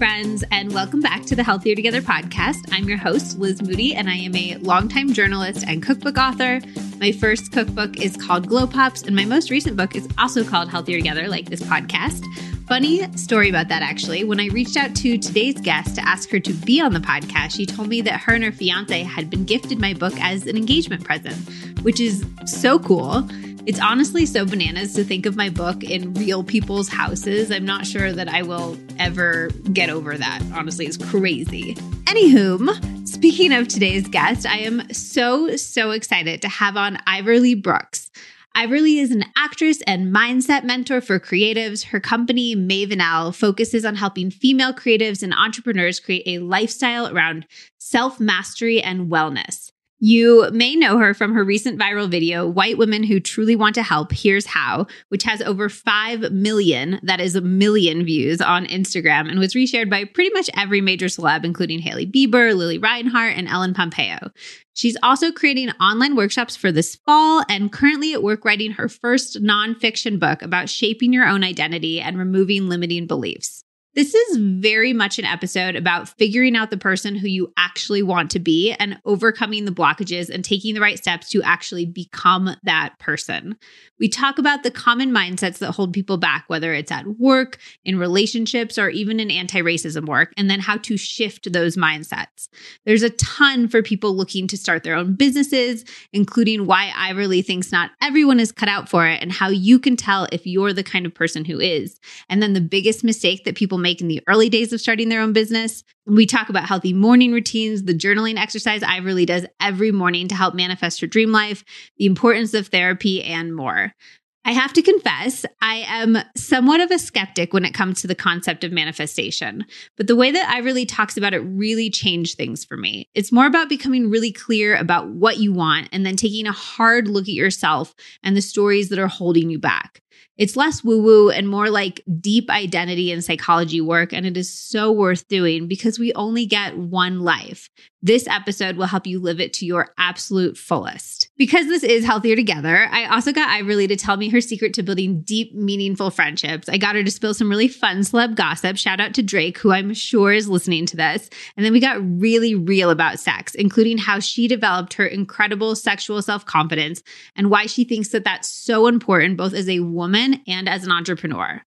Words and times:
friends, 0.00 0.42
and 0.50 0.72
welcome 0.72 1.02
back 1.02 1.26
to 1.26 1.36
the 1.36 1.42
Healthier 1.42 1.74
Together 1.74 2.00
podcast. 2.00 2.56
I'm 2.72 2.88
your 2.88 2.96
host, 2.96 3.38
Liz 3.38 3.60
Moody, 3.60 3.94
and 3.94 4.08
I 4.08 4.14
am 4.14 4.34
a 4.34 4.56
longtime 4.56 5.12
journalist 5.12 5.62
and 5.68 5.82
cookbook 5.82 6.16
author. 6.16 6.58
My 6.98 7.12
first 7.12 7.52
cookbook 7.52 8.00
is 8.00 8.16
called 8.16 8.48
Glow 8.48 8.66
Pops, 8.66 9.02
and 9.02 9.14
my 9.14 9.26
most 9.26 9.50
recent 9.50 9.76
book 9.76 9.94
is 9.94 10.08
also 10.16 10.42
called 10.42 10.70
Healthier 10.70 10.96
Together, 10.96 11.28
like 11.28 11.50
this 11.50 11.60
podcast. 11.60 12.24
Funny 12.66 13.12
story 13.14 13.50
about 13.50 13.68
that, 13.68 13.82
actually. 13.82 14.24
When 14.24 14.40
I 14.40 14.46
reached 14.46 14.78
out 14.78 14.96
to 14.96 15.18
today's 15.18 15.60
guest 15.60 15.96
to 15.96 16.08
ask 16.08 16.30
her 16.30 16.40
to 16.40 16.52
be 16.54 16.80
on 16.80 16.94
the 16.94 17.00
podcast, 17.00 17.54
she 17.54 17.66
told 17.66 17.88
me 17.88 18.00
that 18.00 18.20
her 18.20 18.32
and 18.32 18.42
her 18.42 18.52
fiance 18.52 19.02
had 19.02 19.28
been 19.28 19.44
gifted 19.44 19.80
my 19.80 19.92
book 19.92 20.14
as 20.18 20.46
an 20.46 20.56
engagement 20.56 21.04
present, 21.04 21.36
which 21.82 22.00
is 22.00 22.24
so 22.46 22.78
cool. 22.78 23.28
It's 23.66 23.78
honestly 23.78 24.24
so 24.24 24.46
bananas 24.46 24.94
to 24.94 25.04
think 25.04 25.26
of 25.26 25.36
my 25.36 25.50
book 25.50 25.84
in 25.84 26.14
real 26.14 26.42
people's 26.42 26.88
houses. 26.88 27.50
I'm 27.52 27.66
not 27.66 27.86
sure 27.86 28.10
that 28.10 28.26
I 28.26 28.42
will 28.42 28.78
ever 28.98 29.50
get 29.72 29.90
over 29.90 30.16
that. 30.16 30.42
Honestly, 30.54 30.86
it's 30.86 30.96
crazy. 30.96 31.74
Anywho, 32.04 33.06
speaking 33.06 33.52
of 33.52 33.68
today's 33.68 34.08
guest, 34.08 34.46
I 34.46 34.60
am 34.60 34.90
so, 34.94 35.56
so 35.56 35.90
excited 35.90 36.40
to 36.40 36.48
have 36.48 36.78
on 36.78 36.96
Ivirlei 37.06 37.62
Brookes. 37.62 38.10
Ivirlei 38.56 39.00
is 39.00 39.10
an 39.10 39.24
actress 39.36 39.82
and 39.86 40.12
mindset 40.12 40.64
mentor 40.64 41.02
for 41.02 41.20
creatives. 41.20 41.84
Her 41.84 42.00
company, 42.00 42.56
Mavenelle, 42.56 43.34
focuses 43.34 43.84
on 43.84 43.94
helping 43.94 44.30
female 44.30 44.72
creatives 44.72 45.22
and 45.22 45.34
entrepreneurs 45.34 46.00
create 46.00 46.22
a 46.26 46.38
lifestyle 46.38 47.14
around 47.14 47.46
self 47.78 48.18
mastery 48.18 48.82
and 48.82 49.10
wellness. 49.10 49.69
You 50.02 50.48
may 50.50 50.76
know 50.76 50.96
her 50.96 51.12
from 51.12 51.34
her 51.34 51.44
recent 51.44 51.78
viral 51.78 52.10
video, 52.10 52.48
White 52.48 52.78
Women 52.78 53.02
Who 53.02 53.20
Truly 53.20 53.54
Want 53.54 53.74
to 53.74 53.82
Help, 53.82 54.12
Here's 54.12 54.46
How, 54.46 54.86
which 55.10 55.24
has 55.24 55.42
over 55.42 55.68
5 55.68 56.32
million, 56.32 56.98
that 57.02 57.20
is 57.20 57.36
a 57.36 57.42
million 57.42 58.06
views 58.06 58.40
on 58.40 58.64
Instagram 58.64 59.28
and 59.28 59.38
was 59.38 59.52
reshared 59.52 59.90
by 59.90 60.06
pretty 60.06 60.30
much 60.30 60.48
every 60.56 60.80
major 60.80 61.06
celeb, 61.06 61.44
including 61.44 61.80
Hailey 61.80 62.06
Bieber, 62.06 62.56
Lili 62.56 62.78
Reinhart, 62.78 63.36
and 63.36 63.46
Ellen 63.46 63.74
Pompeo. 63.74 64.30
She's 64.72 64.96
also 65.02 65.32
creating 65.32 65.68
online 65.72 66.16
workshops 66.16 66.56
for 66.56 66.72
this 66.72 66.96
fall 67.04 67.44
and 67.50 67.70
currently 67.70 68.14
at 68.14 68.22
work 68.22 68.46
writing 68.46 68.72
her 68.72 68.88
first 68.88 69.42
nonfiction 69.42 70.18
book 70.18 70.40
about 70.40 70.70
shaping 70.70 71.12
your 71.12 71.26
own 71.26 71.44
identity 71.44 72.00
and 72.00 72.16
removing 72.16 72.70
limiting 72.70 73.06
beliefs. 73.06 73.64
This 73.96 74.14
is 74.14 74.36
very 74.36 74.92
much 74.92 75.18
an 75.18 75.24
episode 75.24 75.74
about 75.74 76.08
figuring 76.10 76.54
out 76.54 76.70
the 76.70 76.76
person 76.76 77.16
who 77.16 77.26
you 77.26 77.52
actually 77.56 78.04
want 78.04 78.30
to 78.30 78.38
be 78.38 78.72
and 78.78 79.00
overcoming 79.04 79.64
the 79.64 79.72
blockages 79.72 80.30
and 80.30 80.44
taking 80.44 80.74
the 80.74 80.80
right 80.80 80.96
steps 80.96 81.28
to 81.30 81.42
actually 81.42 81.86
become 81.86 82.54
that 82.62 82.96
person. 83.00 83.56
We 83.98 84.08
talk 84.08 84.38
about 84.38 84.62
the 84.62 84.70
common 84.70 85.10
mindsets 85.10 85.58
that 85.58 85.72
hold 85.72 85.92
people 85.92 86.18
back, 86.18 86.44
whether 86.46 86.72
it's 86.72 86.92
at 86.92 87.18
work, 87.18 87.58
in 87.84 87.98
relationships, 87.98 88.78
or 88.78 88.90
even 88.90 89.18
in 89.18 89.28
anti 89.28 89.60
racism 89.60 90.06
work, 90.06 90.32
and 90.36 90.48
then 90.48 90.60
how 90.60 90.76
to 90.78 90.96
shift 90.96 91.52
those 91.52 91.76
mindsets. 91.76 92.48
There's 92.86 93.02
a 93.02 93.10
ton 93.10 93.66
for 93.66 93.82
people 93.82 94.14
looking 94.14 94.46
to 94.46 94.56
start 94.56 94.84
their 94.84 94.94
own 94.94 95.14
businesses, 95.16 95.84
including 96.12 96.64
why 96.64 96.92
Ivirlei 96.96 97.44
thinks 97.44 97.72
not 97.72 97.90
everyone 98.00 98.38
is 98.38 98.52
cut 98.52 98.68
out 98.68 98.88
for 98.88 99.08
it 99.08 99.20
and 99.20 99.32
how 99.32 99.48
you 99.48 99.80
can 99.80 99.96
tell 99.96 100.28
if 100.30 100.46
you're 100.46 100.72
the 100.72 100.84
kind 100.84 101.06
of 101.06 101.14
person 101.14 101.44
who 101.44 101.58
is. 101.58 101.98
And 102.28 102.40
then 102.40 102.52
the 102.52 102.60
biggest 102.60 103.02
mistake 103.02 103.44
that 103.44 103.56
people 103.56 103.79
make 103.80 104.00
in 104.00 104.08
the 104.08 104.22
early 104.26 104.48
days 104.48 104.72
of 104.72 104.80
starting 104.80 105.08
their 105.08 105.20
own 105.20 105.32
business. 105.32 105.82
We 106.06 106.26
talk 106.26 106.48
about 106.48 106.66
healthy 106.66 106.92
morning 106.92 107.32
routines, 107.32 107.84
the 107.84 107.94
journaling 107.94 108.38
exercise 108.38 108.82
Ivirlei 108.82 109.26
does 109.26 109.46
every 109.60 109.92
morning 109.92 110.28
to 110.28 110.34
help 110.34 110.54
manifest 110.54 111.00
her 111.00 111.06
dream 111.06 111.32
life, 111.32 111.64
the 111.98 112.06
importance 112.06 112.54
of 112.54 112.68
therapy, 112.68 113.22
and 113.22 113.54
more. 113.54 113.94
I 114.44 114.52
have 114.52 114.72
to 114.72 114.82
confess, 114.82 115.44
I 115.60 115.84
am 115.86 116.16
somewhat 116.34 116.80
of 116.80 116.90
a 116.90 116.98
skeptic 116.98 117.52
when 117.52 117.64
it 117.64 117.74
comes 117.74 118.00
to 118.00 118.06
the 118.06 118.14
concept 118.14 118.64
of 118.64 118.72
manifestation. 118.72 119.66
But 119.98 120.06
the 120.06 120.16
way 120.16 120.32
that 120.32 120.48
Ivirlei 120.48 120.86
talks 120.88 121.16
about 121.16 121.34
it 121.34 121.40
really 121.40 121.90
changed 121.90 122.36
things 122.36 122.64
for 122.64 122.76
me. 122.76 123.10
It's 123.14 123.32
more 123.32 123.46
about 123.46 123.68
becoming 123.68 124.08
really 124.08 124.32
clear 124.32 124.76
about 124.76 125.08
what 125.08 125.38
you 125.38 125.52
want 125.52 125.90
and 125.92 126.06
then 126.06 126.16
taking 126.16 126.46
a 126.46 126.52
hard 126.52 127.06
look 127.06 127.24
at 127.24 127.34
yourself 127.34 127.94
and 128.22 128.34
the 128.34 128.40
stories 128.40 128.88
that 128.88 128.98
are 128.98 129.08
holding 129.08 129.50
you 129.50 129.58
back. 129.58 130.00
It's 130.38 130.56
less 130.56 130.82
woo 130.82 131.02
woo 131.02 131.28
and 131.28 131.46
more 131.46 131.68
like 131.68 132.02
deep 132.18 132.48
identity 132.48 133.12
and 133.12 133.22
psychology 133.22 133.82
work. 133.82 134.14
And 134.14 134.24
it 134.24 134.38
is 134.38 134.50
so 134.52 134.90
worth 134.90 135.28
doing 135.28 135.68
because 135.68 135.98
we 135.98 136.14
only 136.14 136.46
get 136.46 136.78
one 136.78 137.20
life. 137.20 137.68
This 138.00 138.26
episode 138.26 138.76
will 138.76 138.86
help 138.86 139.06
you 139.06 139.20
live 139.20 139.38
it 139.38 139.52
to 139.54 139.66
your 139.66 139.92
absolute 139.98 140.56
fullest. 140.56 141.19
Because 141.40 141.68
this 141.68 141.82
is 141.82 142.04
healthier 142.04 142.36
together, 142.36 142.86
I 142.90 143.06
also 143.06 143.32
got 143.32 143.48
Ivirlei 143.48 143.88
to 143.88 143.96
tell 143.96 144.18
me 144.18 144.28
her 144.28 144.42
secret 144.42 144.74
to 144.74 144.82
building 144.82 145.22
deep, 145.22 145.54
meaningful 145.54 146.10
friendships. 146.10 146.68
I 146.68 146.76
got 146.76 146.96
her 146.96 147.02
to 147.02 147.10
spill 147.10 147.32
some 147.32 147.48
really 147.48 147.66
fun 147.66 148.00
celeb 148.00 148.34
gossip. 148.34 148.76
Shout 148.76 149.00
out 149.00 149.14
to 149.14 149.22
Drake, 149.22 149.56
who 149.56 149.72
I'm 149.72 149.94
sure 149.94 150.34
is 150.34 150.50
listening 150.50 150.84
to 150.84 150.98
this. 150.98 151.30
And 151.56 151.64
then 151.64 151.72
we 151.72 151.80
got 151.80 151.98
really 152.20 152.54
real 152.54 152.90
about 152.90 153.18
sex, 153.20 153.54
including 153.54 153.96
how 153.96 154.20
she 154.20 154.48
developed 154.48 154.92
her 154.94 155.06
incredible 155.06 155.74
sexual 155.74 156.20
self 156.20 156.44
confidence 156.44 157.02
and 157.34 157.50
why 157.50 157.64
she 157.64 157.84
thinks 157.84 158.10
that 158.10 158.24
that's 158.24 158.46
so 158.46 158.86
important, 158.86 159.38
both 159.38 159.54
as 159.54 159.66
a 159.66 159.80
woman 159.80 160.10
woman 160.10 160.42
and 160.46 160.68
as 160.68 160.84
an 160.84 160.92
entrepreneur. 160.92 161.62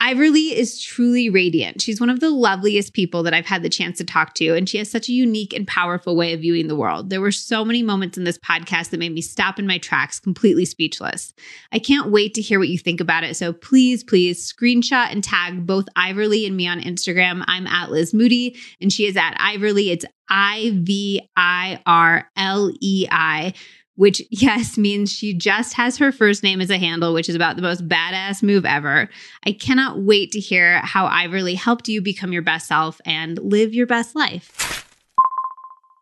Ivirlei 0.00 0.52
is 0.52 0.80
truly 0.80 1.28
radiant. 1.28 1.82
She's 1.82 1.98
one 2.00 2.08
of 2.08 2.20
the 2.20 2.30
loveliest 2.30 2.92
people 2.94 3.24
that 3.24 3.34
I've 3.34 3.46
had 3.46 3.64
the 3.64 3.68
chance 3.68 3.98
to 3.98 4.04
talk 4.04 4.34
to, 4.34 4.54
and 4.54 4.68
she 4.68 4.78
has 4.78 4.88
such 4.88 5.08
a 5.08 5.12
unique 5.12 5.52
and 5.52 5.66
powerful 5.66 6.14
way 6.14 6.32
of 6.32 6.40
viewing 6.40 6.68
the 6.68 6.76
world. 6.76 7.10
There 7.10 7.20
were 7.20 7.32
so 7.32 7.64
many 7.64 7.82
moments 7.82 8.16
in 8.16 8.22
this 8.22 8.38
podcast 8.38 8.90
that 8.90 9.00
made 9.00 9.12
me 9.12 9.20
stop 9.20 9.58
in 9.58 9.66
my 9.66 9.78
tracks, 9.78 10.20
completely 10.20 10.64
speechless. 10.64 11.34
I 11.72 11.80
can't 11.80 12.12
wait 12.12 12.34
to 12.34 12.40
hear 12.40 12.60
what 12.60 12.68
you 12.68 12.78
think 12.78 13.00
about 13.00 13.24
it. 13.24 13.36
So 13.36 13.52
please, 13.52 14.04
please 14.04 14.52
screenshot 14.52 15.10
and 15.10 15.24
tag 15.24 15.66
both 15.66 15.86
Ivirlei 15.96 16.46
and 16.46 16.56
me 16.56 16.68
on 16.68 16.80
Instagram. 16.80 17.42
I'm 17.48 17.66
at 17.66 17.90
Liz 17.90 18.14
Moody, 18.14 18.56
and 18.80 18.92
she 18.92 19.06
is 19.06 19.16
at 19.16 19.36
Ivirlei. 19.38 19.88
It's 19.88 20.04
I 20.28 20.72
V 20.74 21.28
I 21.36 21.80
R 21.86 22.30
L 22.36 22.70
E 22.80 23.06
I 23.10 23.54
which, 23.98 24.22
yes, 24.30 24.78
means 24.78 25.12
she 25.12 25.34
just 25.34 25.74
has 25.74 25.98
her 25.98 26.12
first 26.12 26.44
name 26.44 26.60
as 26.60 26.70
a 26.70 26.78
handle, 26.78 27.12
which 27.12 27.28
is 27.28 27.34
about 27.34 27.56
the 27.56 27.62
most 27.62 27.86
badass 27.86 28.42
move 28.44 28.64
ever. 28.64 29.10
I 29.44 29.52
cannot 29.52 29.98
wait 29.98 30.30
to 30.32 30.40
hear 30.40 30.78
how 30.78 31.08
Ivirlei 31.08 31.56
helped 31.56 31.88
you 31.88 32.00
become 32.00 32.32
your 32.32 32.42
best 32.42 32.68
self 32.68 33.00
and 33.04 33.38
live 33.38 33.74
your 33.74 33.86
best 33.86 34.14
life. 34.14 34.86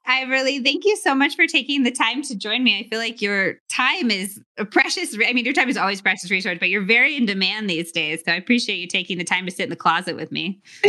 Ivirlei, 0.06 0.62
thank 0.62 0.84
you 0.84 0.94
so 0.96 1.14
much 1.14 1.36
for 1.36 1.46
taking 1.46 1.84
the 1.84 1.90
time 1.90 2.22
to 2.22 2.36
join 2.36 2.62
me. 2.62 2.78
I 2.78 2.86
feel 2.88 2.98
like 2.98 3.22
your 3.22 3.54
time 3.70 4.10
is 4.10 4.40
a 4.58 4.66
precious. 4.66 5.14
I 5.14 5.32
mean, 5.32 5.44
your 5.46 5.54
time 5.54 5.68
is 5.68 5.78
always 5.78 6.00
precious 6.02 6.30
resource, 6.30 6.58
but 6.60 6.68
you're 6.68 6.84
very 6.84 7.16
in 7.16 7.24
demand 7.24 7.68
these 7.68 7.90
days. 7.90 8.22
So 8.24 8.30
I 8.30 8.36
appreciate 8.36 8.76
you 8.76 8.86
taking 8.86 9.18
the 9.18 9.24
time 9.24 9.46
to 9.46 9.50
sit 9.50 9.64
in 9.64 9.70
the 9.70 9.74
closet 9.74 10.14
with 10.16 10.30
me. 10.30 10.60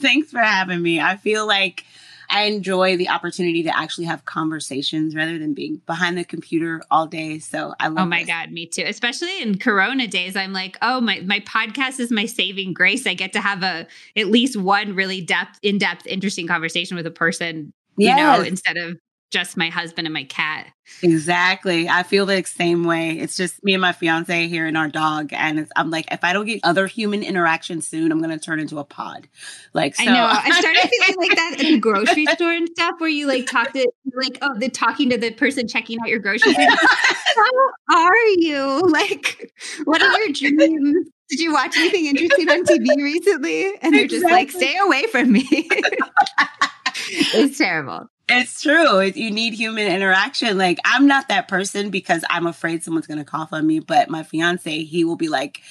Thanks 0.00 0.32
for 0.32 0.40
having 0.40 0.82
me. 0.82 1.00
I 1.00 1.16
feel 1.16 1.46
like 1.46 1.84
I 2.30 2.44
enjoy 2.44 2.96
the 2.96 3.08
opportunity 3.08 3.62
to 3.64 3.76
actually 3.76 4.04
have 4.04 4.24
conversations 4.24 5.14
rather 5.16 5.38
than 5.38 5.52
being 5.52 5.82
behind 5.86 6.16
the 6.16 6.24
computer 6.24 6.80
all 6.90 7.06
day. 7.06 7.38
So 7.40 7.74
I 7.80 7.88
love 7.88 7.98
Oh 7.98 8.06
my 8.06 8.20
this. 8.20 8.28
God, 8.28 8.52
me 8.52 8.66
too. 8.66 8.84
Especially 8.86 9.42
in 9.42 9.58
Corona 9.58 10.06
days. 10.06 10.36
I'm 10.36 10.52
like, 10.52 10.78
oh 10.82 11.00
my 11.00 11.20
my 11.26 11.40
podcast 11.40 11.98
is 12.00 12.10
my 12.10 12.26
saving 12.26 12.72
grace. 12.72 13.06
I 13.06 13.14
get 13.14 13.32
to 13.34 13.40
have 13.40 13.62
a 13.62 13.86
at 14.16 14.28
least 14.28 14.56
one 14.56 14.94
really 14.94 15.20
depth, 15.20 15.58
in-depth, 15.62 16.06
interesting 16.06 16.46
conversation 16.46 16.96
with 16.96 17.06
a 17.06 17.10
person, 17.10 17.72
Yes. 17.98 18.16
you 18.18 18.24
know, 18.24 18.40
instead 18.48 18.76
of 18.76 18.96
just 19.30 19.56
my 19.56 19.68
husband 19.68 20.06
and 20.06 20.14
my 20.14 20.24
cat. 20.24 20.66
Exactly. 21.02 21.88
I 21.88 22.02
feel 22.02 22.26
the 22.26 22.42
same 22.44 22.84
way. 22.84 23.12
It's 23.12 23.36
just 23.36 23.62
me 23.62 23.74
and 23.74 23.80
my 23.80 23.92
fiance 23.92 24.48
here 24.48 24.66
and 24.66 24.76
our 24.76 24.88
dog. 24.88 25.32
And 25.32 25.60
it's, 25.60 25.70
I'm 25.76 25.88
like, 25.90 26.12
if 26.12 26.24
I 26.24 26.32
don't 26.32 26.46
get 26.46 26.60
other 26.64 26.88
human 26.88 27.22
interaction 27.22 27.80
soon, 27.80 28.10
I'm 28.10 28.20
going 28.20 28.36
to 28.36 28.44
turn 28.44 28.58
into 28.58 28.78
a 28.78 28.84
pod. 28.84 29.28
Like, 29.72 29.94
so. 29.94 30.02
I 30.02 30.06
know. 30.06 30.26
I 30.28 30.50
started 30.60 30.90
feeling 30.90 31.16
like 31.16 31.36
that 31.36 31.52
at 31.54 31.58
the 31.60 31.78
grocery 31.78 32.26
store 32.26 32.52
and 32.52 32.68
stuff 32.68 32.94
where 32.98 33.08
you 33.08 33.28
like 33.28 33.46
talk 33.46 33.72
to 33.72 33.88
like 34.14 34.38
oh 34.42 34.58
the 34.58 34.68
talking 34.68 35.10
to 35.10 35.18
the 35.18 35.30
person 35.30 35.68
checking 35.68 35.98
out 36.00 36.08
your 36.08 36.18
groceries. 36.18 36.56
Like, 36.56 36.68
How 37.88 38.06
are 38.06 38.26
you? 38.36 38.82
Like 38.90 39.52
what 39.84 40.02
are 40.02 40.18
your 40.18 40.32
dreams? 40.32 41.08
Did 41.28 41.38
you 41.38 41.52
watch 41.52 41.76
anything 41.76 42.06
interesting 42.06 42.50
on 42.50 42.64
TV 42.64 42.96
recently? 42.96 43.72
And 43.82 43.94
they're 43.94 44.08
just 44.08 44.24
like, 44.24 44.50
stay 44.50 44.76
away 44.82 45.04
from 45.06 45.30
me. 45.30 45.46
it's 47.08 47.56
terrible. 47.56 48.08
It's 48.32 48.62
true. 48.62 49.00
You 49.00 49.30
need 49.30 49.54
human 49.54 49.88
interaction. 49.88 50.56
Like, 50.56 50.78
I'm 50.84 51.06
not 51.06 51.28
that 51.28 51.48
person 51.48 51.90
because 51.90 52.24
I'm 52.30 52.46
afraid 52.46 52.84
someone's 52.84 53.08
going 53.08 53.18
to 53.18 53.24
cough 53.24 53.52
on 53.52 53.66
me. 53.66 53.80
But 53.80 54.08
my 54.08 54.22
fiance, 54.22 54.84
he 54.84 55.04
will 55.04 55.16
be 55.16 55.28
like, 55.28 55.62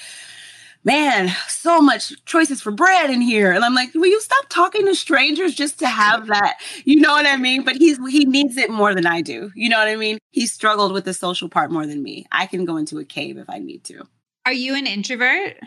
man, 0.84 1.30
so 1.48 1.82
much 1.82 2.14
choices 2.26 2.62
for 2.62 2.72
bread 2.72 3.10
in 3.10 3.22
here. 3.22 3.54
And 3.54 3.64
I'm 3.64 3.74
like, 3.76 3.94
will 3.94 4.08
you 4.08 4.20
stop 4.20 4.46
talking 4.50 4.86
to 4.86 4.96
strangers 4.96 5.56
just 5.56 5.80
to 5.80 5.88
have 5.88 6.28
that? 6.28 6.58
You 6.84 7.00
know 7.00 7.14
what 7.14 7.26
I 7.26 7.38
mean? 7.38 7.64
But 7.64 7.78
he's 7.78 7.98
he 8.10 8.26
needs 8.26 8.58
it 8.58 8.70
more 8.70 8.94
than 8.94 9.06
I 9.06 9.22
do. 9.22 9.52
You 9.56 9.70
know 9.70 9.78
what 9.78 9.88
I 9.88 9.96
mean? 9.96 10.18
He 10.32 10.46
struggled 10.46 10.92
with 10.92 11.06
the 11.06 11.14
social 11.14 11.48
part 11.48 11.72
more 11.72 11.86
than 11.88 12.04
me. 12.04 12.26
I 12.32 12.46
can 12.46 12.66
go 12.66 12.76
into 12.76 13.00
a 13.00 13.06
cave 13.06 13.38
if 13.38 13.50
I 13.50 13.60
need 13.60 13.86
to. 13.86 14.06
Are 14.46 14.54
you 14.54 14.76
an 14.76 14.86
introvert? 14.86 15.58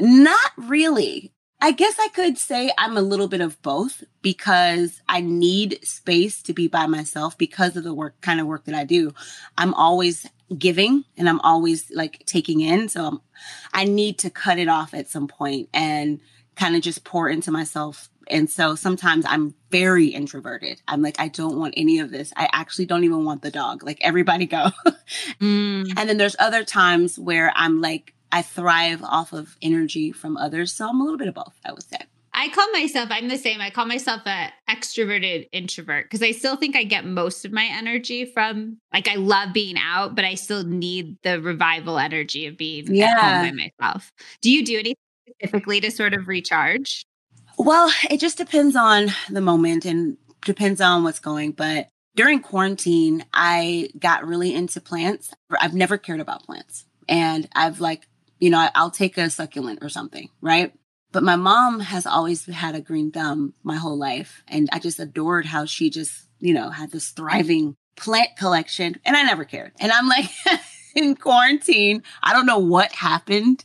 Not 0.00 0.50
really. 0.56 1.32
I 1.62 1.70
guess 1.70 1.94
I 2.00 2.08
could 2.08 2.38
say 2.38 2.72
I'm 2.76 2.96
a 2.96 3.02
little 3.02 3.28
bit 3.28 3.40
of 3.40 3.62
both 3.62 4.02
because 4.20 5.00
I 5.08 5.20
need 5.20 5.78
space 5.86 6.42
to 6.42 6.52
be 6.52 6.66
by 6.66 6.86
myself 6.86 7.38
because 7.38 7.76
of 7.76 7.84
the 7.84 7.94
work 7.94 8.20
kind 8.20 8.40
of 8.40 8.48
work 8.48 8.64
that 8.64 8.74
I 8.74 8.82
do. 8.82 9.14
I'm 9.56 9.72
always 9.74 10.26
giving 10.58 11.04
and 11.16 11.28
I'm 11.28 11.38
always 11.40 11.88
like 11.92 12.24
taking 12.26 12.62
in. 12.62 12.88
So 12.88 13.06
I'm, 13.06 13.20
I 13.72 13.84
need 13.84 14.18
to 14.18 14.28
cut 14.28 14.58
it 14.58 14.66
off 14.66 14.92
at 14.92 15.08
some 15.08 15.28
point 15.28 15.68
and 15.72 16.18
kind 16.56 16.74
of 16.74 16.82
just 16.82 17.04
pour 17.04 17.28
into 17.28 17.52
myself. 17.52 18.10
And 18.28 18.50
so 18.50 18.74
sometimes 18.74 19.24
I'm 19.28 19.54
very 19.70 20.08
introverted. 20.08 20.82
I'm 20.88 21.00
like, 21.00 21.20
I 21.20 21.28
don't 21.28 21.60
want 21.60 21.74
any 21.76 22.00
of 22.00 22.10
this. 22.10 22.32
I 22.36 22.48
actually 22.52 22.86
don't 22.86 23.04
even 23.04 23.24
want 23.24 23.42
the 23.42 23.50
dog. 23.52 23.84
Like, 23.84 23.98
everybody 24.00 24.46
go. 24.46 24.70
mm. 25.40 25.92
And 25.96 26.08
then 26.08 26.16
there's 26.16 26.36
other 26.40 26.64
times 26.64 27.20
where 27.20 27.52
I'm 27.54 27.80
like, 27.80 28.14
I 28.32 28.42
thrive 28.42 29.02
off 29.04 29.32
of 29.32 29.56
energy 29.62 30.10
from 30.10 30.36
others. 30.36 30.72
So 30.72 30.88
I'm 30.88 31.00
a 31.00 31.04
little 31.04 31.18
bit 31.18 31.28
of 31.28 31.34
both, 31.34 31.54
I 31.64 31.72
would 31.72 31.84
say. 31.88 31.98
I 32.34 32.48
call 32.48 32.70
myself, 32.72 33.10
I'm 33.12 33.28
the 33.28 33.36
same. 33.36 33.60
I 33.60 33.68
call 33.68 33.84
myself 33.84 34.22
an 34.24 34.50
extroverted 34.68 35.48
introvert 35.52 36.06
because 36.06 36.22
I 36.22 36.30
still 36.32 36.56
think 36.56 36.74
I 36.74 36.82
get 36.82 37.04
most 37.04 37.44
of 37.44 37.52
my 37.52 37.64
energy 37.64 38.24
from 38.24 38.78
like 38.92 39.06
I 39.06 39.16
love 39.16 39.52
being 39.52 39.76
out, 39.78 40.14
but 40.14 40.24
I 40.24 40.34
still 40.34 40.64
need 40.64 41.18
the 41.22 41.42
revival 41.42 41.98
energy 41.98 42.46
of 42.46 42.56
being 42.56 42.94
yeah. 42.94 43.14
at 43.18 43.20
home 43.20 43.56
by 43.56 43.70
myself. 43.80 44.10
Do 44.40 44.50
you 44.50 44.64
do 44.64 44.78
anything 44.78 44.96
specifically 45.28 45.80
to 45.82 45.90
sort 45.90 46.14
of 46.14 46.26
recharge? 46.26 47.04
Well, 47.58 47.92
it 48.10 48.18
just 48.18 48.38
depends 48.38 48.76
on 48.76 49.08
the 49.28 49.42
moment 49.42 49.84
and 49.84 50.16
depends 50.44 50.80
on 50.80 51.04
what's 51.04 51.20
going. 51.20 51.52
But 51.52 51.88
during 52.14 52.40
quarantine, 52.40 53.26
I 53.34 53.90
got 53.98 54.26
really 54.26 54.54
into 54.54 54.80
plants. 54.80 55.32
I've 55.60 55.74
never 55.74 55.98
cared 55.98 56.20
about 56.20 56.44
plants. 56.44 56.86
And 57.08 57.48
I've 57.54 57.80
like, 57.80 58.06
you 58.42 58.50
know, 58.50 58.68
I'll 58.74 58.90
take 58.90 59.16
a 59.18 59.30
succulent 59.30 59.78
or 59.82 59.88
something, 59.88 60.28
right? 60.40 60.74
But 61.12 61.22
my 61.22 61.36
mom 61.36 61.78
has 61.78 62.06
always 62.06 62.44
had 62.46 62.74
a 62.74 62.80
green 62.80 63.12
thumb 63.12 63.54
my 63.62 63.76
whole 63.76 63.96
life. 63.96 64.42
And 64.48 64.68
I 64.72 64.80
just 64.80 64.98
adored 64.98 65.46
how 65.46 65.64
she 65.64 65.90
just, 65.90 66.26
you 66.40 66.52
know, 66.52 66.68
had 66.68 66.90
this 66.90 67.10
thriving 67.10 67.76
plant 67.94 68.30
collection. 68.36 68.96
And 69.04 69.16
I 69.16 69.22
never 69.22 69.44
cared. 69.44 69.70
And 69.78 69.92
I'm 69.92 70.08
like, 70.08 70.28
in 70.96 71.14
quarantine, 71.14 72.02
I 72.20 72.32
don't 72.32 72.46
know 72.46 72.58
what 72.58 72.90
happened, 72.90 73.62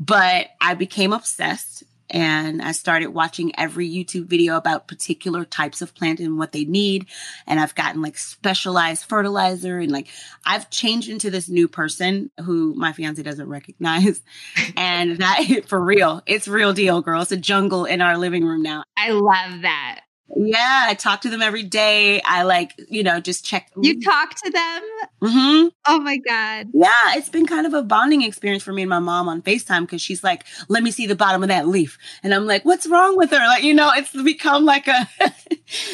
but 0.00 0.48
I 0.60 0.74
became 0.74 1.12
obsessed 1.12 1.84
and 2.10 2.62
I 2.62 2.72
started 2.72 3.08
watching 3.08 3.52
every 3.58 3.88
YouTube 3.88 4.26
video 4.26 4.56
about 4.56 4.88
particular 4.88 5.44
types 5.44 5.82
of 5.82 5.94
plant 5.94 6.20
and 6.20 6.38
what 6.38 6.52
they 6.52 6.64
need. 6.64 7.06
And 7.46 7.60
I've 7.60 7.74
gotten 7.74 8.02
like 8.02 8.16
specialized 8.16 9.04
fertilizer 9.04 9.78
and 9.78 9.92
like 9.92 10.08
I've 10.44 10.70
changed 10.70 11.08
into 11.08 11.30
this 11.30 11.48
new 11.48 11.68
person 11.68 12.30
who 12.44 12.74
my 12.74 12.92
fiance 12.92 13.22
doesn't 13.22 13.48
recognize. 13.48 14.22
and 14.76 15.18
that 15.18 15.62
for 15.66 15.80
real, 15.80 16.22
it's 16.26 16.48
real 16.48 16.72
deal, 16.72 17.02
girl. 17.02 17.22
It's 17.22 17.32
a 17.32 17.36
jungle 17.36 17.84
in 17.84 18.00
our 18.00 18.18
living 18.18 18.44
room 18.44 18.62
now. 18.62 18.84
I 18.96 19.10
love 19.10 19.62
that. 19.62 20.00
Yeah, 20.36 20.84
I 20.88 20.94
talk 20.94 21.22
to 21.22 21.30
them 21.30 21.40
every 21.40 21.62
day. 21.62 22.20
I 22.22 22.42
like, 22.42 22.74
you 22.88 23.02
know, 23.02 23.18
just 23.18 23.44
check. 23.44 23.70
You 23.80 24.00
talk 24.00 24.34
to 24.34 24.50
them? 24.50 24.82
Mm-hmm. 25.22 25.68
Oh 25.86 26.00
my 26.00 26.18
God. 26.18 26.68
Yeah, 26.74 27.14
it's 27.16 27.28
been 27.28 27.46
kind 27.46 27.66
of 27.66 27.74
a 27.74 27.82
bonding 27.82 28.22
experience 28.22 28.62
for 28.62 28.72
me 28.72 28.82
and 28.82 28.90
my 28.90 28.98
mom 28.98 29.28
on 29.28 29.42
FaceTime 29.42 29.82
because 29.82 30.02
she's 30.02 30.22
like, 30.22 30.44
let 30.68 30.82
me 30.82 30.90
see 30.90 31.06
the 31.06 31.16
bottom 31.16 31.42
of 31.42 31.48
that 31.48 31.66
leaf. 31.66 31.98
And 32.22 32.34
I'm 32.34 32.46
like, 32.46 32.64
what's 32.64 32.86
wrong 32.86 33.16
with 33.16 33.30
her? 33.30 33.38
Like, 33.38 33.62
you 33.62 33.74
know, 33.74 33.90
it's 33.94 34.12
become 34.12 34.64
like 34.64 34.86
a. 34.86 35.08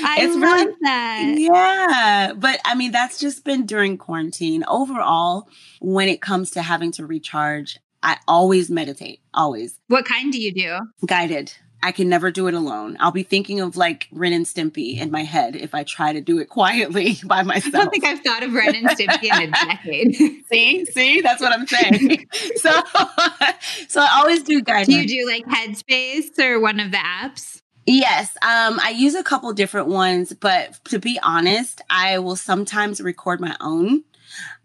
I 0.02 0.26
love 0.26 0.40
really, 0.40 0.74
that. 0.82 1.34
Yeah. 1.36 2.32
But 2.36 2.60
I 2.64 2.74
mean, 2.74 2.92
that's 2.92 3.18
just 3.18 3.44
been 3.44 3.66
during 3.66 3.98
quarantine. 3.98 4.64
Overall, 4.68 5.48
when 5.80 6.08
it 6.08 6.20
comes 6.20 6.50
to 6.52 6.62
having 6.62 6.92
to 6.92 7.06
recharge, 7.06 7.78
I 8.02 8.18
always 8.28 8.68
meditate, 8.68 9.20
always. 9.32 9.80
What 9.88 10.04
kind 10.04 10.30
do 10.30 10.40
you 10.40 10.52
do? 10.52 10.78
Guided. 11.06 11.54
I 11.84 11.92
can 11.92 12.08
never 12.08 12.30
do 12.30 12.46
it 12.46 12.54
alone. 12.54 12.96
I'll 12.98 13.10
be 13.10 13.24
thinking 13.24 13.60
of 13.60 13.76
like 13.76 14.08
Ren 14.10 14.32
and 14.32 14.46
Stimpy 14.46 14.98
in 14.98 15.10
my 15.10 15.22
head 15.22 15.54
if 15.54 15.74
I 15.74 15.84
try 15.84 16.14
to 16.14 16.22
do 16.22 16.38
it 16.38 16.48
quietly 16.48 17.18
by 17.26 17.42
myself. 17.42 17.74
I 17.74 17.78
don't 17.78 17.90
think 17.90 18.04
I've 18.06 18.20
thought 18.20 18.42
of 18.42 18.54
Ren 18.54 18.74
and 18.74 18.88
Stimpy 18.88 19.24
in 19.24 19.48
a 19.48 19.50
decade. 19.50 20.14
see, 20.50 20.86
see, 20.86 21.20
that's 21.20 21.42
what 21.42 21.52
I'm 21.52 21.66
saying. 21.66 22.26
so, 22.56 22.70
so 23.86 24.00
I 24.00 24.08
always 24.14 24.42
do 24.42 24.62
guidance. 24.62 24.86
Do 24.86 24.94
you 24.94 25.06
do 25.06 25.30
like 25.30 25.44
Headspace 25.44 26.38
or 26.38 26.58
one 26.58 26.80
of 26.80 26.90
the 26.90 26.96
apps? 26.96 27.60
Yes, 27.84 28.34
um, 28.40 28.80
I 28.82 28.94
use 28.96 29.14
a 29.14 29.22
couple 29.22 29.52
different 29.52 29.88
ones, 29.88 30.32
but 30.32 30.82
to 30.86 30.98
be 30.98 31.20
honest, 31.22 31.82
I 31.90 32.18
will 32.18 32.36
sometimes 32.36 33.02
record 33.02 33.42
my 33.42 33.54
own 33.60 34.04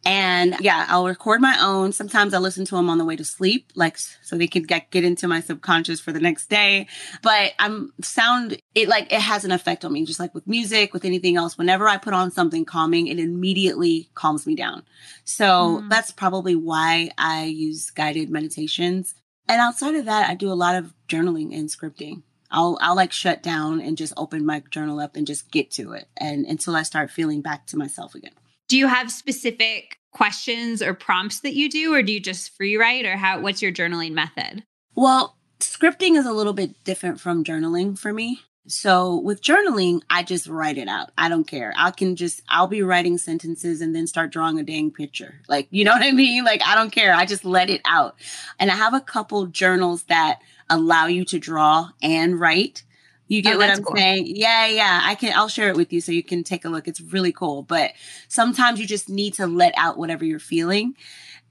and 0.06 0.56
yeah, 0.60 0.86
I'll 0.88 1.06
record 1.06 1.42
my 1.42 1.58
own. 1.62 1.92
Sometimes 1.92 2.34
I 2.34 2.40
listen 2.40 2.66
to 2.66 2.76
them 2.76 2.90
on 2.90 2.98
the 2.98 3.06
way 3.06 3.16
to 3.16 3.26
sleep, 3.26 3.72
like 3.76 3.98
so 3.98 4.38
they 4.38 4.48
can 4.48 4.64
get, 4.64 4.92
get 4.92 5.04
into 5.04 5.28
my 5.28 5.42
subconscious 5.42 6.00
for 6.00 6.12
the 6.12 6.20
next 6.20 6.50
day. 6.50 6.88
But 7.22 7.54
I'm 7.60 7.94
sound 8.02 8.58
it 8.76 8.88
like 8.88 9.12
it 9.12 9.22
has 9.22 9.46
an 9.46 9.52
effect 9.52 9.84
on 9.84 9.94
me, 9.94 10.06
just 10.06 10.20
like 10.20 10.34
with 10.34 10.48
music, 10.48 10.94
with 10.94 11.06
anything 11.06 11.36
else. 11.36 11.58
Whenever 11.58 11.88
I 11.88 11.98
put 11.98 12.14
on 12.14 12.32
something 12.32 12.66
calming, 12.66 13.08
it 13.08 13.20
immediately 13.20 14.10
calms 14.16 14.48
me 14.48 14.56
down. 14.56 14.84
So 15.26 15.82
mm. 15.82 15.90
that's 15.90 16.12
probably 16.12 16.56
why 16.56 17.12
I 17.18 17.46
use 17.46 17.90
guided 17.92 18.30
meditations. 18.30 19.16
And 19.48 19.60
outside 19.60 19.96
of 19.96 20.06
that, 20.06 20.30
I 20.30 20.36
do 20.36 20.52
a 20.52 20.54
lot 20.54 20.76
of 20.76 20.94
journaling 21.08 21.58
and 21.58 21.70
scripting. 21.70 22.24
I'll 22.52 22.78
I'll 22.82 22.96
like 22.96 23.12
shut 23.12 23.44
down 23.44 23.82
and 23.82 23.98
just 23.98 24.14
open 24.18 24.46
my 24.46 24.64
journal 24.72 25.00
up 25.00 25.16
and 25.16 25.28
just 25.28 25.52
get 25.52 25.72
to 25.72 25.94
it 25.94 26.08
and 26.18 26.46
until 26.46 26.76
I 26.76 26.84
start 26.84 27.12
feeling 27.12 27.42
back 27.42 27.68
to 27.68 27.78
myself 27.78 28.16
again. 28.16 28.34
Do 28.70 28.78
you 28.78 28.88
have 28.88 29.12
specific 29.12 29.98
questions 30.12 30.82
or 30.82 30.94
prompts 30.94 31.42
that 31.42 31.56
you 31.56 31.70
do 31.70 31.94
or 31.94 32.04
do 32.04 32.14
you 32.14 32.20
just 32.20 32.56
free 32.56 32.78
write 32.78 33.06
or 33.06 33.18
how 33.18 33.42
what's 33.42 33.62
your 33.62 33.72
journaling 33.72 34.14
method? 34.14 34.64
Well, 34.96 35.38
scripting 35.60 36.16
is 36.18 36.26
a 36.26 36.32
little 36.32 36.54
bit 36.54 36.84
different 36.84 37.20
from 37.20 37.44
journaling 37.44 37.98
for 37.98 38.14
me. 38.14 38.42
So 38.68 39.16
with 39.16 39.42
journaling, 39.42 40.02
I 40.12 40.22
just 40.22 40.46
write 40.48 40.78
it 40.78 40.88
out. 40.88 41.10
I 41.18 41.30
don't 41.30 41.48
care. 41.48 41.74
I 41.76 41.90
can 41.90 42.16
just, 42.16 42.44
I'll 42.50 42.68
be 42.68 42.84
writing 42.84 43.18
sentences 43.18 43.82
and 43.82 43.96
then 43.96 44.06
start 44.06 44.32
drawing 44.32 44.60
a 44.60 44.64
dang 44.64 44.92
picture. 44.92 45.42
Like, 45.48 45.68
you 45.72 45.84
know 45.84 45.94
what 45.94 46.04
I 46.04 46.12
mean? 46.12 46.44
Like, 46.44 46.62
I 46.64 46.76
don't 46.76 46.92
care. 46.92 47.14
I 47.14 47.26
just 47.26 47.44
let 47.44 47.72
it 47.72 47.82
out. 47.86 48.16
And 48.60 48.70
I 48.70 48.76
have 48.76 48.94
a 48.94 49.02
couple 49.02 49.48
journals 49.48 50.04
that 50.04 50.42
allow 50.70 51.08
you 51.08 51.26
to 51.26 51.40
draw 51.40 51.90
and 52.04 52.40
write. 52.40 52.84
You 53.30 53.44
get 53.44 53.56
oh, 53.56 53.58
what 53.60 53.70
I'm 53.70 53.84
cool. 53.84 53.96
saying? 53.96 54.26
Yeah, 54.28 54.66
yeah. 54.66 55.02
I 55.04 55.14
can, 55.14 55.34
I'll 55.38 55.48
share 55.48 55.70
it 55.70 55.78
with 55.78 55.94
you 55.94 56.02
so 56.02 56.12
you 56.12 56.24
can 56.24 56.44
take 56.44 56.66
a 56.66 56.70
look. 56.70 56.88
It's 56.88 57.00
really 57.00 57.32
cool. 57.32 57.62
But 57.62 57.92
sometimes 58.28 58.80
you 58.80 58.88
just 58.88 59.08
need 59.08 59.36
to 59.36 59.46
let 59.46 59.74
out 59.78 59.98
whatever 59.98 60.26
you're 60.26 60.40
feeling. 60.40 60.96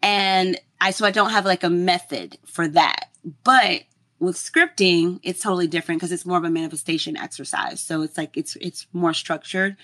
And 0.03 0.61
I, 0.81 0.91
so 0.91 1.07
I 1.07 1.13
don't 1.13 1.31
have 1.31 1.47
like 1.47 1.63
a 1.63 1.71
method 1.71 2.37
for 2.45 2.67
that. 2.69 3.11
But 3.45 3.85
with 4.19 4.35
scripting, 4.35 5.21
it's 5.23 5.41
totally 5.41 5.69
different 5.69 6.01
because 6.01 6.11
it's 6.11 6.27
more 6.27 6.37
of 6.39 6.45
a 6.45 6.51
manifestation 6.51 7.17
exercise. 7.17 7.81
So 7.81 8.03
it's 8.03 8.19
like, 8.19 8.37
it's, 8.37 8.57
it's 8.57 8.89
more 8.93 9.15
structured, 9.15 9.77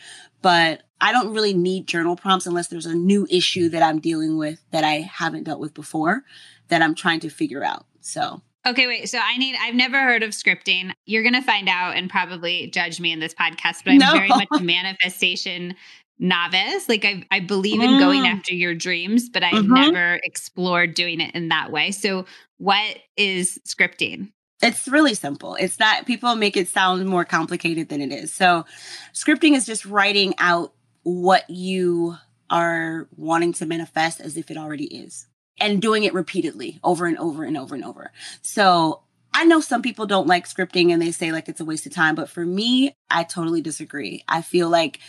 but 0.43 0.82
I 1.00 1.12
don't 1.12 1.32
really 1.32 1.55
need 1.55 1.87
journal 1.87 2.17
prompts 2.17 2.46
unless 2.46 2.67
there's 2.69 2.87
a 2.87 2.94
new 2.94 3.29
issue 3.31 3.69
that 3.69 3.82
I'm 3.82 4.00
dealing 4.00 4.37
with 4.37 4.61
that 4.73 4.82
I 4.82 4.94
haven't 4.94 5.44
dealt 5.44 5.61
with 5.61 5.75
before 5.75 6.25
that 6.69 6.82
I'm 6.82 6.96
trying 6.96 7.20
to 7.20 7.31
figure 7.31 7.62
out. 7.62 7.87
So 8.00 8.43
Okay, 8.67 8.87
wait. 8.87 9.09
So 9.11 9.19
I 9.23 9.37
need, 9.37 9.57
I've 9.61 9.75
never 9.75 10.03
heard 10.03 10.23
of 10.23 10.31
scripting. 10.31 10.93
You're 11.05 11.23
going 11.23 11.35
to 11.35 11.43
find 11.43 11.69
out 11.69 11.97
and 11.97 12.09
probably 12.09 12.69
judge 12.69 12.99
me 12.99 13.13
in 13.13 13.21
this 13.21 13.35
podcast, 13.35 13.85
but 13.85 13.93
I'm 13.93 13.99
no. 13.99 14.13
very 14.13 14.29
much 14.29 14.49
a 14.59 14.63
manifestation 14.63 15.75
novice. 16.19 16.89
Like 16.89 17.05
I, 17.05 17.25
I 17.31 17.41
believe 17.41 17.83
in 17.83 17.91
mm. 17.91 17.99
going 17.99 18.27
after 18.27 18.55
your 18.55 18.75
dreams, 18.75 19.29
but 19.29 19.43
I've 19.43 19.65
mm-hmm. 19.65 19.75
never 19.75 20.21
explored 20.23 20.94
doing 20.94 21.21
it 21.21 21.35
in 21.35 21.49
that 21.49 21.73
way. 21.73 21.91
So 21.91 22.25
what 22.56 22.99
is 23.19 23.59
scripting? 23.67 24.33
It's 24.63 24.89
really 24.89 25.15
simple. 25.15 25.56
It's 25.56 25.79
not, 25.79 26.06
people 26.06 26.35
make 26.35 26.56
it 26.56 26.69
sound 26.69 27.05
more 27.06 27.27
complicated 27.27 27.91
than 27.91 28.01
it 28.01 28.13
is. 28.13 28.33
So 28.33 28.65
scripting 29.13 29.55
is 29.55 29.67
just 29.67 29.85
writing 29.85 30.33
out 30.39 30.73
what 31.03 31.51
you 31.51 32.17
are 32.49 33.09
wanting 33.17 33.53
to 33.55 33.67
manifest 33.67 34.21
as 34.21 34.39
if 34.39 34.51
it 34.51 34.56
already 34.56 34.85
is 34.85 35.27
and 35.58 35.81
doing 35.81 36.05
it 36.05 36.15
repeatedly 36.15 36.79
over 36.82 37.06
and 37.06 37.19
over 37.19 37.44
and 37.44 37.56
over 37.56 37.75
and 37.75 37.84
over. 37.84 38.11
So 38.43 39.03
I 39.32 39.44
know 39.44 39.61
some 39.61 39.82
people 39.82 40.06
don't 40.06 40.29
like 40.29 40.46
scripting 40.46 40.93
and 40.93 41.03
they 41.03 41.11
say 41.11 41.32
like 41.32 41.49
it's 41.49 41.61
a 41.61 41.65
waste 41.65 41.87
of 41.87 41.93
time, 41.93 42.15
but 42.15 42.29
for 42.29 42.44
me, 42.44 42.94
I 43.11 43.25
totally 43.25 43.61
disagree. 43.61 44.25
I 44.29 44.43
feel 44.43 44.69
like 44.69 45.01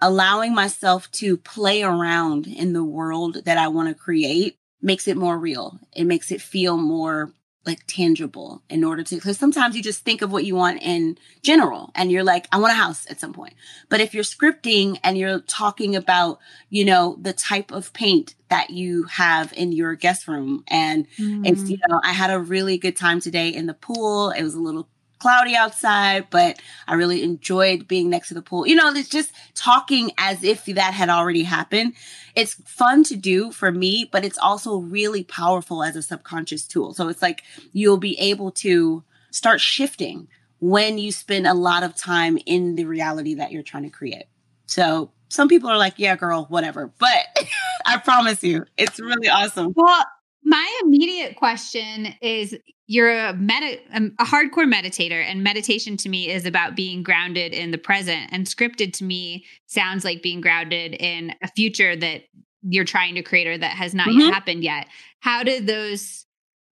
allowing 0.00 0.54
myself 0.54 1.10
to 1.12 1.36
play 1.36 1.82
around 1.82 2.46
in 2.46 2.72
the 2.72 2.84
world 2.84 3.44
that 3.44 3.58
I 3.58 3.68
want 3.68 3.88
to 3.88 3.94
create 3.94 4.56
makes 4.80 5.08
it 5.08 5.16
more 5.16 5.38
real. 5.38 5.78
It 5.94 6.04
makes 6.04 6.30
it 6.32 6.40
feel 6.40 6.76
more 6.76 7.32
like 7.64 7.80
tangible 7.86 8.62
in 8.68 8.82
order 8.82 9.02
to 9.02 9.14
because 9.14 9.38
sometimes 9.38 9.76
you 9.76 9.82
just 9.82 10.04
think 10.04 10.20
of 10.20 10.32
what 10.32 10.44
you 10.44 10.54
want 10.54 10.82
in 10.82 11.16
general 11.42 11.90
and 11.94 12.10
you're 12.10 12.24
like 12.24 12.48
i 12.50 12.58
want 12.58 12.72
a 12.72 12.76
house 12.76 13.06
at 13.08 13.20
some 13.20 13.32
point 13.32 13.54
but 13.88 14.00
if 14.00 14.14
you're 14.14 14.24
scripting 14.24 14.98
and 15.04 15.16
you're 15.16 15.40
talking 15.40 15.94
about 15.94 16.40
you 16.70 16.84
know 16.84 17.16
the 17.20 17.32
type 17.32 17.70
of 17.70 17.92
paint 17.92 18.34
that 18.48 18.70
you 18.70 19.04
have 19.04 19.52
in 19.52 19.70
your 19.70 19.94
guest 19.94 20.26
room 20.26 20.64
and 20.68 21.06
mm. 21.18 21.46
it's 21.46 21.70
you 21.70 21.78
know 21.88 22.00
i 22.02 22.12
had 22.12 22.30
a 22.30 22.40
really 22.40 22.76
good 22.78 22.96
time 22.96 23.20
today 23.20 23.48
in 23.48 23.66
the 23.66 23.74
pool 23.74 24.30
it 24.30 24.42
was 24.42 24.54
a 24.54 24.60
little 24.60 24.88
cloudy 25.22 25.54
outside, 25.54 26.26
but 26.30 26.58
I 26.88 26.94
really 26.94 27.22
enjoyed 27.22 27.86
being 27.86 28.10
next 28.10 28.28
to 28.28 28.34
the 28.34 28.42
pool. 28.42 28.66
You 28.66 28.74
know, 28.74 28.90
it's 28.92 29.08
just 29.08 29.30
talking 29.54 30.10
as 30.18 30.42
if 30.42 30.64
that 30.64 30.92
had 30.94 31.08
already 31.08 31.44
happened. 31.44 31.94
It's 32.34 32.54
fun 32.66 33.04
to 33.04 33.16
do 33.16 33.52
for 33.52 33.70
me, 33.70 34.08
but 34.10 34.24
it's 34.24 34.38
also 34.38 34.78
really 34.78 35.22
powerful 35.22 35.84
as 35.84 35.94
a 35.94 36.02
subconscious 36.02 36.66
tool. 36.66 36.92
So 36.92 37.06
it's 37.06 37.22
like 37.22 37.44
you'll 37.72 37.98
be 37.98 38.18
able 38.18 38.50
to 38.50 39.04
start 39.30 39.60
shifting 39.60 40.26
when 40.58 40.98
you 40.98 41.12
spend 41.12 41.46
a 41.46 41.54
lot 41.54 41.84
of 41.84 41.94
time 41.94 42.36
in 42.44 42.74
the 42.74 42.84
reality 42.84 43.34
that 43.34 43.52
you're 43.52 43.62
trying 43.62 43.84
to 43.84 43.90
create. 43.90 44.24
So 44.66 45.12
some 45.28 45.46
people 45.46 45.70
are 45.70 45.78
like, 45.78 45.94
yeah, 45.98 46.16
girl, 46.16 46.46
whatever. 46.48 46.92
But 46.98 47.26
I 47.86 47.98
promise 47.98 48.42
you, 48.42 48.64
it's 48.76 48.98
really 48.98 49.28
awesome. 49.28 49.72
Well, 49.76 50.04
My 50.44 50.80
immediate 50.84 51.36
question 51.36 52.14
is 52.20 52.56
you're 52.86 53.16
a 53.16 53.34
meta 53.34 53.78
um, 53.92 54.14
a 54.18 54.24
hardcore 54.24 54.70
meditator 54.70 55.24
and 55.24 55.42
meditation 55.42 55.96
to 55.98 56.08
me 56.08 56.30
is 56.30 56.44
about 56.44 56.76
being 56.76 57.02
grounded 57.02 57.54
in 57.54 57.70
the 57.70 57.78
present 57.78 58.28
and 58.32 58.46
scripted 58.46 58.92
to 58.94 59.04
me 59.04 59.44
sounds 59.66 60.04
like 60.04 60.22
being 60.22 60.40
grounded 60.40 60.94
in 60.94 61.34
a 61.42 61.48
future 61.48 61.96
that 61.96 62.24
you're 62.62 62.84
trying 62.84 63.14
to 63.14 63.22
create 63.22 63.46
or 63.46 63.56
that 63.58 63.72
has 63.72 63.94
not 63.94 64.08
mm-hmm. 64.08 64.20
yet 64.20 64.34
happened 64.34 64.62
yet. 64.62 64.86
How 65.20 65.42
did 65.42 65.66
those 65.66 66.26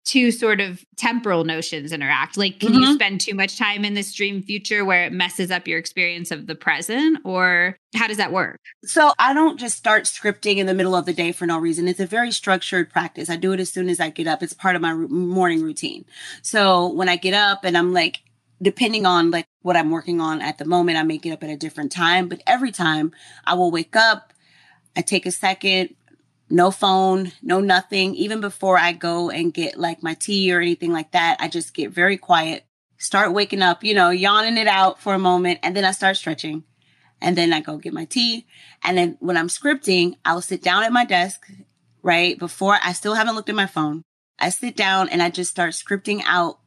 two 0.05 0.31
sort 0.31 0.60
of 0.60 0.83
temporal 0.98 1.43
notions 1.43 1.91
interact? 1.91 2.38
Like, 2.38 2.60
can 2.60 2.69
mm-hmm. 2.69 2.81
you 2.81 2.93
spend 2.93 3.22
too 3.22 3.33
much 3.33 3.57
time 3.57 3.86
in 3.86 3.93
this 3.93 4.13
dream 4.13 4.41
future 4.41 4.83
where 4.83 5.05
it 5.05 5.13
messes 5.13 5.51
up 5.51 5.67
your 5.67 5.79
experience 5.79 6.31
of 6.31 6.48
the 6.48 6.55
present? 6.55 7.19
Or 7.24 7.77
how 7.95 8.07
does 8.07 8.17
that 8.17 8.31
work? 8.31 8.60
So, 8.83 9.13
I 9.19 9.33
don't 9.33 9.60
just 9.60 9.77
start 9.77 10.05
scripting 10.05 10.57
in 10.57 10.65
the 10.65 10.74
middle 10.74 10.95
of 10.95 11.05
the 11.05 11.13
day 11.13 11.31
for 11.31 11.45
no 11.45 11.57
reason. 11.57 11.88
It's 11.88 12.00
a 12.00 12.05
very 12.05 12.31
structured 12.31 12.89
practice. 12.89 13.29
I 13.29 13.36
do 13.36 13.53
it 13.53 13.60
as 13.60 13.72
soon 13.72 13.89
as 13.89 14.00
I 14.00 14.10
get 14.10 14.27
up, 14.27 14.43
it's 14.43 14.53
part 14.53 14.75
of 14.75 14.81
my 14.81 14.93
morning 14.93 15.62
routine. 15.62 16.05
So, 16.41 16.88
when 16.88 17.10
I 17.10 17.15
get 17.15 17.33
up 17.33 17.63
and 17.63 17.77
I'm 17.77 17.93
like, 17.93 18.22
depending 18.62 19.05
on 19.05 19.29
like 19.29 19.48
what 19.62 19.75
I'm 19.75 19.91
working 19.91 20.22
on 20.22 20.41
at 20.41 20.57
the 20.57 20.65
moment, 20.65 20.98
I 20.98 21.03
may 21.03 21.17
get 21.17 21.33
up 21.33 21.43
at 21.43 21.50
a 21.50 21.57
different 21.57 21.91
time, 21.91 22.29
but 22.29 22.41
every 22.48 22.72
time 22.72 23.12
I 23.45 23.53
will 23.55 23.72
wake 23.72 23.95
up, 23.95 24.33
I 24.95 25.01
take 25.01 25.25
a 25.25 25.31
second, 25.31 25.95
no 26.53 26.69
phone, 26.69 27.31
no 27.41 27.60
nothing. 27.60 28.13
Even 28.13 28.39
before 28.39 28.77
I 28.77 28.93
go 28.93 29.31
and 29.31 29.51
get 29.53 29.79
like 29.79 30.03
my 30.03 30.13
tea 30.13 30.53
or 30.53 30.62
anything 30.62 30.93
like 30.93 31.12
that, 31.12 31.38
I 31.39 31.48
just 31.48 31.74
get 31.74 31.89
very 31.89 32.15
quiet, 32.15 32.63
start 32.98 33.33
waking 33.33 33.63
up, 33.63 33.83
you 33.83 33.95
know, 33.95 34.12
yawning 34.12 34.57
it 34.57 34.67
out 34.67 35.00
for 35.00 35.15
a 35.15 35.19
moment, 35.19 35.60
and 35.63 35.75
then 35.75 35.83
I 35.83 35.91
start 35.91 36.15
stretching. 36.15 36.63
And 37.19 37.36
then 37.36 37.53
I 37.53 37.62
go 37.62 37.77
get 37.77 37.93
my 37.93 38.05
tea. 38.05 38.45
And 38.83 38.98
then 38.98 39.17
when 39.19 39.38
I'm 39.38 39.48
scripting, 39.48 40.15
I'll 40.25 40.41
sit 40.41 40.62
down 40.62 40.83
at 40.83 40.91
my 40.91 41.05
desk, 41.05 41.48
right? 42.03 42.38
Before 42.38 42.77
I 42.83 42.93
still 42.93 43.15
haven't 43.15 43.36
looked 43.36 43.50
at 43.50 43.55
my 43.55 43.65
phone. 43.65 44.03
I 44.38 44.50
sit 44.50 44.75
down 44.75 45.10
and 45.10 45.24
I 45.24 45.29
just 45.29 45.50
start 45.50 45.72
scripting 45.72 46.22
out 46.25 46.60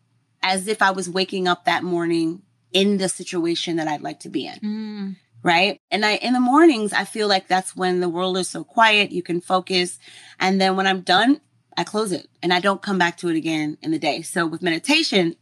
as 0.43 0.67
if 0.67 0.81
I 0.81 0.93
was 0.93 1.11
waking 1.11 1.47
up 1.47 1.67
that 1.67 1.85
morning 1.85 2.43
in 2.73 2.97
the 2.97 3.09
situation 3.09 3.77
that 3.77 3.87
I'd 3.87 4.01
like 4.01 4.21
to 4.21 4.31
be 4.31 4.47
in. 4.47 4.59
Mm 4.61 5.17
right? 5.47 5.81
And 5.93 6.05
I, 6.05 6.17
in 6.17 6.33
the 6.33 6.41
mornings, 6.41 6.93
I 6.93 7.05
feel 7.05 7.29
like 7.29 7.47
that's 7.47 7.77
when 7.77 8.01
the 8.01 8.09
world 8.09 8.37
is 8.37 8.51
so 8.51 8.65
quiet, 8.65 9.13
you 9.13 9.23
can 9.23 9.41
focus. 9.41 9.97
And 10.41 10.61
then 10.61 10.75
when 10.75 10.89
I'm 10.89 11.03
done, 11.03 11.41
I 11.77 11.85
close 11.85 12.11
it 12.11 12.27
and 12.43 12.53
I 12.53 12.59
don't 12.59 12.83
come 12.83 12.99
back 12.99 13.17
to 13.19 13.29
it 13.29 13.37
again 13.37 13.79
in 13.81 13.93
the 13.93 13.99
day. 13.99 14.23
So 14.23 14.45
with 14.45 14.61
meditation, 14.61 15.37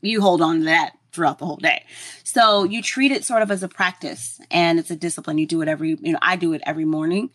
you 0.00 0.20
hold 0.20 0.40
on 0.42 0.60
to 0.60 0.64
that 0.66 0.92
throughout 1.10 1.40
the 1.40 1.46
whole 1.46 1.56
day. 1.56 1.84
So 2.22 2.62
you 2.62 2.80
treat 2.82 3.10
it 3.10 3.24
sort 3.24 3.42
of 3.42 3.50
as 3.50 3.64
a 3.64 3.68
practice 3.68 4.40
and 4.48 4.78
it's 4.78 4.92
a 4.92 4.96
discipline. 4.96 5.38
You 5.38 5.46
do 5.46 5.60
it 5.60 5.66
every, 5.66 5.98
you 6.00 6.12
know, 6.12 6.20
I 6.22 6.36
do 6.36 6.52
it 6.52 6.62
every 6.64 6.84
morning. 6.84 7.30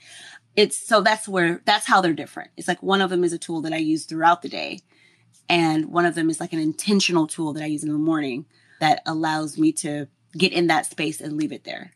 It's 0.55 0.77
so 0.77 1.01
that's 1.01 1.27
where, 1.27 1.61
that's 1.65 1.85
how 1.85 1.99
they're 1.99 2.13
different. 2.13 2.51
It's 2.55 2.69
like 2.69 2.81
one 2.81 3.01
of 3.01 3.09
them 3.09 3.25
is 3.25 3.33
a 3.33 3.37
tool 3.37 3.59
that 3.63 3.73
I 3.73 3.77
use 3.77 4.05
throughout 4.05 4.43
the 4.43 4.49
day. 4.49 4.79
And 5.49 5.87
one 5.87 6.05
of 6.05 6.15
them 6.15 6.29
is 6.29 6.39
like 6.39 6.53
an 6.53 6.59
intentional 6.59 7.27
tool 7.27 7.51
that 7.51 7.63
I 7.63 7.65
use 7.65 7.83
in 7.83 7.91
the 7.91 7.97
morning 7.97 8.45
that 8.79 9.01
allows 9.05 9.57
me 9.57 9.73
to 9.73 10.07
get 10.37 10.53
in 10.53 10.67
that 10.67 10.85
space 10.85 11.19
and 11.19 11.35
leave 11.35 11.51
it 11.51 11.65
there. 11.65 11.91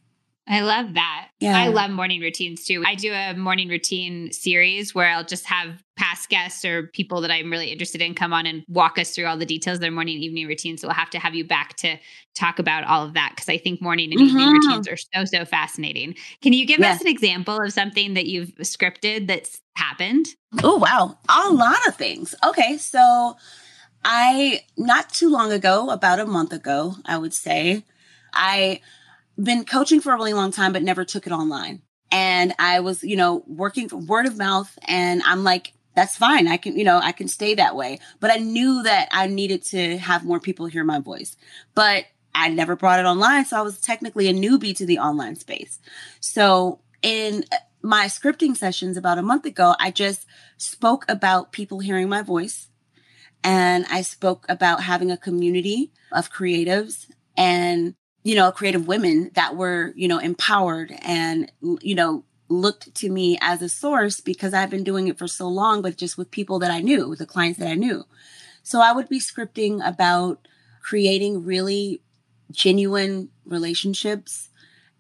I 0.50 0.62
love 0.62 0.94
that. 0.94 1.30
Yeah. 1.40 1.58
I 1.58 1.68
love 1.68 1.92
morning 1.92 2.22
routines 2.22 2.64
too. 2.64 2.84
I 2.86 2.96
do 2.96 3.12
a 3.12 3.34
morning 3.34 3.68
routine 3.68 4.32
series 4.32 4.96
where 4.96 5.10
I'll 5.10 5.26
just 5.26 5.46
have 5.46 5.84
past 5.98 6.30
guests 6.30 6.64
or 6.64 6.88
people 6.94 7.22
that 7.22 7.32
I'm 7.32 7.52
really 7.52 7.70
interested 7.70 8.02
in 8.02 8.16
come 8.16 8.32
on 8.32 8.46
and 8.46 8.64
walk 8.68 8.98
us 8.98 9.14
through 9.14 9.26
all 9.26 9.38
the 9.38 9.46
details 9.46 9.76
of 9.76 9.82
their 9.82 9.92
morning 9.92 10.16
and 10.16 10.24
evening 10.24 10.48
routines. 10.48 10.82
So 10.82 10.88
we'll 10.88 10.96
have 10.96 11.10
to 11.10 11.20
have 11.20 11.36
you 11.36 11.44
back 11.44 11.76
to 11.78 11.98
talk 12.34 12.60
about 12.60 12.86
all 12.86 13.04
of 13.04 13.14
that 13.16 13.34
because 13.36 13.50
I 13.50 13.58
think 13.58 13.82
morning 13.82 14.12
and 14.12 14.22
mm-hmm. 14.22 14.38
evening 14.38 14.54
routines 14.54 14.88
are 14.88 14.98
so, 14.98 15.26
so 15.26 15.46
fascinating. 15.46 16.16
Can 16.42 16.54
you 16.54 16.66
give 16.66 16.80
us 16.80 17.02
an 17.02 17.08
example 17.08 17.60
of 17.60 17.74
something 17.74 18.14
that 18.14 18.28
you've 18.28 18.56
scripted 18.60 19.28
that's 19.28 19.60
happened? 19.76 20.28
Oh, 20.64 20.78
wow. 20.78 21.18
A 21.28 21.52
lot 21.52 21.86
of 21.88 21.96
things. 21.96 22.34
Okay. 22.46 22.78
So 22.78 23.36
I, 24.06 24.62
not 24.78 25.10
too 25.10 25.30
long 25.30 25.52
ago, 25.52 25.90
about 25.90 26.20
a 26.20 26.26
month 26.26 26.54
ago, 26.54 26.96
I 27.06 27.18
would 27.18 27.34
say, 27.34 27.84
I 28.34 28.82
been 29.42 29.66
coaching 29.66 30.02
for 30.02 30.14
a 30.14 30.16
really 30.16 30.34
long 30.34 30.52
time, 30.52 30.74
but 30.74 30.84
never 30.84 31.06
took 31.06 31.28
it 31.28 31.34
online. 31.34 31.82
And 32.12 32.54
I 32.58 32.80
was, 32.80 33.04
you 33.04 33.16
know, 33.16 33.44
working 33.48 33.90
word 34.08 34.26
of 34.26 34.38
mouth 34.38 34.78
and 34.84 35.22
I'm 35.24 35.44
like, 35.44 35.74
that's 35.96 36.16
fine. 36.16 36.48
I 36.48 36.58
can, 36.58 36.78
you 36.78 36.84
know, 36.84 37.00
I 37.02 37.12
can 37.12 37.28
stay 37.28 37.56
that 37.56 37.76
way. 37.76 38.00
But 38.20 38.32
I 38.32 38.38
knew 38.38 38.84
that 38.84 39.10
I 39.12 39.28
needed 39.28 39.64
to 39.66 39.98
have 39.98 40.24
more 40.24 40.40
people 40.40 40.68
hear 40.68 40.84
my 40.84 41.00
voice. 41.00 41.36
But 41.74 42.06
I 42.36 42.50
never 42.50 42.76
brought 42.76 43.00
it 43.00 43.06
online. 43.06 43.46
So 43.46 43.58
I 43.58 43.62
was 43.62 43.82
technically 43.82 44.28
a 44.28 44.34
newbie 44.34 44.76
to 44.78 44.86
the 44.86 45.00
online 45.00 45.36
space. 45.36 45.80
So 46.20 46.82
in 47.02 47.46
uh, 47.52 47.58
my 47.82 48.06
scripting 48.06 48.56
sessions 48.56 48.96
about 48.96 49.18
a 49.18 49.24
month 49.24 49.46
ago, 49.46 49.74
I 49.80 49.90
just 49.90 50.28
spoke 50.58 51.04
about 51.10 51.52
people 51.52 51.80
hearing 51.80 52.10
my 52.10 52.22
voice. 52.22 52.68
And 53.44 53.86
I 53.90 54.02
spoke 54.02 54.46
about 54.50 54.84
having 54.84 55.10
a 55.10 55.18
community 55.18 55.92
of 56.12 56.32
creatives 56.32 57.08
and 57.36 57.96
you 58.28 58.36
know, 58.36 58.52
creative 58.52 58.90
women 58.90 59.32
that 59.36 59.56
were, 59.56 59.94
you 59.96 60.06
know, 60.06 60.18
empowered 60.18 60.94
and, 61.02 61.50
you 61.80 61.96
know, 61.96 62.26
looked 62.50 62.94
to 62.94 63.10
me 63.10 63.38
as 63.40 63.62
a 63.62 63.70
source 63.70 64.20
because 64.20 64.54
I've 64.54 64.70
been 64.70 64.84
doing 64.84 65.08
it 65.08 65.18
for 65.18 65.30
so 65.30 65.48
long, 65.48 65.82
but 65.82 65.96
just 65.96 66.18
with 66.18 66.30
people 66.30 66.60
that 66.60 66.70
I 66.70 66.82
knew, 66.82 67.08
with 67.08 67.20
the 67.20 67.26
clients 67.26 67.58
that 67.60 67.70
I 67.70 67.76
knew. 67.76 68.04
So 68.64 68.82
I 68.82 68.92
would 68.92 69.08
be 69.08 69.22
scripting 69.22 69.80
about 69.88 70.46
creating 70.82 71.46
really 71.46 72.02
genuine 72.52 73.30
relationships 73.46 74.50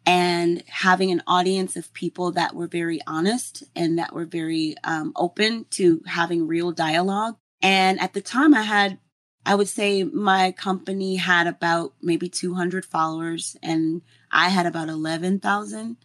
and 0.05 0.63
having 0.67 1.11
an 1.11 1.21
audience 1.27 1.75
of 1.75 1.91
people 1.91 2.31
that 2.31 2.55
were 2.55 2.67
very 2.67 3.01
honest 3.07 3.61
and 3.75 3.99
that 3.99 4.13
were 4.13 4.23
very 4.23 4.77
um, 4.85 5.11
open 5.17 5.65
to 5.71 6.01
having 6.07 6.47
real 6.47 6.71
dialogue. 6.71 7.35
And 7.61 7.99
at 7.99 8.13
the 8.13 8.21
time, 8.21 8.53
I 8.53 8.61
had 8.61 8.99
I 9.47 9.55
would 9.55 9.69
say 9.69 10.03
my 10.03 10.51
company 10.51 11.15
had 11.15 11.47
about 11.47 11.93
maybe 12.01 12.27
200 12.27 12.83
followers 12.83 13.55
and 13.63 14.01
I 14.29 14.49
had 14.49 14.65
about 14.65 14.89
11,000. 14.89 15.95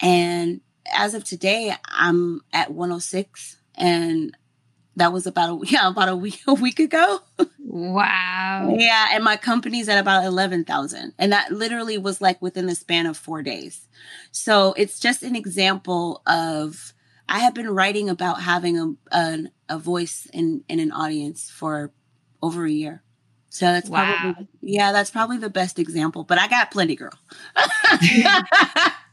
And 0.00 0.60
as 0.90 1.12
of 1.12 1.22
today, 1.22 1.74
I'm 1.84 2.40
at 2.54 2.72
106 2.72 3.58
and 3.74 4.34
that 4.96 5.12
was 5.12 5.26
about 5.26 5.50
a 5.50 5.66
yeah 5.70 5.88
about 5.88 6.08
a 6.08 6.16
week 6.16 6.40
a 6.46 6.54
week 6.54 6.80
ago. 6.80 7.20
Wow. 7.58 8.74
yeah, 8.78 9.08
and 9.12 9.22
my 9.22 9.36
company's 9.36 9.88
at 9.88 9.98
about 9.98 10.24
11,000 10.24 11.12
and 11.18 11.32
that 11.32 11.52
literally 11.52 11.98
was 11.98 12.22
like 12.22 12.40
within 12.40 12.66
the 12.66 12.74
span 12.74 13.04
of 13.04 13.16
4 13.18 13.42
days. 13.42 13.88
So 14.32 14.72
it's 14.78 14.98
just 14.98 15.22
an 15.22 15.36
example 15.36 16.22
of 16.26 16.94
I 17.28 17.40
have 17.40 17.54
been 17.54 17.70
writing 17.70 18.08
about 18.08 18.40
having 18.40 18.78
a 18.78 19.16
a, 19.16 19.38
a 19.68 19.78
voice 19.78 20.26
in 20.32 20.64
in 20.66 20.80
an 20.80 20.92
audience 20.92 21.50
for 21.50 21.92
over 22.42 22.64
a 22.64 22.70
year. 22.70 23.02
So 23.50 23.66
that's 23.66 23.88
wow. 23.88 24.20
probably 24.20 24.48
yeah, 24.60 24.92
that's 24.92 25.10
probably 25.10 25.38
the 25.38 25.50
best 25.50 25.78
example. 25.78 26.24
But 26.24 26.38
I 26.38 26.48
got 26.48 26.70
plenty, 26.70 26.96
girl. 26.96 27.12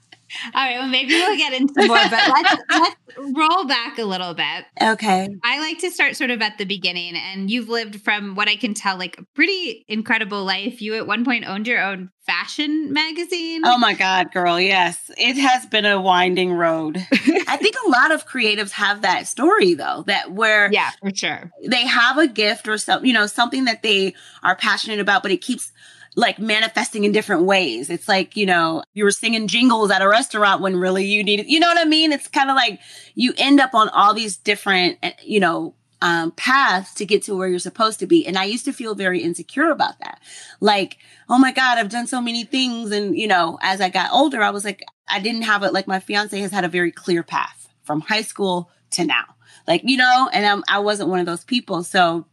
All 0.53 0.63
right, 0.63 0.77
well, 0.77 0.87
maybe 0.87 1.13
we'll 1.13 1.37
get 1.37 1.53
into 1.53 1.87
more, 1.87 1.97
but 2.09 2.11
let's 2.11 2.55
let's 2.69 2.95
roll 3.17 3.65
back 3.65 3.97
a 3.97 4.03
little 4.03 4.33
bit. 4.33 4.65
Okay. 4.81 5.29
I 5.43 5.59
like 5.59 5.79
to 5.79 5.91
start 5.91 6.15
sort 6.15 6.31
of 6.31 6.41
at 6.41 6.57
the 6.57 6.65
beginning, 6.65 7.15
and 7.15 7.49
you've 7.49 7.69
lived 7.69 8.01
from 8.01 8.35
what 8.35 8.47
I 8.47 8.55
can 8.55 8.73
tell, 8.73 8.97
like 8.97 9.17
a 9.17 9.23
pretty 9.35 9.85
incredible 9.87 10.43
life. 10.43 10.81
You 10.81 10.95
at 10.95 11.07
one 11.07 11.23
point 11.25 11.45
owned 11.47 11.67
your 11.67 11.81
own 11.81 12.11
fashion 12.27 12.91
magazine. 12.91 13.61
Oh 13.65 13.77
my 13.77 13.93
God, 13.93 14.31
girl. 14.33 14.59
Yes. 14.59 15.09
It 15.17 15.37
has 15.37 15.65
been 15.65 15.85
a 15.85 15.99
winding 15.99 16.51
road. 16.51 16.97
I 17.47 17.57
think 17.57 17.75
a 17.85 17.89
lot 17.89 18.11
of 18.11 18.27
creatives 18.27 18.71
have 18.71 19.01
that 19.01 19.27
story 19.27 19.73
though, 19.73 20.03
that 20.07 20.33
where 20.33 20.69
Yeah, 20.71 20.91
for 21.01 21.15
sure. 21.15 21.49
They 21.65 21.87
have 21.87 22.17
a 22.17 22.27
gift 22.27 22.67
or 22.67 22.77
something, 22.77 23.07
you 23.07 23.13
know, 23.13 23.27
something 23.27 23.65
that 23.65 23.81
they 23.81 24.13
are 24.43 24.57
passionate 24.57 24.99
about, 24.99 25.23
but 25.23 25.31
it 25.31 25.41
keeps 25.41 25.71
like 26.17 26.39
manifesting 26.39 27.03
in 27.03 27.11
different 27.11 27.43
ways. 27.43 27.91
It's 27.91 28.07
like, 28.07 28.35
you 28.35 28.47
know, 28.47 28.83
you 28.95 29.03
were 29.03 29.11
singing 29.11 29.47
jingles 29.47 29.91
at 29.91 30.01
a 30.01 30.09
restaurant 30.09 30.61
when 30.61 30.75
really 30.75 31.05
you 31.05 31.23
needed, 31.23 31.45
you 31.47 31.59
know 31.59 31.67
what 31.67 31.77
I 31.77 31.85
mean? 31.85 32.11
It's 32.11 32.27
kind 32.27 32.49
of 32.49 32.55
like 32.55 32.79
you 33.13 33.33
end 33.37 33.59
up 33.59 33.75
on 33.75 33.87
all 33.89 34.15
these 34.15 34.35
different, 34.35 34.97
eh, 35.03 35.11
you 35.23 35.39
know, 35.39 35.75
um, 36.01 36.31
paths 36.31 36.95
to 36.95 37.05
get 37.05 37.21
to 37.23 37.37
where 37.37 37.47
you're 37.47 37.59
supposed 37.59 37.99
to 37.99 38.07
be. 38.07 38.25
And 38.25 38.35
I 38.35 38.45
used 38.45 38.65
to 38.65 38.73
feel 38.73 38.95
very 38.95 39.21
insecure 39.21 39.69
about 39.69 39.99
that. 39.99 40.19
Like, 40.59 40.97
oh 41.29 41.37
my 41.37 41.51
God, 41.51 41.77
I've 41.77 41.89
done 41.89 42.07
so 42.07 42.19
many 42.19 42.45
things. 42.45 42.91
And, 42.91 43.15
you 43.15 43.27
know, 43.27 43.59
as 43.61 43.79
I 43.79 43.89
got 43.89 44.11
older, 44.11 44.41
I 44.41 44.49
was 44.49 44.65
like, 44.65 44.83
I 45.07 45.19
didn't 45.19 45.43
have 45.43 45.61
it. 45.61 45.71
Like 45.71 45.85
my 45.85 45.99
fiance 45.99 46.39
has 46.39 46.51
had 46.51 46.65
a 46.65 46.69
very 46.69 46.91
clear 46.91 47.21
path 47.21 47.69
from 47.83 48.01
high 48.01 48.23
school 48.23 48.71
to 48.91 49.05
now. 49.05 49.35
Like, 49.67 49.81
you 49.83 49.97
know, 49.97 50.29
and 50.33 50.47
I'm, 50.47 50.63
I 50.67 50.79
wasn't 50.79 51.09
one 51.09 51.19
of 51.19 51.27
those 51.27 51.43
people. 51.43 51.83
So 51.83 52.25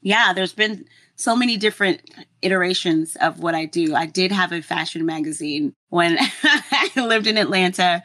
yeah, 0.00 0.32
there's 0.32 0.52
been 0.52 0.84
so 1.16 1.36
many 1.36 1.56
different 1.56 2.00
iterations 2.40 3.16
of 3.16 3.40
what 3.40 3.54
I 3.54 3.66
do. 3.66 3.94
I 3.94 4.06
did 4.06 4.32
have 4.32 4.52
a 4.52 4.62
fashion 4.62 5.06
magazine 5.06 5.74
when 5.88 6.16
I 6.42 6.90
lived 6.96 7.26
in 7.26 7.36
Atlanta 7.38 8.02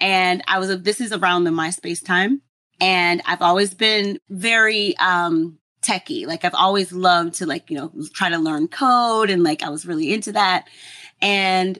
and 0.00 0.42
I 0.48 0.58
was, 0.58 0.82
this 0.82 1.00
is 1.00 1.12
around 1.12 1.44
the 1.44 1.50
MySpace 1.50 2.04
time. 2.04 2.42
And 2.80 3.22
I've 3.24 3.42
always 3.42 3.72
been 3.72 4.18
very, 4.28 4.96
um, 4.98 5.58
techie. 5.82 6.26
Like 6.26 6.44
I've 6.44 6.54
always 6.54 6.92
loved 6.92 7.34
to 7.34 7.46
like, 7.46 7.70
you 7.70 7.78
know, 7.78 7.92
try 8.12 8.28
to 8.28 8.38
learn 8.38 8.68
code 8.68 9.30
and 9.30 9.42
like 9.42 9.62
I 9.62 9.70
was 9.70 9.86
really 9.86 10.12
into 10.12 10.32
that. 10.32 10.66
And 11.22 11.78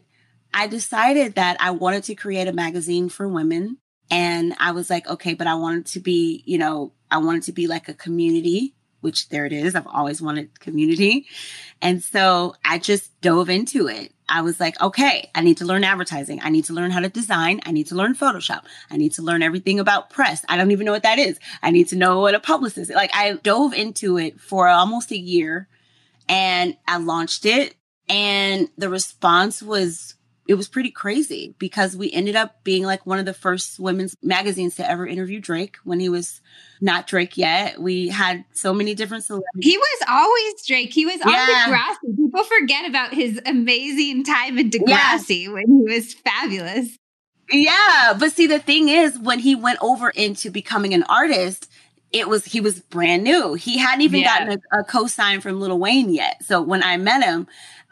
I 0.54 0.68
decided 0.68 1.34
that 1.34 1.56
I 1.60 1.72
wanted 1.72 2.04
to 2.04 2.14
create 2.14 2.48
a 2.48 2.52
magazine 2.52 3.08
for 3.08 3.28
women. 3.28 3.78
And 4.10 4.54
I 4.60 4.70
was 4.70 4.88
like, 4.88 5.08
okay, 5.08 5.34
but 5.34 5.46
I 5.46 5.56
wanted 5.56 5.86
to 5.86 6.00
be, 6.00 6.42
you 6.46 6.58
know, 6.58 6.92
I 7.10 7.18
wanted 7.18 7.42
to 7.44 7.52
be 7.52 7.66
like 7.66 7.88
a 7.88 7.94
community, 7.94 8.75
which 9.06 9.28
there 9.28 9.46
it 9.46 9.52
is. 9.52 9.76
I've 9.76 9.86
always 9.86 10.20
wanted 10.20 10.58
community. 10.58 11.28
And 11.80 12.02
so 12.02 12.56
I 12.64 12.78
just 12.80 13.18
dove 13.20 13.48
into 13.48 13.86
it. 13.86 14.12
I 14.28 14.42
was 14.42 14.58
like, 14.58 14.80
okay, 14.80 15.30
I 15.32 15.42
need 15.42 15.58
to 15.58 15.64
learn 15.64 15.84
advertising. 15.84 16.40
I 16.42 16.48
need 16.48 16.64
to 16.64 16.72
learn 16.72 16.90
how 16.90 16.98
to 16.98 17.08
design. 17.08 17.60
I 17.64 17.70
need 17.70 17.86
to 17.86 17.94
learn 17.94 18.16
Photoshop. 18.16 18.64
I 18.90 18.96
need 18.96 19.12
to 19.12 19.22
learn 19.22 19.44
everything 19.44 19.78
about 19.78 20.10
press. 20.10 20.44
I 20.48 20.56
don't 20.56 20.72
even 20.72 20.86
know 20.86 20.92
what 20.92 21.04
that 21.04 21.20
is. 21.20 21.38
I 21.62 21.70
need 21.70 21.86
to 21.90 21.96
know 21.96 22.18
what 22.18 22.34
a 22.34 22.40
publicist 22.40 22.90
is. 22.90 22.96
Like 22.96 23.12
I 23.14 23.34
dove 23.34 23.74
into 23.74 24.18
it 24.18 24.40
for 24.40 24.66
almost 24.66 25.12
a 25.12 25.16
year 25.16 25.68
and 26.28 26.76
I 26.88 26.96
launched 26.96 27.46
it 27.46 27.76
and 28.08 28.68
the 28.76 28.88
response 28.88 29.62
was 29.62 30.15
it 30.48 30.54
was 30.54 30.68
pretty 30.68 30.90
crazy 30.90 31.54
because 31.58 31.96
we 31.96 32.12
ended 32.12 32.36
up 32.36 32.62
being 32.62 32.84
like 32.84 33.04
one 33.06 33.18
of 33.18 33.24
the 33.24 33.34
first 33.34 33.78
women's 33.78 34.16
magazines 34.22 34.76
to 34.76 34.88
ever 34.88 35.06
interview 35.06 35.40
Drake 35.40 35.76
when 35.84 36.00
he 36.00 36.08
was 36.08 36.40
not 36.80 37.06
Drake 37.06 37.36
yet. 37.36 37.80
We 37.80 38.08
had 38.08 38.44
so 38.52 38.72
many 38.72 38.94
different 38.94 39.24
celebrities. 39.24 39.64
He 39.64 39.76
was 39.76 40.02
always 40.08 40.66
Drake. 40.66 40.92
He 40.92 41.06
was 41.06 41.18
yeah. 41.18 41.64
on 41.66 41.72
Degrassi. 41.72 42.16
People 42.16 42.44
forget 42.44 42.88
about 42.88 43.12
his 43.12 43.40
amazing 43.46 44.24
time 44.24 44.58
in 44.58 44.70
Degrassi 44.70 45.44
yeah. 45.44 45.52
when 45.52 45.64
he 45.66 45.94
was 45.94 46.14
fabulous. 46.14 46.96
Yeah, 47.50 48.14
but 48.18 48.32
see, 48.32 48.46
the 48.46 48.58
thing 48.58 48.88
is, 48.88 49.18
when 49.18 49.38
he 49.38 49.54
went 49.54 49.78
over 49.80 50.10
into 50.10 50.50
becoming 50.50 50.94
an 50.94 51.04
artist, 51.04 51.70
it 52.12 52.28
was 52.28 52.44
he 52.44 52.60
was 52.60 52.80
brand 52.80 53.24
new. 53.24 53.54
He 53.54 53.78
hadn't 53.78 54.02
even 54.02 54.20
yeah. 54.20 54.38
gotten 54.38 54.62
a, 54.72 54.80
a 54.80 54.84
co-sign 54.84 55.40
from 55.40 55.60
Lil 55.60 55.78
Wayne 55.78 56.12
yet. 56.12 56.42
So 56.44 56.60
when 56.60 56.82
I 56.82 56.96
met 56.96 57.22
him, 57.22 57.46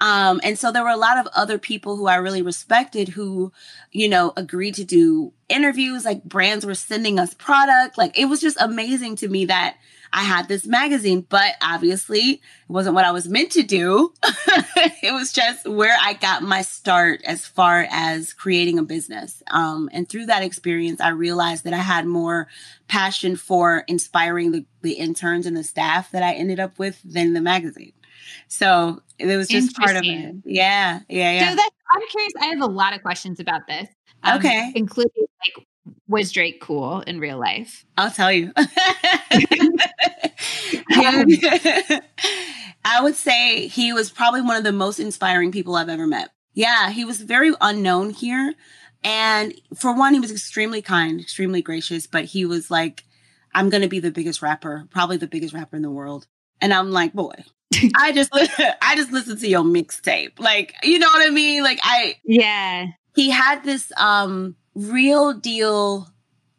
um, 0.05 0.39
and 0.45 0.59
so 0.59 0.71
there 0.71 0.83
were 0.83 0.91
a 0.91 0.99
lot 0.99 1.17
of 1.17 1.27
other 1.29 1.57
people 1.57 1.97
who 1.97 2.09
I 2.09 2.17
really 2.17 2.43
respected 2.43 3.09
who, 3.09 3.55
you 3.91 4.07
know, 4.07 4.35
agreed 4.37 4.75
to 4.75 4.85
do 4.85 5.33
interviews. 5.49 6.05
Like 6.05 6.23
brands 6.25 6.67
were 6.67 6.75
sending 6.75 7.19
us 7.19 7.33
product. 7.33 7.97
Like 7.97 8.19
it 8.19 8.27
was 8.27 8.43
just 8.43 8.59
amazing 8.61 9.17
to 9.17 9.29
me 9.29 9.47
that 9.47 9.79
I 10.13 10.23
had 10.23 10.47
this 10.47 10.67
magazine, 10.67 11.25
but 11.27 11.55
obviously 11.63 12.33
it 12.33 12.41
wasn't 12.69 12.97
what 12.97 13.07
I 13.07 13.13
was 13.13 13.31
meant 13.31 13.53
to 13.53 13.63
do. 13.63 14.13
it 15.03 15.15
was 15.15 15.33
just 15.33 15.67
where 15.67 15.97
I 15.99 16.13
got 16.13 16.43
my 16.43 16.61
start 16.61 17.23
as 17.25 17.47
far 17.47 17.89
as 17.91 18.35
creating 18.35 18.79
a 18.79 18.83
business. 18.83 19.43
Um, 19.47 19.89
and 19.91 20.07
through 20.07 20.27
that 20.27 20.43
experience, 20.43 21.01
I 21.01 21.09
realized 21.09 21.65
that 21.65 21.73
I 21.73 21.79
had 21.79 22.05
more 22.05 22.47
passion 22.89 23.37
for 23.37 23.85
inspiring 23.89 24.53
the, 24.53 24.67
the 24.83 24.93
interns 24.93 25.47
and 25.47 25.57
the 25.57 25.65
staff 25.65 26.11
that 26.11 26.23
I 26.23 26.35
ended 26.35 26.61
up 26.61 26.79
with 26.79 27.01
than 27.03 27.33
the 27.33 27.41
magazine. 27.41 27.95
So 28.49 29.03
it 29.19 29.37
was 29.37 29.49
just 29.49 29.77
part 29.77 29.97
of 29.97 30.03
it. 30.05 30.35
Yeah, 30.45 31.01
yeah, 31.09 31.33
yeah. 31.33 31.51
So 31.51 31.57
that's, 31.57 31.71
I'm 31.93 32.03
curious. 32.11 32.33
I 32.41 32.47
have 32.47 32.61
a 32.61 32.67
lot 32.67 32.95
of 32.95 33.03
questions 33.03 33.41
about 33.41 33.67
this. 33.67 33.89
Um, 34.23 34.39
okay. 34.39 34.73
Including 34.75 35.27
like, 35.47 35.67
was 36.09 36.33
Drake 36.33 36.61
cool 36.61 37.01
in 37.01 37.21
real 37.21 37.39
life? 37.39 37.85
I'll 37.97 38.11
tell 38.11 38.33
you. 38.33 38.53
I 42.85 43.01
would 43.01 43.17
say 43.17 43.67
he 43.69 43.93
was 43.93 44.11
probably 44.11 44.43
one 44.43 44.57
of 44.57 44.65
the 44.65 44.73
most 44.73 44.99
inspiring 44.99 45.53
people 45.53 45.75
I've 45.75 45.89
ever 45.89 46.07
met. 46.07 46.31
Yeah, 46.53 46.91
he 46.91 47.05
was 47.05 47.21
very 47.21 47.53
unknown 47.61 48.11
here. 48.11 48.55
And 49.03 49.55
for 49.75 49.95
one, 49.95 50.15
he 50.15 50.21
was 50.21 50.31
extremely 50.31 50.81
kind, 50.81 51.21
extremely 51.21 51.63
gracious, 51.63 52.07
but 52.07 52.25
he 52.27 52.45
was 52.45 52.71
like, 52.71 53.05
I'm 53.55 53.71
going 53.71 53.83
to 53.83 53.89
be 53.89 54.01
the 54.01 54.11
biggest 54.11 54.43
rapper, 54.43 54.87
probably 54.91 55.17
the 55.17 55.27
biggest 55.27 55.55
rapper 55.55 55.77
in 55.77 55.83
the 55.83 55.91
world. 55.91 56.27
And 56.61 56.73
I'm 56.73 56.91
like, 56.91 57.13
boy, 57.13 57.45
I 57.97 58.13
just 58.13 58.31
I 58.83 58.95
just 58.97 59.13
listened 59.13 59.41
to 59.41 59.49
your 59.49 59.63
mixtape. 59.65 60.39
Like, 60.39 60.75
you 60.83 60.99
know 60.99 61.09
what 61.09 61.27
I 61.27 61.31
mean? 61.31 61.63
Like 61.63 61.81
I 61.83 62.17
Yeah. 62.25 62.87
He 63.15 63.31
had 63.31 63.65
this 63.65 63.93
um 63.97 64.57
real 64.75 65.33
deal 65.33 66.09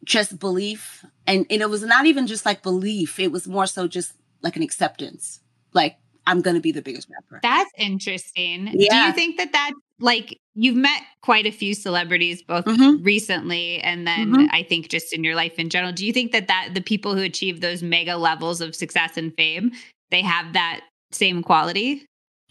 just 0.04 0.38
belief 0.38 1.04
and, 1.26 1.44
and 1.50 1.60
it 1.60 1.68
was 1.68 1.82
not 1.82 2.06
even 2.06 2.26
just 2.26 2.46
like 2.46 2.62
belief, 2.62 3.18
it 3.18 3.32
was 3.32 3.48
more 3.48 3.66
so 3.66 3.88
just 3.88 4.12
like 4.42 4.56
an 4.56 4.62
acceptance. 4.62 5.40
Like 5.72 5.96
I'm 6.26 6.40
going 6.40 6.54
to 6.54 6.60
be 6.60 6.72
the 6.72 6.82
biggest 6.82 7.08
rapper. 7.10 7.40
That's 7.42 7.70
interesting. 7.76 8.68
Yeah. 8.72 8.88
Do 8.90 8.96
you 9.08 9.12
think 9.12 9.36
that 9.38 9.52
that 9.52 9.72
like 9.98 10.38
you've 10.54 10.76
met 10.76 11.02
quite 11.22 11.46
a 11.46 11.50
few 11.50 11.74
celebrities 11.74 12.42
both 12.42 12.64
mm-hmm. 12.64 13.02
recently 13.02 13.78
and 13.80 14.06
then 14.06 14.32
mm-hmm. 14.32 14.46
I 14.50 14.62
think 14.62 14.88
just 14.88 15.12
in 15.12 15.24
your 15.24 15.34
life 15.34 15.58
in 15.58 15.70
general. 15.70 15.92
Do 15.92 16.06
you 16.06 16.12
think 16.12 16.32
that 16.32 16.48
that 16.48 16.70
the 16.74 16.80
people 16.80 17.14
who 17.14 17.22
achieve 17.22 17.60
those 17.60 17.82
mega 17.82 18.16
levels 18.16 18.60
of 18.60 18.74
success 18.74 19.16
and 19.16 19.34
fame, 19.36 19.72
they 20.10 20.22
have 20.22 20.52
that 20.52 20.82
same 21.12 21.42
quality? 21.42 22.06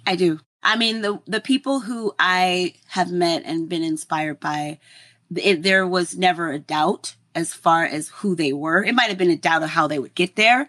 I 0.06 0.16
do. 0.16 0.40
I 0.64 0.78
mean, 0.78 1.02
the 1.02 1.22
the 1.26 1.42
people 1.42 1.80
who 1.80 2.14
I 2.18 2.74
have 2.88 3.12
met 3.12 3.44
and 3.46 3.70
been 3.70 3.84
inspired 3.84 4.40
by, 4.40 4.80
it, 5.36 5.62
there 5.62 5.86
was 5.86 6.18
never 6.18 6.52
a 6.52 6.60
doubt 6.60 7.16
as 7.36 7.54
far 7.54 7.84
as 7.84 8.10
who 8.10 8.36
they 8.36 8.54
were. 8.54 8.84
It 8.84 8.96
might 8.96 9.10
have 9.10 9.18
been 9.18 9.30
a 9.30 9.38
doubt 9.38 9.62
of 9.62 9.70
how 9.70 9.88
they 9.88 10.00
would 10.00 10.16
get 10.16 10.36
there, 10.36 10.68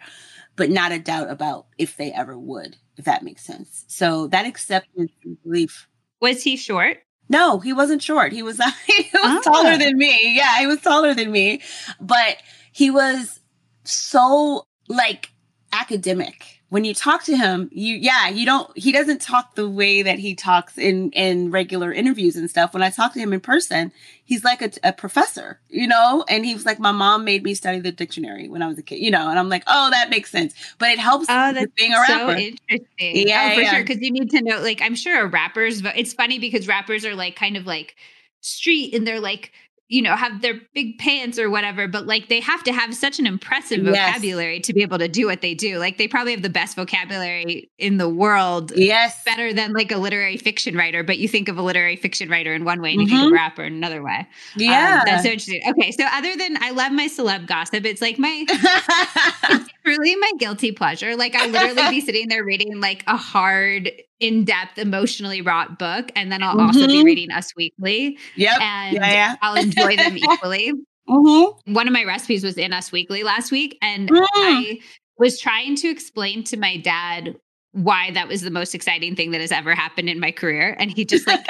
but 0.56 0.68
not 0.68 0.92
a 0.92 0.98
doubt 0.98 1.30
about 1.30 1.66
if 1.78 1.96
they 1.96 2.12
ever 2.12 2.38
would, 2.38 2.76
if 2.96 3.06
that 3.06 3.22
makes 3.22 3.42
sense. 3.42 3.84
So 3.88 4.26
that 4.28 4.46
acceptance 4.46 5.12
and 5.24 5.42
belief. 5.42 5.88
Was 6.20 6.42
he 6.42 6.56
short? 6.56 6.98
No, 7.28 7.58
he 7.58 7.72
wasn't 7.72 8.02
short. 8.02 8.32
He 8.32 8.42
was 8.42 8.58
he 8.86 9.10
was 9.14 9.46
oh. 9.46 9.50
taller 9.50 9.72
ah. 9.72 9.78
than 9.78 9.96
me. 9.96 10.36
Yeah, 10.36 10.58
he 10.58 10.66
was 10.66 10.80
taller 10.80 11.14
than 11.14 11.30
me, 11.30 11.62
but 12.00 12.36
he 12.72 12.90
was 12.90 13.40
so 13.84 14.66
like 14.88 15.30
academic 15.72 16.55
when 16.68 16.84
you 16.84 16.94
talk 16.94 17.22
to 17.24 17.36
him, 17.36 17.68
you 17.72 17.94
yeah, 17.96 18.28
you 18.28 18.44
don't 18.44 18.76
he 18.76 18.90
doesn't 18.90 19.20
talk 19.20 19.54
the 19.54 19.68
way 19.68 20.02
that 20.02 20.18
he 20.18 20.34
talks 20.34 20.76
in 20.76 21.10
in 21.12 21.50
regular 21.52 21.92
interviews 21.92 22.34
and 22.34 22.50
stuff. 22.50 22.74
When 22.74 22.82
I 22.82 22.90
talk 22.90 23.12
to 23.12 23.20
him 23.20 23.32
in 23.32 23.40
person, 23.40 23.92
he's 24.24 24.42
like 24.42 24.62
a, 24.62 24.70
a 24.82 24.92
professor, 24.92 25.60
you 25.68 25.86
know. 25.86 26.24
And 26.28 26.44
he 26.44 26.54
was 26.54 26.66
like, 26.66 26.80
my 26.80 26.90
mom 26.90 27.24
made 27.24 27.44
me 27.44 27.54
study 27.54 27.78
the 27.78 27.92
dictionary 27.92 28.48
when 28.48 28.62
I 28.62 28.66
was 28.66 28.78
a 28.78 28.82
kid, 28.82 28.96
you 28.96 29.12
know. 29.12 29.30
And 29.30 29.38
I'm 29.38 29.48
like, 29.48 29.62
oh, 29.68 29.90
that 29.90 30.10
makes 30.10 30.30
sense. 30.30 30.54
But 30.78 30.90
it 30.90 30.98
helps. 30.98 31.26
Oh, 31.28 31.52
that's 31.52 31.72
being 31.76 31.92
a 31.92 32.00
rapper. 32.00 32.32
so 32.32 32.38
interesting. 32.38 33.28
Yeah, 33.28 33.50
oh, 33.52 33.54
for 33.54 33.60
yeah. 33.60 33.70
sure. 33.72 33.82
Because 33.82 34.02
you 34.02 34.10
need 34.10 34.30
to 34.30 34.42
know, 34.42 34.60
like, 34.60 34.82
I'm 34.82 34.96
sure 34.96 35.24
a 35.24 35.26
rappers. 35.26 35.82
It's 35.94 36.14
funny 36.14 36.40
because 36.40 36.66
rappers 36.66 37.04
are 37.04 37.14
like 37.14 37.36
kind 37.36 37.56
of 37.56 37.64
like 37.64 37.94
street 38.40 38.92
and 38.92 39.06
they're 39.06 39.20
like 39.20 39.52
you 39.88 40.02
know, 40.02 40.16
have 40.16 40.42
their 40.42 40.60
big 40.74 40.98
pants 40.98 41.38
or 41.38 41.48
whatever, 41.48 41.86
but 41.86 42.06
like 42.06 42.28
they 42.28 42.40
have 42.40 42.62
to 42.64 42.72
have 42.72 42.92
such 42.92 43.20
an 43.20 43.26
impressive 43.26 43.84
vocabulary 43.84 44.56
yes. 44.56 44.66
to 44.66 44.72
be 44.72 44.82
able 44.82 44.98
to 44.98 45.06
do 45.06 45.26
what 45.26 45.42
they 45.42 45.54
do. 45.54 45.78
Like 45.78 45.96
they 45.96 46.08
probably 46.08 46.32
have 46.32 46.42
the 46.42 46.50
best 46.50 46.74
vocabulary 46.74 47.70
in 47.78 47.96
the 47.98 48.08
world. 48.08 48.72
Yes. 48.74 49.22
Better 49.24 49.52
than 49.52 49.72
like 49.72 49.92
a 49.92 49.96
literary 49.96 50.38
fiction 50.38 50.76
writer, 50.76 51.04
but 51.04 51.18
you 51.18 51.28
think 51.28 51.48
of 51.48 51.56
a 51.56 51.62
literary 51.62 51.94
fiction 51.94 52.28
writer 52.28 52.52
in 52.52 52.64
one 52.64 52.82
way 52.82 52.94
and 52.94 53.00
mm-hmm. 53.00 53.14
you 53.14 53.16
think 53.16 53.20
of 53.20 53.26
a 53.26 53.26
mm-hmm. 53.26 53.34
rapper 53.34 53.62
in 53.62 53.74
another 53.74 54.02
way. 54.02 54.26
Yeah. 54.56 54.98
Um, 55.00 55.02
that's 55.06 55.22
so 55.22 55.30
interesting. 55.30 55.62
Okay. 55.70 55.92
So 55.92 56.04
other 56.12 56.36
than 56.36 56.60
I 56.60 56.70
love 56.70 56.90
my 56.90 57.06
celeb 57.06 57.46
gossip, 57.46 57.84
it's 57.84 58.02
like 58.02 58.18
my 58.18 58.44
it's 58.48 59.70
truly 59.84 60.16
my 60.16 60.32
guilty 60.38 60.72
pleasure. 60.72 61.14
Like 61.14 61.36
I 61.36 61.46
literally 61.46 61.90
be 61.90 62.00
sitting 62.00 62.26
there 62.26 62.44
reading 62.44 62.80
like 62.80 63.04
a 63.06 63.16
hard 63.16 63.92
in 64.20 64.44
depth, 64.44 64.78
emotionally 64.78 65.42
wrought 65.42 65.78
book. 65.78 66.10
And 66.16 66.32
then 66.32 66.42
I'll 66.42 66.56
mm-hmm. 66.56 66.66
also 66.66 66.86
be 66.86 66.94
mm-hmm. 66.94 67.04
reading 67.04 67.30
Us 67.30 67.52
Weekly. 67.56 68.18
Yep. 68.36 68.60
And 68.60 68.94
yeah, 68.94 69.12
yeah. 69.12 69.36
I'll 69.42 69.56
enjoy 69.56 69.96
them 69.96 70.16
equally. 70.16 70.72
Mm-hmm. 71.08 71.74
One 71.74 71.86
of 71.86 71.92
my 71.92 72.04
recipes 72.04 72.42
was 72.42 72.56
in 72.56 72.72
Us 72.72 72.90
Weekly 72.90 73.22
last 73.22 73.52
week. 73.52 73.78
And 73.82 74.10
mm. 74.10 74.26
I 74.34 74.80
was 75.18 75.38
trying 75.38 75.76
to 75.76 75.88
explain 75.88 76.44
to 76.44 76.56
my 76.56 76.76
dad 76.76 77.36
why 77.72 78.10
that 78.12 78.26
was 78.26 78.40
the 78.40 78.50
most 78.50 78.74
exciting 78.74 79.14
thing 79.14 79.32
that 79.32 79.40
has 79.40 79.52
ever 79.52 79.74
happened 79.74 80.08
in 80.08 80.18
my 80.18 80.32
career. 80.32 80.74
And 80.78 80.90
he 80.90 81.04
just 81.04 81.26
like 81.26 81.46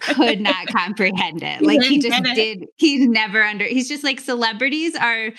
could 0.00 0.40
not 0.40 0.66
comprehend 0.74 1.42
it. 1.42 1.60
Like 1.60 1.82
he 1.82 1.98
just 1.98 2.22
did, 2.34 2.66
he's 2.76 3.06
never 3.06 3.42
under, 3.42 3.64
he's 3.64 3.88
just 3.88 4.04
like 4.04 4.20
celebrities 4.20 4.96
are 4.96 5.32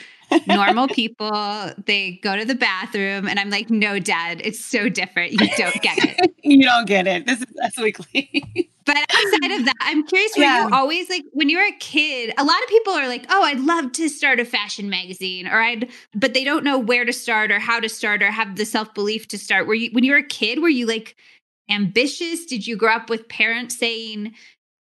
normal 0.47 0.87
people. 0.87 1.71
They 1.85 2.19
go 2.23 2.35
to 2.35 2.45
the 2.45 2.55
bathroom, 2.55 3.27
and 3.27 3.39
I'm 3.39 3.49
like, 3.49 3.69
no, 3.69 3.99
dad, 3.99 4.41
it's 4.43 4.63
so 4.63 4.89
different. 4.89 5.33
You 5.33 5.47
don't 5.57 5.81
get 5.81 5.97
it. 5.99 6.33
you 6.43 6.63
don't 6.63 6.87
get 6.87 7.07
it. 7.07 7.25
This 7.25 7.41
is 7.41 7.47
Us 7.63 7.77
Weekly. 7.77 8.69
but 8.85 8.97
outside 8.97 9.51
of 9.51 9.65
that, 9.65 9.75
I'm 9.81 10.05
curious, 10.05 10.31
were 10.35 10.43
yeah. 10.43 10.67
you 10.67 10.73
always 10.73 11.09
like, 11.09 11.23
when 11.31 11.49
you 11.49 11.57
were 11.57 11.65
a 11.65 11.77
kid, 11.79 12.33
a 12.37 12.43
lot 12.43 12.61
of 12.61 12.69
people 12.69 12.93
are 12.93 13.07
like, 13.07 13.25
oh, 13.29 13.43
I'd 13.43 13.59
love 13.59 13.91
to 13.93 14.09
start 14.09 14.39
a 14.39 14.45
fashion 14.45 14.89
magazine, 14.89 15.47
or 15.47 15.59
I'd, 15.61 15.89
but 16.13 16.33
they 16.33 16.43
don't 16.43 16.63
know 16.63 16.79
where 16.79 17.05
to 17.05 17.13
start 17.13 17.51
or 17.51 17.59
how 17.59 17.79
to 17.79 17.89
start 17.89 18.21
or 18.23 18.31
have 18.31 18.55
the 18.55 18.65
self 18.65 18.93
belief 18.93 19.27
to 19.29 19.37
start. 19.37 19.67
Were 19.67 19.75
you, 19.75 19.89
when 19.91 20.03
you 20.03 20.11
were 20.11 20.17
a 20.17 20.23
kid, 20.23 20.61
were 20.61 20.69
you 20.69 20.85
like 20.85 21.15
ambitious? 21.69 22.45
Did 22.45 22.65
you 22.67 22.75
grow 22.75 22.93
up 22.93 23.09
with 23.09 23.27
parents 23.27 23.77
saying, 23.77 24.33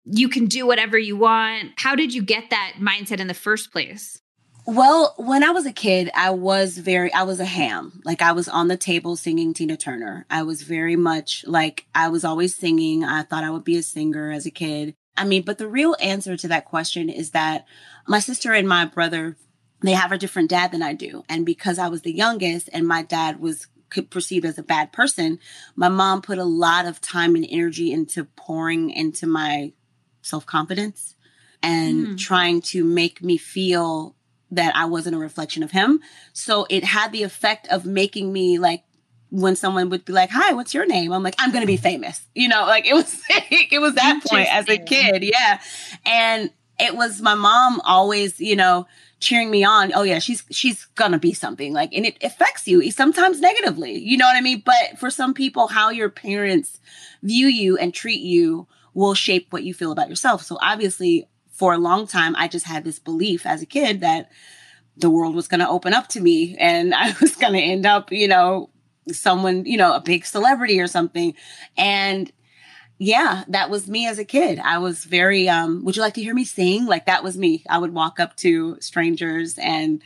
you 0.05 0.29
can 0.29 0.47
do 0.47 0.67
whatever 0.67 0.99
you 0.99 1.17
want? 1.17 1.73
How 1.77 1.95
did 1.95 2.15
you 2.15 2.23
get 2.23 2.51
that 2.51 2.75
mindset 2.81 3.21
in 3.21 3.29
the 3.29 3.35
first 3.35 3.73
place? 3.73 4.22
Well, 4.65 5.15
when 5.17 5.43
I 5.43 5.51
was 5.51 5.67
a 5.67 5.73
kid, 5.73 6.11
I 6.15 6.31
was 6.31 6.79
very, 6.79 7.13
I 7.13 7.25
was 7.25 7.41
a 7.41 7.45
ham. 7.45 8.01
Like 8.05 8.23
I 8.23 8.33
was 8.33 8.49
on 8.49 8.69
the 8.69 8.77
table 8.77 9.17
singing 9.17 9.55
Tina 9.55 9.77
Turner. 9.77 10.25
I 10.31 10.45
was 10.45 10.63
very 10.63 10.95
much 10.95 11.45
like, 11.49 11.87
I 11.95 12.09
was 12.09 12.25
always 12.25 12.55
singing. 12.55 13.05
I 13.05 13.23
thought 13.23 13.45
I 13.45 13.51
would 13.51 13.65
be 13.65 13.77
a 13.77 13.83
singer 13.83 14.31
as 14.31 14.47
a 14.47 14.51
kid. 14.51 14.95
I 15.17 15.25
mean, 15.25 15.43
but 15.43 15.59
the 15.59 15.69
real 15.69 15.97
answer 16.01 16.37
to 16.37 16.49
that 16.49 16.65
question 16.65 17.09
is 17.09 17.31
that 17.31 17.67
my 18.07 18.21
sister 18.21 18.53
and 18.53 18.69
my 18.69 18.85
brother, 18.85 19.37
they 19.81 19.93
have 19.93 20.13
a 20.13 20.19
different 20.19 20.51
dad 20.51 20.71
than 20.71 20.83
I 20.83 20.95
do. 20.95 21.25
And 21.29 21.45
because 21.45 21.79
I 21.79 21.89
was 21.89 22.03
the 22.03 22.15
youngest 22.15 22.71
and 22.73 22.87
my 22.87 23.03
dad 23.03 23.41
was 23.41 23.67
perceived 24.11 24.47
as 24.47 24.59
a 24.59 24.63
bad 24.63 24.93
person, 24.93 25.41
my 25.75 25.89
mom 25.89 26.23
put 26.23 26.39
a 26.39 26.45
lot 26.45 26.87
of 26.87 27.01
time 27.01 27.35
and 27.35 27.47
energy 27.51 27.93
into 27.93 28.25
pouring 28.25 28.91
into 28.91 29.27
my 29.27 29.73
self 30.23 30.47
confidence 30.47 31.17
and 31.63 32.07
mm. 32.07 32.19
trying 32.19 32.63
to 32.63 32.85
make 32.85 33.23
me 33.23 33.37
feel 33.37 34.15
that 34.53 34.77
I 34.77 34.85
wasn't 34.85 35.17
a 35.17 35.19
reflection 35.19 35.63
of 35.63 35.73
him. 35.73 36.01
So 36.33 36.67
it 36.71 36.85
had 36.85 37.11
the 37.11 37.25
effect 37.25 37.67
of 37.69 37.85
making 37.85 38.33
me 38.33 38.59
like 38.59 38.85
when 39.31 39.57
someone 39.57 39.89
would 39.89 40.05
be 40.05 40.13
like, 40.13 40.31
"Hi, 40.31 40.53
what's 40.53 40.75
your 40.75 40.87
name?" 40.87 41.13
I'm 41.13 41.23
like, 41.23 41.35
"I'm 41.39 41.51
going 41.51 41.63
to 41.63 41.67
be 41.67 41.79
famous." 41.79 42.21
You 42.35 42.49
know, 42.49 42.65
like 42.67 42.87
it 42.87 42.95
was 42.95 43.21
it 43.31 43.81
was 43.81 43.95
that 43.95 44.23
point 44.25 44.53
as 44.53 44.69
a 44.69 44.79
kid. 44.79 45.25
Yeah. 45.25 45.61
And 46.07 46.51
it 46.79 46.95
was 46.97 47.21
my 47.21 47.35
mom 47.35 47.81
always, 47.85 48.41
you 48.41 48.57
know, 48.57 48.87
cheering 49.21 49.51
me 49.51 49.65
on. 49.65 49.93
Oh 49.95 50.03
yeah, 50.03 50.19
she's 50.19 50.45
she's 50.51 50.85
gonna 50.97 51.19
be 51.19 51.33
something 51.33 51.73
like, 51.73 51.95
and 51.95 52.05
it 52.05 52.23
affects 52.23 52.69
you 52.69 52.91
sometimes 52.91 53.41
negatively. 53.41 53.99
You 53.99 54.19
know 54.19 54.27
what 54.27 54.37
I 54.37 54.43
mean? 54.43 54.63
But 54.65 54.99
for 54.99 55.11
some 55.11 55.33
people, 55.33 55.69
how 55.69 55.91
your 55.91 56.11
parents 56.11 56.79
view 57.23 57.47
you 57.47 57.79
and 57.79 57.95
treat 57.95 58.21
you 58.21 58.67
will 58.95 59.15
shape 59.15 59.51
what 59.51 59.63
you 59.63 59.73
feel 59.73 59.93
about 59.93 60.11
yourself. 60.11 60.43
So 60.43 60.59
obviously, 60.61 61.27
for 61.63 61.73
a 61.73 61.79
long 61.79 62.09
time, 62.09 62.35
I 62.35 62.49
just 62.49 62.67
had 62.67 62.83
this 62.83 62.99
belief 62.99 63.47
as 63.47 63.63
a 63.63 63.67
kid 63.67 64.01
that 64.01 64.33
the 64.97 65.09
world 65.09 65.33
was 65.33 65.47
going 65.47 65.61
to 65.61 65.69
open 65.69 65.95
up 65.95 66.09
to 66.09 66.21
me 66.21 66.57
and 66.59 66.93
I 67.05 67.15
was 67.21 67.37
going 67.37 67.53
to 67.53 67.61
end 67.61 67.87
up, 67.87 68.11
you 68.11 68.27
know, 68.27 68.69
someone, 69.13 69.65
you 69.65 69.77
know, 69.77 69.95
a 69.95 70.01
big 70.01 70.27
celebrity 70.27 70.81
or 70.81 70.89
something. 70.89 71.35
And 71.77 72.33
yeah, 72.99 73.45
that 73.47 73.71
was 73.71 73.87
me 73.87 74.09
as 74.09 74.19
a 74.19 74.25
kid. 74.25 74.59
I 74.59 74.79
was 74.79 75.05
very, 75.05 75.49
um, 75.49 75.85
would 75.85 75.95
you 75.95 76.03
like 76.03 76.15
to 76.15 76.21
hear 76.21 76.35
me 76.35 76.45
sing? 76.45 76.87
Like 76.87 77.07
that 77.07 77.23
was 77.23 77.39
me. 77.39 77.63
I 77.71 77.79
would 77.79 77.95
walk 77.95 78.19
up 78.19 78.35
to 78.39 78.77
strangers 78.81 79.57
and 79.57 80.03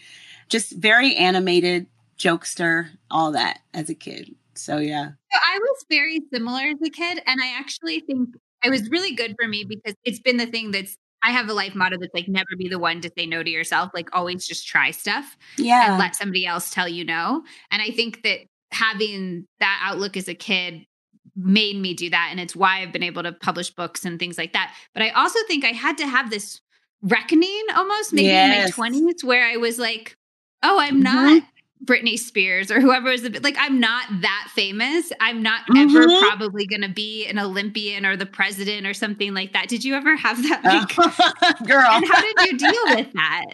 just 0.50 0.72
very 0.72 1.16
animated, 1.16 1.86
jokester, 2.18 2.90
all 3.10 3.32
that 3.32 3.60
as 3.72 3.88
a 3.88 3.94
kid. 3.94 4.34
So 4.52 4.76
yeah. 4.76 5.12
So 5.32 5.38
I 5.38 5.58
was 5.58 5.86
very 5.88 6.20
similar 6.30 6.64
as 6.64 6.86
a 6.86 6.90
kid. 6.90 7.22
And 7.24 7.40
I 7.42 7.58
actually 7.58 8.00
think 8.00 8.28
it 8.62 8.68
was 8.68 8.90
really 8.90 9.14
good 9.14 9.36
for 9.40 9.48
me 9.48 9.64
because 9.64 9.94
it's 10.04 10.20
been 10.20 10.36
the 10.36 10.44
thing 10.44 10.70
that's 10.70 10.98
I 11.26 11.30
have 11.30 11.48
a 11.48 11.52
life 11.52 11.74
motto 11.74 11.96
that's 11.98 12.14
like 12.14 12.28
never 12.28 12.50
be 12.56 12.68
the 12.68 12.78
one 12.78 13.00
to 13.00 13.10
say 13.18 13.26
no 13.26 13.42
to 13.42 13.50
yourself. 13.50 13.90
Like 13.92 14.14
always 14.14 14.46
just 14.46 14.64
try 14.64 14.92
stuff. 14.92 15.36
Yeah. 15.58 15.90
And 15.90 15.98
let 15.98 16.14
somebody 16.14 16.46
else 16.46 16.70
tell 16.70 16.88
you 16.88 17.04
no. 17.04 17.42
And 17.72 17.82
I 17.82 17.90
think 17.90 18.22
that 18.22 18.38
having 18.70 19.44
that 19.58 19.82
outlook 19.84 20.16
as 20.16 20.28
a 20.28 20.34
kid 20.34 20.86
made 21.34 21.76
me 21.78 21.94
do 21.94 22.10
that. 22.10 22.28
And 22.30 22.38
it's 22.38 22.54
why 22.54 22.80
I've 22.80 22.92
been 22.92 23.02
able 23.02 23.24
to 23.24 23.32
publish 23.32 23.70
books 23.70 24.04
and 24.04 24.20
things 24.20 24.38
like 24.38 24.52
that. 24.52 24.72
But 24.94 25.02
I 25.02 25.10
also 25.10 25.40
think 25.48 25.64
I 25.64 25.72
had 25.72 25.98
to 25.98 26.06
have 26.06 26.30
this 26.30 26.60
reckoning 27.02 27.64
almost 27.74 28.12
maybe 28.12 28.28
yes. 28.28 28.78
in 28.78 28.80
my 28.80 28.88
20s 28.88 29.24
where 29.24 29.44
I 29.48 29.56
was 29.56 29.80
like, 29.80 30.16
oh, 30.62 30.78
I'm 30.78 31.02
mm-hmm. 31.02 31.02
not 31.02 31.42
Britney 31.84 32.18
Spears 32.18 32.70
or 32.70 32.80
whoever 32.80 33.08
is 33.08 33.22
the, 33.22 33.38
like 33.42 33.56
I'm 33.58 33.78
not 33.78 34.06
that 34.22 34.48
famous. 34.54 35.12
I'm 35.20 35.42
not 35.42 35.60
mm-hmm. 35.66 35.96
ever 35.96 36.06
probably 36.20 36.66
going 36.66 36.82
to 36.82 36.88
be 36.88 37.26
an 37.26 37.38
Olympian 37.38 38.06
or 38.06 38.16
the 38.16 38.26
president 38.26 38.86
or 38.86 38.94
something 38.94 39.34
like 39.34 39.52
that. 39.52 39.68
Did 39.68 39.84
you 39.84 39.94
ever 39.94 40.16
have 40.16 40.42
that? 40.42 40.64
Like, 40.64 41.68
girl. 41.68 41.86
And 41.90 42.06
how 42.06 42.20
did 42.20 42.50
you 42.50 42.58
deal 42.58 42.96
with 42.96 43.12
that? 43.12 43.44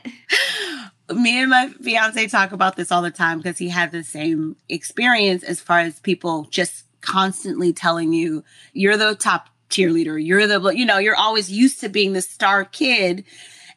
Me 1.14 1.40
and 1.40 1.50
my 1.50 1.68
fiance 1.82 2.28
talk 2.28 2.52
about 2.52 2.76
this 2.76 2.92
all 2.92 3.02
the 3.02 3.10
time 3.10 3.38
because 3.38 3.58
he 3.58 3.68
had 3.68 3.90
the 3.90 4.04
same 4.04 4.56
experience 4.68 5.42
as 5.42 5.60
far 5.60 5.80
as 5.80 5.98
people 6.00 6.44
just 6.50 6.84
constantly 7.00 7.72
telling 7.72 8.12
you 8.12 8.44
you're 8.72 8.96
the 8.96 9.16
top 9.16 9.48
cheerleader. 9.68 10.24
You're 10.24 10.46
the, 10.46 10.60
you 10.70 10.86
know, 10.86 10.98
you're 10.98 11.16
always 11.16 11.50
used 11.50 11.80
to 11.80 11.88
being 11.88 12.12
the 12.12 12.22
star 12.22 12.64
kid. 12.64 13.24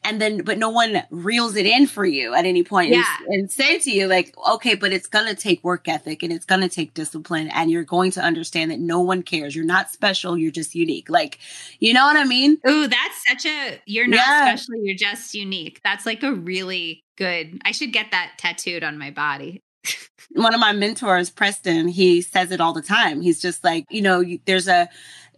And 0.06 0.20
then, 0.20 0.42
but 0.44 0.56
no 0.56 0.70
one 0.70 1.02
reels 1.10 1.56
it 1.56 1.66
in 1.66 1.88
for 1.88 2.06
you 2.06 2.32
at 2.32 2.44
any 2.44 2.62
point 2.62 2.90
yeah. 2.90 3.04
and, 3.26 3.34
and 3.34 3.50
say 3.50 3.78
to 3.80 3.90
you, 3.90 4.06
like, 4.06 4.34
okay, 4.48 4.76
but 4.76 4.92
it's 4.92 5.08
going 5.08 5.26
to 5.26 5.34
take 5.34 5.62
work 5.64 5.88
ethic 5.88 6.22
and 6.22 6.32
it's 6.32 6.44
going 6.44 6.60
to 6.60 6.68
take 6.68 6.94
discipline. 6.94 7.48
And 7.48 7.70
you're 7.70 7.82
going 7.82 8.12
to 8.12 8.20
understand 8.20 8.70
that 8.70 8.78
no 8.78 9.00
one 9.00 9.22
cares. 9.22 9.56
You're 9.56 9.64
not 9.64 9.90
special. 9.90 10.38
You're 10.38 10.52
just 10.52 10.74
unique. 10.74 11.10
Like, 11.10 11.38
you 11.80 11.92
know 11.92 12.04
what 12.04 12.16
I 12.16 12.24
mean? 12.24 12.58
Ooh, 12.68 12.86
that's 12.86 13.22
such 13.28 13.46
a, 13.46 13.80
you're 13.86 14.06
not 14.06 14.20
yeah. 14.26 14.54
special. 14.54 14.76
You're 14.76 14.96
just 14.96 15.34
unique. 15.34 15.80
That's 15.82 16.06
like 16.06 16.22
a 16.22 16.32
really 16.32 17.02
good, 17.16 17.60
I 17.64 17.72
should 17.72 17.92
get 17.92 18.12
that 18.12 18.34
tattooed 18.38 18.84
on 18.84 18.98
my 18.98 19.10
body 19.10 19.60
one 20.32 20.54
of 20.54 20.60
my 20.60 20.72
mentors, 20.72 21.30
Preston, 21.30 21.88
he 21.88 22.20
says 22.20 22.50
it 22.50 22.60
all 22.60 22.72
the 22.72 22.82
time. 22.82 23.20
He's 23.20 23.40
just 23.40 23.64
like, 23.64 23.84
you 23.90 24.02
know, 24.02 24.24
there's 24.44 24.68
a, 24.68 24.88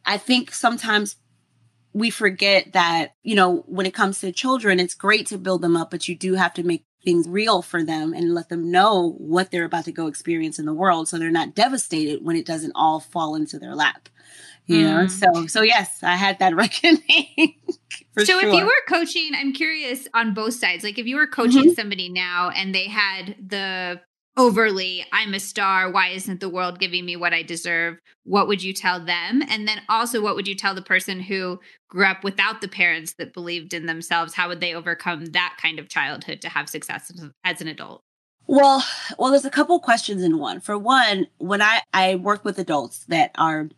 I 0.07 0.17
think 0.17 0.53
sometimes 0.53 1.17
we 1.93 2.11
forget 2.11 2.73
that, 2.73 3.15
you 3.23 3.35
know, 3.35 3.65
when 3.67 3.87
it 3.87 3.95
comes 3.95 4.21
to 4.21 4.33
children, 4.33 4.81
it's 4.81 4.95
great 4.95 5.27
to 5.29 5.39
build 5.39 5.63
them 5.63 5.77
up, 5.77 5.91
but 5.91 6.09
you 6.09 6.15
do 6.15 6.35
have 6.35 6.55
to 6.55 6.63
make 6.63 6.85
things 7.05 7.29
real 7.29 7.63
for 7.63 7.83
them 7.83 8.13
and 8.13 8.35
let 8.35 8.49
them 8.49 8.71
know 8.71 9.15
what 9.19 9.51
they're 9.51 9.65
about 9.65 9.85
to 9.85 9.93
go 9.93 10.07
experience 10.07 10.59
in 10.59 10.67
the 10.67 10.75
world 10.75 11.09
so 11.09 11.19
they're 11.19 11.31
not 11.31 11.55
devastated 11.55 12.25
when 12.25 12.37
it 12.37 12.45
doesn't 12.45 12.73
all 12.75 13.01
fall 13.01 13.35
into 13.35 13.59
their 13.59 13.75
lap. 13.75 14.09
You 14.67 14.85
mm. 14.85 14.85
know, 14.85 15.07
so 15.07 15.47
so 15.47 15.63
yes, 15.63 16.03
I 16.03 16.17
had 16.17 16.41
that 16.41 16.55
reckoning. 16.57 17.55
so 18.19 18.25
sure. 18.25 18.47
if 18.47 18.55
you 18.55 18.65
were 18.65 18.83
coaching, 18.87 19.31
I'm 19.35 19.55
curious 19.55 20.07
on 20.13 20.35
both 20.35 20.55
sides. 20.55 20.85
Like 20.85 20.99
if 20.99 21.07
you 21.07 21.17
were 21.17 21.27
coaching 21.27 21.65
mm-hmm. 21.65 21.73
somebody 21.73 22.11
now 22.11 22.51
and 22.55 22.75
they 22.75 22.87
had 22.87 23.35
the 23.49 24.01
overly 24.39 25.05
i'm 25.13 25.35
a 25.35 25.41
star 25.41 25.91
why 25.91 26.09
isn't 26.09 26.41
the 26.41 26.49
world 26.49 26.79
giving 26.79 27.05
me 27.05 27.17
what 27.17 27.35
i 27.35 27.43
deserve 27.43 27.99
what 28.25 28.47
would 28.47 28.63
you 28.63 28.73
tell 28.73 29.05
them 29.05 29.43
and 29.49 29.67
then 29.67 29.81
also 29.89 30.23
what 30.23 30.37
would 30.37 30.47
you 30.47 30.55
tell 30.55 30.75
the 30.75 30.83
person 30.83 31.21
who 31.21 31.59
grew 31.89 32.07
up 32.07 32.23
without 32.23 32.61
the 32.61 32.69
parents 32.69 33.15
that 33.19 33.35
believed 33.35 33.75
in 33.75 33.87
themselves 33.87 34.35
how 34.35 34.49
would 34.49 34.61
they 34.61 34.75
overcome 34.75 35.27
that 35.27 35.57
kind 35.61 35.79
of 35.79 35.89
childhood 35.89 36.41
to 36.41 36.49
have 36.49 36.69
success 36.69 37.13
as 37.45 37.61
an 37.61 37.69
adult 37.69 38.03
well 38.47 38.85
well 39.19 39.31
there's 39.31 39.45
a 39.45 39.51
couple 39.51 39.79
questions 39.81 40.23
in 40.23 40.39
one 40.39 40.61
for 40.61 40.79
one 40.79 41.27
when 41.39 41.61
i 41.61 41.83
i 41.93 42.15
work 42.15 42.45
with 42.45 42.59
adults 42.59 43.05
that 43.07 43.33
are 43.35 43.69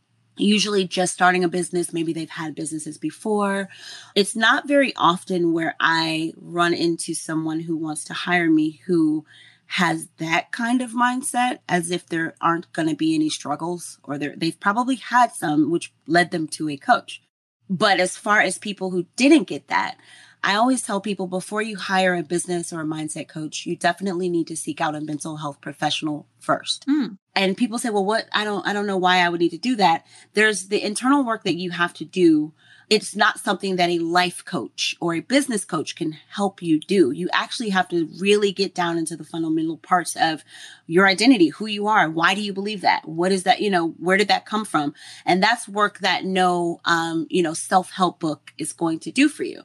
usually 0.41 0.87
just 0.87 1.13
starting 1.13 1.45
a 1.45 1.49
business. 1.49 1.93
Maybe 1.93 2.13
they've 2.13 2.31
had 2.31 2.55
businesses 2.55 2.99
before. 2.99 3.69
It's 4.15 4.35
not 4.35 4.67
very 4.67 4.95
often 4.97 5.53
where 5.53 5.75
I 5.81 6.33
run 6.37 6.75
into 6.75 7.15
someone 7.15 7.61
who 7.61 7.77
wants 7.77 8.05
to 8.05 8.15
hire 8.15 8.51
me 8.51 8.81
who 8.87 9.25
has 9.75 10.09
that 10.19 10.51
kind 10.51 10.83
of 10.83 10.91
mindset 10.91 11.59
as 11.69 11.93
if 11.93 12.05
there 12.07 12.35
aren't 12.41 12.73
going 12.73 12.89
to 12.89 12.97
be 12.97 13.15
any 13.15 13.29
struggles 13.29 14.01
or 14.03 14.19
they've 14.19 14.59
probably 14.59 14.97
had 14.97 15.33
some 15.33 15.71
which 15.71 15.93
led 16.07 16.33
them 16.33 16.49
to 16.49 16.69
a 16.69 16.77
coach. 16.77 17.23
But 17.69 18.01
as 18.01 18.17
far 18.17 18.41
as 18.41 18.59
people 18.59 18.91
who 18.91 19.07
didn't 19.15 19.45
get 19.45 19.69
that 19.69 19.97
i 20.43 20.55
always 20.55 20.83
tell 20.83 21.01
people 21.01 21.27
before 21.27 21.63
you 21.63 21.77
hire 21.77 22.15
a 22.15 22.23
business 22.23 22.73
or 22.73 22.81
a 22.81 22.85
mindset 22.85 23.29
coach 23.29 23.67
you 23.67 23.77
definitely 23.77 24.29
need 24.29 24.47
to 24.47 24.57
seek 24.57 24.81
out 24.81 24.95
a 24.95 25.01
mental 25.01 25.37
health 25.37 25.61
professional 25.61 26.27
first. 26.39 26.87
Mm. 26.89 27.19
and 27.35 27.57
people 27.57 27.79
say 27.79 27.91
well 27.91 28.05
what? 28.05 28.27
I 28.33 28.45
don't 28.45 28.67
i 28.67 28.73
don't 28.73 28.87
know 28.87 28.97
why 28.97 29.19
i 29.19 29.29
would 29.29 29.41
need 29.41 29.51
to 29.51 29.59
do 29.59 29.77
that. 29.77 30.07
There's 30.35 30.69
the 30.69 30.83
internal 30.83 31.25
work 31.25 31.45
that 31.45 31.57
you 31.57 31.71
have 31.71 31.95
to 31.95 32.05
do 32.05 32.53
it's 32.91 33.15
not 33.15 33.39
something 33.39 33.77
that 33.77 33.89
a 33.89 34.01
life 34.01 34.45
coach 34.45 34.97
or 35.01 35.15
a 35.15 35.21
business 35.21 35.65
coach 35.65 35.95
can 35.95 36.11
help 36.29 36.61
you 36.61 36.81
do. 36.81 37.13
You 37.13 37.29
actually 37.33 37.69
have 37.71 37.89
to 37.91 38.09
really 38.19 38.51
get 38.51 38.75
down 38.75 38.99
into 38.99 39.17
the 39.17 39.23
fundamental 39.23 39.79
parts 39.79 40.17
of 40.17 40.43
your 40.89 41.07
identity, 41.07 41.49
who 41.49 41.67
you 41.67 41.87
are. 41.87 42.11
Why 42.11 42.35
do 42.35 42.43
you 42.43 42.53
believe 42.53 42.81
that? 42.81 43.07
What 43.09 43.31
is 43.31 43.45
that? 43.45 43.61
You 43.61 43.71
know, 43.71 43.91
where 43.91 44.17
did 44.17 44.27
that 44.27 44.45
come 44.45 44.65
from? 44.65 44.93
And 45.25 45.41
that's 45.41 45.69
work 45.69 46.01
that 46.01 46.25
no, 46.25 46.81
um, 46.85 47.29
you 47.31 47.45
know, 47.45 47.55
self 47.55 47.93
help 47.93 48.19
book 48.19 48.53
is 48.59 48.73
going 48.73 48.99
to 49.01 49.13
do 49.13 49.29
for 49.29 49.45
you. 49.45 49.63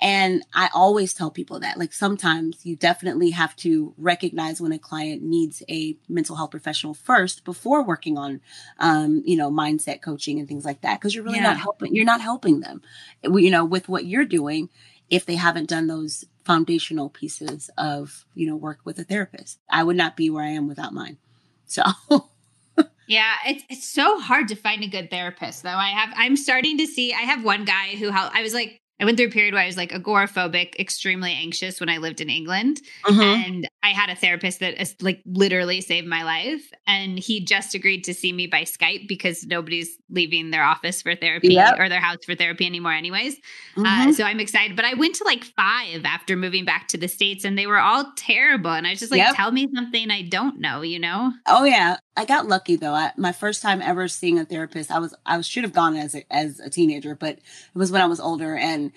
And 0.00 0.44
I 0.52 0.68
always 0.74 1.14
tell 1.14 1.30
people 1.30 1.60
that, 1.60 1.78
like, 1.78 1.92
sometimes 1.92 2.66
you 2.66 2.76
definitely 2.76 3.30
have 3.30 3.56
to 3.56 3.94
recognize 3.96 4.60
when 4.60 4.72
a 4.72 4.78
client 4.78 5.22
needs 5.22 5.62
a 5.68 5.96
mental 6.08 6.36
health 6.36 6.50
professional 6.50 6.92
first 6.92 7.44
before 7.44 7.82
working 7.82 8.18
on, 8.18 8.40
um, 8.78 9.22
you 9.24 9.36
know, 9.36 9.50
mindset 9.50 10.02
coaching 10.02 10.38
and 10.38 10.46
things 10.48 10.64
like 10.64 10.82
that. 10.82 11.00
Cause 11.00 11.14
you're 11.14 11.24
really 11.24 11.38
yeah. 11.38 11.44
not 11.44 11.58
helping, 11.58 11.94
you're 11.94 12.04
not 12.04 12.20
helping 12.20 12.60
them, 12.60 12.82
you 13.22 13.50
know, 13.50 13.64
with 13.64 13.88
what 13.88 14.04
you're 14.04 14.26
doing 14.26 14.68
if 15.08 15.24
they 15.24 15.36
haven't 15.36 15.70
done 15.70 15.86
those 15.86 16.24
foundational 16.44 17.08
pieces 17.08 17.70
of, 17.78 18.26
you 18.34 18.46
know, 18.46 18.56
work 18.56 18.80
with 18.84 18.98
a 18.98 19.04
therapist. 19.04 19.58
I 19.70 19.82
would 19.82 19.96
not 19.96 20.16
be 20.16 20.28
where 20.28 20.44
I 20.44 20.50
am 20.50 20.68
without 20.68 20.92
mine. 20.92 21.16
So. 21.66 21.82
Yeah, 23.08 23.34
it's 23.46 23.64
it's 23.70 23.88
so 23.88 24.18
hard 24.18 24.48
to 24.48 24.56
find 24.56 24.82
a 24.82 24.88
good 24.88 25.10
therapist 25.10 25.62
though. 25.62 25.68
I 25.68 25.90
have 25.90 26.12
I'm 26.16 26.36
starting 26.36 26.78
to 26.78 26.86
see 26.86 27.14
I 27.14 27.20
have 27.20 27.44
one 27.44 27.64
guy 27.64 27.94
who 27.96 28.10
helped 28.10 28.34
I 28.34 28.42
was 28.42 28.52
like 28.52 28.80
I 28.98 29.04
went 29.04 29.18
through 29.18 29.28
a 29.28 29.30
period 29.30 29.52
where 29.54 29.62
I 29.62 29.66
was 29.66 29.76
like 29.76 29.92
agoraphobic, 29.92 30.76
extremely 30.78 31.32
anxious 31.32 31.80
when 31.80 31.88
I 31.88 31.98
lived 31.98 32.20
in 32.20 32.30
England. 32.30 32.80
Mm-hmm. 33.04 33.20
And 33.20 33.68
I 33.86 33.90
had 33.90 34.10
a 34.10 34.16
therapist 34.16 34.58
that 34.58 34.94
like 35.00 35.22
literally 35.24 35.80
saved 35.80 36.08
my 36.08 36.24
life. 36.24 36.72
And 36.88 37.20
he 37.20 37.44
just 37.44 37.72
agreed 37.72 38.02
to 38.04 38.14
see 38.14 38.32
me 38.32 38.48
by 38.48 38.62
Skype 38.62 39.06
because 39.06 39.46
nobody's 39.46 39.96
leaving 40.10 40.50
their 40.50 40.64
office 40.64 41.02
for 41.02 41.14
therapy 41.14 41.54
yep. 41.54 41.78
or 41.78 41.88
their 41.88 42.00
house 42.00 42.24
for 42.26 42.34
therapy 42.34 42.66
anymore, 42.66 42.92
anyways. 42.92 43.36
Uh, 43.76 43.82
mm-hmm. 43.82 44.08
Uh, 44.08 44.12
so 44.12 44.24
I'm 44.24 44.40
excited. 44.40 44.74
But 44.74 44.86
I 44.86 44.94
went 44.94 45.14
to 45.16 45.24
like 45.24 45.44
five 45.44 46.04
after 46.04 46.34
moving 46.34 46.64
back 46.64 46.88
to 46.88 46.98
the 46.98 47.06
States 47.06 47.44
and 47.44 47.56
they 47.56 47.68
were 47.68 47.78
all 47.78 48.10
terrible. 48.16 48.72
And 48.72 48.88
I 48.88 48.90
was 48.90 48.98
just 48.98 49.12
like, 49.12 49.18
yep. 49.18 49.36
tell 49.36 49.52
me 49.52 49.68
something 49.72 50.10
I 50.10 50.22
don't 50.22 50.58
know, 50.58 50.82
you 50.82 50.98
know? 50.98 51.32
Oh, 51.46 51.62
yeah. 51.62 51.98
I 52.16 52.24
got 52.24 52.48
lucky 52.48 52.74
though. 52.74 52.94
I, 52.94 53.12
my 53.16 53.30
first 53.30 53.62
time 53.62 53.80
ever 53.80 54.08
seeing 54.08 54.40
a 54.40 54.44
therapist, 54.44 54.90
I 54.90 54.98
was 54.98 55.14
I 55.24 55.40
should 55.42 55.62
have 55.62 55.72
gone 55.72 55.94
as 55.94 56.16
a, 56.16 56.24
as 56.32 56.58
a 56.58 56.68
teenager, 56.68 57.14
but 57.14 57.36
it 57.36 57.42
was 57.74 57.92
when 57.92 58.02
I 58.02 58.06
was 58.06 58.18
older. 58.18 58.56
And 58.56 58.90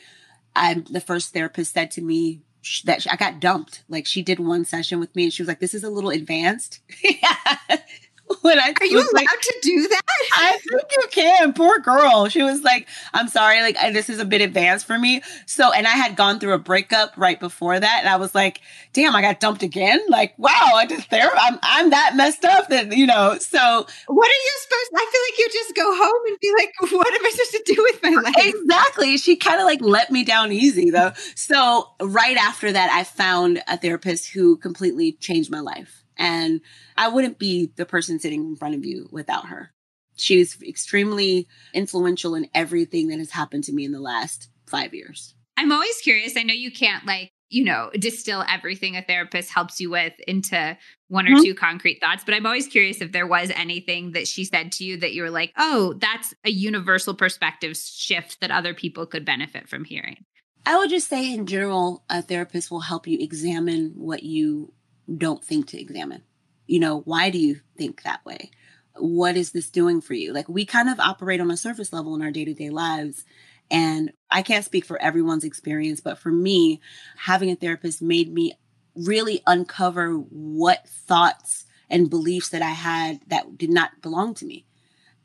I 0.55 0.83
the 0.89 1.01
first 1.01 1.31
therapist 1.31 1.73
said 1.73 1.91
to 1.91 2.01
me 2.01 2.41
that 2.85 3.05
I 3.09 3.15
got 3.15 3.39
dumped. 3.39 3.83
Like 3.89 4.05
she 4.05 4.21
did 4.21 4.39
one 4.39 4.65
session 4.65 4.99
with 4.99 5.15
me, 5.15 5.23
and 5.23 5.33
she 5.33 5.41
was 5.41 5.47
like, 5.47 5.59
"This 5.59 5.73
is 5.73 5.83
a 5.83 5.89
little 5.89 6.09
advanced." 6.09 6.79
when 8.41 8.59
I 8.59 8.73
are 8.79 8.85
you 8.85 8.99
allowed 8.99 9.13
like, 9.13 9.27
to 9.27 9.59
do 9.61 9.87
that? 9.87 10.01
I 10.35 10.57
think 10.57 10.83
you 10.95 11.07
can. 11.11 11.53
Poor 11.53 11.79
girl. 11.79 12.27
She 12.29 12.43
was 12.43 12.61
like, 12.61 12.87
"I'm 13.13 13.27
sorry, 13.27 13.61
like 13.61 13.77
I, 13.77 13.91
this 13.91 14.09
is 14.09 14.19
a 14.19 14.25
bit 14.25 14.41
advanced 14.41 14.85
for 14.85 14.99
me." 14.99 15.21
So, 15.45 15.71
and 15.71 15.87
I 15.87 15.91
had 15.91 16.15
gone 16.15 16.39
through 16.39 16.53
a 16.53 16.59
breakup 16.59 17.13
right 17.17 17.39
before 17.39 17.79
that, 17.79 17.97
and 18.01 18.09
I 18.09 18.17
was 18.17 18.35
like, 18.35 18.61
"Damn, 18.93 19.15
I 19.15 19.21
got 19.21 19.39
dumped 19.39 19.63
again." 19.63 19.99
Like, 20.09 20.37
wow, 20.37 20.71
I 20.75 20.85
just 20.85 21.09
there. 21.09 21.29
I'm 21.35 21.59
I'm 21.63 21.89
that 21.89 22.15
messed 22.15 22.45
up 22.45 22.69
that 22.69 22.95
you 22.95 23.07
know. 23.07 23.37
So, 23.39 23.59
what 24.07 24.27
are 24.27 24.41
you 24.43 24.59
supposed? 24.61 24.91
I 24.95 25.09
feel 25.11 25.21
like 25.29 25.39
you 25.39 25.49
just 25.51 25.75
go 25.75 25.95
home 25.95 26.21
and 26.27 26.37
be 26.39 26.53
like, 26.57 26.91
"What 26.91 27.13
am 27.13 27.25
I 27.25 27.29
supposed 27.31 27.65
to 27.65 27.73
do 27.73 27.89
with 27.91 28.03
my 28.03 28.21
life?" 28.21 28.35
Exactly. 28.37 29.17
She 29.17 29.35
kind 29.37 29.59
of 29.59 29.65
like 29.65 29.81
let 29.81 30.11
me 30.11 30.23
down 30.23 30.51
easy 30.51 30.91
though. 30.91 31.13
So, 31.35 31.89
right 32.01 32.37
after 32.37 32.71
that, 32.71 32.91
I 32.91 33.03
found 33.03 33.63
a 33.67 33.77
therapist 33.77 34.29
who 34.29 34.57
completely 34.57 35.13
changed 35.13 35.49
my 35.49 35.61
life. 35.61 36.03
And 36.19 36.59
I 36.99 37.07
wouldn't 37.07 37.39
be 37.39 37.71
the 37.77 37.85
person 37.85 38.19
sitting 38.19 38.43
in 38.43 38.55
front 38.57 38.75
of 38.75 38.85
you 38.85 39.07
without 39.09 39.47
her. 39.47 39.71
She 40.17 40.35
She's 40.35 40.61
extremely 40.61 41.47
influential 41.73 42.35
in 42.35 42.49
everything 42.53 43.07
that 43.07 43.19
has 43.19 43.31
happened 43.31 43.63
to 43.63 43.73
me 43.73 43.85
in 43.85 43.93
the 43.93 44.01
last 44.01 44.49
five 44.67 44.93
years. 44.93 45.33
I'm 45.55 45.71
always 45.71 45.97
curious. 46.01 46.35
I 46.35 46.43
know 46.43 46.53
you 46.53 46.71
can't 46.71 47.05
like, 47.05 47.31
you 47.49 47.63
know, 47.63 47.89
distill 47.97 48.43
everything 48.47 48.97
a 48.97 49.01
therapist 49.01 49.49
helps 49.49 49.79
you 49.79 49.89
with 49.89 50.11
into 50.27 50.77
one 51.07 51.25
or 51.25 51.31
mm-hmm. 51.31 51.43
two 51.43 51.55
concrete 51.55 52.01
thoughts, 52.01 52.23
but 52.25 52.33
I'm 52.33 52.45
always 52.45 52.67
curious 52.67 52.99
if 52.99 53.13
there 53.13 53.25
was 53.25 53.49
anything 53.55 54.11
that 54.11 54.27
she 54.27 54.43
said 54.43 54.73
to 54.73 54.83
you 54.83 54.97
that 54.97 55.13
you 55.13 55.23
were 55.23 55.29
like, 55.29 55.53
oh, 55.57 55.93
that's 55.99 56.33
a 56.43 56.51
universal 56.51 57.13
perspective 57.13 57.77
shift 57.77 58.41
that 58.41 58.51
other 58.51 58.73
people 58.73 59.05
could 59.05 59.23
benefit 59.23 59.69
from 59.69 59.85
hearing. 59.85 60.25
I 60.65 60.77
would 60.77 60.89
just 60.89 61.07
say, 61.07 61.33
in 61.33 61.45
general, 61.45 62.03
a 62.09 62.21
therapist 62.21 62.69
will 62.69 62.81
help 62.81 63.07
you 63.07 63.17
examine 63.21 63.93
what 63.95 64.23
you 64.23 64.73
don't 65.17 65.43
think 65.43 65.67
to 65.67 65.79
examine. 65.79 66.23
You 66.69 66.79
know, 66.79 66.99
why 66.99 67.31
do 67.31 67.39
you 67.39 67.61
think 67.77 68.03
that 68.03 68.23
way? 68.25 68.51
What 68.95 69.35
is 69.35 69.51
this 69.51 69.69
doing 69.69 70.01
for 70.01 70.13
you? 70.13 70.33
Like, 70.33 70.47
we 70.47 70.65
kind 70.65 70.87
of 70.87 70.99
operate 70.99 71.41
on 71.41 71.49
a 71.49 71.57
surface 71.57 71.91
level 71.91 72.13
in 72.13 72.21
our 72.21 72.29
day 72.29 72.45
to 72.45 72.53
day 72.53 72.69
lives. 72.69 73.25
And 73.71 74.13
I 74.29 74.43
can't 74.43 74.65
speak 74.65 74.85
for 74.85 75.01
everyone's 75.01 75.43
experience, 75.43 75.99
but 75.99 76.19
for 76.19 76.31
me, 76.31 76.79
having 77.17 77.49
a 77.49 77.55
therapist 77.55 78.01
made 78.01 78.31
me 78.31 78.53
really 78.95 79.41
uncover 79.47 80.13
what 80.13 80.87
thoughts 80.87 81.65
and 81.89 82.09
beliefs 82.09 82.49
that 82.49 82.61
I 82.61 82.69
had 82.69 83.21
that 83.27 83.57
did 83.57 83.71
not 83.71 84.01
belong 84.01 84.35
to 84.35 84.45
me 84.45 84.65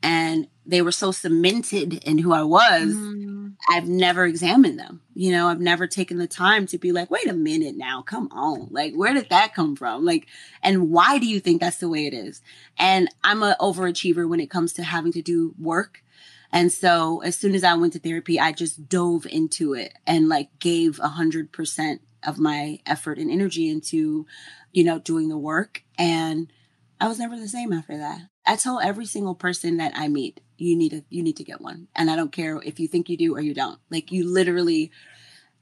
and 0.05 0.47
they 0.67 0.83
were 0.83 0.91
so 0.91 1.11
cemented 1.11 1.95
in 2.03 2.19
who 2.19 2.31
I 2.31 2.43
was. 2.43 2.93
Mm. 2.93 3.55
I've 3.67 3.87
never 3.87 4.25
examined 4.25 4.77
them. 4.77 5.01
You 5.15 5.31
know, 5.31 5.47
I've 5.47 5.59
never 5.59 5.87
taken 5.87 6.19
the 6.19 6.27
time 6.27 6.67
to 6.67 6.77
be 6.77 6.91
like, 6.91 7.09
wait 7.09 7.27
a 7.27 7.33
minute 7.33 7.75
now, 7.75 8.03
come 8.03 8.29
on. 8.31 8.67
Like, 8.69 8.93
where 8.93 9.15
did 9.15 9.29
that 9.29 9.55
come 9.55 9.75
from? 9.75 10.05
Like, 10.05 10.27
and 10.61 10.91
why 10.91 11.17
do 11.17 11.25
you 11.25 11.39
think 11.39 11.59
that's 11.59 11.77
the 11.77 11.89
way 11.89 12.05
it 12.05 12.13
is? 12.13 12.43
And 12.77 13.09
I'm 13.23 13.41
an 13.41 13.55
overachiever 13.59 14.29
when 14.29 14.39
it 14.39 14.51
comes 14.51 14.73
to 14.73 14.83
having 14.83 15.11
to 15.13 15.23
do 15.23 15.55
work. 15.57 16.03
And 16.51 16.71
so 16.71 17.21
as 17.23 17.35
soon 17.35 17.55
as 17.55 17.63
I 17.63 17.73
went 17.73 17.93
to 17.93 17.99
therapy, 17.99 18.39
I 18.39 18.51
just 18.51 18.87
dove 18.87 19.25
into 19.25 19.73
it 19.73 19.93
and 20.05 20.29
like 20.29 20.59
gave 20.59 20.99
a 20.99 21.07
hundred 21.07 21.51
percent 21.51 22.01
of 22.21 22.37
my 22.37 22.77
effort 22.85 23.17
and 23.17 23.31
energy 23.31 23.69
into, 23.71 24.27
you 24.71 24.83
know, 24.83 24.99
doing 24.99 25.29
the 25.29 25.37
work. 25.37 25.81
And 25.97 26.53
I 27.01 27.07
was 27.07 27.17
never 27.17 27.35
the 27.35 27.47
same 27.47 27.73
after 27.73 27.97
that. 27.97 28.21
I 28.45 28.55
tell 28.55 28.79
every 28.79 29.05
single 29.05 29.35
person 29.35 29.77
that 29.77 29.93
I 29.95 30.07
meet, 30.07 30.39
you 30.57 30.75
need 30.75 30.89
to 30.89 31.03
you 31.09 31.23
need 31.23 31.37
to 31.37 31.43
get 31.43 31.61
one. 31.61 31.87
And 31.95 32.09
I 32.09 32.15
don't 32.15 32.31
care 32.31 32.61
if 32.63 32.79
you 32.79 32.87
think 32.87 33.09
you 33.09 33.17
do 33.17 33.35
or 33.35 33.41
you 33.41 33.53
don't. 33.53 33.79
Like 33.89 34.11
you 34.11 34.27
literally 34.27 34.91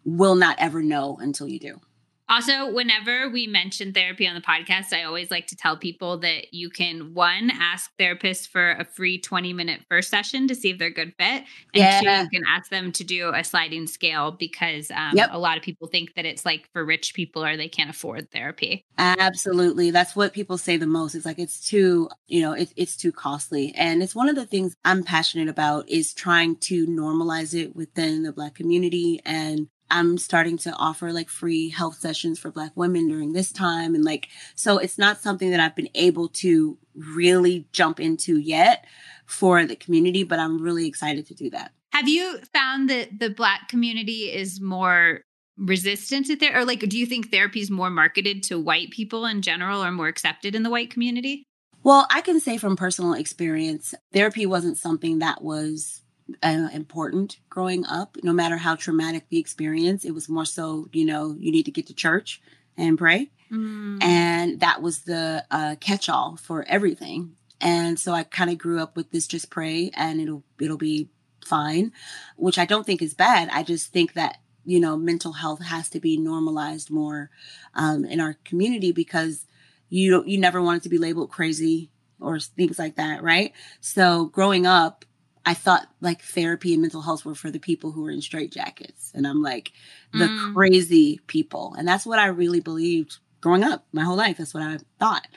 will 0.05 0.35
not 0.35 0.57
ever 0.59 0.81
know 0.81 1.17
until 1.19 1.47
you 1.47 1.59
do. 1.59 1.81
Also, 2.29 2.71
whenever 2.71 3.29
we 3.29 3.47
mention 3.47 3.91
therapy 3.91 4.27
on 4.27 4.35
the 4.35 4.41
podcast, 4.41 4.93
I 4.93 5.03
always 5.03 5.29
like 5.29 5.47
to 5.47 5.55
tell 5.55 5.77
people 5.77 6.17
that 6.19 6.53
you 6.53 6.69
can 6.69 7.13
one 7.13 7.51
ask 7.51 7.91
therapists 7.99 8.47
for 8.47 8.71
a 8.71 8.85
free 8.85 9.19
20 9.19 9.53
minute 9.53 9.81
first 9.89 10.09
session 10.09 10.47
to 10.47 10.55
see 10.55 10.69
if 10.69 10.77
they're 10.77 10.89
good 10.89 11.13
fit. 11.19 11.43
And 11.43 11.45
yeah. 11.73 11.99
two, 11.99 12.23
you 12.23 12.29
can 12.29 12.43
ask 12.47 12.69
them 12.69 12.91
to 12.93 13.03
do 13.03 13.31
a 13.33 13.43
sliding 13.43 13.87
scale 13.87 14.31
because 14.31 14.89
um, 14.91 15.15
yep. 15.15 15.29
a 15.31 15.39
lot 15.39 15.57
of 15.57 15.63
people 15.63 15.87
think 15.87 16.13
that 16.15 16.25
it's 16.25 16.45
like 16.45 16.69
for 16.71 16.85
rich 16.85 17.13
people 17.13 17.43
or 17.43 17.57
they 17.57 17.67
can't 17.67 17.89
afford 17.89 18.31
therapy. 18.31 18.85
Absolutely. 18.97 19.91
That's 19.91 20.15
what 20.15 20.33
people 20.33 20.57
say 20.57 20.77
the 20.77 20.87
most. 20.87 21.15
It's 21.15 21.25
like 21.25 21.39
it's 21.39 21.67
too, 21.67 22.09
you 22.27 22.41
know, 22.41 22.53
it, 22.53 22.71
it's 22.75 22.95
too 22.95 23.11
costly. 23.11 23.73
And 23.75 24.01
it's 24.01 24.15
one 24.15 24.29
of 24.29 24.35
the 24.35 24.45
things 24.45 24.75
I'm 24.85 25.03
passionate 25.03 25.49
about 25.49 25.89
is 25.89 26.13
trying 26.13 26.55
to 26.57 26.87
normalize 26.87 27.53
it 27.53 27.75
within 27.75 28.23
the 28.23 28.31
Black 28.31 28.55
community 28.55 29.19
and 29.25 29.67
I'm 29.93 30.17
starting 30.17 30.57
to 30.59 30.73
offer 30.73 31.13
like 31.13 31.29
free 31.29 31.69
health 31.69 31.99
sessions 31.99 32.39
for 32.39 32.51
Black 32.51 32.71
women 32.75 33.07
during 33.07 33.33
this 33.33 33.51
time. 33.51 33.93
And 33.93 34.03
like, 34.03 34.27
so 34.55 34.79
it's 34.79 34.97
not 34.97 35.21
something 35.21 35.51
that 35.51 35.59
I've 35.59 35.75
been 35.75 35.89
able 35.93 36.29
to 36.29 36.77
really 36.95 37.67
jump 37.71 37.99
into 37.99 38.39
yet 38.39 38.85
for 39.27 39.65
the 39.65 39.75
community, 39.75 40.23
but 40.23 40.39
I'm 40.39 40.59
really 40.59 40.87
excited 40.87 41.27
to 41.27 41.35
do 41.35 41.51
that. 41.51 41.71
Have 41.93 42.09
you 42.09 42.39
found 42.53 42.89
that 42.89 43.19
the 43.19 43.29
Black 43.29 43.67
community 43.69 44.31
is 44.33 44.59
more 44.59 45.21
resistant 45.57 46.25
to 46.25 46.35
therapy? 46.35 46.57
Or 46.57 46.65
like, 46.65 46.79
do 46.79 46.97
you 46.97 47.05
think 47.05 47.29
therapy 47.29 47.61
is 47.61 47.69
more 47.69 47.91
marketed 47.91 48.41
to 48.43 48.59
white 48.59 48.89
people 48.89 49.27
in 49.27 49.43
general 49.43 49.83
or 49.83 49.91
more 49.91 50.07
accepted 50.07 50.55
in 50.55 50.63
the 50.63 50.71
white 50.71 50.89
community? 50.89 51.43
Well, 51.83 52.07
I 52.09 52.21
can 52.21 52.39
say 52.39 52.57
from 52.57 52.77
personal 52.77 53.13
experience, 53.13 53.93
therapy 54.13 54.45
wasn't 54.45 54.77
something 54.77 55.19
that 55.19 55.43
was 55.43 56.01
uh, 56.41 56.69
important 56.73 57.37
growing 57.49 57.85
up, 57.85 58.17
no 58.23 58.33
matter 58.33 58.57
how 58.57 58.75
traumatic 58.75 59.27
the 59.29 59.39
experience. 59.39 60.05
It 60.05 60.13
was 60.13 60.29
more 60.29 60.45
so, 60.45 60.89
you 60.93 61.05
know, 61.05 61.35
you 61.39 61.51
need 61.51 61.65
to 61.65 61.71
get 61.71 61.87
to 61.87 61.93
church 61.93 62.41
and 62.77 62.97
pray. 62.97 63.29
Mm. 63.51 64.01
And 64.01 64.59
that 64.61 64.81
was 64.81 65.03
the 65.03 65.45
uh, 65.51 65.75
catch 65.79 66.09
all 66.09 66.37
for 66.37 66.65
everything. 66.67 67.35
And 67.61 67.99
so 67.99 68.13
I 68.13 68.23
kind 68.23 68.49
of 68.49 68.57
grew 68.57 68.81
up 68.81 68.97
with 68.97 69.11
this 69.11 69.27
just 69.27 69.49
pray 69.49 69.91
and 69.93 70.19
it'll 70.19 70.43
it'll 70.59 70.77
be 70.77 71.09
fine, 71.45 71.91
which 72.35 72.57
I 72.57 72.65
don't 72.65 72.85
think 72.85 73.01
is 73.01 73.13
bad. 73.13 73.49
I 73.51 73.63
just 73.63 73.93
think 73.93 74.13
that 74.13 74.37
you 74.65 74.79
know 74.79 74.97
mental 74.97 75.33
health 75.33 75.63
has 75.63 75.89
to 75.89 75.99
be 75.99 76.17
normalized 76.17 76.89
more 76.89 77.29
um, 77.73 78.05
in 78.05 78.19
our 78.19 78.37
community 78.43 78.91
because 78.91 79.45
you 79.89 80.23
you 80.25 80.37
never 80.37 80.61
wanted 80.61 80.83
to 80.83 80.89
be 80.89 80.97
labeled 80.97 81.31
crazy 81.31 81.89
or 82.19 82.39
things 82.39 82.79
like 82.79 82.95
that, 82.95 83.23
right? 83.23 83.53
So 83.81 84.25
growing 84.25 84.65
up, 84.65 85.05
I 85.45 85.53
thought 85.53 85.87
like 85.99 86.21
therapy 86.21 86.73
and 86.73 86.81
mental 86.81 87.01
health 87.01 87.25
were 87.25 87.35
for 87.35 87.51
the 87.51 87.59
people 87.59 87.91
who 87.91 88.03
were 88.03 88.11
in 88.11 88.19
straitjackets. 88.19 89.13
And 89.13 89.27
I'm 89.27 89.41
like 89.41 89.73
the 90.13 90.25
mm. 90.25 90.53
crazy 90.53 91.19
people. 91.27 91.75
And 91.77 91.87
that's 91.87 92.05
what 92.05 92.19
I 92.19 92.27
really 92.27 92.61
believed 92.61 93.17
growing 93.41 93.63
up 93.63 93.85
my 93.91 94.03
whole 94.03 94.15
life. 94.15 94.37
That's 94.37 94.53
what 94.53 94.63
I 94.63 94.77
thought. 94.99 95.27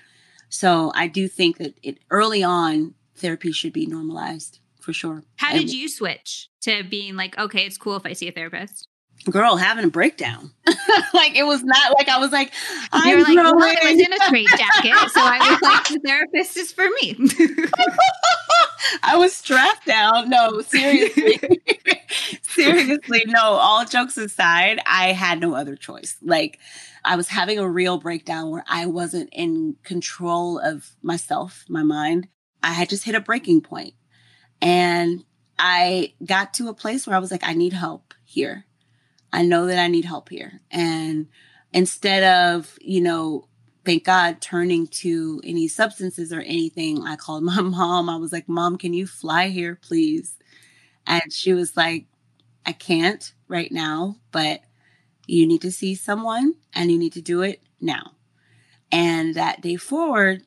So 0.49 0.92
I 0.95 1.09
do 1.09 1.27
think 1.27 1.59
that 1.59 1.75
it 1.83 1.99
early 2.11 2.42
on, 2.42 2.95
therapy 3.16 3.51
should 3.51 3.73
be 3.73 3.87
normalized 3.87 4.61
for 4.81 4.92
sure. 4.92 5.25
How 5.37 5.53
did 5.53 5.73
you 5.73 5.88
switch 5.88 6.49
to 6.62 6.85
being 6.85 7.16
like, 7.16 7.37
okay, 7.37 7.66
it's 7.66 7.79
cool 7.79 7.97
if 7.97 8.07
I 8.07 8.12
see 8.12 8.29
a 8.29 8.33
therapist? 8.33 8.88
girl 9.31 9.57
having 9.57 9.85
a 9.85 9.88
breakdown. 9.88 10.53
like 11.14 11.37
it 11.37 11.45
was 11.45 11.62
not 11.64 11.92
like 11.99 12.09
I 12.09 12.19
was 12.19 12.33
like, 12.33 12.53
I'm 12.92 13.23
like, 13.23 13.35
well, 13.35 13.55
I 13.59 13.92
was 13.92 14.01
in 14.01 14.12
a 14.12 14.25
straight 14.25 14.49
jacket, 14.49 15.11
so 15.11 15.21
I 15.21 15.51
was 15.51 15.62
like, 15.62 15.88
the 15.88 16.01
therapist 16.05 16.57
is 16.57 16.73
for 16.73 16.87
me. 17.01 17.14
I 19.03 19.16
was 19.16 19.35
strapped 19.35 19.87
down. 19.87 20.31
No, 20.31 20.61
seriously. 20.61 21.40
seriously, 22.42 23.22
no, 23.27 23.42
all 23.42 23.85
jokes 23.85 24.16
aside, 24.16 24.81
I 24.87 25.12
had 25.12 25.40
no 25.40 25.55
other 25.55 25.77
choice. 25.77 26.16
Like 26.22 26.59
I 27.05 27.16
was 27.16 27.29
having 27.29 27.59
a 27.59 27.68
real 27.68 27.99
breakdown 27.99 28.51
where 28.51 28.64
I 28.68 28.87
wasn't 28.87 29.31
in 29.33 29.77
control 29.83 30.59
of 30.59 30.90
myself, 31.03 31.64
my 31.68 31.83
mind. 31.83 32.29
I 32.62 32.72
had 32.72 32.88
just 32.88 33.05
hit 33.05 33.14
a 33.14 33.20
breaking 33.20 33.61
point. 33.61 33.94
And 34.61 35.25
I 35.59 36.14
got 36.25 36.55
to 36.55 36.68
a 36.68 36.75
place 36.75 37.07
where 37.07 37.16
I 37.16 37.20
was 37.20 37.31
like, 37.31 37.46
I 37.46 37.55
need 37.55 37.72
help 37.72 38.14
here. 38.25 38.66
I 39.33 39.42
know 39.42 39.66
that 39.66 39.79
I 39.79 39.88
need 39.88 40.05
help 40.05 40.29
here. 40.29 40.61
And 40.70 41.29
instead 41.72 42.22
of, 42.22 42.79
you 42.81 43.01
know, 43.01 43.49
thank 43.87 44.05
God, 44.05 44.40
turning 44.40 44.87
to 44.88 45.40
any 45.44 45.68
substances 45.68 46.33
or 46.33 46.40
anything, 46.40 47.03
I 47.03 47.16
called 47.16 47.42
my 47.44 47.61
mom. 47.61 48.11
I 48.11 48.16
was 48.16 48.33
like, 48.33 48.49
Mom, 48.49 48.77
can 48.77 48.92
you 48.92 49.07
fly 49.07 49.49
here, 49.49 49.79
please? 49.81 50.35
And 51.07 51.33
she 51.33 51.55
was 51.55 51.77
like, 51.77 52.07
I 52.66 52.72
can't 52.72 53.33
right 53.49 53.70
now, 53.70 54.16
but 54.33 54.61
you 55.27 55.46
need 55.46 55.62
to 55.62 55.72
see 55.72 55.94
someone 55.94 56.55
and 56.75 56.90
you 56.90 56.99
need 56.99 57.12
to 57.14 57.22
do 57.22 57.42
it 57.42 57.62
now. 57.81 58.12
And 58.92 59.35
that 59.37 59.61
day 59.61 59.77
forward, 59.77 60.42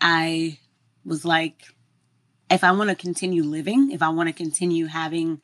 I 0.00 0.58
was 1.04 1.24
like, 1.24 1.64
if 2.50 2.62
I 2.62 2.72
want 2.72 2.90
to 2.90 2.96
continue 2.96 3.42
living, 3.42 3.90
if 3.90 4.02
I 4.02 4.10
want 4.10 4.28
to 4.28 4.32
continue 4.32 4.86
having 4.86 5.40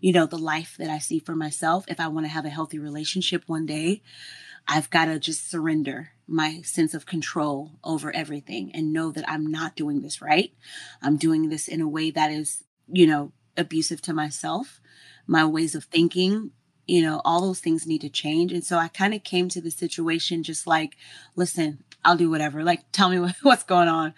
you 0.00 0.12
know, 0.12 0.26
the 0.26 0.38
life 0.38 0.76
that 0.78 0.90
I 0.90 0.98
see 0.98 1.18
for 1.18 1.34
myself. 1.34 1.84
If 1.88 2.00
I 2.00 2.08
want 2.08 2.26
to 2.26 2.32
have 2.32 2.44
a 2.44 2.50
healthy 2.50 2.78
relationship 2.78 3.44
one 3.46 3.66
day, 3.66 4.02
I've 4.66 4.90
got 4.90 5.06
to 5.06 5.18
just 5.18 5.50
surrender 5.50 6.12
my 6.28 6.60
sense 6.62 6.94
of 6.94 7.06
control 7.06 7.72
over 7.82 8.14
everything 8.14 8.70
and 8.74 8.92
know 8.92 9.10
that 9.10 9.28
I'm 9.28 9.46
not 9.46 9.74
doing 9.74 10.02
this 10.02 10.20
right. 10.20 10.52
I'm 11.02 11.16
doing 11.16 11.48
this 11.48 11.66
in 11.66 11.80
a 11.80 11.88
way 11.88 12.10
that 12.10 12.30
is, 12.30 12.64
you 12.86 13.06
know, 13.06 13.32
abusive 13.56 14.02
to 14.02 14.12
myself, 14.12 14.80
my 15.26 15.44
ways 15.44 15.74
of 15.74 15.84
thinking, 15.84 16.52
you 16.86 17.02
know, 17.02 17.20
all 17.24 17.40
those 17.40 17.60
things 17.60 17.86
need 17.86 18.02
to 18.02 18.08
change. 18.08 18.52
And 18.52 18.64
so 18.64 18.78
I 18.78 18.88
kind 18.88 19.14
of 19.14 19.24
came 19.24 19.48
to 19.50 19.60
the 19.60 19.70
situation 19.70 20.42
just 20.42 20.66
like, 20.66 20.96
listen, 21.34 21.84
I'll 22.04 22.16
do 22.16 22.30
whatever. 22.30 22.62
Like, 22.62 22.84
tell 22.92 23.08
me 23.08 23.32
what's 23.42 23.64
going 23.64 23.88
on. 23.88 24.14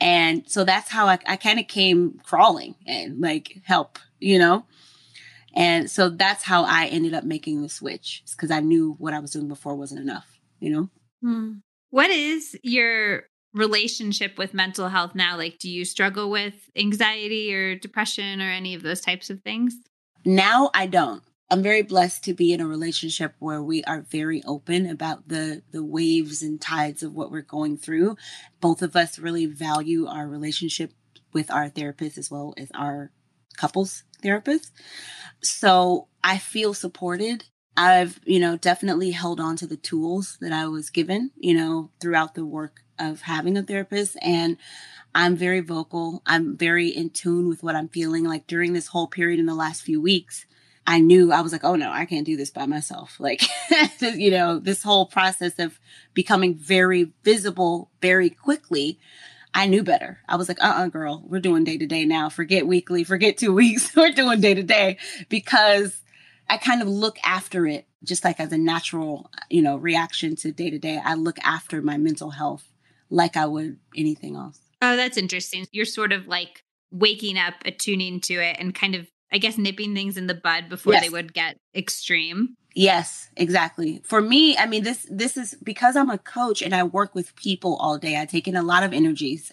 And 0.00 0.48
so 0.48 0.64
that's 0.64 0.90
how 0.90 1.06
I, 1.06 1.18
I 1.26 1.36
kind 1.36 1.58
of 1.58 1.68
came 1.68 2.20
crawling 2.24 2.74
and 2.86 3.20
like 3.20 3.60
help, 3.64 3.98
you 4.20 4.38
know? 4.38 4.66
And 5.54 5.90
so 5.90 6.10
that's 6.10 6.42
how 6.42 6.64
I 6.64 6.86
ended 6.86 7.14
up 7.14 7.24
making 7.24 7.62
the 7.62 7.70
switch 7.70 8.22
because 8.30 8.50
I 8.50 8.60
knew 8.60 8.94
what 8.98 9.14
I 9.14 9.20
was 9.20 9.30
doing 9.30 9.48
before 9.48 9.74
wasn't 9.74 10.02
enough, 10.02 10.38
you 10.60 10.70
know? 10.70 10.90
Hmm. 11.26 11.54
What 11.90 12.10
is 12.10 12.56
your 12.62 13.24
relationship 13.52 14.38
with 14.38 14.54
mental 14.54 14.88
health 14.88 15.16
now? 15.16 15.36
Like, 15.36 15.58
do 15.58 15.68
you 15.68 15.84
struggle 15.84 16.30
with 16.30 16.54
anxiety 16.76 17.52
or 17.52 17.74
depression 17.74 18.40
or 18.40 18.48
any 18.48 18.74
of 18.74 18.82
those 18.82 19.00
types 19.00 19.28
of 19.28 19.40
things? 19.42 19.74
Now 20.24 20.70
I 20.72 20.86
don't. 20.86 21.24
I'm 21.50 21.64
very 21.64 21.82
blessed 21.82 22.22
to 22.24 22.34
be 22.34 22.52
in 22.52 22.60
a 22.60 22.66
relationship 22.66 23.34
where 23.40 23.60
we 23.60 23.82
are 23.84 24.02
very 24.02 24.40
open 24.44 24.88
about 24.88 25.26
the 25.26 25.62
the 25.72 25.82
waves 25.82 26.42
and 26.42 26.60
tides 26.60 27.02
of 27.02 27.12
what 27.12 27.32
we're 27.32 27.42
going 27.42 27.76
through. 27.76 28.16
Both 28.60 28.82
of 28.82 28.94
us 28.94 29.18
really 29.18 29.46
value 29.46 30.06
our 30.06 30.28
relationship 30.28 30.92
with 31.32 31.50
our 31.50 31.68
therapist 31.68 32.18
as 32.18 32.30
well 32.30 32.54
as 32.56 32.70
our 32.72 33.10
couples 33.56 34.04
therapist. 34.22 34.70
So 35.42 36.06
I 36.22 36.38
feel 36.38 36.72
supported. 36.72 37.46
I've, 37.76 38.20
you 38.24 38.40
know, 38.40 38.56
definitely 38.56 39.10
held 39.10 39.40
on 39.40 39.56
to 39.56 39.66
the 39.66 39.76
tools 39.76 40.38
that 40.40 40.52
I 40.52 40.66
was 40.66 40.90
given, 40.90 41.30
you 41.36 41.54
know, 41.54 41.90
throughout 42.00 42.34
the 42.34 42.44
work 42.44 42.82
of 42.98 43.22
having 43.22 43.56
a 43.56 43.62
therapist. 43.62 44.16
And 44.22 44.56
I'm 45.14 45.36
very 45.36 45.60
vocal. 45.60 46.22
I'm 46.26 46.56
very 46.56 46.88
in 46.88 47.10
tune 47.10 47.48
with 47.48 47.62
what 47.62 47.76
I'm 47.76 47.88
feeling. 47.88 48.24
Like 48.24 48.46
during 48.46 48.72
this 48.72 48.88
whole 48.88 49.06
period 49.06 49.38
in 49.38 49.46
the 49.46 49.54
last 49.54 49.82
few 49.82 50.00
weeks, 50.00 50.46
I 50.86 51.00
knew 51.00 51.32
I 51.32 51.40
was 51.40 51.52
like, 51.52 51.64
oh 51.64 51.74
no, 51.74 51.90
I 51.90 52.06
can't 52.06 52.26
do 52.26 52.36
this 52.36 52.50
by 52.50 52.66
myself. 52.66 53.16
Like, 53.20 53.42
you 54.00 54.30
know, 54.30 54.58
this 54.58 54.82
whole 54.82 55.06
process 55.06 55.58
of 55.58 55.78
becoming 56.14 56.54
very 56.54 57.12
visible 57.24 57.90
very 58.00 58.30
quickly 58.30 58.98
I 59.56 59.68
knew 59.68 59.82
better. 59.82 60.18
I 60.28 60.36
was 60.36 60.48
like, 60.48 60.62
uh 60.62 60.66
uh-uh, 60.66 60.84
uh 60.84 60.88
girl, 60.88 61.24
we're 61.26 61.40
doing 61.40 61.64
day 61.64 61.78
to 61.78 61.86
day 61.86 62.04
now. 62.04 62.28
Forget 62.28 62.66
weekly, 62.66 63.04
forget 63.04 63.38
two 63.38 63.54
weeks. 63.54 63.96
we're 63.96 64.10
doing 64.10 64.38
day 64.38 64.52
to 64.52 64.62
day 64.62 64.98
because 65.30 65.98
I 66.48 66.58
kind 66.58 66.82
of 66.82 66.88
look 66.88 67.18
after 67.24 67.66
it 67.66 67.86
just 68.04 68.24
like 68.24 68.40
as 68.40 68.52
a 68.52 68.58
natural, 68.58 69.30
you 69.50 69.62
know, 69.62 69.76
reaction 69.76 70.36
to 70.36 70.52
day 70.52 70.70
to 70.70 70.78
day. 70.78 71.00
I 71.04 71.14
look 71.14 71.38
after 71.40 71.82
my 71.82 71.96
mental 71.96 72.30
health 72.30 72.64
like 73.10 73.36
I 73.36 73.46
would 73.46 73.78
anything 73.96 74.36
else. 74.36 74.58
Oh, 74.82 74.96
that's 74.96 75.16
interesting. 75.16 75.66
You're 75.72 75.84
sort 75.84 76.12
of 76.12 76.26
like 76.26 76.62
waking 76.92 77.38
up, 77.38 77.54
attuning 77.64 78.20
to 78.22 78.34
it, 78.34 78.56
and 78.58 78.74
kind 78.74 78.94
of, 78.94 79.08
I 79.32 79.38
guess, 79.38 79.58
nipping 79.58 79.94
things 79.94 80.16
in 80.16 80.26
the 80.26 80.34
bud 80.34 80.68
before 80.68 80.92
yes. 80.92 81.02
they 81.02 81.08
would 81.08 81.34
get 81.34 81.56
extreme. 81.74 82.56
Yes, 82.74 83.30
exactly. 83.36 84.02
For 84.04 84.20
me, 84.20 84.56
I 84.56 84.66
mean 84.66 84.84
this 84.84 85.06
this 85.10 85.36
is 85.36 85.54
because 85.62 85.96
I'm 85.96 86.10
a 86.10 86.18
coach 86.18 86.60
and 86.60 86.74
I 86.74 86.82
work 86.82 87.14
with 87.14 87.34
people 87.34 87.76
all 87.76 87.96
day. 87.96 88.20
I 88.20 88.26
take 88.26 88.46
in 88.46 88.54
a 88.54 88.62
lot 88.62 88.82
of 88.82 88.92
energies 88.92 89.50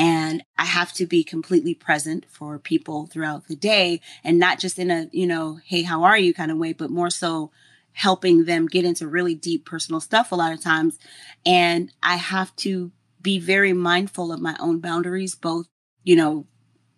and 0.00 0.42
I 0.56 0.64
have 0.64 0.94
to 0.94 1.04
be 1.04 1.22
completely 1.22 1.74
present 1.74 2.24
for 2.30 2.58
people 2.58 3.06
throughout 3.06 3.48
the 3.48 3.54
day 3.54 4.00
and 4.24 4.38
not 4.38 4.58
just 4.58 4.78
in 4.78 4.90
a, 4.90 5.10
you 5.12 5.26
know, 5.26 5.58
hey, 5.62 5.82
how 5.82 6.04
are 6.04 6.16
you 6.16 6.32
kind 6.32 6.50
of 6.50 6.56
way, 6.56 6.72
but 6.72 6.88
more 6.88 7.10
so 7.10 7.50
helping 7.92 8.46
them 8.46 8.66
get 8.66 8.86
into 8.86 9.06
really 9.06 9.34
deep 9.34 9.66
personal 9.66 10.00
stuff 10.00 10.32
a 10.32 10.36
lot 10.36 10.54
of 10.54 10.60
times. 10.62 10.98
And 11.44 11.92
I 12.02 12.16
have 12.16 12.56
to 12.56 12.92
be 13.20 13.38
very 13.38 13.74
mindful 13.74 14.32
of 14.32 14.40
my 14.40 14.56
own 14.58 14.78
boundaries, 14.78 15.34
both, 15.34 15.66
you 16.02 16.16
know, 16.16 16.46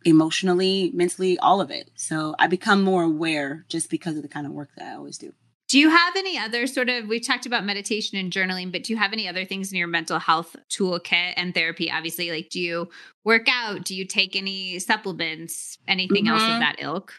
emotionally, 0.05 0.93
mentally, 0.95 1.37
all 1.41 1.61
of 1.61 1.73
it. 1.73 1.91
So 1.97 2.37
I 2.39 2.47
become 2.47 2.85
more 2.85 3.03
aware 3.03 3.65
just 3.69 3.91
because 3.91 4.15
of 4.15 4.23
the 4.23 4.29
kind 4.29 4.47
of 4.47 4.53
work 4.53 4.71
that 4.77 4.87
I 4.87 4.95
always 4.95 5.19
do. 5.19 5.35
Do 5.73 5.79
you 5.79 5.89
have 5.89 6.17
any 6.17 6.37
other 6.37 6.67
sort 6.67 6.91
of, 6.91 7.09
we've 7.09 7.27
talked 7.27 7.47
about 7.47 7.65
meditation 7.65 8.19
and 8.19 8.31
journaling, 8.31 8.71
but 8.71 8.83
do 8.83 8.93
you 8.93 8.99
have 8.99 9.15
any 9.15 9.27
other 9.27 9.47
things 9.47 9.73
in 9.73 9.79
your 9.79 9.89
mental 9.89 10.19
health 10.19 10.55
toolkit 10.69 11.33
and 11.35 11.55
therapy? 11.55 11.91
Obviously, 11.91 12.31
like 12.31 12.51
do 12.51 12.61
you 12.61 12.91
work 13.25 13.47
out? 13.51 13.83
Do 13.83 13.95
you 13.95 14.05
take 14.05 14.37
any 14.37 14.79
supplements? 14.81 15.79
Anything 15.89 16.27
mm-hmm. 16.27 16.35
else 16.35 16.43
of 16.43 16.49
mm-hmm. 16.51 16.61
that 16.61 16.77
ilk? 16.81 17.15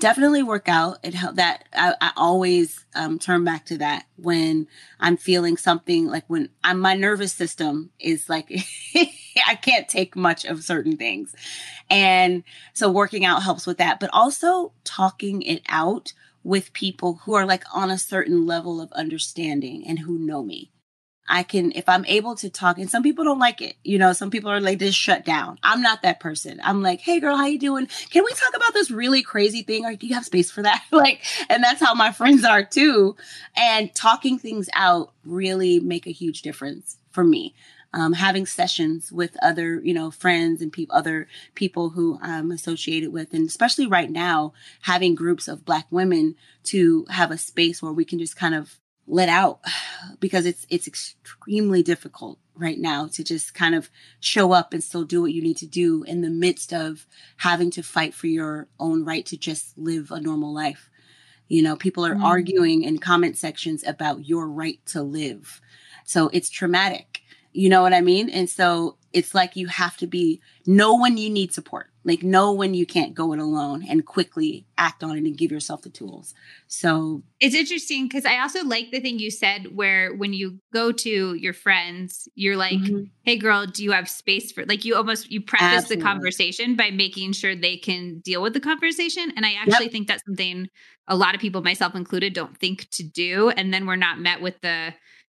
Definitely 0.00 0.42
work 0.42 0.68
out. 0.68 0.98
It 1.02 1.14
helped 1.14 1.36
that 1.36 1.64
I, 1.72 1.94
I 1.98 2.12
always 2.14 2.84
um, 2.94 3.18
turn 3.18 3.42
back 3.42 3.64
to 3.66 3.78
that 3.78 4.04
when 4.16 4.66
I'm 5.00 5.16
feeling 5.16 5.56
something 5.56 6.06
like 6.06 6.24
when 6.26 6.50
I'm 6.62 6.80
my 6.80 6.92
nervous 6.92 7.32
system 7.32 7.88
is 7.98 8.28
like 8.28 8.52
I 9.46 9.54
can't 9.54 9.88
take 9.88 10.14
much 10.14 10.44
of 10.44 10.62
certain 10.62 10.98
things. 10.98 11.34
And 11.88 12.44
so 12.74 12.90
working 12.90 13.24
out 13.24 13.42
helps 13.42 13.66
with 13.66 13.78
that, 13.78 13.98
but 13.98 14.10
also 14.12 14.74
talking 14.84 15.40
it 15.40 15.62
out 15.70 16.12
with 16.44 16.72
people 16.74 17.20
who 17.24 17.34
are 17.34 17.46
like 17.46 17.64
on 17.74 17.90
a 17.90 17.98
certain 17.98 18.46
level 18.46 18.80
of 18.80 18.92
understanding 18.92 19.84
and 19.86 19.98
who 19.98 20.18
know 20.18 20.42
me. 20.42 20.70
I 21.26 21.42
can, 21.42 21.72
if 21.74 21.88
I'm 21.88 22.04
able 22.04 22.34
to 22.36 22.50
talk, 22.50 22.76
and 22.76 22.90
some 22.90 23.02
people 23.02 23.24
don't 23.24 23.38
like 23.38 23.62
it, 23.62 23.76
you 23.82 23.98
know, 23.98 24.12
some 24.12 24.30
people 24.30 24.50
are 24.50 24.60
like, 24.60 24.78
just 24.78 24.98
shut 24.98 25.24
down. 25.24 25.58
I'm 25.62 25.80
not 25.80 26.02
that 26.02 26.20
person. 26.20 26.60
I'm 26.62 26.82
like, 26.82 27.00
hey 27.00 27.18
girl, 27.18 27.34
how 27.34 27.46
you 27.46 27.58
doing? 27.58 27.86
Can 28.10 28.24
we 28.24 28.30
talk 28.34 28.54
about 28.54 28.74
this 28.74 28.90
really 28.90 29.22
crazy 29.22 29.62
thing? 29.62 29.86
Or 29.86 29.96
do 29.96 30.06
you 30.06 30.14
have 30.14 30.26
space 30.26 30.50
for 30.50 30.60
that? 30.62 30.84
like, 30.92 31.24
and 31.48 31.64
that's 31.64 31.80
how 31.80 31.94
my 31.94 32.12
friends 32.12 32.44
are 32.44 32.62
too. 32.62 33.16
And 33.56 33.94
talking 33.94 34.38
things 34.38 34.68
out 34.74 35.12
really 35.24 35.80
make 35.80 36.06
a 36.06 36.12
huge 36.12 36.42
difference 36.42 36.98
for 37.10 37.24
me 37.24 37.54
um, 37.94 38.12
having 38.12 38.44
sessions 38.44 39.12
with 39.12 39.36
other, 39.40 39.80
you 39.84 39.94
know, 39.94 40.10
friends 40.10 40.60
and 40.60 40.72
people, 40.72 40.96
other 40.96 41.28
people 41.54 41.90
who 41.90 42.18
I'm 42.20 42.50
associated 42.50 43.12
with. 43.12 43.32
And 43.32 43.46
especially 43.46 43.86
right 43.86 44.10
now, 44.10 44.52
having 44.82 45.14
groups 45.14 45.46
of 45.46 45.64
Black 45.64 45.86
women 45.90 46.34
to 46.64 47.06
have 47.08 47.30
a 47.30 47.38
space 47.38 47.80
where 47.80 47.92
we 47.92 48.04
can 48.04 48.18
just 48.18 48.36
kind 48.36 48.54
of 48.54 48.80
let 49.06 49.28
out 49.28 49.60
because 50.20 50.44
it's, 50.44 50.66
it's 50.70 50.88
extremely 50.88 51.84
difficult 51.84 52.40
right 52.56 52.80
now 52.80 53.06
to 53.06 53.22
just 53.22 53.54
kind 53.54 53.76
of 53.76 53.90
show 54.18 54.50
up 54.50 54.72
and 54.72 54.82
still 54.82 55.04
do 55.04 55.22
what 55.22 55.32
you 55.32 55.42
need 55.42 55.56
to 55.58 55.66
do 55.66 56.02
in 56.02 56.20
the 56.20 56.30
midst 56.30 56.72
of 56.72 57.06
having 57.38 57.70
to 57.70 57.82
fight 57.82 58.12
for 58.12 58.26
your 58.26 58.66
own 58.80 59.04
right 59.04 59.24
to 59.26 59.36
just 59.36 59.78
live 59.78 60.10
a 60.10 60.20
normal 60.20 60.52
life. 60.52 60.90
You 61.46 61.62
know, 61.62 61.76
people 61.76 62.04
are 62.04 62.14
mm-hmm. 62.14 62.24
arguing 62.24 62.82
in 62.82 62.98
comment 62.98 63.38
sections 63.38 63.84
about 63.86 64.26
your 64.26 64.48
right 64.48 64.80
to 64.86 65.02
live. 65.02 65.60
So 66.04 66.28
it's 66.32 66.50
traumatic. 66.50 67.13
You 67.54 67.68
know 67.68 67.82
what 67.82 67.94
I 67.94 68.00
mean? 68.00 68.28
And 68.30 68.50
so 68.50 68.96
it's 69.12 69.32
like 69.32 69.54
you 69.54 69.68
have 69.68 69.96
to 69.98 70.08
be 70.08 70.40
know 70.66 70.98
when 70.98 71.16
you 71.16 71.30
need 71.30 71.54
support, 71.54 71.86
like 72.02 72.24
know 72.24 72.52
when 72.52 72.74
you 72.74 72.84
can't 72.84 73.14
go 73.14 73.32
it 73.32 73.38
alone 73.38 73.84
and 73.88 74.04
quickly 74.04 74.66
act 74.76 75.04
on 75.04 75.16
it 75.16 75.24
and 75.24 75.38
give 75.38 75.52
yourself 75.52 75.82
the 75.82 75.88
tools. 75.88 76.34
So 76.66 77.22
it's 77.38 77.54
interesting 77.54 78.08
because 78.08 78.24
I 78.24 78.40
also 78.40 78.64
like 78.64 78.90
the 78.90 78.98
thing 78.98 79.20
you 79.20 79.30
said 79.30 79.76
where 79.76 80.12
when 80.12 80.32
you 80.32 80.58
go 80.72 80.90
to 80.90 81.34
your 81.34 81.52
friends, 81.52 82.28
you're 82.34 82.56
like, 82.56 82.80
mm-hmm. 82.80 83.04
hey 83.22 83.36
girl, 83.36 83.66
do 83.66 83.84
you 83.84 83.92
have 83.92 84.08
space 84.08 84.50
for 84.50 84.66
like 84.66 84.84
you 84.84 84.96
almost 84.96 85.30
you 85.30 85.40
preface 85.40 85.84
Absolutely. 85.84 85.96
the 85.96 86.02
conversation 86.02 86.74
by 86.74 86.90
making 86.90 87.34
sure 87.34 87.54
they 87.54 87.76
can 87.76 88.18
deal 88.18 88.42
with 88.42 88.52
the 88.52 88.60
conversation. 88.60 89.32
And 89.36 89.46
I 89.46 89.54
actually 89.54 89.84
yep. 89.84 89.92
think 89.92 90.08
that's 90.08 90.24
something 90.26 90.68
a 91.06 91.14
lot 91.14 91.36
of 91.36 91.40
people, 91.40 91.62
myself 91.62 91.94
included, 91.94 92.32
don't 92.32 92.58
think 92.58 92.90
to 92.90 93.04
do. 93.04 93.50
And 93.50 93.72
then 93.72 93.86
we're 93.86 93.94
not 93.94 94.18
met 94.18 94.40
with 94.40 94.60
the 94.60 94.94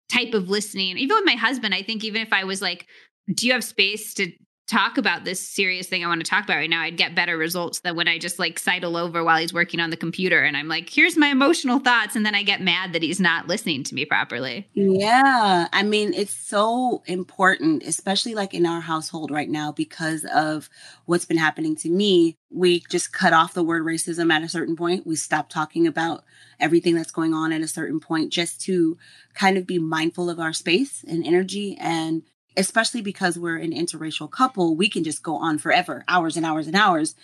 type 0.10 0.34
of 0.34 0.50
listening. 0.50 0.98
Even 0.98 1.18
with 1.18 1.26
my 1.26 1.36
husband, 1.36 1.74
I 1.74 1.84
think 1.84 2.04
even 2.04 2.22
if 2.22 2.34
I 2.34 2.44
was 2.44 2.62
like, 2.62 2.88
do 3.34 3.46
you 3.48 3.54
have 3.54 3.64
space 3.64 4.14
to 4.16 4.32
talk 4.70 5.00
about 5.00 5.24
this 5.24 5.40
serious 5.40 5.88
thing 5.88 6.06
I 6.06 6.08
want 6.08 6.24
to 6.24 6.30
talk 6.30 6.44
about 6.44 6.58
right 6.58 6.70
now, 6.70 6.82
I'd 6.82 6.96
get 6.96 7.16
better 7.16 7.38
results 7.38 7.80
than 7.80 7.96
when 7.96 8.08
I 8.08 8.20
just 8.20 8.38
like 8.38 8.60
sidle 8.60 8.96
over 8.96 9.24
while 9.24 9.40
he's 9.40 9.54
working 9.54 9.80
on 9.80 9.90
the 9.90 9.98
computer 9.98 10.44
and 10.44 10.56
I'm 10.56 10.68
like, 10.68 10.90
here's 10.90 11.18
my 11.18 11.28
emotional 11.28 11.80
thoughts. 11.80 12.16
And 12.16 12.26
then 12.26 12.36
I 12.36 12.44
get 12.44 12.62
mad 12.62 12.94
that 12.94 13.02
he's 13.02 13.20
not 13.20 13.48
listening 13.48 13.84
to 13.86 13.96
me 13.96 14.06
properly. 14.06 14.70
Yeah. 14.74 15.68
I 15.74 15.84
mean, 15.84 16.14
it's 16.14 16.34
so 16.34 17.02
important, 17.08 17.84
especially 17.84 18.36
like 18.36 18.54
in 18.54 18.68
our 18.68 18.82
household 18.82 19.32
right 19.32 19.50
now, 19.50 19.72
because 19.72 20.24
of 20.34 20.70
what's 21.06 21.26
been 21.26 21.38
happening 21.38 21.76
to 21.78 21.90
me. 21.90 22.38
We 22.52 22.84
just 22.90 23.14
cut 23.14 23.34
off 23.34 23.54
the 23.54 23.64
word 23.64 23.84
racism 23.84 24.32
at 24.32 24.44
a 24.44 24.50
certain 24.50 24.76
point. 24.76 25.06
We 25.06 25.16
stopped 25.16 25.52
talking 25.52 25.88
about 25.88 26.24
everything 26.60 26.96
that's 26.96 27.12
going 27.12 27.34
on 27.34 27.52
at 27.52 27.62
a 27.62 27.68
certain 27.68 28.00
point 28.00 28.32
just 28.32 28.62
to 28.62 28.98
kind 29.34 29.58
of 29.58 29.68
be 29.68 29.80
mindful 29.80 30.30
of 30.30 30.40
our 30.40 30.54
space 30.54 31.04
and 31.08 31.26
energy 31.26 31.78
and 31.80 32.24
especially 32.60 33.02
because 33.02 33.40
we're 33.40 33.58
an 33.58 33.72
interracial 33.72 34.30
couple, 34.30 34.76
we 34.76 34.90
can 34.90 35.04
just 35.04 35.24
go 35.24 35.38
on 35.38 35.58
forever, 35.58 36.04
hours 36.08 36.36
and 36.36 36.46
hours 36.46 36.68
and 36.68 36.76
hours. 36.76 37.16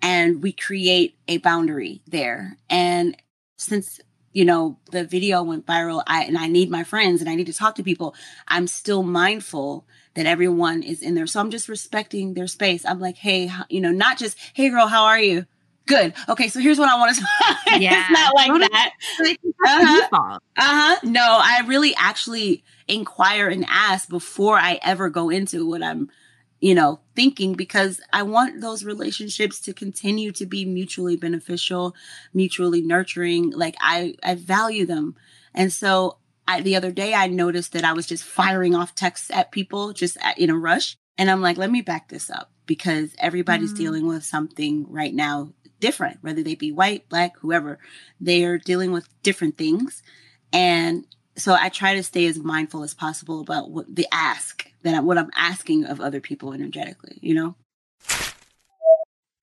And 0.00 0.42
we 0.42 0.52
create 0.52 1.18
a 1.28 1.38
boundary 1.38 2.00
there. 2.06 2.56
And 2.70 3.16
since, 3.56 4.00
you 4.32 4.44
know, 4.44 4.78
the 4.90 5.04
video 5.04 5.42
went 5.42 5.66
viral, 5.66 6.02
I, 6.06 6.24
and 6.24 6.38
I 6.38 6.46
need 6.46 6.70
my 6.70 6.84
friends 6.84 7.20
and 7.20 7.28
I 7.28 7.34
need 7.34 7.48
to 7.48 7.52
talk 7.52 7.74
to 7.74 7.82
people, 7.82 8.14
I'm 8.46 8.66
still 8.66 9.02
mindful 9.02 9.86
that 10.14 10.26
everyone 10.26 10.82
is 10.82 11.02
in 11.02 11.14
there. 11.14 11.26
So 11.26 11.40
I'm 11.40 11.50
just 11.50 11.68
respecting 11.68 12.34
their 12.34 12.46
space. 12.46 12.86
I'm 12.86 13.00
like, 13.00 13.18
hey, 13.18 13.50
you 13.68 13.80
know, 13.80 13.92
not 13.92 14.18
just, 14.18 14.38
hey 14.54 14.70
girl, 14.70 14.86
how 14.86 15.04
are 15.04 15.20
you? 15.20 15.46
Good. 15.88 16.14
Okay, 16.28 16.48
so 16.48 16.60
here's 16.60 16.78
what 16.78 16.88
I 16.88 16.96
want 16.98 17.16
to. 17.16 17.22
say. 17.72 17.80
Yeah, 17.80 18.00
it's 18.00 18.10
not 18.10 18.34
like 18.34 18.48
that. 18.70 18.90
Uh-huh. 19.64 20.38
uh-huh. 20.56 20.96
No, 21.02 21.22
I 21.42 21.62
really 21.66 21.94
actually 21.96 22.62
inquire 22.86 23.48
and 23.48 23.64
ask 23.68 24.08
before 24.08 24.58
I 24.58 24.78
ever 24.82 25.10
go 25.10 25.30
into 25.30 25.66
what 25.68 25.82
I'm, 25.82 26.10
you 26.60 26.74
know, 26.74 27.00
thinking 27.16 27.54
because 27.54 28.00
I 28.12 28.22
want 28.22 28.60
those 28.60 28.84
relationships 28.84 29.60
to 29.62 29.72
continue 29.74 30.30
to 30.32 30.46
be 30.46 30.64
mutually 30.64 31.16
beneficial, 31.16 31.94
mutually 32.34 32.82
nurturing. 32.82 33.50
Like 33.50 33.76
I, 33.80 34.14
I 34.22 34.34
value 34.36 34.86
them. 34.86 35.16
And 35.54 35.72
so 35.72 36.18
I, 36.46 36.60
the 36.60 36.76
other 36.76 36.92
day 36.92 37.14
I 37.14 37.26
noticed 37.28 37.72
that 37.72 37.84
I 37.84 37.92
was 37.92 38.06
just 38.06 38.24
firing 38.24 38.74
off 38.74 38.94
texts 38.94 39.30
at 39.32 39.52
people 39.52 39.92
just 39.92 40.16
at, 40.20 40.38
in 40.38 40.50
a 40.50 40.56
rush. 40.56 40.96
And 41.18 41.30
I'm 41.30 41.42
like, 41.42 41.56
let 41.58 41.70
me 41.70 41.82
back 41.82 42.08
this 42.08 42.30
up 42.30 42.50
because 42.66 43.14
everybody's 43.18 43.72
Mm. 43.72 43.76
dealing 43.76 44.06
with 44.06 44.24
something 44.24 44.86
right 44.88 45.12
now 45.14 45.52
different, 45.80 46.18
whether 46.22 46.42
they 46.42 46.54
be 46.54 46.72
white, 46.72 47.08
black, 47.08 47.38
whoever. 47.38 47.78
They 48.20 48.44
are 48.44 48.58
dealing 48.58 48.92
with 48.92 49.08
different 49.22 49.56
things. 49.56 50.02
And 50.52 51.04
so 51.36 51.56
I 51.58 51.68
try 51.68 51.94
to 51.94 52.02
stay 52.02 52.26
as 52.26 52.38
mindful 52.38 52.82
as 52.82 52.94
possible 52.94 53.40
about 53.40 53.70
what 53.70 53.94
the 53.94 54.06
ask 54.12 54.70
that 54.82 54.94
I, 54.94 55.00
what 55.00 55.18
I'm 55.18 55.30
asking 55.36 55.84
of 55.84 56.00
other 56.00 56.20
people 56.20 56.52
energetically, 56.52 57.18
you 57.20 57.34
know? 57.34 57.54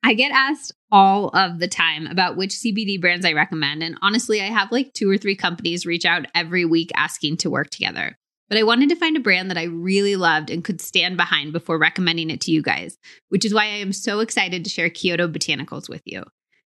I 0.04 0.14
get 0.14 0.32
asked 0.32 0.72
all 0.92 1.30
of 1.30 1.58
the 1.58 1.68
time 1.68 2.06
about 2.06 2.38
which 2.38 2.52
CBD 2.52 3.02
brands 3.02 3.26
I 3.26 3.34
recommend. 3.34 3.82
And 3.82 3.98
honestly, 4.04 4.40
I 4.40 4.46
have 4.46 4.72
like 4.72 4.94
two 4.94 5.10
or 5.10 5.18
three 5.18 5.36
companies 5.36 5.86
reach 5.86 6.06
out 6.06 6.28
every 6.36 6.64
week 6.64 6.92
asking 6.96 7.38
to 7.38 7.50
work 7.50 7.72
together. 7.72 8.16
But 8.50 8.58
I 8.60 8.64
wanted 8.64 8.90
to 8.90 8.96
find 8.96 9.18
a 9.18 9.22
brand 9.22 9.50
that 9.50 9.58
I 9.58 9.64
really 9.64 10.16
loved 10.16 10.50
and 10.50 10.64
could 10.64 10.80
stand 10.80 11.18
behind 11.18 11.52
before 11.52 11.80
recommending 11.80 12.30
it 12.30 12.42
to 12.42 12.52
you 12.52 12.62
guys, 12.62 12.98
which 13.30 13.44
is 13.44 13.54
why 13.54 13.64
I 13.64 13.78
am 13.78 13.92
so 13.92 14.20
excited 14.20 14.64
to 14.64 14.70
share 14.70 14.90
Kyoto 14.90 15.28
Botanicals 15.28 15.90
with 15.90 16.04
you. 16.06 16.24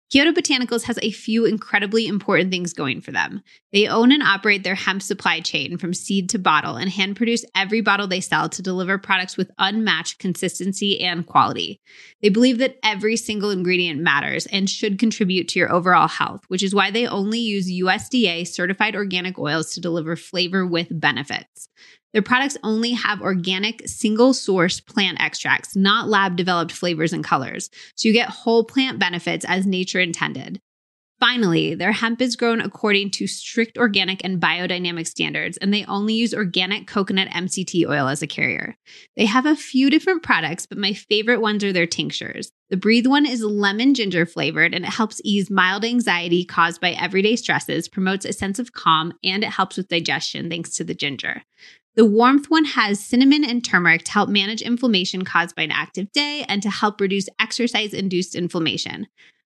Kyoto 0.09 0.31
Botanicals 0.31 0.85
has 0.85 1.01
a 1.03 1.11
few 1.11 1.45
incredibly 1.45 2.07
important 2.07 2.53
things 2.53 2.73
going 2.73 3.01
for 3.01 3.11
them. 3.11 3.43
They 3.73 3.89
own 3.89 4.13
and 4.13 4.23
operate 4.23 4.63
their 4.63 4.77
hemp 4.77 5.03
supply 5.03 5.41
chain 5.41 5.79
from 5.79 5.95
seed 5.95 6.29
to 6.31 6.39
bottle 6.39 6.77
and 6.77 6.89
hand 6.89 7.17
produce 7.17 7.45
every 7.57 7.81
bottle 7.81 8.07
they 8.07 8.21
sell 8.21 8.49
to 8.51 8.63
deliver 8.63 8.99
products 8.99 9.37
with 9.37 9.51
unmatched 9.59 10.21
consistency 10.21 11.01
and 11.01 11.27
quality. 11.27 11.81
They 12.23 12.29
believe 12.29 12.59
that 12.59 12.77
every 12.85 13.17
single 13.17 13.51
ingredient 13.51 14.01
matters 14.01 14.47
and 14.47 14.71
should 14.71 15.01
contribute 15.01 15.49
to 15.49 15.59
your 15.59 15.73
overall 15.73 16.09
health, 16.09 16.43
which 16.47 16.63
is 16.63 16.75
why 16.75 16.93
they 16.93 17.09
only 17.09 17.41
use 17.41 17.69
USDA 17.69 18.47
certified 18.47 18.95
organic 18.95 19.41
oils 19.41 19.73
to 19.75 19.81
deliver 19.81 20.15
flavor 20.15 20.65
with 20.65 20.89
benefits. 21.01 21.69
Their 22.13 22.23
products 22.23 22.57
only 22.63 22.93
have 22.93 23.21
organic, 23.21 23.87
single 23.87 24.33
source 24.33 24.81
plant 24.81 25.21
extracts, 25.21 25.77
not 25.77 26.09
lab 26.09 26.37
developed 26.37 26.73
flavors 26.73 27.13
and 27.13 27.23
colors. 27.23 27.69
So 27.95 28.09
you 28.09 28.15
get 28.15 28.29
whole 28.29 28.65
plant 28.65 28.99
benefits 28.99 29.45
as 29.45 29.67
nature 29.67 30.01
intended. 30.01 30.61
Finally, 31.19 31.75
their 31.75 31.93
hemp 31.93 32.21
is 32.21 32.37
grown 32.37 32.61
according 32.61 33.11
to 33.11 33.27
strict 33.27 33.79
organic 33.79 34.23
and 34.23 34.39
biodynamic 34.39 35.07
standards, 35.07 35.57
and 35.57 35.73
they 35.73 35.85
only 35.87 36.13
use 36.13 36.35
organic 36.35 36.87
coconut 36.87 37.29
MCT 37.29 37.89
oil 37.89 38.09
as 38.09 38.21
a 38.21 38.27
carrier. 38.27 38.77
They 39.17 39.25
have 39.25 39.47
a 39.47 39.57
few 39.57 39.89
different 39.89 40.23
products, 40.23 40.67
but 40.67 40.77
my 40.77 40.93
favorite 40.93 41.41
ones 41.41 41.65
are 41.65 41.73
their 41.73 41.87
tinctures. 41.87 42.53
The 42.69 42.77
Breathe 42.77 43.07
one 43.07 43.25
is 43.25 43.43
lemon 43.43 43.95
ginger 43.95 44.27
flavored, 44.27 44.75
and 44.75 44.85
it 44.85 44.91
helps 44.91 45.23
ease 45.25 45.51
mild 45.51 45.87
anxiety 45.87 46.45
caused 46.45 46.83
by 46.83 46.91
everyday 46.91 47.37
stresses, 47.37 47.89
promotes 47.89 48.27
a 48.27 48.35
sense 48.35 48.59
of 48.59 48.75
calm, 48.75 49.15
and 49.25 49.43
it 49.43 49.51
helps 49.51 49.79
with 49.79 49.89
digestion 49.89 50.51
thanks 50.51 50.77
to 50.77 50.85
the 50.85 50.95
ginger. 50.95 51.43
The 51.97 52.05
warmth 52.05 52.51
one 52.51 52.67
has 52.67 53.01
cinnamon 53.01 53.43
and 53.43 53.65
turmeric 53.65 54.05
to 54.05 54.13
help 54.13 54.29
manage 54.29 54.61
inflammation 54.61 55.25
caused 55.25 55.57
by 55.57 55.63
an 55.63 55.71
active 55.71 56.13
day 56.13 56.45
and 56.47 56.63
to 56.63 56.69
help 56.69 57.01
reduce 57.01 57.27
exercise 57.41 57.95
induced 57.95 58.35
inflammation. 58.35 59.07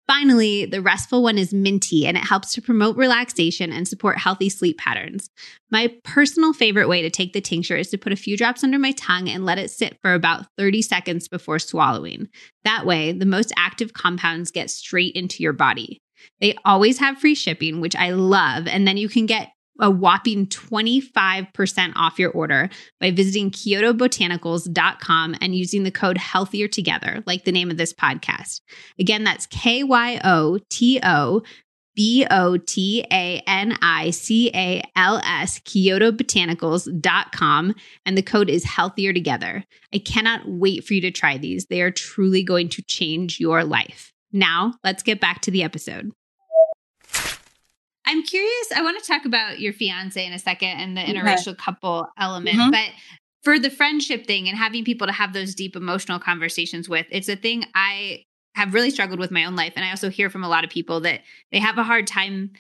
Finally, 0.08 0.66
the 0.66 0.82
restful 0.82 1.22
one 1.22 1.38
is 1.38 1.54
minty 1.54 2.04
and 2.04 2.16
it 2.16 2.24
helps 2.24 2.52
to 2.52 2.60
promote 2.60 2.96
relaxation 2.96 3.72
and 3.72 3.86
support 3.86 4.18
healthy 4.18 4.48
sleep 4.48 4.76
patterns. 4.76 5.30
My 5.70 5.94
personal 6.02 6.52
favorite 6.52 6.88
way 6.88 7.00
to 7.02 7.10
take 7.10 7.32
the 7.32 7.40
tincture 7.40 7.76
is 7.76 7.90
to 7.90 7.98
put 7.98 8.12
a 8.12 8.16
few 8.16 8.36
drops 8.36 8.64
under 8.64 8.78
my 8.78 8.90
tongue 8.90 9.28
and 9.28 9.46
let 9.46 9.58
it 9.58 9.70
sit 9.70 9.96
for 10.02 10.12
about 10.12 10.46
30 10.58 10.82
seconds 10.82 11.28
before 11.28 11.60
swallowing. 11.60 12.28
That 12.64 12.84
way, 12.84 13.12
the 13.12 13.24
most 13.24 13.52
active 13.56 13.92
compounds 13.92 14.50
get 14.50 14.68
straight 14.68 15.14
into 15.14 15.44
your 15.44 15.52
body. 15.52 16.02
They 16.40 16.56
always 16.64 16.98
have 16.98 17.18
free 17.18 17.36
shipping, 17.36 17.80
which 17.80 17.94
I 17.94 18.10
love, 18.10 18.66
and 18.66 18.86
then 18.86 18.96
you 18.96 19.08
can 19.08 19.26
get 19.26 19.52
a 19.82 19.90
whopping 19.90 20.46
25% 20.46 21.92
off 21.96 22.18
your 22.18 22.30
order 22.30 22.70
by 23.00 23.10
visiting 23.10 23.50
kyotobotanicals.com 23.50 25.34
and 25.40 25.54
using 25.54 25.82
the 25.82 25.90
code 25.90 26.16
healthier 26.16 26.68
together, 26.68 27.22
like 27.26 27.44
the 27.44 27.52
name 27.52 27.70
of 27.70 27.76
this 27.76 27.92
podcast. 27.92 28.62
Again, 28.98 29.24
that's 29.24 29.44
K 29.46 29.82
Y 29.82 30.20
O 30.24 30.58
T 30.70 30.98
O 31.02 31.42
B 31.94 32.26
O 32.30 32.56
T 32.56 33.04
A 33.10 33.42
N 33.46 33.76
I 33.82 34.08
C 34.10 34.50
A 34.54 34.82
L 34.96 35.20
S, 35.24 35.58
kyotobotanicals.com, 35.60 37.74
and 38.06 38.16
the 38.16 38.22
code 38.22 38.48
is 38.48 38.64
healthier 38.64 39.12
together. 39.12 39.64
I 39.92 39.98
cannot 39.98 40.40
wait 40.46 40.84
for 40.84 40.94
you 40.94 41.02
to 41.02 41.10
try 41.10 41.36
these. 41.36 41.66
They 41.66 41.82
are 41.82 41.90
truly 41.90 42.42
going 42.42 42.70
to 42.70 42.80
change 42.82 43.38
your 43.40 43.62
life. 43.64 44.14
Now, 44.32 44.72
let's 44.82 45.02
get 45.02 45.20
back 45.20 45.42
to 45.42 45.50
the 45.50 45.62
episode. 45.62 46.12
I'm 48.06 48.22
curious. 48.22 48.72
I 48.74 48.82
want 48.82 49.02
to 49.02 49.06
talk 49.06 49.24
about 49.24 49.60
your 49.60 49.72
fiance 49.72 50.24
in 50.24 50.32
a 50.32 50.38
second 50.38 50.68
and 50.70 50.96
the 50.96 51.02
Okay. 51.02 51.12
interracial 51.14 51.56
couple 51.56 52.08
element, 52.18 52.56
Mhm. 52.56 52.70
but 52.72 52.90
for 53.42 53.58
the 53.58 53.70
friendship 53.70 54.26
thing 54.26 54.48
and 54.48 54.56
having 54.58 54.84
people 54.84 55.06
to 55.06 55.12
have 55.12 55.32
those 55.32 55.54
deep 55.54 55.76
emotional 55.76 56.18
conversations 56.18 56.88
with, 56.88 57.06
it's 57.10 57.28
a 57.28 57.36
thing 57.36 57.64
I 57.74 58.22
have 58.54 58.74
really 58.74 58.90
struggled 58.90 59.18
with 59.18 59.30
my 59.30 59.44
own 59.44 59.56
life. 59.56 59.72
And 59.76 59.84
I 59.84 59.90
also 59.90 60.10
hear 60.10 60.28
from 60.30 60.44
a 60.44 60.48
lot 60.48 60.64
of 60.64 60.70
people 60.70 61.00
that 61.00 61.22
they 61.52 61.58
have 61.58 61.78
a 61.78 61.82
hard 61.82 62.06
time 62.06 62.52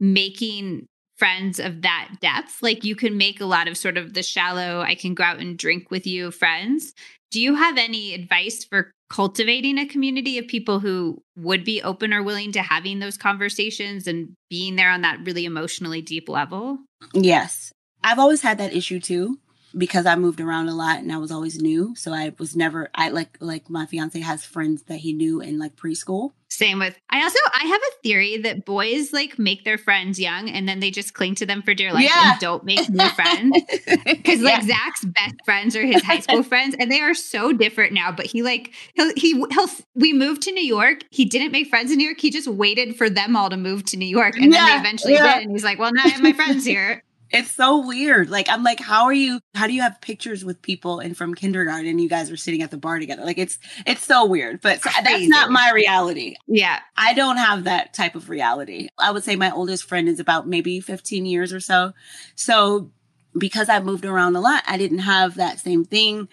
making 0.00 0.86
friends 1.16 1.58
of 1.58 1.82
that 1.82 2.10
depth. 2.20 2.62
Like 2.62 2.84
you 2.84 2.94
can 2.96 3.16
make 3.16 3.40
a 3.40 3.44
lot 3.46 3.68
of 3.68 3.76
sort 3.76 3.96
of 3.96 4.14
the 4.14 4.22
shallow, 4.22 4.80
I 4.80 4.94
can 4.94 5.14
go 5.14 5.24
out 5.24 5.38
and 5.40 5.58
drink 5.58 5.90
with 5.90 6.06
you 6.06 6.30
friends. 6.30 6.94
Do 7.30 7.40
you 7.40 7.54
have 7.56 7.76
any 7.76 8.14
advice 8.14 8.64
for 8.64 8.90
cultivating 9.10 9.78
a 9.78 9.86
community 9.86 10.38
of 10.38 10.46
people 10.46 10.80
who 10.80 11.22
would 11.36 11.64
be 11.64 11.82
open 11.82 12.12
or 12.12 12.22
willing 12.22 12.52
to 12.52 12.62
having 12.62 12.98
those 12.98 13.16
conversations 13.16 14.06
and 14.06 14.34
being 14.50 14.76
there 14.76 14.90
on 14.90 15.02
that 15.02 15.18
really 15.24 15.44
emotionally 15.44 16.02
deep 16.02 16.28
level? 16.28 16.78
Yes. 17.14 17.72
I've 18.04 18.18
always 18.18 18.42
had 18.42 18.58
that 18.58 18.74
issue 18.74 19.00
too 19.00 19.38
because 19.76 20.06
I 20.06 20.16
moved 20.16 20.40
around 20.40 20.68
a 20.68 20.74
lot 20.74 20.98
and 20.98 21.12
I 21.12 21.18
was 21.18 21.30
always 21.30 21.60
new. 21.60 21.94
So 21.96 22.12
I 22.12 22.32
was 22.38 22.56
never 22.56 22.88
I 22.94 23.08
like 23.10 23.36
like 23.40 23.68
my 23.68 23.86
fiance 23.86 24.18
has 24.20 24.44
friends 24.44 24.82
that 24.84 24.96
he 24.98 25.12
knew 25.12 25.40
in 25.40 25.58
like 25.58 25.76
preschool. 25.76 26.32
Same 26.50 26.78
with 26.78 26.98
I 27.10 27.22
also 27.22 27.38
I 27.52 27.66
have 27.66 27.80
a 27.80 28.02
theory 28.02 28.38
that 28.38 28.64
boys 28.64 29.12
like 29.12 29.38
make 29.38 29.64
their 29.64 29.76
friends 29.76 30.18
young 30.18 30.48
and 30.48 30.66
then 30.66 30.80
they 30.80 30.90
just 30.90 31.12
cling 31.12 31.34
to 31.36 31.46
them 31.46 31.60
for 31.62 31.74
dear 31.74 31.92
life 31.92 32.04
Yeah. 32.04 32.32
and 32.32 32.40
don't 32.40 32.64
make 32.64 32.88
new 32.88 33.08
friends. 33.10 33.56
Because 34.04 34.40
like 34.40 34.62
Yeah. 34.62 34.66
Zach's 34.66 35.04
best 35.04 35.34
friends 35.44 35.76
are 35.76 35.84
his 35.84 36.02
high 36.02 36.20
school 36.20 36.42
friends, 36.52 36.74
and 36.78 36.90
they 36.90 37.00
are 37.00 37.14
so 37.14 37.52
different 37.52 37.92
now. 37.92 38.10
But 38.10 38.26
he 38.26 38.42
like 38.42 38.72
he'll 38.94 39.12
he 39.16 39.32
he'll 39.50 39.68
we 39.94 40.12
moved 40.12 40.42
to 40.42 40.52
New 40.52 40.64
York. 40.64 41.00
He 41.10 41.24
didn't 41.26 41.52
make 41.52 41.68
friends 41.68 41.90
in 41.92 41.98
New 41.98 42.04
York. 42.04 42.20
He 42.20 42.30
just 42.30 42.48
waited 42.48 42.96
for 42.96 43.10
them 43.10 43.36
all 43.36 43.50
to 43.50 43.56
move 43.56 43.84
to 43.86 43.96
New 43.96 44.06
York, 44.06 44.36
and 44.36 44.52
then 44.52 44.64
they 44.66 44.72
eventually 44.78 45.12
yeah. 45.14 45.34
did. 45.34 45.42
And 45.44 45.52
he's 45.52 45.64
like, 45.64 45.78
"Well, 45.78 45.92
now 45.92 46.02
I 46.04 46.08
have 46.08 46.22
my 46.22 46.32
friends 46.32 46.64
here." 46.64 47.02
It's 47.30 47.50
so 47.50 47.86
weird. 47.86 48.30
Like 48.30 48.48
I'm 48.48 48.62
like, 48.62 48.80
how 48.80 49.04
are 49.04 49.12
you? 49.12 49.40
How 49.54 49.66
do 49.66 49.72
you 49.72 49.82
have 49.82 50.00
pictures 50.00 50.44
with 50.44 50.62
people 50.62 51.00
and 51.00 51.16
from 51.16 51.34
kindergarten 51.34 51.98
you 51.98 52.08
guys 52.08 52.30
are 52.30 52.36
sitting 52.36 52.62
at 52.62 52.70
the 52.70 52.76
bar 52.78 52.98
together? 52.98 53.24
Like 53.24 53.38
it's 53.38 53.58
it's 53.86 54.04
so 54.04 54.24
weird. 54.24 54.60
But 54.60 54.82
so- 54.82 54.90
that's 55.02 55.28
not 55.28 55.50
my 55.50 55.70
reality. 55.74 56.36
Yeah, 56.46 56.80
I 56.96 57.14
don't 57.14 57.36
have 57.36 57.64
that 57.64 57.94
type 57.94 58.14
of 58.14 58.30
reality. 58.30 58.88
I 58.98 59.10
would 59.10 59.24
say 59.24 59.36
my 59.36 59.50
oldest 59.50 59.84
friend 59.84 60.08
is 60.08 60.20
about 60.20 60.48
maybe 60.48 60.80
15 60.80 61.26
years 61.26 61.52
or 61.52 61.60
so. 61.60 61.92
So 62.34 62.90
because 63.36 63.68
I 63.68 63.80
moved 63.80 64.04
around 64.04 64.36
a 64.36 64.40
lot, 64.40 64.62
I 64.66 64.78
didn't 64.78 65.00
have 65.00 65.34
that 65.36 65.60
same 65.60 65.84
thing. 65.84 66.28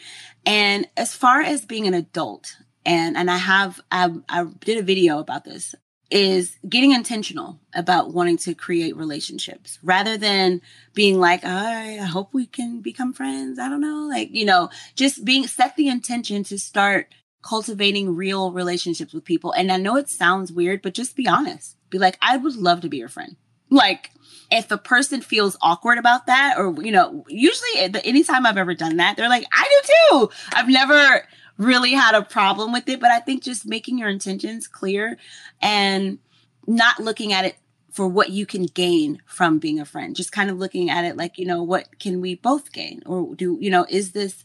And 0.45 0.87
as 0.95 1.13
far 1.13 1.41
as 1.41 1.65
being 1.65 1.87
an 1.87 1.93
adult, 1.93 2.57
and 2.85 3.17
and 3.17 3.29
I 3.29 3.37
have 3.37 3.81
I, 3.91 4.13
I 4.29 4.45
did 4.59 4.77
a 4.77 4.83
video 4.83 5.19
about 5.19 5.43
this 5.43 5.75
is 6.11 6.57
getting 6.69 6.91
intentional 6.91 7.59
about 7.73 8.13
wanting 8.13 8.37
to 8.37 8.53
create 8.53 8.95
relationships 8.95 9.79
rather 9.81 10.17
than 10.17 10.61
being 10.93 11.19
like 11.19 11.43
I, 11.43 11.97
I 11.99 12.05
hope 12.05 12.33
we 12.33 12.45
can 12.45 12.81
become 12.81 13.11
friends 13.11 13.57
i 13.57 13.67
don't 13.67 13.81
know 13.81 14.07
like 14.07 14.29
you 14.31 14.45
know 14.45 14.69
just 14.95 15.25
being 15.25 15.47
set 15.47 15.75
the 15.75 15.87
intention 15.87 16.43
to 16.43 16.59
start 16.59 17.07
cultivating 17.45 18.15
real 18.15 18.51
relationships 18.51 19.13
with 19.13 19.23
people. 19.23 19.51
And 19.51 19.71
I 19.71 19.77
know 19.77 19.95
it 19.95 20.09
sounds 20.09 20.51
weird, 20.51 20.81
but 20.81 20.95
just 20.95 21.15
be 21.15 21.27
honest. 21.27 21.77
Be 21.91 21.99
like, 21.99 22.17
I 22.21 22.37
would 22.37 22.55
love 22.55 22.81
to 22.81 22.89
be 22.89 22.97
your 22.97 23.07
friend. 23.07 23.37
Like, 23.69 24.11
if 24.51 24.71
a 24.71 24.77
person 24.77 25.21
feels 25.21 25.55
awkward 25.61 25.97
about 25.97 26.25
that, 26.25 26.55
or, 26.57 26.73
you 26.83 26.91
know, 26.91 27.23
usually 27.27 27.95
anytime 28.03 28.45
I've 28.45 28.57
ever 28.57 28.73
done 28.73 28.97
that, 28.97 29.15
they're 29.15 29.29
like, 29.29 29.45
I 29.53 29.63
do 29.63 29.93
too. 30.19 30.29
I've 30.53 30.67
never 30.67 31.27
really 31.57 31.91
had 31.91 32.15
a 32.15 32.21
problem 32.21 32.73
with 32.73 32.87
it, 32.89 32.99
but 32.99 33.11
I 33.11 33.19
think 33.19 33.43
just 33.43 33.65
making 33.65 33.97
your 33.97 34.09
intentions 34.09 34.67
clear 34.67 35.17
and 35.61 36.19
not 36.67 36.99
looking 36.99 37.33
at 37.33 37.45
it 37.45 37.55
for 37.91 38.07
what 38.07 38.29
you 38.29 38.45
can 38.45 38.65
gain 38.65 39.21
from 39.25 39.57
being 39.57 39.79
a 39.79 39.85
friend, 39.85 40.15
just 40.15 40.31
kind 40.31 40.49
of 40.49 40.57
looking 40.57 40.89
at 40.89 41.05
it 41.05 41.15
like, 41.15 41.37
you 41.37 41.45
know, 41.45 41.63
what 41.63 41.99
can 41.99 42.19
we 42.19 42.35
both 42.35 42.73
gain? 42.73 43.01
Or 43.05 43.33
do, 43.35 43.57
you 43.61 43.69
know, 43.69 43.85
is 43.87 44.11
this, 44.11 44.43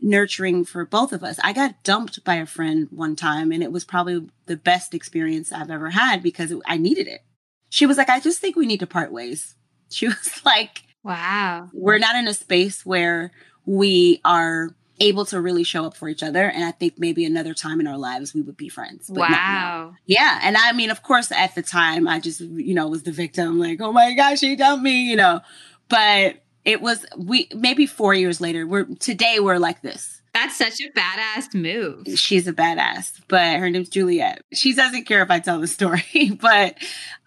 nurturing 0.00 0.64
for 0.64 0.84
both 0.84 1.12
of 1.12 1.24
us. 1.24 1.38
I 1.42 1.52
got 1.52 1.82
dumped 1.82 2.22
by 2.24 2.36
a 2.36 2.46
friend 2.46 2.88
one 2.90 3.16
time 3.16 3.52
and 3.52 3.62
it 3.62 3.72
was 3.72 3.84
probably 3.84 4.28
the 4.46 4.56
best 4.56 4.94
experience 4.94 5.52
I've 5.52 5.70
ever 5.70 5.90
had 5.90 6.22
because 6.22 6.52
I 6.66 6.76
needed 6.76 7.06
it. 7.06 7.22
She 7.68 7.86
was 7.86 7.96
like, 7.96 8.08
I 8.08 8.20
just 8.20 8.40
think 8.40 8.56
we 8.56 8.66
need 8.66 8.80
to 8.80 8.86
part 8.86 9.12
ways. 9.12 9.54
She 9.90 10.06
was 10.08 10.40
like, 10.44 10.84
wow. 11.02 11.68
we're 11.72 11.98
not 11.98 12.16
in 12.16 12.28
a 12.28 12.34
space 12.34 12.86
where 12.86 13.32
we 13.66 14.20
are 14.24 14.74
able 15.00 15.24
to 15.26 15.40
really 15.40 15.64
show 15.64 15.84
up 15.84 15.96
for 15.96 16.08
each 16.08 16.22
other. 16.22 16.44
And 16.44 16.64
I 16.64 16.70
think 16.70 16.94
maybe 16.98 17.24
another 17.24 17.54
time 17.54 17.80
in 17.80 17.86
our 17.86 17.98
lives 17.98 18.34
we 18.34 18.42
would 18.42 18.56
be 18.56 18.68
friends. 18.68 19.08
but. 19.08 19.30
Wow. 19.30 19.94
Yeah. 20.06 20.40
And 20.42 20.56
I 20.56 20.72
mean, 20.72 20.90
of 20.90 21.02
course, 21.02 21.30
at 21.32 21.54
the 21.54 21.62
time, 21.62 22.08
I 22.08 22.20
just, 22.20 22.40
you 22.40 22.74
know, 22.74 22.88
was 22.88 23.02
the 23.02 23.12
victim, 23.12 23.58
like, 23.58 23.80
oh 23.80 23.92
my 23.92 24.14
gosh, 24.14 24.40
she 24.40 24.56
dumped 24.56 24.82
me, 24.82 25.08
you 25.08 25.16
know. 25.16 25.40
But 25.88 26.42
it 26.64 26.80
was, 26.80 27.06
we, 27.16 27.48
maybe 27.54 27.86
four 27.86 28.14
years 28.14 28.40
later, 28.40 28.66
we're, 28.66 28.84
today 28.84 29.40
we're 29.40 29.58
like 29.58 29.82
this. 29.82 30.20
That's 30.34 30.56
such 30.56 30.80
a 30.80 30.90
badass 30.90 31.54
move. 31.54 32.06
She's 32.18 32.46
a 32.46 32.52
badass, 32.52 33.20
but 33.28 33.58
her 33.58 33.70
name's 33.70 33.88
Juliet. 33.88 34.42
She 34.52 34.74
doesn't 34.74 35.04
care 35.04 35.22
if 35.22 35.30
I 35.30 35.40
tell 35.40 35.60
the 35.60 35.66
story, 35.66 36.30
but 36.40 36.76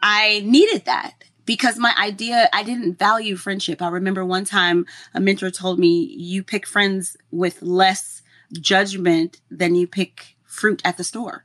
I 0.01 0.41
needed 0.45 0.85
that 0.85 1.13
because 1.45 1.77
my 1.77 1.93
idea, 1.99 2.49
I 2.53 2.63
didn't 2.63 2.99
value 2.99 3.35
friendship. 3.35 3.81
I 3.81 3.89
remember 3.89 4.25
one 4.25 4.45
time 4.45 4.85
a 5.13 5.19
mentor 5.19 5.51
told 5.51 5.79
me, 5.79 6.15
you 6.17 6.43
pick 6.43 6.67
friends 6.67 7.17
with 7.31 7.61
less 7.61 8.21
judgment 8.53 9.41
than 9.49 9.75
you 9.75 9.87
pick 9.87 10.37
fruit 10.45 10.81
at 10.83 10.97
the 10.97 11.03
store. 11.03 11.43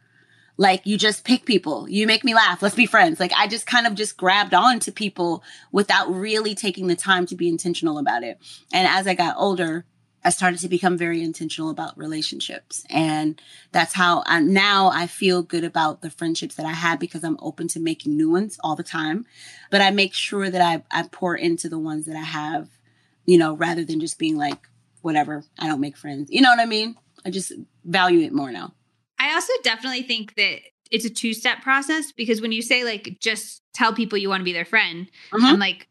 Like 0.58 0.86
you 0.86 0.96
just 0.96 1.24
pick 1.24 1.44
people. 1.44 1.88
You 1.88 2.06
make 2.06 2.24
me 2.24 2.34
laugh. 2.34 2.62
Let's 2.62 2.74
be 2.74 2.86
friends. 2.86 3.20
Like 3.20 3.32
I 3.36 3.46
just 3.46 3.66
kind 3.66 3.86
of 3.86 3.94
just 3.94 4.16
grabbed 4.16 4.54
on 4.54 4.80
to 4.80 4.92
people 4.92 5.42
without 5.70 6.12
really 6.12 6.54
taking 6.54 6.86
the 6.86 6.96
time 6.96 7.26
to 7.26 7.36
be 7.36 7.48
intentional 7.48 7.98
about 7.98 8.22
it. 8.22 8.40
And 8.72 8.88
as 8.88 9.06
I 9.06 9.14
got 9.14 9.36
older, 9.36 9.84
I 10.26 10.30
started 10.30 10.58
to 10.58 10.68
become 10.68 10.98
very 10.98 11.22
intentional 11.22 11.70
about 11.70 11.96
relationships. 11.96 12.84
And 12.90 13.40
that's 13.70 13.94
how 13.94 14.24
I, 14.26 14.40
now 14.40 14.90
I 14.92 15.06
feel 15.06 15.40
good 15.40 15.62
about 15.62 16.02
the 16.02 16.10
friendships 16.10 16.56
that 16.56 16.66
I 16.66 16.72
have 16.72 16.98
because 16.98 17.22
I'm 17.22 17.38
open 17.40 17.68
to 17.68 17.78
making 17.78 18.16
new 18.16 18.28
ones 18.28 18.58
all 18.64 18.74
the 18.74 18.82
time. 18.82 19.24
But 19.70 19.82
I 19.82 19.92
make 19.92 20.14
sure 20.14 20.50
that 20.50 20.60
I, 20.60 20.82
I 20.90 21.04
pour 21.04 21.36
into 21.36 21.68
the 21.68 21.78
ones 21.78 22.06
that 22.06 22.16
I 22.16 22.24
have, 22.24 22.68
you 23.24 23.38
know, 23.38 23.54
rather 23.54 23.84
than 23.84 24.00
just 24.00 24.18
being 24.18 24.36
like, 24.36 24.58
whatever, 25.00 25.44
I 25.60 25.68
don't 25.68 25.80
make 25.80 25.96
friends. 25.96 26.28
You 26.28 26.40
know 26.40 26.50
what 26.50 26.58
I 26.58 26.66
mean? 26.66 26.96
I 27.24 27.30
just 27.30 27.52
value 27.84 28.26
it 28.26 28.32
more 28.32 28.50
now. 28.50 28.74
I 29.20 29.32
also 29.32 29.52
definitely 29.62 30.02
think 30.02 30.34
that 30.34 30.58
it's 30.90 31.04
a 31.04 31.10
two 31.10 31.34
step 31.34 31.62
process 31.62 32.10
because 32.10 32.40
when 32.40 32.50
you 32.50 32.62
say 32.62 32.82
like 32.82 33.18
just 33.20 33.62
tell 33.74 33.92
people 33.92 34.18
you 34.18 34.28
want 34.28 34.40
to 34.40 34.44
be 34.44 34.52
their 34.52 34.64
friend, 34.64 35.06
mm-hmm. 35.30 35.44
I'm 35.44 35.60
like, 35.60 35.86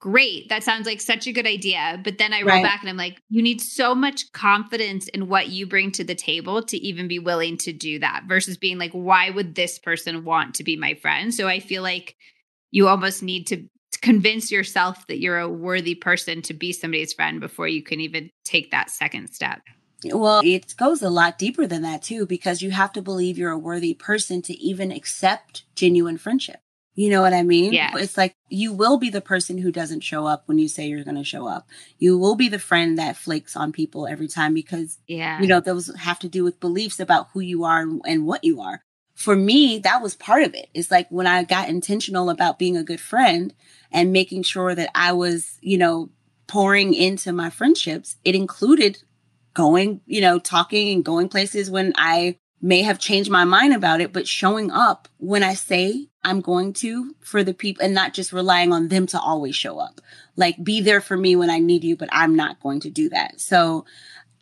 great. 0.00 0.48
That 0.48 0.64
sounds 0.64 0.86
like 0.86 1.00
such 1.00 1.26
a 1.26 1.32
good 1.32 1.46
idea. 1.46 2.00
But 2.02 2.18
then 2.18 2.32
I 2.32 2.40
roll 2.40 2.56
right. 2.56 2.62
back 2.62 2.80
and 2.80 2.88
I'm 2.88 2.96
like, 2.96 3.22
you 3.28 3.42
need 3.42 3.60
so 3.60 3.94
much 3.94 4.32
confidence 4.32 5.06
in 5.08 5.28
what 5.28 5.50
you 5.50 5.66
bring 5.66 5.92
to 5.92 6.04
the 6.04 6.14
table 6.14 6.62
to 6.64 6.76
even 6.78 7.06
be 7.06 7.18
willing 7.18 7.58
to 7.58 7.72
do 7.72 7.98
that 8.00 8.24
versus 8.26 8.56
being 8.56 8.78
like, 8.78 8.92
why 8.92 9.30
would 9.30 9.54
this 9.54 9.78
person 9.78 10.24
want 10.24 10.54
to 10.56 10.64
be 10.64 10.76
my 10.76 10.94
friend? 10.94 11.32
So 11.32 11.46
I 11.46 11.60
feel 11.60 11.82
like 11.82 12.16
you 12.70 12.88
almost 12.88 13.22
need 13.22 13.46
to 13.48 13.68
convince 14.00 14.50
yourself 14.50 15.06
that 15.08 15.20
you're 15.20 15.38
a 15.38 15.48
worthy 15.48 15.94
person 15.94 16.40
to 16.42 16.54
be 16.54 16.72
somebody's 16.72 17.12
friend 17.12 17.38
before 17.38 17.68
you 17.68 17.82
can 17.82 18.00
even 18.00 18.30
take 18.44 18.70
that 18.70 18.90
second 18.90 19.28
step. 19.28 19.60
Well, 20.04 20.40
it 20.42 20.74
goes 20.78 21.02
a 21.02 21.10
lot 21.10 21.36
deeper 21.36 21.66
than 21.66 21.82
that 21.82 22.02
too, 22.02 22.24
because 22.24 22.62
you 22.62 22.70
have 22.70 22.92
to 22.94 23.02
believe 23.02 23.36
you're 23.36 23.50
a 23.50 23.58
worthy 23.58 23.92
person 23.92 24.40
to 24.42 24.54
even 24.54 24.90
accept 24.90 25.64
genuine 25.74 26.16
friendship. 26.16 26.60
You 26.94 27.08
know 27.10 27.22
what 27.22 27.32
I 27.32 27.42
mean? 27.42 27.72
Yeah. 27.72 27.96
It's 27.96 28.16
like 28.16 28.34
you 28.48 28.72
will 28.72 28.98
be 28.98 29.10
the 29.10 29.20
person 29.20 29.58
who 29.58 29.70
doesn't 29.70 30.00
show 30.00 30.26
up 30.26 30.42
when 30.46 30.58
you 30.58 30.68
say 30.68 30.86
you're 30.86 31.04
going 31.04 31.16
to 31.16 31.24
show 31.24 31.46
up. 31.46 31.68
You 31.98 32.18
will 32.18 32.34
be 32.34 32.48
the 32.48 32.58
friend 32.58 32.98
that 32.98 33.16
flakes 33.16 33.56
on 33.56 33.72
people 33.72 34.06
every 34.06 34.28
time 34.28 34.54
because, 34.54 34.98
yeah, 35.06 35.40
you 35.40 35.46
know, 35.46 35.60
those 35.60 35.94
have 35.96 36.18
to 36.20 36.28
do 36.28 36.44
with 36.44 36.60
beliefs 36.60 37.00
about 37.00 37.28
who 37.32 37.40
you 37.40 37.64
are 37.64 37.80
and 38.04 38.26
what 38.26 38.44
you 38.44 38.60
are. 38.60 38.82
For 39.14 39.36
me, 39.36 39.78
that 39.80 40.02
was 40.02 40.14
part 40.14 40.42
of 40.42 40.54
it. 40.54 40.68
It's 40.74 40.90
like 40.90 41.08
when 41.10 41.26
I 41.26 41.44
got 41.44 41.68
intentional 41.68 42.30
about 42.30 42.58
being 42.58 42.76
a 42.76 42.84
good 42.84 43.00
friend 43.00 43.54
and 43.92 44.12
making 44.12 44.42
sure 44.42 44.74
that 44.74 44.90
I 44.94 45.12
was, 45.12 45.58
you 45.60 45.78
know, 45.78 46.10
pouring 46.46 46.94
into 46.94 47.32
my 47.32 47.50
friendships, 47.50 48.16
it 48.24 48.34
included 48.34 49.02
going, 49.54 50.00
you 50.06 50.20
know, 50.20 50.38
talking 50.38 50.92
and 50.92 51.04
going 51.04 51.28
places 51.28 51.70
when 51.70 51.92
I 51.96 52.38
may 52.60 52.82
have 52.82 52.98
changed 52.98 53.30
my 53.30 53.44
mind 53.44 53.72
about 53.74 54.00
it, 54.00 54.12
but 54.12 54.26
showing 54.26 54.70
up 54.70 55.08
when 55.18 55.42
I 55.42 55.54
say 55.54 56.08
I'm 56.22 56.40
going 56.40 56.72
to 56.74 57.14
for 57.20 57.42
the 57.42 57.54
people 57.54 57.84
and 57.84 57.94
not 57.94 58.14
just 58.14 58.32
relying 58.32 58.72
on 58.72 58.88
them 58.88 59.06
to 59.08 59.20
always 59.20 59.56
show 59.56 59.78
up. 59.78 60.00
Like 60.36 60.62
be 60.62 60.80
there 60.80 61.00
for 61.00 61.16
me 61.16 61.36
when 61.36 61.50
I 61.50 61.58
need 61.58 61.84
you, 61.84 61.96
but 61.96 62.08
I'm 62.12 62.34
not 62.36 62.60
going 62.60 62.80
to 62.80 62.90
do 62.90 63.08
that. 63.08 63.40
So 63.40 63.86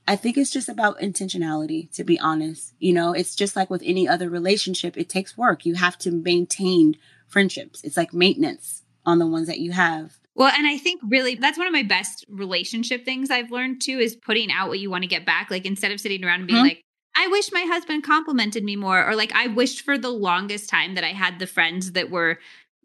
I 0.07 0.17
think 0.17 0.39
it's 0.39 0.51
just 0.51 0.69
about 0.69 1.01
intentionality, 1.01 1.91
to 1.93 2.03
be 2.03 2.19
honest. 2.19 2.75
You 2.79 2.95
know, 2.95 3.13
it's 3.13 3.37
just 3.37 3.55
like 3.55 3.71
with 3.71 3.83
any 3.85 4.09
other 4.09 4.29
relationship, 4.31 4.97
it 4.97 5.09
takes 5.09 5.37
work. 5.37 5.67
You 5.67 5.75
have 5.75 5.99
to 5.99 6.11
maintain 6.11 6.97
friendships. 7.27 7.85
It's 7.85 7.97
like 7.97 8.13
maintenance 8.13 8.83
on 9.05 9.19
the 9.19 9.27
ones 9.27 9.47
that 9.47 9.61
you 9.61 9.73
have. 9.73 10.19
Well, 10.35 10.53
and 10.57 10.67
I 10.67 10.79
think 10.79 11.01
really 11.05 11.35
that's 11.35 11.59
one 11.59 11.67
of 11.67 11.73
my 11.73 11.83
best 11.83 12.25
relationship 12.29 13.05
things 13.05 13.31
I've 13.31 13.51
learned 13.51 13.83
too 13.83 13.99
is 13.99 14.17
putting 14.17 14.51
out 14.51 14.69
what 14.69 14.79
you 14.79 14.89
want 14.89 15.03
to 15.03 15.09
get 15.09 15.27
back. 15.27 15.51
Like 15.51 15.67
instead 15.67 15.93
of 15.93 16.01
sitting 16.01 16.25
around 16.25 16.41
and 16.41 16.47
being 16.47 16.59
mm-hmm. 16.59 16.69
like, 16.69 16.85
I 17.21 17.27
wish 17.27 17.51
my 17.51 17.63
husband 17.63 18.05
complimented 18.05 18.63
me 18.63 18.77
more, 18.77 19.05
or 19.05 19.17
like 19.17 19.33
I 19.35 19.49
wished 19.49 19.81
for 19.81 19.99
the 19.99 20.09
longest 20.09 20.71
time 20.71 20.95
that 20.95 21.03
I 21.03 21.09
had 21.09 21.41
the 21.41 21.49
friends 21.49 21.93
that 21.93 22.11
were 22.11 22.39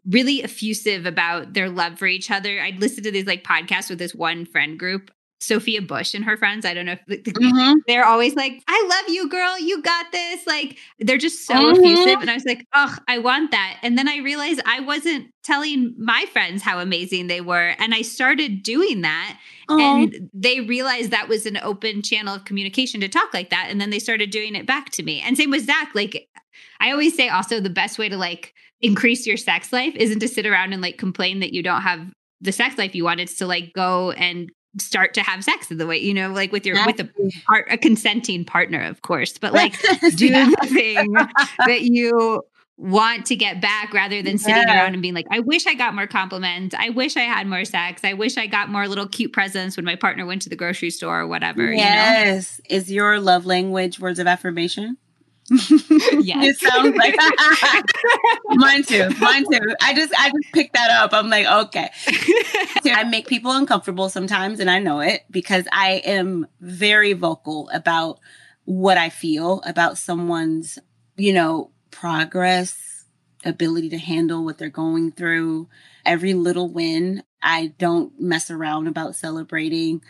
really 0.04 0.42
effusive 0.42 1.06
about 1.06 1.54
their 1.54 1.70
love 1.70 2.00
for 2.00 2.06
each 2.06 2.32
other. 2.32 2.60
I'd 2.60 2.80
listen 2.80 3.04
to 3.04 3.12
these 3.12 3.26
like 3.26 3.44
podcasts 3.44 3.88
with 3.88 4.00
this 4.00 4.14
one 4.14 4.44
friend 4.44 4.76
group 4.76 5.12
Sophia 5.44 5.82
Bush 5.82 6.14
and 6.14 6.24
her 6.24 6.36
friends. 6.36 6.64
I 6.64 6.74
don't 6.74 6.86
know 6.86 6.96
if 7.08 7.24
mm-hmm. 7.24 7.74
they're 7.86 8.04
always 8.04 8.34
like, 8.34 8.62
I 8.66 8.86
love 8.88 9.14
you, 9.14 9.28
girl. 9.28 9.58
You 9.58 9.82
got 9.82 10.10
this. 10.12 10.46
Like, 10.46 10.78
they're 10.98 11.18
just 11.18 11.46
so 11.46 11.54
mm-hmm. 11.54 11.84
effusive. 11.84 12.20
And 12.20 12.30
I 12.30 12.34
was 12.34 12.44
like, 12.44 12.66
oh, 12.74 12.96
I 13.08 13.18
want 13.18 13.50
that. 13.50 13.78
And 13.82 13.98
then 13.98 14.08
I 14.08 14.18
realized 14.18 14.60
I 14.66 14.80
wasn't 14.80 15.26
telling 15.42 15.94
my 15.98 16.24
friends 16.32 16.62
how 16.62 16.78
amazing 16.78 17.26
they 17.26 17.40
were. 17.40 17.74
And 17.78 17.94
I 17.94 18.02
started 18.02 18.62
doing 18.62 19.02
that. 19.02 19.38
And 19.68 20.30
they 20.34 20.60
realized 20.60 21.10
that 21.10 21.28
was 21.28 21.46
an 21.46 21.58
open 21.58 22.02
channel 22.02 22.34
of 22.34 22.44
communication 22.44 23.00
to 23.00 23.08
talk 23.08 23.32
like 23.32 23.50
that. 23.50 23.68
And 23.70 23.80
then 23.80 23.90
they 23.90 23.98
started 23.98 24.30
doing 24.30 24.54
it 24.54 24.66
back 24.66 24.90
to 24.90 25.02
me. 25.02 25.20
And 25.20 25.36
same 25.36 25.50
with 25.50 25.66
Zach. 25.66 25.94
Like, 25.94 26.28
I 26.80 26.90
always 26.90 27.16
say 27.16 27.28
also 27.28 27.60
the 27.60 27.70
best 27.70 27.98
way 27.98 28.08
to 28.08 28.16
like 28.16 28.54
increase 28.80 29.26
your 29.26 29.36
sex 29.36 29.72
life 29.72 29.94
isn't 29.96 30.20
to 30.20 30.28
sit 30.28 30.46
around 30.46 30.72
and 30.72 30.82
like 30.82 30.98
complain 30.98 31.40
that 31.40 31.54
you 31.54 31.62
don't 31.62 31.82
have 31.82 32.12
the 32.40 32.52
sex 32.52 32.76
life 32.76 32.94
you 32.94 33.04
want. 33.04 33.20
It's 33.20 33.36
to 33.38 33.46
like 33.46 33.72
go 33.74 34.10
and 34.12 34.50
start 34.78 35.14
to 35.14 35.22
have 35.22 35.44
sex 35.44 35.70
in 35.70 35.78
the 35.78 35.86
way 35.86 35.98
you 35.98 36.14
know 36.14 36.30
like 36.30 36.52
with 36.52 36.66
your 36.66 36.84
with 36.86 37.00
a 37.00 37.08
part 37.46 37.66
a 37.70 37.78
consenting 37.78 38.44
partner 38.44 38.82
of 38.82 39.02
course 39.02 39.38
but 39.38 39.52
like 39.52 39.80
do 40.16 40.26
yeah. 40.26 40.50
the 40.60 40.66
thing 40.66 41.12
that 41.66 41.82
you 41.82 42.42
want 42.76 43.24
to 43.24 43.36
get 43.36 43.60
back 43.60 43.92
rather 43.94 44.20
than 44.20 44.36
sitting 44.36 44.64
yeah. 44.66 44.82
around 44.82 44.94
and 44.94 45.02
being 45.02 45.14
like 45.14 45.26
i 45.30 45.38
wish 45.38 45.64
i 45.66 45.74
got 45.74 45.94
more 45.94 46.08
compliments 46.08 46.74
i 46.76 46.88
wish 46.90 47.16
i 47.16 47.20
had 47.20 47.46
more 47.46 47.64
sex 47.64 48.02
i 48.02 48.12
wish 48.12 48.36
i 48.36 48.46
got 48.46 48.68
more 48.68 48.88
little 48.88 49.06
cute 49.06 49.32
presents 49.32 49.76
when 49.76 49.84
my 49.84 49.94
partner 49.94 50.26
went 50.26 50.42
to 50.42 50.48
the 50.48 50.56
grocery 50.56 50.90
store 50.90 51.20
or 51.20 51.26
whatever 51.26 51.72
yes 51.72 52.60
you 52.68 52.74
know? 52.76 52.76
is 52.80 52.90
your 52.90 53.20
love 53.20 53.46
language 53.46 54.00
words 54.00 54.18
of 54.18 54.26
affirmation 54.26 54.96
yes. 55.50 56.56
it 56.56 56.56
sounds 56.58 56.96
like 56.96 57.16
mine 58.46 58.82
too. 58.82 59.08
Mine 59.20 59.44
too. 59.50 59.74
I 59.82 59.94
just 59.94 60.14
I 60.18 60.30
just 60.30 60.52
picked 60.52 60.74
that 60.74 60.90
up. 60.90 61.12
I'm 61.12 61.28
like, 61.28 61.46
okay. 61.46 61.90
I 62.86 63.04
make 63.04 63.26
people 63.26 63.50
uncomfortable 63.52 64.08
sometimes 64.08 64.60
and 64.60 64.70
I 64.70 64.78
know 64.78 65.00
it 65.00 65.22
because 65.30 65.66
I 65.72 66.02
am 66.04 66.46
very 66.60 67.12
vocal 67.12 67.68
about 67.74 68.20
what 68.64 68.96
I 68.96 69.10
feel 69.10 69.60
about 69.66 69.98
someone's, 69.98 70.78
you 71.16 71.32
know, 71.32 71.70
progress, 71.90 73.04
ability 73.44 73.90
to 73.90 73.98
handle 73.98 74.44
what 74.44 74.56
they're 74.58 74.70
going 74.70 75.12
through. 75.12 75.68
Every 76.06 76.34
little 76.34 76.70
win, 76.70 77.22
I 77.42 77.74
don't 77.78 78.18
mess 78.18 78.50
around 78.50 78.88
about 78.88 79.14
celebrating 79.14 80.02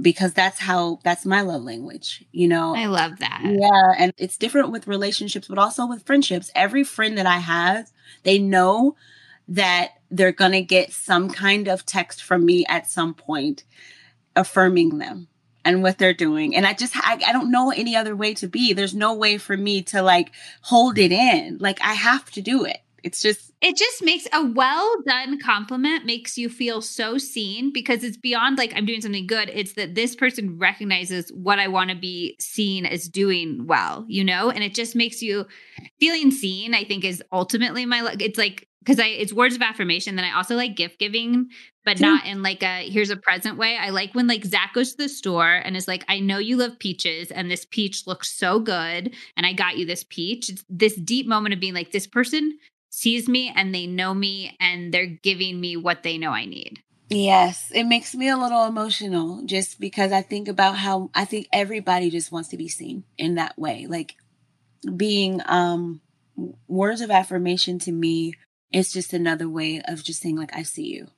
because 0.00 0.32
that's 0.32 0.58
how 0.58 0.98
that's 1.04 1.26
my 1.26 1.42
love 1.42 1.62
language 1.62 2.24
you 2.32 2.48
know? 2.48 2.74
I 2.74 2.86
love 2.86 3.18
that. 3.18 3.42
Yeah 3.44 3.94
and 3.98 4.12
it's 4.16 4.36
different 4.36 4.70
with 4.70 4.86
relationships 4.86 5.48
but 5.48 5.58
also 5.58 5.86
with 5.86 6.06
friendships. 6.06 6.50
Every 6.54 6.84
friend 6.84 7.18
that 7.18 7.26
i 7.26 7.38
have 7.38 7.90
they 8.22 8.38
know 8.38 8.96
that 9.48 9.90
they're 10.10 10.32
going 10.32 10.52
to 10.52 10.62
get 10.62 10.92
some 10.92 11.28
kind 11.28 11.68
of 11.68 11.84
text 11.84 12.22
from 12.22 12.44
me 12.44 12.64
at 12.68 12.88
some 12.88 13.14
point 13.14 13.64
affirming 14.36 14.98
them 14.98 15.28
and 15.64 15.82
what 15.82 15.98
they're 15.98 16.14
doing. 16.14 16.56
And 16.56 16.66
i 16.66 16.72
just 16.72 16.96
I, 16.96 17.20
I 17.26 17.32
don't 17.32 17.50
know 17.50 17.70
any 17.70 17.94
other 17.94 18.16
way 18.16 18.34
to 18.34 18.48
be. 18.48 18.72
There's 18.72 18.94
no 18.94 19.14
way 19.14 19.38
for 19.38 19.56
me 19.56 19.82
to 19.84 20.02
like 20.02 20.32
hold 20.62 20.98
it 20.98 21.12
in. 21.12 21.58
Like 21.60 21.80
i 21.82 21.94
have 21.94 22.30
to 22.32 22.40
do 22.40 22.64
it 22.64 22.78
it's 23.02 23.20
just 23.20 23.52
it 23.60 23.76
just 23.76 24.02
makes 24.02 24.26
a 24.32 24.44
well 24.44 24.94
done 25.06 25.38
compliment 25.38 26.04
makes 26.04 26.36
you 26.36 26.48
feel 26.48 26.80
so 26.80 27.18
seen 27.18 27.72
because 27.72 28.04
it's 28.04 28.16
beyond 28.16 28.58
like 28.58 28.72
I'm 28.74 28.86
doing 28.86 29.00
something 29.00 29.26
good. 29.26 29.50
It's 29.52 29.74
that 29.74 29.94
this 29.94 30.14
person 30.16 30.58
recognizes 30.58 31.30
what 31.30 31.58
I 31.58 31.68
want 31.68 31.90
to 31.90 31.96
be 31.96 32.36
seen 32.40 32.86
as 32.86 33.08
doing 33.08 33.66
well, 33.66 34.04
you 34.08 34.24
know? 34.24 34.50
And 34.50 34.62
it 34.62 34.74
just 34.74 34.94
makes 34.96 35.22
you 35.22 35.46
feeling 36.00 36.30
seen, 36.30 36.74
I 36.74 36.84
think 36.84 37.04
is 37.04 37.22
ultimately 37.32 37.86
my 37.86 38.14
it's 38.18 38.38
like 38.38 38.68
because 38.84 38.98
I 38.98 39.06
it's 39.06 39.32
words 39.32 39.54
of 39.54 39.62
affirmation. 39.62 40.16
Then 40.16 40.24
I 40.24 40.36
also 40.36 40.56
like 40.56 40.76
gift 40.76 40.98
giving, 40.98 41.48
but 41.84 42.00
yeah. 42.00 42.08
not 42.08 42.26
in 42.26 42.42
like 42.42 42.62
a 42.62 42.88
here's 42.88 43.10
a 43.10 43.16
present 43.16 43.58
way. 43.58 43.76
I 43.76 43.90
like 43.90 44.14
when 44.14 44.26
like 44.26 44.44
Zach 44.44 44.74
goes 44.74 44.92
to 44.92 45.02
the 45.04 45.08
store 45.08 45.60
and 45.64 45.76
is 45.76 45.88
like, 45.88 46.04
I 46.08 46.20
know 46.20 46.38
you 46.38 46.56
love 46.56 46.78
peaches, 46.78 47.30
and 47.30 47.50
this 47.50 47.64
peach 47.64 48.06
looks 48.06 48.36
so 48.36 48.58
good, 48.58 49.14
and 49.36 49.46
I 49.46 49.52
got 49.52 49.78
you 49.78 49.86
this 49.86 50.04
peach. 50.04 50.48
It's 50.48 50.64
this 50.68 50.96
deep 50.96 51.26
moment 51.26 51.54
of 51.54 51.60
being 51.60 51.74
like, 51.74 51.92
this 51.92 52.06
person 52.06 52.58
sees 52.92 53.26
me 53.26 53.50
and 53.56 53.74
they 53.74 53.86
know 53.86 54.12
me 54.12 54.54
and 54.60 54.92
they're 54.92 55.06
giving 55.06 55.58
me 55.58 55.76
what 55.76 56.02
they 56.02 56.18
know 56.18 56.30
I 56.30 56.44
need. 56.44 56.82
Yes, 57.08 57.70
it 57.74 57.84
makes 57.84 58.14
me 58.14 58.28
a 58.28 58.36
little 58.36 58.64
emotional 58.64 59.42
just 59.44 59.80
because 59.80 60.12
I 60.12 60.20
think 60.22 60.46
about 60.46 60.76
how 60.76 61.10
I 61.14 61.24
think 61.24 61.48
everybody 61.52 62.10
just 62.10 62.30
wants 62.30 62.50
to 62.50 62.56
be 62.56 62.68
seen 62.68 63.04
in 63.16 63.34
that 63.36 63.58
way. 63.58 63.86
Like 63.88 64.14
being 64.96 65.40
um 65.46 66.02
words 66.68 67.00
of 67.00 67.10
affirmation 67.10 67.78
to 67.80 67.92
me 67.92 68.34
is 68.72 68.92
just 68.92 69.12
another 69.12 69.48
way 69.48 69.80
of 69.86 70.04
just 70.04 70.20
saying 70.20 70.36
like 70.36 70.54
I 70.54 70.62
see 70.62 70.86
you. 70.86 71.08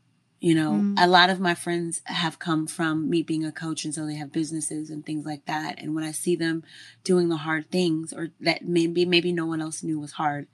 You 0.41 0.55
know, 0.55 0.72
mm. 0.72 0.95
a 0.99 1.07
lot 1.09 1.31
of 1.31 1.41
my 1.41 1.55
friends 1.55 2.03
have 2.05 2.39
come 2.39 2.66
from 2.66 3.09
me 3.09 3.22
being 3.22 3.45
a 3.45 3.53
coach, 3.53 3.85
and 3.85 3.95
so 3.95 4.07
they 4.07 4.16
have 4.16 4.31
businesses 4.31 4.91
and 4.91 5.05
things 5.05 5.25
like 5.25 5.47
that. 5.47 5.79
And 5.79 5.95
when 5.95 6.05
I 6.05 6.11
see 6.11 6.37
them 6.37 6.64
doing 7.03 7.31
the 7.31 7.39
hard 7.39 7.70
things, 7.70 8.12
or 8.12 8.29
that 8.41 8.62
maybe 8.62 9.07
maybe 9.07 9.33
no 9.33 9.47
one 9.47 9.62
else 9.62 9.83
knew 9.83 9.99
was 9.99 10.12
hard, 10.12 10.47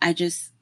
I 0.00 0.12
just, 0.12 0.52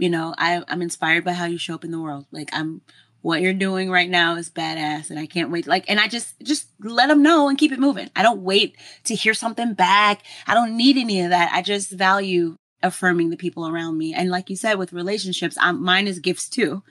you 0.00 0.10
know, 0.10 0.34
I, 0.36 0.62
I'm 0.68 0.82
inspired 0.82 1.24
by 1.24 1.32
how 1.32 1.46
you 1.46 1.58
show 1.58 1.74
up 1.74 1.84
in 1.84 1.90
the 1.90 2.00
world. 2.00 2.26
Like 2.32 2.50
I'm, 2.52 2.82
what 3.22 3.42
you're 3.42 3.52
doing 3.52 3.90
right 3.90 4.08
now 4.08 4.36
is 4.36 4.50
badass, 4.50 5.10
and 5.10 5.18
I 5.18 5.26
can't 5.26 5.50
wait. 5.50 5.66
Like, 5.66 5.84
and 5.88 6.00
I 6.00 6.08
just 6.08 6.40
just 6.42 6.68
let 6.80 7.08
them 7.08 7.22
know 7.22 7.48
and 7.48 7.58
keep 7.58 7.72
it 7.72 7.78
moving. 7.78 8.10
I 8.16 8.22
don't 8.22 8.42
wait 8.42 8.76
to 9.04 9.14
hear 9.14 9.34
something 9.34 9.74
back. 9.74 10.22
I 10.46 10.54
don't 10.54 10.76
need 10.76 10.96
any 10.96 11.20
of 11.22 11.30
that. 11.30 11.52
I 11.52 11.62
just 11.62 11.90
value 11.90 12.56
affirming 12.82 13.30
the 13.30 13.36
people 13.36 13.68
around 13.68 13.98
me. 13.98 14.14
And 14.14 14.30
like 14.30 14.50
you 14.50 14.56
said, 14.56 14.74
with 14.74 14.92
relationships, 14.92 15.56
I'm, 15.60 15.82
mine 15.82 16.06
is 16.06 16.18
gifts 16.18 16.48
too. 16.48 16.82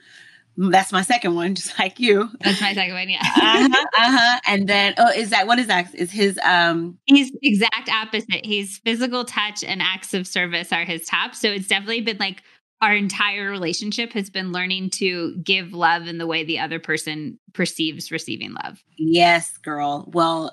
That's 0.56 0.92
my 0.92 1.02
second 1.02 1.34
one, 1.34 1.54
just 1.56 1.78
like 1.78 1.98
you. 1.98 2.28
That's 2.40 2.60
my 2.60 2.74
second 2.74 2.94
one, 2.94 3.08
yeah. 3.08 3.20
uh-huh, 3.22 3.86
uh-huh. 3.98 4.40
And 4.46 4.68
then, 4.68 4.94
oh, 4.98 5.10
is 5.10 5.30
that 5.30 5.46
what 5.46 5.58
is 5.58 5.68
that? 5.68 5.94
Is 5.94 6.10
his 6.10 6.38
um? 6.44 6.98
He's 7.06 7.32
exact 7.42 7.88
opposite. 7.88 8.44
He's 8.44 8.78
physical 8.78 9.24
touch 9.24 9.64
and 9.64 9.80
acts 9.80 10.12
of 10.12 10.26
service 10.26 10.72
are 10.72 10.84
his 10.84 11.06
top. 11.06 11.34
So 11.34 11.48
it's 11.48 11.66
definitely 11.66 12.02
been 12.02 12.18
like 12.18 12.42
our 12.82 12.94
entire 12.94 13.50
relationship 13.50 14.12
has 14.12 14.30
been 14.30 14.52
learning 14.52 14.90
to 14.90 15.36
give 15.36 15.72
love 15.72 16.06
in 16.06 16.18
the 16.18 16.26
way 16.26 16.44
the 16.44 16.58
other 16.58 16.78
person 16.78 17.38
perceives 17.52 18.10
receiving 18.10 18.54
love. 18.54 18.82
Yes, 18.96 19.56
girl. 19.58 20.08
Well, 20.12 20.50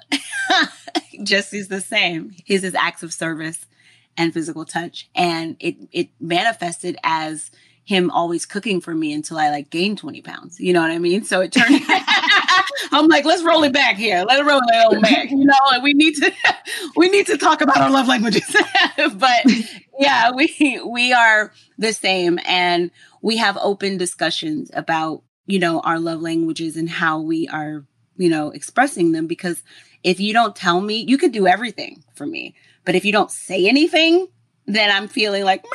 Jesse's 1.24 1.70
the 1.70 1.82
same. 1.82 2.36
His 2.46 2.64
is 2.64 2.76
acts 2.76 3.04
of 3.04 3.14
service 3.14 3.66
and 4.18 4.34
physical 4.34 4.66
touch, 4.66 5.10
and 5.16 5.56
it 5.60 5.76
it 5.92 6.10
manifested 6.20 6.98
as 7.04 7.52
him 7.86 8.12
always 8.12 8.46
cooking 8.46 8.82
for 8.82 8.94
me 8.94 9.14
until 9.14 9.38
I 9.38 9.50
like 9.50 9.70
gained 9.70 9.98
20 9.98 10.22
pounds. 10.22 10.60
You 10.60 10.74
know 10.74 10.82
what 10.82 10.92
I 10.92 11.00
mean? 11.00 11.24
So 11.24 11.40
it 11.40 11.54
turned 11.54 11.82
I'm 12.92 13.08
like, 13.08 13.26
let's 13.26 13.44
roll 13.44 13.64
it 13.64 13.74
back 13.74 13.96
here. 13.98 14.24
Let 14.28 14.40
it 14.40 14.44
roll 14.44 14.62
it 14.64 15.02
back. 15.02 15.30
You 15.30 15.46
know, 15.46 15.54
like 15.72 15.82
we 15.82 15.94
need 15.94 16.16
to 16.16 16.34
we 16.96 17.10
need 17.10 17.28
to 17.28 17.38
talk 17.38 17.62
about 17.62 17.78
our 17.78 17.90
love 17.90 18.08
languages. 18.08 18.56
but 19.16 19.46
yeah, 20.00 20.32
we 20.32 20.82
we 20.86 21.14
are 21.14 21.52
the 21.78 21.94
same 21.94 22.40
and 22.46 22.92
we 23.22 23.38
have 23.38 23.58
open 23.62 23.98
discussions 23.98 24.72
about, 24.74 25.24
you 25.46 25.60
know, 25.60 25.80
our 25.82 26.00
love 26.00 26.22
languages 26.22 26.78
and 26.78 26.90
how 26.90 27.20
we 27.20 27.48
are, 27.48 27.86
you 28.18 28.30
know, 28.30 28.52
expressing 28.52 29.12
them 29.12 29.28
because 29.28 29.64
if 30.04 30.20
you 30.20 30.34
don't 30.34 30.56
tell 30.56 30.80
me, 30.82 31.04
you 31.08 31.18
could 31.18 31.32
do 31.32 31.48
everything 31.48 32.04
for 32.16 32.26
me. 32.26 32.56
But 32.86 32.96
if 32.96 33.04
you 33.04 33.12
don't 33.12 33.32
say 33.32 33.68
anything, 33.68 34.28
then 34.66 34.92
I'm 34.92 35.08
feeling 35.08 35.44
like, 35.44 35.66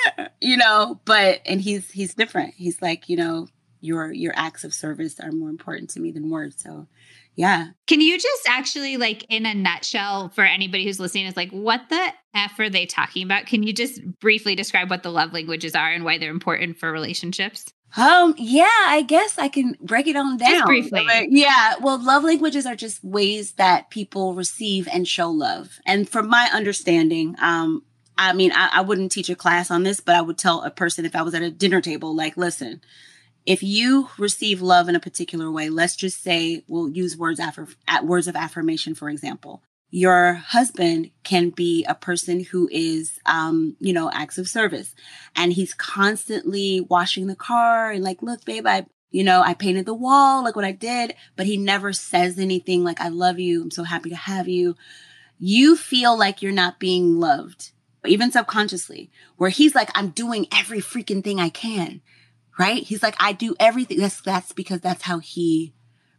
you 0.40 0.56
know, 0.56 1.00
but 1.04 1.40
and 1.46 1.60
he's 1.60 1.90
he's 1.90 2.14
different. 2.14 2.54
He's 2.54 2.80
like, 2.80 3.08
you 3.08 3.16
know, 3.16 3.48
your 3.82 4.12
your 4.12 4.32
acts 4.36 4.64
of 4.64 4.72
service 4.72 5.20
are 5.20 5.32
more 5.32 5.50
important 5.50 5.90
to 5.90 6.00
me 6.00 6.12
than 6.12 6.30
words. 6.30 6.62
So 6.62 6.86
yeah. 7.34 7.68
Can 7.86 8.00
you 8.00 8.18
just 8.18 8.48
actually 8.48 8.96
like 8.96 9.24
in 9.28 9.46
a 9.46 9.54
nutshell 9.54 10.28
for 10.30 10.44
anybody 10.44 10.84
who's 10.84 11.00
listening 11.00 11.26
is 11.26 11.36
like 11.36 11.50
what 11.50 11.82
the 11.88 12.12
F 12.34 12.58
are 12.58 12.70
they 12.70 12.86
talking 12.86 13.24
about? 13.24 13.46
Can 13.46 13.62
you 13.62 13.72
just 13.72 14.00
briefly 14.20 14.54
describe 14.54 14.88
what 14.88 15.02
the 15.02 15.10
love 15.10 15.32
languages 15.32 15.74
are 15.74 15.90
and 15.90 16.04
why 16.04 16.18
they're 16.18 16.30
important 16.30 16.78
for 16.78 16.90
relationships? 16.92 17.72
Um, 17.94 18.34
yeah, 18.38 18.68
I 18.86 19.02
guess 19.06 19.38
I 19.38 19.48
can 19.48 19.76
break 19.80 20.06
it 20.06 20.16
on 20.16 20.38
down. 20.38 20.50
Just 20.50 20.64
briefly. 20.64 21.06
Yeah. 21.30 21.74
Well, 21.80 22.02
love 22.02 22.24
languages 22.24 22.64
are 22.64 22.76
just 22.76 23.04
ways 23.04 23.52
that 23.52 23.90
people 23.90 24.34
receive 24.34 24.88
and 24.90 25.06
show 25.06 25.30
love. 25.30 25.78
And 25.84 26.08
from 26.08 26.28
my 26.28 26.48
understanding, 26.54 27.36
um, 27.38 27.82
I 28.16 28.32
mean, 28.32 28.52
I, 28.52 28.70
I 28.72 28.80
wouldn't 28.82 29.12
teach 29.12 29.28
a 29.28 29.34
class 29.34 29.70
on 29.70 29.82
this, 29.82 30.00
but 30.00 30.14
I 30.14 30.22
would 30.22 30.38
tell 30.38 30.62
a 30.62 30.70
person 30.70 31.04
if 31.04 31.14
I 31.14 31.22
was 31.22 31.34
at 31.34 31.42
a 31.42 31.50
dinner 31.50 31.80
table, 31.80 32.14
like, 32.14 32.36
listen, 32.36 32.80
if 33.46 33.62
you 33.62 34.08
receive 34.18 34.62
love 34.62 34.88
in 34.88 34.96
a 34.96 35.00
particular 35.00 35.50
way, 35.50 35.68
let's 35.68 35.96
just 35.96 36.22
say 36.22 36.64
we'll 36.68 36.88
use 36.88 37.16
words 37.16 37.40
after 37.40 37.66
words 38.02 38.28
of 38.28 38.36
affirmation, 38.36 38.94
for 38.94 39.08
example. 39.08 39.62
Your 39.90 40.34
husband 40.34 41.10
can 41.22 41.50
be 41.50 41.84
a 41.84 41.94
person 41.94 42.44
who 42.44 42.68
is, 42.72 43.18
um, 43.26 43.76
you 43.78 43.92
know, 43.92 44.10
acts 44.10 44.38
of 44.38 44.48
service 44.48 44.94
and 45.36 45.52
he's 45.52 45.74
constantly 45.74 46.80
washing 46.80 47.26
the 47.26 47.36
car 47.36 47.90
and 47.90 48.02
like, 48.02 48.22
look, 48.22 48.44
babe, 48.44 48.66
I, 48.66 48.86
you 49.10 49.22
know, 49.22 49.42
I 49.42 49.52
painted 49.52 49.84
the 49.84 49.92
wall, 49.92 50.44
look 50.44 50.56
what 50.56 50.64
I 50.64 50.72
did, 50.72 51.14
but 51.36 51.44
he 51.44 51.58
never 51.58 51.92
says 51.92 52.38
anything 52.38 52.84
like, 52.84 53.00
I 53.02 53.08
love 53.08 53.38
you. 53.38 53.62
I'm 53.62 53.70
so 53.70 53.82
happy 53.82 54.08
to 54.10 54.16
have 54.16 54.48
you. 54.48 54.76
You 55.38 55.76
feel 55.76 56.16
like 56.16 56.40
you're 56.40 56.52
not 56.52 56.78
being 56.78 57.20
loved 57.20 57.72
even 58.06 58.32
subconsciously, 58.32 59.10
where 59.36 59.50
he's 59.50 59.74
like, 59.74 59.90
I'm 59.94 60.10
doing 60.10 60.46
every 60.52 60.80
freaking 60.80 61.22
thing 61.22 61.38
I 61.38 61.48
can, 61.48 62.00
right? 62.58 62.82
He's 62.82 63.02
like, 63.02 63.16
I 63.18 63.32
do 63.32 63.54
everything. 63.58 63.98
That's, 63.98 64.20
that's 64.20 64.52
because 64.52 64.80
that's 64.80 65.02
how 65.02 65.18
he 65.18 65.72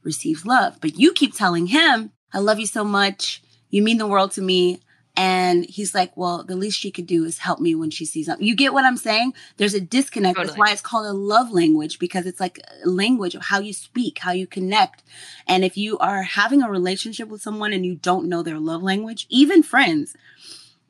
receives 0.04 0.46
love. 0.46 0.78
But 0.82 1.00
you 1.00 1.14
keep 1.14 1.36
telling 1.36 1.68
him, 1.68 2.12
I 2.34 2.40
love 2.40 2.60
you 2.60 2.66
so 2.66 2.84
much. 2.84 3.44
You 3.70 3.82
mean 3.82 3.98
the 3.98 4.08
world 4.08 4.32
to 4.34 4.42
me. 4.42 4.82
And 5.16 5.66
he's 5.66 5.94
like, 5.94 6.18
well, 6.18 6.44
the 6.44 6.56
least 6.56 6.80
she 6.80 6.90
could 6.90 7.06
do 7.06 7.24
is 7.24 7.38
help 7.38 7.60
me 7.60 7.76
when 7.76 7.92
she 7.92 8.04
sees 8.04 8.26
something. 8.26 8.46
You 8.46 8.56
get 8.56 8.74
what 8.74 8.84
I'm 8.84 8.98
saying? 8.98 9.34
There's 9.58 9.76
a 9.76 9.80
disconnect. 9.80 10.38
Totally. 10.38 10.48
That's 10.48 10.58
why 10.58 10.72
it's 10.72 10.82
called 10.82 11.06
a 11.06 11.14
love 11.14 11.52
language 11.52 12.00
because 12.00 12.26
it's 12.26 12.40
like 12.40 12.60
a 12.84 12.90
language 12.90 13.36
of 13.36 13.44
how 13.44 13.60
you 13.60 13.74
speak, 13.74 14.20
how 14.20 14.32
you 14.32 14.48
connect. 14.48 15.04
And 15.48 15.64
if 15.64 15.78
you 15.78 16.00
are 16.00 16.24
having 16.24 16.64
a 16.64 16.70
relationship 16.70 17.30
with 17.30 17.44
someone 17.44 17.74
and 17.74 17.86
you 17.86 17.94
don't 17.94 18.28
know 18.28 18.42
their 18.42 18.58
love 18.58 18.82
language, 18.82 19.28
even 19.30 19.62
friends, 19.62 20.16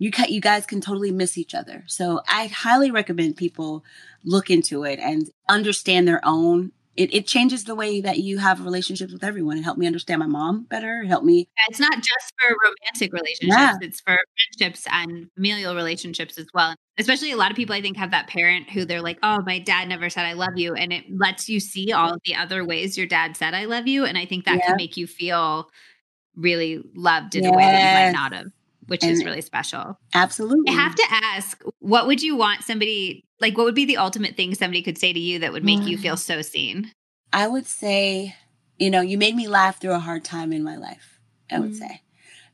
you 0.03 0.11
ca- 0.11 0.27
you 0.27 0.41
guys 0.41 0.65
can 0.65 0.81
totally 0.81 1.11
miss 1.11 1.37
each 1.37 1.55
other. 1.55 1.85
So 1.87 2.19
I 2.27 2.47
highly 2.47 2.91
recommend 2.91 3.37
people 3.37 3.85
look 4.25 4.49
into 4.49 4.83
it 4.83 4.99
and 4.99 5.29
understand 5.47 6.09
their 6.09 6.19
own. 6.25 6.73
It, 6.97 7.13
it 7.13 7.25
changes 7.25 7.63
the 7.63 7.73
way 7.73 8.01
that 8.01 8.19
you 8.19 8.37
have 8.39 8.65
relationships 8.65 9.13
with 9.13 9.23
everyone. 9.23 9.57
It 9.57 9.63
helped 9.63 9.79
me 9.79 9.87
understand 9.87 10.19
my 10.19 10.25
mom 10.25 10.63
better. 10.63 11.03
It 11.03 11.07
helped 11.07 11.25
me. 11.25 11.47
It's 11.69 11.79
not 11.79 11.95
just 11.95 12.33
for 12.37 12.49
romantic 12.49 13.13
relationships; 13.13 13.57
yeah. 13.57 13.77
it's 13.79 14.01
for 14.01 14.19
friendships 14.59 14.85
and 14.91 15.29
familial 15.35 15.73
relationships 15.73 16.37
as 16.37 16.47
well. 16.53 16.75
Especially 16.97 17.31
a 17.31 17.37
lot 17.37 17.51
of 17.51 17.55
people, 17.55 17.73
I 17.73 17.81
think, 17.81 17.95
have 17.95 18.11
that 18.11 18.27
parent 18.27 18.69
who 18.71 18.83
they're 18.83 19.01
like, 19.01 19.19
"Oh, 19.23 19.41
my 19.45 19.57
dad 19.57 19.87
never 19.87 20.09
said 20.09 20.25
I 20.25 20.33
love 20.33 20.57
you," 20.57 20.73
and 20.73 20.91
it 20.91 21.05
lets 21.09 21.47
you 21.47 21.61
see 21.61 21.93
all 21.93 22.17
the 22.25 22.35
other 22.35 22.65
ways 22.65 22.97
your 22.97 23.07
dad 23.07 23.37
said 23.37 23.53
I 23.53 23.65
love 23.65 23.87
you, 23.87 24.03
and 24.03 24.17
I 24.17 24.25
think 24.25 24.43
that 24.45 24.57
yeah. 24.57 24.67
can 24.67 24.75
make 24.75 24.97
you 24.97 25.07
feel 25.07 25.69
really 26.35 26.83
loved 26.93 27.35
in 27.35 27.43
yes. 27.43 27.53
a 27.53 27.55
way 27.55 27.63
that 27.63 27.79
you 27.79 28.05
might 28.05 28.19
not 28.19 28.33
have 28.33 28.51
which 28.87 29.03
and 29.03 29.11
is 29.11 29.23
really 29.23 29.41
special. 29.41 29.97
Absolutely. 30.13 30.71
I 30.71 30.75
have 30.75 30.95
to 30.95 31.05
ask, 31.09 31.61
what 31.79 32.07
would 32.07 32.21
you 32.21 32.35
want 32.35 32.63
somebody 32.63 33.25
like 33.39 33.57
what 33.57 33.65
would 33.65 33.75
be 33.75 33.85
the 33.85 33.97
ultimate 33.97 34.35
thing 34.35 34.55
somebody 34.55 34.81
could 34.81 34.97
say 34.97 35.11
to 35.11 35.19
you 35.19 35.39
that 35.39 35.51
would 35.51 35.65
make 35.65 35.81
mm. 35.81 35.87
you 35.87 35.97
feel 35.97 36.17
so 36.17 36.41
seen? 36.41 36.91
I 37.31 37.47
would 37.47 37.65
say, 37.65 38.35
you 38.77 38.89
know, 38.89 39.01
you 39.01 39.17
made 39.17 39.35
me 39.35 39.47
laugh 39.47 39.81
through 39.81 39.93
a 39.93 39.99
hard 39.99 40.23
time 40.23 40.53
in 40.53 40.63
my 40.63 40.77
life. 40.77 41.19
I 41.51 41.59
would 41.59 41.71
mm. 41.71 41.77
say 41.77 42.01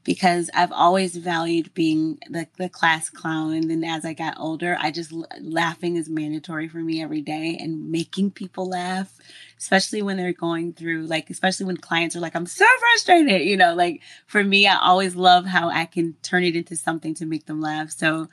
because 0.03 0.49
I've 0.53 0.71
always 0.71 1.15
valued 1.15 1.73
being 1.73 2.19
the, 2.29 2.47
the 2.57 2.69
class 2.69 3.09
clown. 3.09 3.53
And 3.53 3.69
then 3.69 3.83
as 3.83 4.05
I 4.05 4.13
got 4.13 4.39
older, 4.39 4.77
I 4.79 4.91
just 4.91 5.13
laughing 5.41 5.97
is 5.97 6.09
mandatory 6.09 6.67
for 6.67 6.77
me 6.77 7.03
every 7.03 7.21
day 7.21 7.57
and 7.59 7.91
making 7.91 8.31
people 8.31 8.69
laugh, 8.69 9.13
especially 9.57 10.01
when 10.01 10.17
they're 10.17 10.33
going 10.33 10.73
through, 10.73 11.05
like, 11.05 11.29
especially 11.29 11.65
when 11.65 11.77
clients 11.77 12.15
are 12.15 12.21
like, 12.21 12.35
I'm 12.35 12.45
so 12.45 12.65
frustrated, 12.79 13.45
you 13.45 13.57
know, 13.57 13.75
like 13.75 14.01
for 14.25 14.43
me, 14.43 14.67
I 14.67 14.77
always 14.77 15.15
love 15.15 15.45
how 15.45 15.69
I 15.69 15.85
can 15.85 16.15
turn 16.23 16.43
it 16.43 16.55
into 16.55 16.75
something 16.75 17.13
to 17.15 17.25
make 17.25 17.45
them 17.45 17.61
laugh. 17.61 17.91
So 17.91 18.29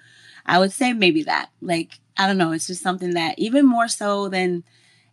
I 0.46 0.58
would 0.58 0.72
say 0.72 0.92
maybe 0.92 1.24
that, 1.24 1.50
like, 1.60 1.98
I 2.16 2.26
don't 2.26 2.38
know, 2.38 2.52
it's 2.52 2.68
just 2.68 2.82
something 2.82 3.14
that 3.14 3.38
even 3.38 3.66
more 3.66 3.88
so 3.88 4.28
than, 4.28 4.62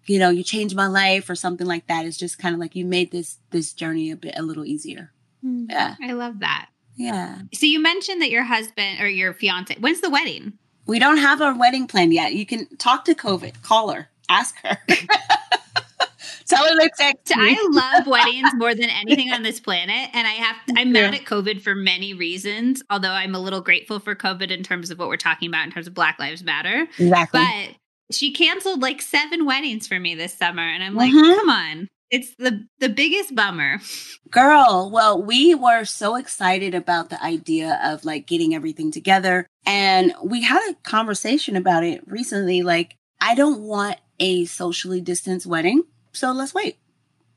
you 0.05 0.19
know, 0.19 0.29
you 0.29 0.43
changed 0.43 0.75
my 0.75 0.87
life 0.87 1.29
or 1.29 1.35
something 1.35 1.65
like 1.65 1.87
that. 1.87 2.05
It's 2.05 2.17
just 2.17 2.37
kind 2.37 2.53
of 2.53 2.59
like 2.59 2.75
you 2.75 2.85
made 2.85 3.11
this, 3.11 3.39
this 3.49 3.73
journey 3.73 4.11
a 4.11 4.15
bit, 4.15 4.37
a 4.37 4.43
little 4.43 4.65
easier. 4.65 5.11
Mm, 5.45 5.67
yeah. 5.69 5.95
I 6.01 6.13
love 6.13 6.39
that. 6.39 6.69
Yeah. 6.95 7.39
So 7.53 7.65
you 7.65 7.81
mentioned 7.81 8.21
that 8.21 8.29
your 8.29 8.43
husband 8.43 9.01
or 9.01 9.07
your 9.07 9.33
fiance, 9.33 9.75
when's 9.79 10.01
the 10.01 10.09
wedding? 10.09 10.53
We 10.85 10.99
don't 10.99 11.17
have 11.17 11.41
a 11.41 11.53
wedding 11.53 11.87
plan 11.87 12.11
yet. 12.11 12.33
You 12.33 12.45
can 12.45 12.67
talk 12.77 13.05
to 13.05 13.15
COVID, 13.15 13.61
call 13.63 13.91
her, 13.91 14.09
ask 14.29 14.55
her. 14.63 14.77
Tell 16.45 16.63
her 16.65 16.79
to 16.79 16.91
text 16.97 17.31
I 17.35 17.57
love 17.71 18.05
weddings 18.05 18.51
more 18.55 18.75
than 18.75 18.89
anything 18.89 19.31
on 19.31 19.43
this 19.43 19.59
planet. 19.59 20.09
And 20.13 20.27
I 20.27 20.31
have, 20.31 20.55
I'm 20.75 20.91
mad 20.91 21.13
at 21.13 21.23
COVID 21.23 21.61
for 21.61 21.73
many 21.73 22.13
reasons, 22.13 22.83
although 22.89 23.11
I'm 23.11 23.33
a 23.33 23.39
little 23.39 23.61
grateful 23.61 23.99
for 23.99 24.13
COVID 24.13 24.51
in 24.51 24.61
terms 24.61 24.91
of 24.91 24.99
what 24.99 25.07
we're 25.07 25.17
talking 25.17 25.49
about 25.49 25.65
in 25.65 25.71
terms 25.71 25.87
of 25.87 25.93
Black 25.93 26.19
Lives 26.19 26.43
Matter. 26.43 26.87
Exactly. 26.99 27.39
But 27.41 28.15
she 28.15 28.33
canceled 28.33 28.81
like 28.81 29.01
seven 29.01 29.45
weddings 29.45 29.87
for 29.87 29.99
me 29.99 30.15
this 30.15 30.33
summer. 30.33 30.61
And 30.61 30.83
I'm 30.83 30.95
like, 30.95 31.11
mm-hmm. 31.11 31.39
come 31.39 31.49
on. 31.49 31.87
It's 32.13 32.35
the 32.35 32.67
the 32.77 32.89
biggest 32.89 33.33
bummer. 33.33 33.79
Girl, 34.29 34.91
well, 34.93 35.19
we 35.19 35.55
were 35.55 35.83
so 35.83 36.15
excited 36.15 36.75
about 36.75 37.09
the 37.09 37.21
idea 37.23 37.81
of 37.83 38.05
like 38.05 38.27
getting 38.27 38.53
everything 38.53 38.91
together 38.91 39.47
and 39.65 40.13
we 40.23 40.43
had 40.43 40.61
a 40.69 40.75
conversation 40.87 41.55
about 41.55 41.83
it 41.83 42.07
recently 42.07 42.61
like 42.61 42.97
I 43.19 43.33
don't 43.33 43.61
want 43.61 43.97
a 44.19 44.45
socially 44.45 45.01
distanced 45.01 45.47
wedding, 45.47 45.85
so 46.11 46.31
let's 46.31 46.53
wait. 46.53 46.77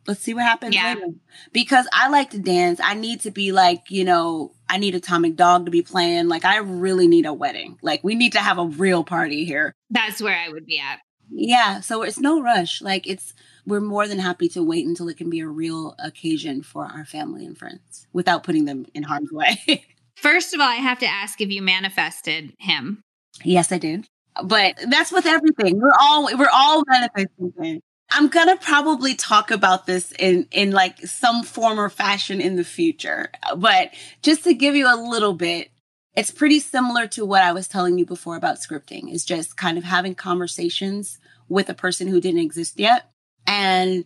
Let's 0.06 0.20
see 0.20 0.34
what 0.34 0.44
happens 0.44 0.74
yeah. 0.74 0.92
later. 0.92 1.06
Because 1.52 1.88
I 1.92 2.10
like 2.10 2.30
to 2.30 2.38
dance. 2.38 2.78
I 2.84 2.92
need 2.92 3.20
to 3.22 3.30
be 3.30 3.52
like, 3.52 3.90
you 3.90 4.04
know, 4.04 4.52
I 4.68 4.76
need 4.76 4.94
Atomic 4.94 5.36
Dog 5.36 5.64
to 5.64 5.70
be 5.70 5.80
playing. 5.80 6.28
Like 6.28 6.44
I 6.44 6.58
really 6.58 7.08
need 7.08 7.24
a 7.24 7.32
wedding. 7.32 7.78
Like 7.80 8.04
we 8.04 8.14
need 8.14 8.32
to 8.32 8.40
have 8.40 8.58
a 8.58 8.66
real 8.66 9.04
party 9.04 9.46
here. 9.46 9.72
That's 9.88 10.20
where 10.20 10.36
I 10.36 10.50
would 10.50 10.66
be 10.66 10.78
at. 10.78 11.00
Yeah, 11.30 11.80
so 11.80 12.02
it's 12.02 12.20
no 12.20 12.42
rush. 12.42 12.82
Like 12.82 13.06
it's 13.06 13.32
we're 13.66 13.80
more 13.80 14.06
than 14.06 14.18
happy 14.18 14.48
to 14.50 14.62
wait 14.62 14.86
until 14.86 15.08
it 15.08 15.16
can 15.16 15.28
be 15.28 15.40
a 15.40 15.48
real 15.48 15.94
occasion 15.98 16.62
for 16.62 16.84
our 16.84 17.04
family 17.04 17.44
and 17.44 17.58
friends 17.58 18.06
without 18.12 18.44
putting 18.44 18.64
them 18.64 18.86
in 18.94 19.02
harm's 19.02 19.32
way. 19.32 19.84
First 20.16 20.54
of 20.54 20.60
all, 20.60 20.68
I 20.68 20.76
have 20.76 21.00
to 21.00 21.06
ask 21.06 21.40
if 21.40 21.50
you 21.50 21.60
manifested 21.60 22.54
him. 22.58 23.02
Yes, 23.44 23.70
I 23.70 23.78
did. 23.78 24.06
But 24.42 24.78
that's 24.88 25.12
with 25.12 25.26
everything. 25.26 25.80
We're 25.80 25.90
all 26.00 26.24
we're 26.36 26.50
all 26.52 26.84
manifesting 26.86 27.52
things. 27.58 27.82
I'm 28.10 28.28
gonna 28.28 28.56
probably 28.56 29.14
talk 29.14 29.50
about 29.50 29.86
this 29.86 30.12
in 30.18 30.46
in 30.50 30.70
like 30.70 30.98
some 31.00 31.42
form 31.42 31.78
or 31.80 31.88
fashion 31.90 32.40
in 32.40 32.56
the 32.56 32.64
future. 32.64 33.30
But 33.56 33.92
just 34.22 34.44
to 34.44 34.54
give 34.54 34.76
you 34.76 34.86
a 34.86 34.96
little 34.96 35.34
bit, 35.34 35.70
it's 36.14 36.30
pretty 36.30 36.60
similar 36.60 37.06
to 37.08 37.26
what 37.26 37.42
I 37.42 37.52
was 37.52 37.68
telling 37.68 37.98
you 37.98 38.06
before 38.06 38.36
about 38.36 38.56
scripting. 38.56 39.12
It's 39.12 39.24
just 39.24 39.56
kind 39.56 39.76
of 39.76 39.84
having 39.84 40.14
conversations 40.14 41.18
with 41.48 41.68
a 41.68 41.74
person 41.74 42.06
who 42.06 42.20
didn't 42.20 42.40
exist 42.40 42.78
yet 42.78 43.10
and 43.46 44.04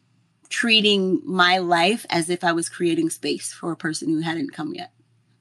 treating 0.48 1.22
my 1.24 1.58
life 1.58 2.04
as 2.10 2.28
if 2.28 2.42
I 2.42 2.52
was 2.52 2.68
creating 2.68 3.10
space 3.10 3.52
for 3.52 3.70
a 3.70 3.76
person 3.76 4.08
who 4.08 4.20
hadn't 4.20 4.52
come 4.52 4.74
yet. 4.74 4.92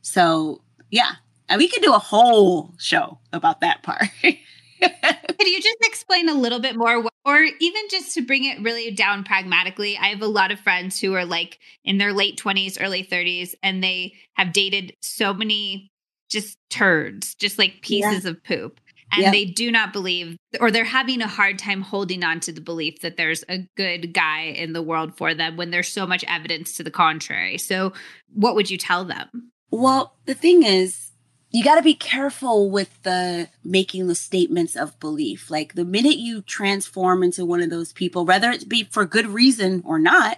So 0.01 0.61
yeah, 0.91 1.13
we 1.57 1.67
could 1.67 1.83
do 1.83 1.93
a 1.93 1.99
whole 1.99 2.73
show 2.77 3.19
about 3.33 3.61
that 3.61 3.83
part. 3.83 4.05
Could 4.81 5.47
you 5.47 5.61
just 5.61 5.77
explain 5.81 6.29
a 6.29 6.33
little 6.33 6.59
bit 6.59 6.75
more, 6.75 7.03
or 7.25 7.37
even 7.59 7.81
just 7.89 8.13
to 8.13 8.21
bring 8.21 8.45
it 8.45 8.61
really 8.61 8.91
down 8.91 9.23
pragmatically? 9.23 9.97
I 9.97 10.07
have 10.07 10.21
a 10.21 10.27
lot 10.27 10.51
of 10.51 10.59
friends 10.59 10.99
who 10.99 11.13
are 11.15 11.25
like 11.25 11.59
in 11.83 11.97
their 11.97 12.13
late 12.13 12.39
20s, 12.39 12.77
early 12.79 13.03
30s, 13.03 13.55
and 13.61 13.83
they 13.83 14.13
have 14.35 14.53
dated 14.53 14.93
so 15.01 15.33
many 15.33 15.91
just 16.29 16.57
turds, 16.69 17.35
just 17.35 17.57
like 17.57 17.81
pieces 17.81 18.23
yeah. 18.23 18.31
of 18.31 18.43
poop. 18.43 18.79
And 19.11 19.23
yep. 19.23 19.31
they 19.31 19.45
do 19.45 19.71
not 19.71 19.91
believe, 19.91 20.37
or 20.59 20.69
they're 20.69 20.83
having 20.83 21.21
a 21.21 21.27
hard 21.27 21.57
time 21.57 21.81
holding 21.81 22.23
on 22.23 22.39
to 22.41 22.51
the 22.51 22.61
belief 22.61 23.01
that 23.01 23.17
there's 23.17 23.43
a 23.49 23.67
good 23.75 24.13
guy 24.13 24.41
in 24.41 24.73
the 24.73 24.83
world 24.83 25.17
for 25.17 25.33
them 25.33 25.57
when 25.57 25.71
there's 25.71 25.87
so 25.87 26.05
much 26.05 26.23
evidence 26.27 26.75
to 26.75 26.83
the 26.83 26.91
contrary. 26.91 27.57
So, 27.57 27.93
what 28.31 28.53
would 28.53 28.69
you 28.69 28.77
tell 28.77 29.05
them? 29.05 29.51
Well, 29.71 30.15
the 30.25 30.35
thing 30.35 30.63
is, 30.63 31.09
you 31.51 31.63
got 31.63 31.75
to 31.75 31.81
be 31.81 31.95
careful 31.95 32.69
with 32.69 33.01
the 33.01 33.49
making 33.63 34.07
the 34.07 34.15
statements 34.15 34.75
of 34.75 34.99
belief. 34.99 35.49
Like 35.49 35.73
the 35.73 35.85
minute 35.85 36.17
you 36.17 36.41
transform 36.41 37.23
into 37.23 37.45
one 37.45 37.61
of 37.61 37.71
those 37.71 37.91
people, 37.91 38.25
whether 38.25 38.51
it 38.51 38.69
be 38.69 38.83
for 38.83 39.05
good 39.05 39.25
reason 39.25 39.81
or 39.85 39.97
not, 39.97 40.37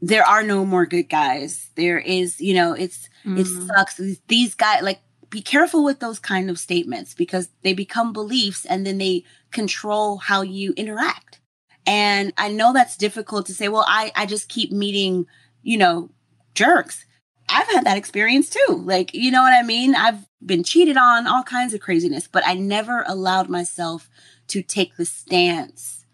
there 0.00 0.24
are 0.24 0.42
no 0.42 0.64
more 0.64 0.86
good 0.86 1.08
guys. 1.08 1.70
There 1.76 1.98
is, 1.98 2.40
you 2.40 2.54
know, 2.54 2.72
it's 2.72 3.08
mm. 3.24 3.38
it 3.38 3.46
sucks. 3.46 4.00
These 4.26 4.54
guys 4.54 4.82
like 4.82 5.00
be 5.30 5.42
careful 5.42 5.84
with 5.84 6.00
those 6.00 6.18
kind 6.18 6.48
of 6.50 6.58
statements 6.58 7.14
because 7.14 7.48
they 7.62 7.74
become 7.74 8.12
beliefs 8.12 8.64
and 8.64 8.86
then 8.86 8.98
they 8.98 9.24
control 9.50 10.18
how 10.18 10.42
you 10.42 10.72
interact. 10.76 11.40
And 11.86 12.32
I 12.36 12.48
know 12.48 12.72
that's 12.72 12.96
difficult 12.96 13.46
to 13.46 13.54
say, 13.54 13.68
well, 13.68 13.84
I 13.86 14.12
I 14.14 14.26
just 14.26 14.48
keep 14.48 14.70
meeting, 14.70 15.26
you 15.62 15.78
know, 15.78 16.10
jerks. 16.54 17.04
I've 17.48 17.68
had 17.68 17.84
that 17.84 17.96
experience 17.96 18.50
too. 18.50 18.82
Like, 18.84 19.14
you 19.14 19.30
know 19.30 19.42
what 19.42 19.54
I 19.54 19.62
mean? 19.62 19.94
I've 19.94 20.26
been 20.44 20.62
cheated 20.62 20.96
on, 20.96 21.26
all 21.26 21.42
kinds 21.42 21.72
of 21.72 21.80
craziness, 21.80 22.28
but 22.28 22.46
I 22.46 22.54
never 22.54 23.04
allowed 23.06 23.48
myself 23.48 24.10
to 24.48 24.62
take 24.62 24.96
the 24.96 25.06
stance 25.06 26.04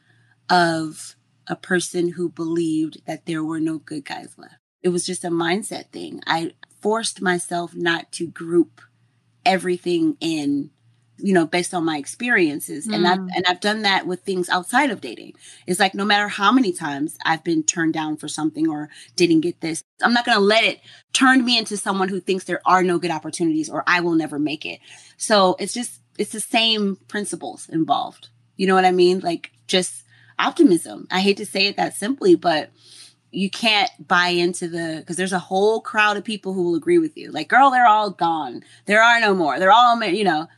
of 0.48 1.16
a 1.46 1.56
person 1.56 2.12
who 2.12 2.28
believed 2.28 3.04
that 3.06 3.26
there 3.26 3.42
were 3.42 3.60
no 3.60 3.78
good 3.78 4.04
guys 4.04 4.34
left. 4.36 4.56
It 4.82 4.90
was 4.90 5.04
just 5.04 5.24
a 5.24 5.30
mindset 5.30 5.90
thing. 5.90 6.20
I 6.26 6.52
forced 6.80 7.20
myself 7.20 7.74
not 7.74 8.12
to 8.12 8.26
group 8.26 8.80
everything 9.44 10.16
in 10.20 10.70
you 11.18 11.32
know 11.32 11.46
based 11.46 11.72
on 11.72 11.84
my 11.84 11.96
experiences 11.96 12.88
mm. 12.88 12.94
and 12.94 13.06
I've 13.06 13.18
and 13.18 13.44
I've 13.46 13.60
done 13.60 13.82
that 13.82 14.06
with 14.06 14.22
things 14.22 14.48
outside 14.48 14.90
of 14.90 15.00
dating. 15.00 15.34
It's 15.66 15.80
like 15.80 15.94
no 15.94 16.04
matter 16.04 16.28
how 16.28 16.50
many 16.52 16.72
times 16.72 17.16
I've 17.24 17.44
been 17.44 17.62
turned 17.62 17.94
down 17.94 18.16
for 18.16 18.28
something 18.28 18.68
or 18.68 18.88
didn't 19.16 19.40
get 19.40 19.60
this, 19.60 19.82
I'm 20.02 20.12
not 20.12 20.26
going 20.26 20.36
to 20.36 20.44
let 20.44 20.64
it 20.64 20.80
turn 21.12 21.44
me 21.44 21.56
into 21.56 21.76
someone 21.76 22.08
who 22.08 22.20
thinks 22.20 22.44
there 22.44 22.62
are 22.66 22.82
no 22.82 22.98
good 22.98 23.10
opportunities 23.10 23.70
or 23.70 23.84
I 23.86 24.00
will 24.00 24.14
never 24.14 24.38
make 24.38 24.66
it. 24.66 24.80
So 25.16 25.56
it's 25.58 25.72
just 25.72 26.00
it's 26.18 26.32
the 26.32 26.40
same 26.40 26.96
principles 27.08 27.68
involved. 27.68 28.28
You 28.56 28.66
know 28.66 28.74
what 28.74 28.84
I 28.84 28.92
mean? 28.92 29.20
Like 29.20 29.52
just 29.66 30.04
optimism. 30.38 31.06
I 31.10 31.20
hate 31.20 31.36
to 31.38 31.46
say 31.46 31.66
it 31.66 31.76
that 31.76 31.94
simply, 31.94 32.34
but 32.34 32.70
you 33.34 33.50
can't 33.50 33.90
buy 34.06 34.28
into 34.28 34.68
the 34.68 34.98
because 35.00 35.16
there's 35.16 35.32
a 35.32 35.38
whole 35.38 35.80
crowd 35.80 36.16
of 36.16 36.24
people 36.24 36.52
who 36.52 36.62
will 36.62 36.74
agree 36.74 36.98
with 36.98 37.16
you. 37.16 37.30
Like, 37.30 37.48
girl, 37.48 37.70
they're 37.70 37.86
all 37.86 38.10
gone. 38.10 38.62
There 38.86 39.02
are 39.02 39.20
no 39.20 39.34
more. 39.34 39.58
They're 39.58 39.72
all, 39.72 40.02
you 40.04 40.24
know. 40.24 40.48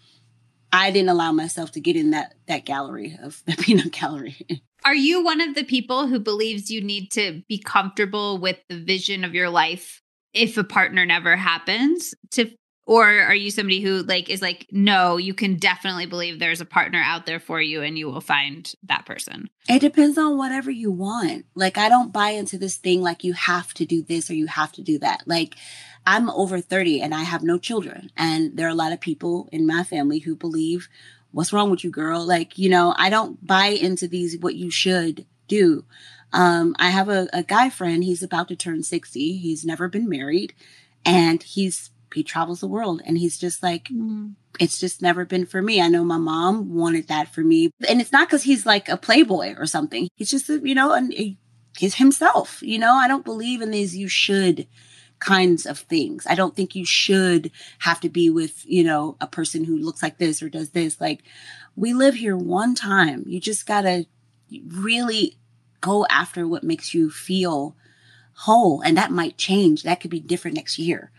I 0.72 0.91
didn't 0.91 1.09
allow 1.09 1.33
myself 1.33 1.72
to 1.72 1.81
get 1.81 1.97
in 1.97 2.11
that 2.11 2.35
that 2.49 2.64
gallery 2.64 3.16
of 3.22 3.43
the 3.47 3.57
peanut 3.57 3.93
gallery. 3.93 4.37
Are 4.85 4.95
you 4.95 5.24
one 5.24 5.41
of 5.41 5.55
the 5.55 5.64
people 5.64 6.07
who 6.07 6.20
believes 6.20 6.70
you 6.70 6.81
need 6.81 7.11
to 7.12 7.43
be 7.49 7.59
comfortable 7.59 8.39
with 8.39 8.59
the 8.68 8.79
vision 8.79 9.24
of 9.24 9.35
your 9.35 9.49
life 9.49 10.03
if 10.33 10.57
a 10.57 10.64
partner 10.64 11.07
never 11.07 11.35
happens 11.35 12.14
to 12.33 12.51
or 12.87 13.05
are 13.05 13.34
you 13.34 13.51
somebody 13.51 13.80
who 13.80 14.03
like 14.05 14.30
is 14.30 14.41
like 14.41 14.66
no 14.70 15.16
you 15.16 15.34
can 15.34 15.57
definitely 15.57 16.07
believe 16.07 16.39
there's 16.39 16.61
a 16.61 16.64
partner 16.64 17.03
out 17.05 17.26
there 17.26 17.41
for 17.41 17.61
you 17.61 17.82
and 17.82 17.99
you 17.99 18.07
will 18.07 18.20
find 18.20 18.72
that 18.84 19.05
person. 19.05 19.51
It 19.68 19.80
depends 19.80 20.16
on 20.16 20.39
whatever 20.39 20.70
you 20.70 20.91
want. 20.91 21.45
Like 21.55 21.76
i 21.76 21.89
don't 21.89 22.12
buy 22.12 22.30
into 22.30 22.57
this 22.57 22.76
thing 22.76 23.03
like 23.03 23.24
you 23.24 23.34
have 23.34 23.74
to 23.74 23.84
do 23.84 24.03
this 24.03 24.30
or 24.30 24.34
you 24.34 24.47
have 24.47 24.72
to 24.72 24.82
do 24.82 24.99
that. 25.01 25.24
Like 25.26 25.57
i'm 26.07 26.30
over 26.30 26.61
30 26.61 27.03
and 27.03 27.14
i 27.14 27.24
have 27.24 27.43
no 27.43 27.59
children 27.59 28.11
and 28.16 28.57
there 28.57 28.66
are 28.66 28.70
a 28.70 28.74
lot 28.74 28.93
of 28.93 29.01
people 29.01 29.49
in 29.53 29.66
my 29.66 29.82
family 29.82 30.20
who 30.20 30.34
believe 30.34 30.89
what's 31.32 31.53
wrong 31.53 31.70
with 31.70 31.84
you 31.84 31.91
girl? 31.91 32.24
Like 32.24 32.57
you 32.57 32.70
know 32.70 32.95
i 32.97 33.11
don't 33.11 33.45
buy 33.45 33.66
into 33.66 34.09
these 34.09 34.39
what 34.39 34.55
you 34.55 34.70
should 34.70 35.26
do. 35.49 35.84
Um, 36.32 36.74
i 36.78 36.91
have 36.91 37.09
a, 37.09 37.28
a 37.32 37.43
guy 37.43 37.70
friend 37.70 38.03
he's 38.03 38.22
about 38.22 38.49
to 38.49 38.57
turn 38.57 38.82
60 38.82 39.37
he's 39.39 39.64
never 39.64 39.89
been 39.89 40.09
married 40.09 40.55
and 41.05 41.41
he's 41.41 41.91
he 42.14 42.22
travels 42.22 42.61
the 42.61 42.68
world 42.68 43.02
and 43.04 43.18
he's 43.18 43.38
just 43.38 43.62
like 43.62 43.84
mm. 43.84 44.32
it's 44.59 44.78
just 44.78 45.02
never 45.02 45.24
been 45.24 45.46
for 45.46 45.62
me. 45.62 45.80
I 45.80 45.88
know 45.88 46.04
my 46.04 46.18
mom 46.18 46.74
wanted 46.74 47.09
that 47.09 47.32
for 47.32 47.42
me. 47.42 47.70
And 47.88 48.00
it's 48.00 48.12
not 48.12 48.28
because 48.28 48.42
he's 48.42 48.66
like 48.66 48.88
a 48.88 48.96
playboy 48.96 49.54
or 49.59 49.66
something. 49.66 50.09
He's 50.16 50.30
just 50.30 50.48
you 50.48 50.74
know 50.74 50.92
and 50.92 51.12
he's 51.76 51.96
himself 51.96 52.62
you 52.62 52.78
know? 52.78 52.94
I 52.94 53.09
don't 53.09 53.24
believe 53.24 53.61
in 53.61 53.70
these 53.70 53.96
you 53.96 54.09
should 54.09 54.66
kinds 55.18 55.64
of 55.64 55.78
things. 55.78 56.26
I 56.28 56.34
don't 56.34 56.54
think 56.54 56.74
you 56.74 56.84
should 56.84 57.50
have 57.80 58.00
to 58.00 58.09
be 58.09 58.30
with 58.30 58.64
you 58.66 58.84
know 58.84 59.16
a 59.20 59.26
person 59.26 59.64
who 59.64 59.78
looks 59.78 60.02
like 60.02 60.18
this 60.18 60.42
or 60.42 60.48
does 60.48 60.70
this. 60.70 61.00
Like 61.00 61.22
we 61.74 61.92
live 61.92 62.14
here 62.14 62.36
one 62.36 62.74
time. 62.74 63.24
You 63.26 63.40
just 63.40 63.66
gotta 63.66 64.07
really 64.68 65.36
go 65.80 66.07
after 66.09 66.46
what 66.46 66.64
makes 66.64 66.94
you 66.94 67.11
feel 67.11 67.76
whole. 68.38 68.80
And 68.82 68.96
that 68.96 69.11
might 69.11 69.38
change. 69.38 69.82
That 69.82 70.00
could 70.00 70.11
be 70.11 70.20
different 70.20 70.57
next 70.57 70.78
year 70.78 71.11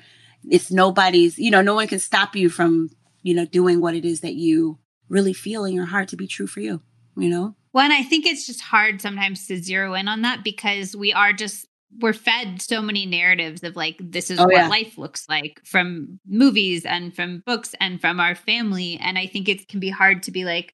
it's 0.49 0.71
nobody's, 0.71 1.37
you 1.37 1.51
know, 1.51 1.61
no 1.61 1.75
one 1.75 1.87
can 1.87 1.99
stop 1.99 2.35
you 2.35 2.49
from, 2.49 2.89
you 3.21 3.33
know, 3.33 3.45
doing 3.45 3.81
what 3.81 3.95
it 3.95 4.05
is 4.05 4.21
that 4.21 4.35
you 4.35 4.79
really 5.09 5.33
feel 5.33 5.65
in 5.65 5.73
your 5.73 5.85
heart 5.85 6.09
to 6.09 6.17
be 6.17 6.27
true 6.27 6.47
for 6.47 6.59
you, 6.59 6.81
you 7.15 7.29
know? 7.29 7.55
Well, 7.73 7.83
and 7.83 7.93
I 7.93 8.03
think 8.03 8.25
it's 8.25 8.47
just 8.47 8.61
hard 8.61 9.01
sometimes 9.01 9.45
to 9.47 9.57
zero 9.57 9.93
in 9.93 10.07
on 10.07 10.23
that 10.23 10.43
because 10.43 10.95
we 10.95 11.13
are 11.13 11.33
just 11.33 11.67
we're 11.99 12.13
fed 12.13 12.61
so 12.61 12.81
many 12.81 13.05
narratives 13.05 13.63
of 13.63 13.75
like 13.75 13.95
this 13.99 14.29
is 14.29 14.39
oh, 14.39 14.45
what 14.45 14.53
yeah. 14.53 14.67
life 14.67 14.97
looks 14.97 15.27
like 15.29 15.61
from 15.63 16.19
movies 16.27 16.85
and 16.85 17.15
from 17.15 17.41
books 17.45 17.73
and 17.79 18.01
from 18.01 18.19
our 18.19 18.35
family 18.35 18.99
and 19.01 19.17
i 19.17 19.25
think 19.25 19.47
it 19.47 19.67
can 19.67 19.79
be 19.79 19.89
hard 19.89 20.23
to 20.23 20.31
be 20.31 20.43
like 20.43 20.73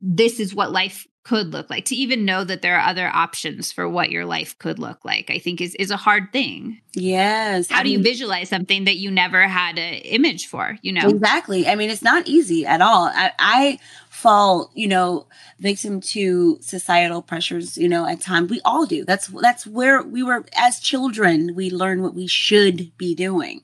this 0.00 0.40
is 0.40 0.54
what 0.54 0.72
life 0.72 1.06
could 1.24 1.52
look 1.52 1.70
like 1.70 1.86
to 1.86 1.96
even 1.96 2.24
know 2.24 2.44
that 2.44 2.62
there 2.62 2.76
are 2.76 2.88
other 2.88 3.08
options 3.08 3.72
for 3.72 3.88
what 3.88 4.10
your 4.10 4.24
life 4.24 4.58
could 4.58 4.78
look 4.78 5.04
like 5.04 5.30
i 5.30 5.38
think 5.38 5.60
is 5.60 5.74
is 5.76 5.90
a 5.90 5.96
hard 5.96 6.32
thing. 6.32 6.80
Yes 6.96 7.70
how 7.70 7.80
I 7.80 7.82
do 7.82 7.88
mean, 7.88 7.98
you 7.98 8.04
visualize 8.04 8.48
something 8.48 8.84
that 8.84 8.98
you 8.98 9.10
never 9.10 9.48
had 9.48 9.78
an 9.78 9.94
image 9.94 10.46
for 10.46 10.78
you 10.82 10.92
know? 10.92 11.08
Exactly 11.08 11.66
i 11.66 11.74
mean 11.74 11.90
it's 11.90 12.02
not 12.02 12.28
easy 12.28 12.64
at 12.66 12.80
all. 12.80 13.06
I, 13.06 13.32
I 13.38 13.78
fall 14.10 14.70
you 14.74 14.86
know 14.86 15.26
victim 15.58 16.00
to 16.00 16.56
societal 16.60 17.20
pressures 17.20 17.76
you 17.76 17.88
know 17.88 18.06
at 18.06 18.20
times 18.20 18.50
we 18.50 18.60
all 18.64 18.86
do. 18.86 19.04
That's 19.04 19.26
that's 19.26 19.66
where 19.66 20.02
we 20.02 20.22
were 20.22 20.44
as 20.56 20.78
children 20.78 21.54
we 21.54 21.70
learn 21.70 22.02
what 22.02 22.14
we 22.14 22.26
should 22.26 22.96
be 22.96 23.14
doing. 23.14 23.62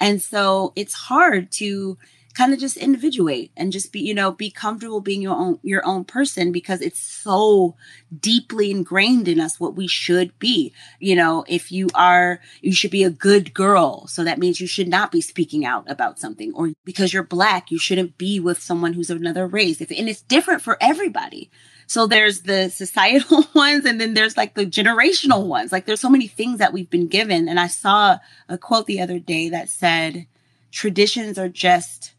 And 0.00 0.22
so 0.22 0.72
it's 0.74 0.94
hard 0.94 1.52
to 1.52 1.98
kind 2.40 2.54
of 2.54 2.58
just 2.58 2.78
individuate 2.78 3.52
and 3.54 3.70
just 3.70 3.92
be 3.92 4.00
you 4.00 4.14
know 4.14 4.32
be 4.32 4.50
comfortable 4.50 5.02
being 5.02 5.20
your 5.20 5.36
own 5.36 5.58
your 5.62 5.86
own 5.86 6.04
person 6.04 6.50
because 6.50 6.80
it's 6.80 6.98
so 6.98 7.76
deeply 8.18 8.70
ingrained 8.70 9.28
in 9.28 9.38
us 9.38 9.60
what 9.60 9.74
we 9.74 9.86
should 9.86 10.36
be. 10.38 10.72
You 11.00 11.16
know 11.16 11.44
if 11.48 11.70
you 11.70 11.90
are 11.94 12.40
you 12.62 12.72
should 12.72 12.90
be 12.90 13.04
a 13.04 13.10
good 13.10 13.52
girl 13.52 14.06
so 14.06 14.24
that 14.24 14.38
means 14.38 14.58
you 14.58 14.66
should 14.66 14.88
not 14.88 15.12
be 15.12 15.20
speaking 15.20 15.66
out 15.66 15.84
about 15.86 16.18
something 16.18 16.54
or 16.54 16.70
because 16.82 17.12
you're 17.12 17.22
black 17.22 17.70
you 17.70 17.78
shouldn't 17.78 18.16
be 18.16 18.40
with 18.40 18.62
someone 18.62 18.94
who's 18.94 19.10
of 19.10 19.18
another 19.18 19.46
race. 19.46 19.82
If, 19.82 19.90
and 19.90 20.08
it's 20.08 20.22
different 20.22 20.62
for 20.62 20.78
everybody. 20.80 21.50
So 21.86 22.06
there's 22.06 22.42
the 22.42 22.70
societal 22.70 23.44
ones 23.54 23.84
and 23.84 24.00
then 24.00 24.14
there's 24.14 24.38
like 24.38 24.54
the 24.54 24.64
generational 24.64 25.46
ones. 25.46 25.72
Like 25.72 25.84
there's 25.84 26.00
so 26.00 26.08
many 26.08 26.26
things 26.26 26.58
that 26.60 26.72
we've 26.72 26.88
been 26.88 27.08
given 27.08 27.50
and 27.50 27.60
i 27.60 27.66
saw 27.66 28.16
a 28.48 28.56
quote 28.56 28.86
the 28.86 29.02
other 29.02 29.18
day 29.18 29.50
that 29.50 29.68
said 29.68 30.26
traditions 30.70 31.36
are 31.36 31.48
just 31.48 32.14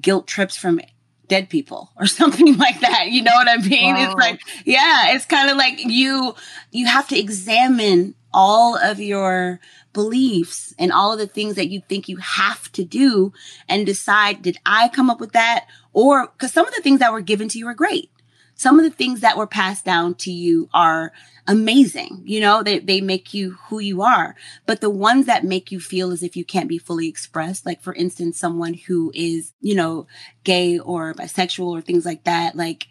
guilt 0.00 0.26
trips 0.26 0.56
from 0.56 0.80
dead 1.28 1.48
people 1.48 1.90
or 1.96 2.06
something 2.06 2.56
like 2.56 2.80
that. 2.80 3.10
You 3.10 3.22
know 3.22 3.34
what 3.34 3.48
I 3.48 3.56
mean? 3.56 3.96
It's 3.96 4.14
like, 4.14 4.40
yeah, 4.64 5.14
it's 5.14 5.26
kind 5.26 5.50
of 5.50 5.56
like 5.56 5.78
you, 5.78 6.34
you 6.70 6.86
have 6.86 7.08
to 7.08 7.18
examine 7.18 8.14
all 8.32 8.76
of 8.76 9.00
your 9.00 9.60
beliefs 9.92 10.74
and 10.78 10.92
all 10.92 11.12
of 11.12 11.18
the 11.18 11.26
things 11.26 11.54
that 11.54 11.68
you 11.68 11.80
think 11.88 12.08
you 12.08 12.16
have 12.16 12.70
to 12.72 12.84
do 12.84 13.32
and 13.68 13.86
decide, 13.86 14.42
did 14.42 14.58
I 14.66 14.88
come 14.88 15.08
up 15.08 15.20
with 15.20 15.32
that? 15.32 15.66
Or 15.92 16.26
because 16.26 16.52
some 16.52 16.66
of 16.66 16.74
the 16.74 16.82
things 16.82 16.98
that 16.98 17.12
were 17.12 17.20
given 17.20 17.48
to 17.50 17.58
you 17.58 17.68
are 17.68 17.74
great. 17.74 18.10
Some 18.54 18.78
of 18.78 18.84
the 18.84 18.90
things 18.90 19.20
that 19.20 19.36
were 19.36 19.46
passed 19.46 19.84
down 19.84 20.14
to 20.16 20.30
you 20.30 20.68
are 20.72 21.12
amazing. 21.46 22.22
You 22.24 22.40
know, 22.40 22.62
they, 22.62 22.78
they 22.78 23.00
make 23.00 23.34
you 23.34 23.56
who 23.68 23.78
you 23.78 24.02
are. 24.02 24.34
But 24.66 24.80
the 24.80 24.90
ones 24.90 25.26
that 25.26 25.44
make 25.44 25.72
you 25.72 25.80
feel 25.80 26.12
as 26.12 26.22
if 26.22 26.36
you 26.36 26.44
can't 26.44 26.68
be 26.68 26.78
fully 26.78 27.08
expressed, 27.08 27.66
like 27.66 27.82
for 27.82 27.94
instance, 27.94 28.38
someone 28.38 28.74
who 28.74 29.10
is, 29.14 29.52
you 29.60 29.74
know, 29.74 30.06
gay 30.44 30.78
or 30.78 31.14
bisexual 31.14 31.66
or 31.66 31.80
things 31.80 32.06
like 32.06 32.24
that, 32.24 32.56
like 32.56 32.86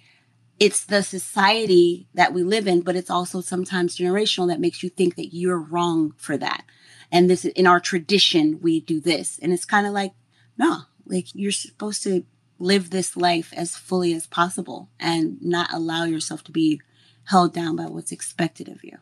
it's 0.60 0.86
the 0.86 1.02
society 1.02 2.08
that 2.14 2.34
we 2.34 2.44
live 2.44 2.68
in, 2.68 2.82
but 2.82 2.96
it's 2.96 3.10
also 3.10 3.42
sometimes 3.42 3.98
generational 3.98 4.48
that 4.48 4.60
makes 4.60 4.84
you 4.84 4.90
think 4.90 5.16
that 5.16 5.34
you're 5.34 5.60
wrong 5.60 6.14
for 6.18 6.38
that. 6.38 6.64
And 7.12 7.30
this 7.30 7.46
in 7.46 7.68
our 7.68 7.80
tradition, 7.80 8.60
we 8.62 8.80
do 8.80 9.00
this. 9.00 9.40
And 9.42 9.52
it's 9.52 9.66
kind 9.66 9.88
of 9.88 9.94
like, 9.94 10.14
no, 10.58 10.82
like 11.06 11.28
you're 11.34 11.52
supposed 11.52 12.04
to 12.04 12.26
live 12.60 12.90
this 12.90 13.18
life 13.18 13.54
as 13.56 13.76
fully 13.76 14.14
as 14.14 14.28
possible 14.28 14.90
and 15.00 15.42
not 15.42 15.74
allow 15.74 16.06
yourself 16.06 16.44
to 16.46 16.52
be 16.52 16.82
held 17.26 17.54
down 17.54 17.76
by 17.76 17.86
what's 17.86 18.12
expected 18.12 18.68
of 18.68 18.84
you. 18.84 18.98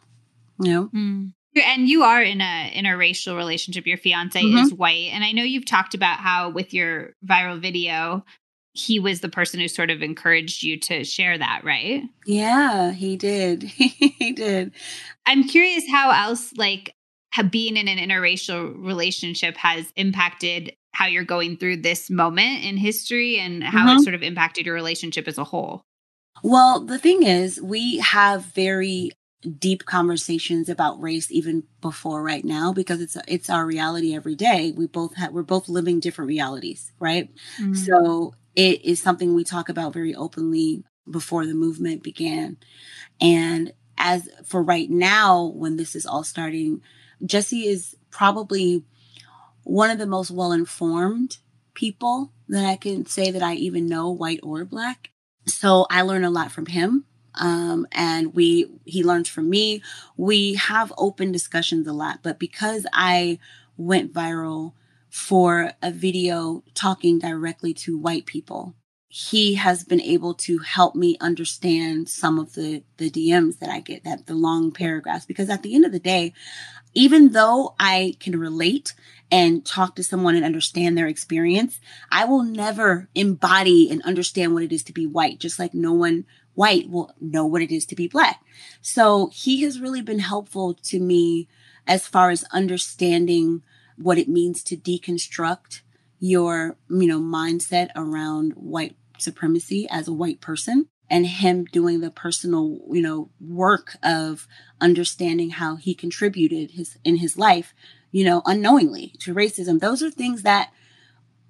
You 0.60 0.72
know? 0.72 0.90
Mm. 0.94 1.34
And 1.66 1.90
you 1.90 2.04
are 2.04 2.22
in 2.22 2.40
a 2.40 2.72
interracial 2.74 3.36
relationship. 3.36 3.86
Your 3.86 3.98
fiance 3.98 4.42
mm-hmm. 4.42 4.58
is 4.58 4.74
white. 4.74 5.10
And 5.12 5.24
I 5.24 5.32
know 5.32 5.44
you've 5.44 5.66
talked 5.66 5.94
about 5.94 6.20
how 6.20 6.50
with 6.50 6.74
your 6.74 7.14
viral 7.26 7.62
video, 7.62 8.24
he 8.74 9.00
was 9.00 9.20
the 9.20 9.30
person 9.30 9.60
who 9.60 9.68
sort 9.68 9.90
of 9.90 10.02
encouraged 10.02 10.64
you 10.64 10.80
to 10.80 11.04
share 11.04 11.38
that, 11.38 11.64
right? 11.64 12.04
Yeah, 12.26 12.92
he 12.92 13.18
did. 13.18 13.64
he 13.64 14.32
did. 14.32 14.72
I'm 15.26 15.44
curious 15.44 15.84
how 15.90 16.12
else 16.12 16.54
like 16.56 16.96
being 17.50 17.76
in 17.76 17.88
an 17.88 17.98
interracial 17.98 18.74
relationship 18.78 19.58
has 19.58 19.92
impacted 19.96 20.74
how 20.94 21.08
you're 21.08 21.24
going 21.24 21.58
through 21.58 21.78
this 21.78 22.10
moment 22.10 22.64
in 22.64 22.78
history 22.78 23.40
and 23.40 23.64
how 23.64 23.88
mm-hmm. 23.88 23.98
it 23.98 24.04
sort 24.04 24.16
of 24.16 24.24
impacted 24.24 24.66
your 24.66 24.76
relationship 24.76 25.28
as 25.28 25.38
a 25.38 25.44
whole. 25.44 25.82
Well, 26.44 26.80
the 26.82 27.00
thing 27.00 27.24
is, 27.24 27.62
we 27.62 27.98
have 28.00 28.46
very 28.46 29.12
deep 29.58 29.86
conversations 29.86 30.70
about 30.70 31.02
race 31.02 31.32
even 31.32 31.64
before 31.82 32.22
right 32.22 32.46
now 32.46 32.72
because 32.72 33.02
it's 33.02 33.18
it's 33.28 33.50
our 33.50 33.66
reality 33.66 34.14
every 34.14 34.36
day. 34.36 34.74
We 34.76 34.88
both 34.88 35.16
have 35.16 35.34
we're 35.34 35.44
both 35.44 35.70
living 35.70 36.00
different 36.00 36.30
realities, 36.30 36.92
right? 37.00 37.30
Mm-hmm. 37.60 37.74
So 37.74 38.36
it 38.56 38.84
is 38.84 39.02
something 39.02 39.34
we 39.34 39.44
talk 39.44 39.70
about 39.70 39.94
very 39.94 40.14
openly 40.14 40.84
before 41.10 41.46
the 41.46 41.54
movement 41.54 42.04
began. 42.04 42.58
And 43.20 43.74
as 43.98 44.30
for 44.46 44.62
right 44.62 44.90
now, 44.90 45.46
when 45.56 45.78
this 45.78 45.96
is 45.96 46.06
all 46.06 46.24
starting, 46.24 46.82
Jesse 47.26 47.68
is 47.68 47.96
probably 48.10 48.84
one 49.64 49.90
of 49.90 49.98
the 49.98 50.06
most 50.06 50.32
well 50.32 50.52
informed 50.52 51.38
people 51.74 52.32
that 52.48 52.66
I 52.66 52.76
can 52.76 53.06
say 53.06 53.32
that 53.32 53.42
I 53.42 53.54
even 53.56 53.88
know, 53.88 54.10
white 54.10 54.40
or 54.44 54.66
black. 54.66 55.10
So 55.48 55.88
I 55.90 56.02
learn 56.02 56.24
a 56.24 56.30
lot 56.30 56.52
from 56.52 56.68
him. 56.68 57.06
Um, 57.36 57.88
and 57.94 58.34
we, 58.34 58.70
he 58.86 59.04
learns 59.04 59.30
from 59.30 59.50
me. 59.50 59.82
We 60.18 60.56
have 60.56 60.92
open 60.98 61.32
discussions 61.32 61.88
a 61.88 61.94
lot, 61.94 62.20
but 62.22 62.40
because 62.40 62.86
I 62.92 63.40
went 63.78 64.14
viral 64.14 64.74
for 65.10 65.72
a 65.82 65.92
video 65.92 66.64
talking 66.74 67.20
directly 67.20 67.74
to 67.74 67.98
white 67.98 68.26
people, 68.26 68.76
he 69.08 69.56
has 69.56 69.84
been 69.84 70.00
able 70.02 70.34
to 70.34 70.60
help 70.60 70.96
me 70.96 71.18
understand 71.20 72.08
some 72.08 72.40
of 72.40 72.54
the 72.54 72.82
the 72.96 73.10
DMs 73.12 73.60
that 73.60 73.70
I 73.70 73.82
get 73.82 74.06
that 74.06 74.26
the 74.26 74.34
long 74.34 74.72
paragraphs 74.72 75.26
because 75.26 75.50
at 75.50 75.64
the 75.64 75.76
end 75.76 75.84
of 75.84 75.92
the 75.92 76.00
day 76.00 76.34
even 76.94 77.34
though 77.34 77.76
I 77.78 78.16
can 78.22 78.40
relate 78.40 78.94
and 79.32 79.66
talk 79.66 79.96
to 79.96 80.04
someone 80.04 80.36
and 80.36 80.44
understand 80.44 80.98
their 80.98 81.08
experience, 81.08 81.80
I 82.12 82.26
will 82.26 82.44
never 82.44 83.08
embody 83.16 83.90
and 83.90 84.02
understand 84.04 84.54
what 84.54 84.64
it 84.64 84.74
is 84.74 84.84
to 84.84 84.94
be 84.94 85.08
white, 85.08 85.40
just 85.40 85.58
like 85.58 85.74
no 85.74 85.94
one 85.94 86.26
white 86.54 86.90
will 86.90 87.14
know 87.22 87.46
what 87.46 87.62
it 87.62 87.72
is 87.72 87.86
to 87.88 87.96
be 87.96 88.08
black. 88.08 88.44
So 88.82 89.30
he 89.34 89.62
has 89.64 89.80
really 89.80 90.02
been 90.02 90.20
helpful 90.20 90.74
to 90.74 91.00
me 91.00 91.48
as 91.88 92.08
far 92.08 92.30
as 92.30 92.44
understanding 92.52 93.64
what 93.96 94.18
it 94.18 94.28
means 94.28 94.64
to 94.64 94.76
deconstruct 94.76 95.82
your, 96.20 96.78
you 96.90 97.08
know, 97.08 97.20
mindset 97.20 97.90
around 97.96 98.54
white 98.54 98.96
supremacy 99.18 99.88
as 99.90 100.08
a 100.08 100.14
white 100.14 100.42
person 100.42 100.88
and 101.10 101.26
him 101.26 101.66
doing 101.66 102.00
the 102.00 102.12
personal, 102.12 102.80
you 102.90 103.02
know, 103.02 103.30
work 103.40 103.98
of 104.04 104.48
understanding 104.80 105.52
how 105.52 105.76
he 105.76 105.94
contributed 105.94 106.72
his 106.72 106.98
in 107.04 107.18
his 107.18 107.38
life, 107.38 107.74
you 108.12 108.24
know, 108.24 108.42
unknowingly 108.46 109.14
to 109.20 109.34
racism. 109.34 109.80
Those 109.80 110.04
are 110.04 110.12
things 110.12 110.44
that 110.44 110.72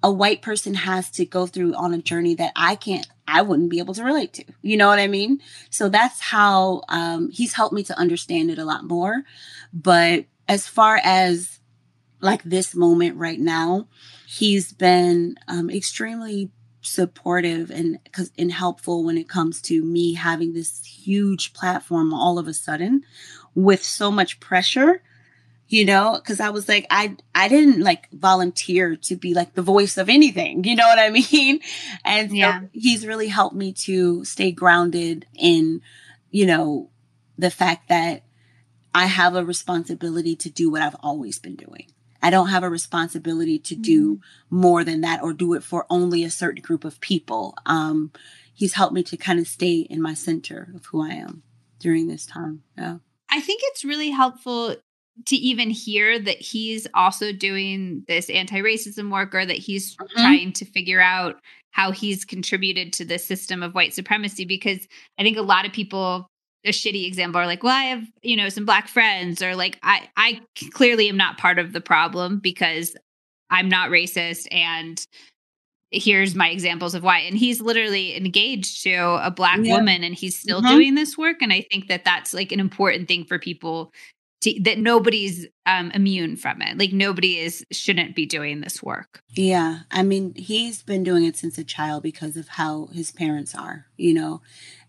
a 0.02 0.10
white 0.10 0.42
person 0.42 0.74
has 0.74 1.10
to 1.10 1.24
go 1.24 1.46
through 1.46 1.74
on 1.74 1.94
a 1.94 2.02
journey 2.02 2.34
that 2.34 2.52
I 2.56 2.74
can't, 2.74 3.06
I 3.26 3.42
wouldn't 3.42 3.70
be 3.70 3.78
able 3.78 3.94
to 3.94 4.04
relate 4.04 4.32
to. 4.34 4.44
You 4.60 4.76
know 4.76 4.88
what 4.88 4.98
I 4.98 5.06
mean? 5.06 5.40
So 5.70 5.88
that's 5.88 6.20
how 6.20 6.82
um, 6.88 7.30
he's 7.30 7.54
helped 7.54 7.74
me 7.74 7.84
to 7.84 7.98
understand 7.98 8.50
it 8.50 8.58
a 8.58 8.64
lot 8.64 8.84
more. 8.84 9.22
But 9.72 10.26
as 10.48 10.66
far 10.66 11.00
as 11.04 11.60
like 12.20 12.42
this 12.42 12.74
moment 12.74 13.16
right 13.16 13.38
now, 13.38 13.88
he's 14.26 14.72
been 14.72 15.36
um, 15.48 15.70
extremely 15.70 16.50
supportive 16.84 17.70
and 17.70 17.98
and 18.36 18.50
helpful 18.50 19.04
when 19.04 19.16
it 19.16 19.28
comes 19.28 19.62
to 19.62 19.84
me 19.84 20.14
having 20.14 20.52
this 20.52 20.84
huge 20.84 21.52
platform 21.52 22.12
all 22.12 22.40
of 22.40 22.48
a 22.48 22.54
sudden 22.54 23.02
with 23.54 23.84
so 23.84 24.10
much 24.10 24.40
pressure 24.40 25.00
you 25.72 25.84
know 25.84 26.12
because 26.14 26.38
i 26.38 26.50
was 26.50 26.68
like 26.68 26.86
i 26.90 27.16
i 27.34 27.48
didn't 27.48 27.80
like 27.80 28.08
volunteer 28.12 28.94
to 28.94 29.16
be 29.16 29.32
like 29.32 29.54
the 29.54 29.62
voice 29.62 29.96
of 29.96 30.08
anything 30.08 30.62
you 30.68 30.76
know 30.76 30.86
what 30.86 30.98
i 30.98 31.10
mean 31.10 31.60
and 32.04 32.30
so 32.30 32.36
yeah. 32.36 32.60
he's 32.72 33.06
really 33.06 33.28
helped 33.28 33.56
me 33.56 33.72
to 33.72 34.24
stay 34.24 34.52
grounded 34.52 35.26
in 35.34 35.80
you 36.30 36.46
know 36.46 36.90
the 37.38 37.50
fact 37.50 37.88
that 37.88 38.22
i 38.94 39.06
have 39.06 39.34
a 39.34 39.44
responsibility 39.44 40.36
to 40.36 40.50
do 40.50 40.70
what 40.70 40.82
i've 40.82 40.96
always 41.00 41.38
been 41.38 41.56
doing 41.56 41.86
I 42.24 42.30
don't 42.30 42.50
have 42.50 42.62
a 42.62 42.70
responsibility 42.70 43.58
to 43.58 43.74
do 43.74 44.14
mm-hmm. 44.14 44.56
more 44.56 44.84
than 44.84 45.00
that 45.00 45.24
or 45.24 45.32
do 45.32 45.54
it 45.54 45.64
for 45.64 45.86
only 45.90 46.22
a 46.22 46.30
certain 46.30 46.62
group 46.62 46.84
of 46.84 47.00
people. 47.00 47.56
Um, 47.66 48.12
he's 48.54 48.74
helped 48.74 48.94
me 48.94 49.02
to 49.02 49.16
kind 49.16 49.40
of 49.40 49.48
stay 49.48 49.78
in 49.78 50.00
my 50.00 50.14
center 50.14 50.70
of 50.76 50.86
who 50.86 51.02
I 51.02 51.14
am 51.14 51.42
during 51.80 52.06
this 52.06 52.24
time. 52.24 52.62
Yeah. 52.78 52.98
I 53.28 53.40
think 53.40 53.62
it's 53.64 53.84
really 53.84 54.10
helpful 54.10 54.76
to 55.26 55.36
even 55.36 55.70
hear 55.70 56.18
that 56.18 56.38
he's 56.38 56.86
also 56.94 57.32
doing 57.32 58.04
this 58.08 58.30
anti-racism 58.30 59.12
work 59.12 59.34
or 59.34 59.44
that 59.44 59.58
he's 59.58 59.94
mm-hmm. 59.96 60.20
trying 60.20 60.52
to 60.54 60.64
figure 60.64 61.00
out 61.00 61.36
how 61.70 61.90
he's 61.90 62.24
contributed 62.24 62.92
to 62.92 63.04
the 63.04 63.18
system 63.18 63.62
of 63.62 63.74
white 63.74 63.94
supremacy 63.94 64.44
because 64.44 64.86
I 65.18 65.22
think 65.22 65.36
a 65.36 65.42
lot 65.42 65.66
of 65.66 65.72
people 65.72 66.26
a 66.64 66.68
shitty 66.68 67.06
example 67.06 67.40
are 67.40 67.46
like 67.46 67.62
well 67.62 67.74
i 67.74 67.82
have 67.82 68.04
you 68.22 68.36
know 68.36 68.48
some 68.48 68.64
black 68.64 68.86
friends 68.88 69.42
or 69.42 69.56
like 69.56 69.78
i 69.82 70.08
i 70.16 70.40
clearly 70.70 71.08
am 71.08 71.16
not 71.16 71.38
part 71.38 71.58
of 71.58 71.72
the 71.72 71.80
problem 71.80 72.38
because 72.38 72.96
i'm 73.50 73.68
not 73.68 73.90
racist 73.90 74.46
and 74.52 75.06
here's 75.90 76.34
my 76.34 76.48
examples 76.48 76.94
of 76.94 77.02
why 77.02 77.18
and 77.18 77.36
he's 77.36 77.60
literally 77.60 78.16
engaged 78.16 78.82
to 78.82 78.94
a 79.24 79.30
black 79.30 79.58
yeah. 79.62 79.76
woman 79.76 80.04
and 80.04 80.14
he's 80.14 80.36
still 80.36 80.62
mm-hmm. 80.62 80.76
doing 80.76 80.94
this 80.94 81.18
work 81.18 81.42
and 81.42 81.52
i 81.52 81.60
think 81.70 81.88
that 81.88 82.04
that's 82.04 82.32
like 82.32 82.52
an 82.52 82.60
important 82.60 83.08
thing 83.08 83.24
for 83.24 83.38
people 83.38 83.92
to, 84.42 84.60
that 84.62 84.78
nobody's 84.78 85.46
um, 85.66 85.90
immune 85.92 86.36
from 86.36 86.60
it. 86.62 86.78
Like 86.78 86.92
nobody 86.92 87.38
is 87.38 87.64
shouldn't 87.70 88.14
be 88.14 88.26
doing 88.26 88.60
this 88.60 88.82
work. 88.82 89.22
Yeah, 89.30 89.80
I 89.90 90.02
mean, 90.02 90.34
he's 90.34 90.82
been 90.82 91.04
doing 91.04 91.24
it 91.24 91.36
since 91.36 91.58
a 91.58 91.64
child 91.64 92.02
because 92.02 92.36
of 92.36 92.48
how 92.48 92.86
his 92.92 93.12
parents 93.12 93.54
are, 93.54 93.86
you 93.96 94.12
know, 94.12 94.42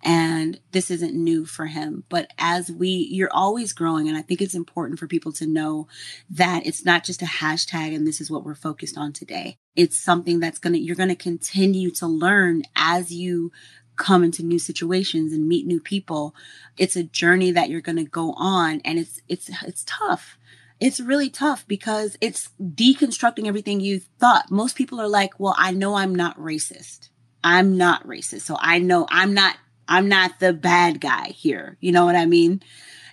and 0.04 0.60
this 0.72 0.92
isn't 0.92 1.14
new 1.14 1.46
for 1.46 1.68
him. 1.68 2.04
But 2.10 2.32
as 2.38 2.72
we, 2.72 2.90
you're 2.90 3.34
always 3.34 3.74
growing, 3.74 4.08
and 4.08 4.18
I 4.18 4.22
think 4.22 4.42
it's 4.42 4.56
important 4.56 5.00
for 5.00 5.08
people 5.08 5.32
to 5.34 5.48
know 5.48 5.88
that 6.32 6.66
it's 6.66 6.84
not 6.84 7.04
just 7.04 7.22
a 7.22 7.26
hashtag, 7.26 7.96
and 7.96 8.06
this 8.06 8.20
is 8.20 8.30
what 8.30 8.44
we're 8.44 8.56
focused 8.56 8.98
on 8.98 9.14
today. 9.14 9.58
It's 9.76 9.98
something 9.98 10.40
that's 10.40 10.60
gonna 10.60 10.78
you're 10.78 10.96
gonna 10.96 11.16
continue 11.16 11.92
to 11.92 12.08
learn 12.08 12.64
as 12.76 13.12
you 13.12 13.52
come 13.96 14.24
into 14.24 14.44
new 14.44 14.60
situations 14.60 15.34
and 15.34 15.48
meet 15.48 15.66
new 15.66 15.80
people. 15.80 16.36
It's 16.78 16.96
a 16.96 17.04
journey 17.04 17.52
that 17.52 17.70
you're 17.70 17.82
going 17.82 17.98
to 17.98 18.04
go 18.04 18.34
on 18.34 18.82
and 18.84 19.00
it's 19.00 19.22
it's 19.28 19.50
it's 19.64 19.84
tough. 19.86 20.38
It's 20.80 21.00
really 21.00 21.30
tough 21.30 21.66
because 21.68 22.18
it's 22.20 22.50
deconstructing 22.62 23.48
everything 23.48 23.80
you 23.80 24.00
thought. 24.00 24.52
Most 24.52 24.76
people 24.76 25.00
are 25.00 25.08
like, 25.08 25.40
"Well, 25.40 25.56
I 25.58 25.72
know 25.72 25.96
I'm 25.96 26.16
not 26.16 26.38
racist. 26.38 27.10
I'm 27.44 27.78
not 27.78 28.06
racist. 28.06 28.42
So 28.42 28.58
I 28.60 28.80
know 28.80 29.08
I'm 29.10 29.34
not 29.34 29.58
I'm 29.88 30.10
not 30.10 30.40
the 30.40 30.54
bad 30.54 31.00
guy 31.00 31.28
here." 31.28 31.78
You 31.80 31.92
know 31.92 32.06
what 32.06 32.16
I 32.16 32.26
mean? 32.26 32.62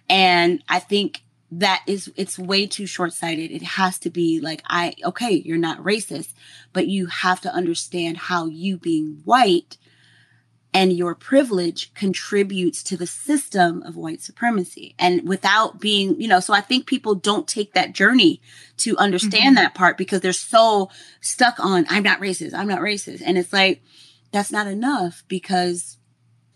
And 0.09 0.65
I 0.69 0.81
think 0.81 1.23
that 1.53 1.83
is 1.87 2.13
it's 2.17 2.39
way 2.39 2.67
too 2.67 2.87
short-sighted 2.87 3.51
it 3.51 3.63
has 3.63 3.99
to 3.99 4.09
be 4.09 4.41
like 4.41 4.63
i 4.69 4.95
okay 5.05 5.43
you're 5.45 5.59
not 5.59 5.83
racist 5.83 6.33
but 6.73 6.87
you 6.87 7.07
have 7.07 7.41
to 7.41 7.53
understand 7.53 8.17
how 8.17 8.47
you 8.47 8.77
being 8.77 9.21
white 9.25 9.77
and 10.73 10.93
your 10.93 11.15
privilege 11.15 11.93
contributes 11.95 12.83
to 12.85 12.97
the 12.97 13.07
system 13.07 13.83
of 13.83 13.97
white 13.97 14.23
supremacy. 14.23 14.95
And 14.99 15.29
without 15.29 15.81
being 15.81 16.21
you 16.21 16.29
know 16.29 16.41
so 16.41 16.53
i 16.55 16.61
think 16.61 16.87
people 16.87 17.15
don't 17.15 17.49
take 17.49 17.75
that 17.75 17.93
journey 17.93 18.41
to 18.79 18.97
understand 18.97 19.57
mm-hmm. 19.57 19.65
that 19.65 19.75
part 19.75 19.99
because 19.99 20.21
they're 20.21 20.33
so 20.33 20.91
stuck 21.21 21.59
on 21.59 21.87
i'm 21.89 22.03
not 22.03 22.21
racist 22.21 22.55
i'm 22.55 22.69
not 22.69 22.81
racist. 22.81 23.23
And 23.25 23.37
it's 23.37 23.53
like 23.53 23.83
that's 24.33 24.53
not 24.53 24.67
enough 24.67 25.25
because 25.29 25.97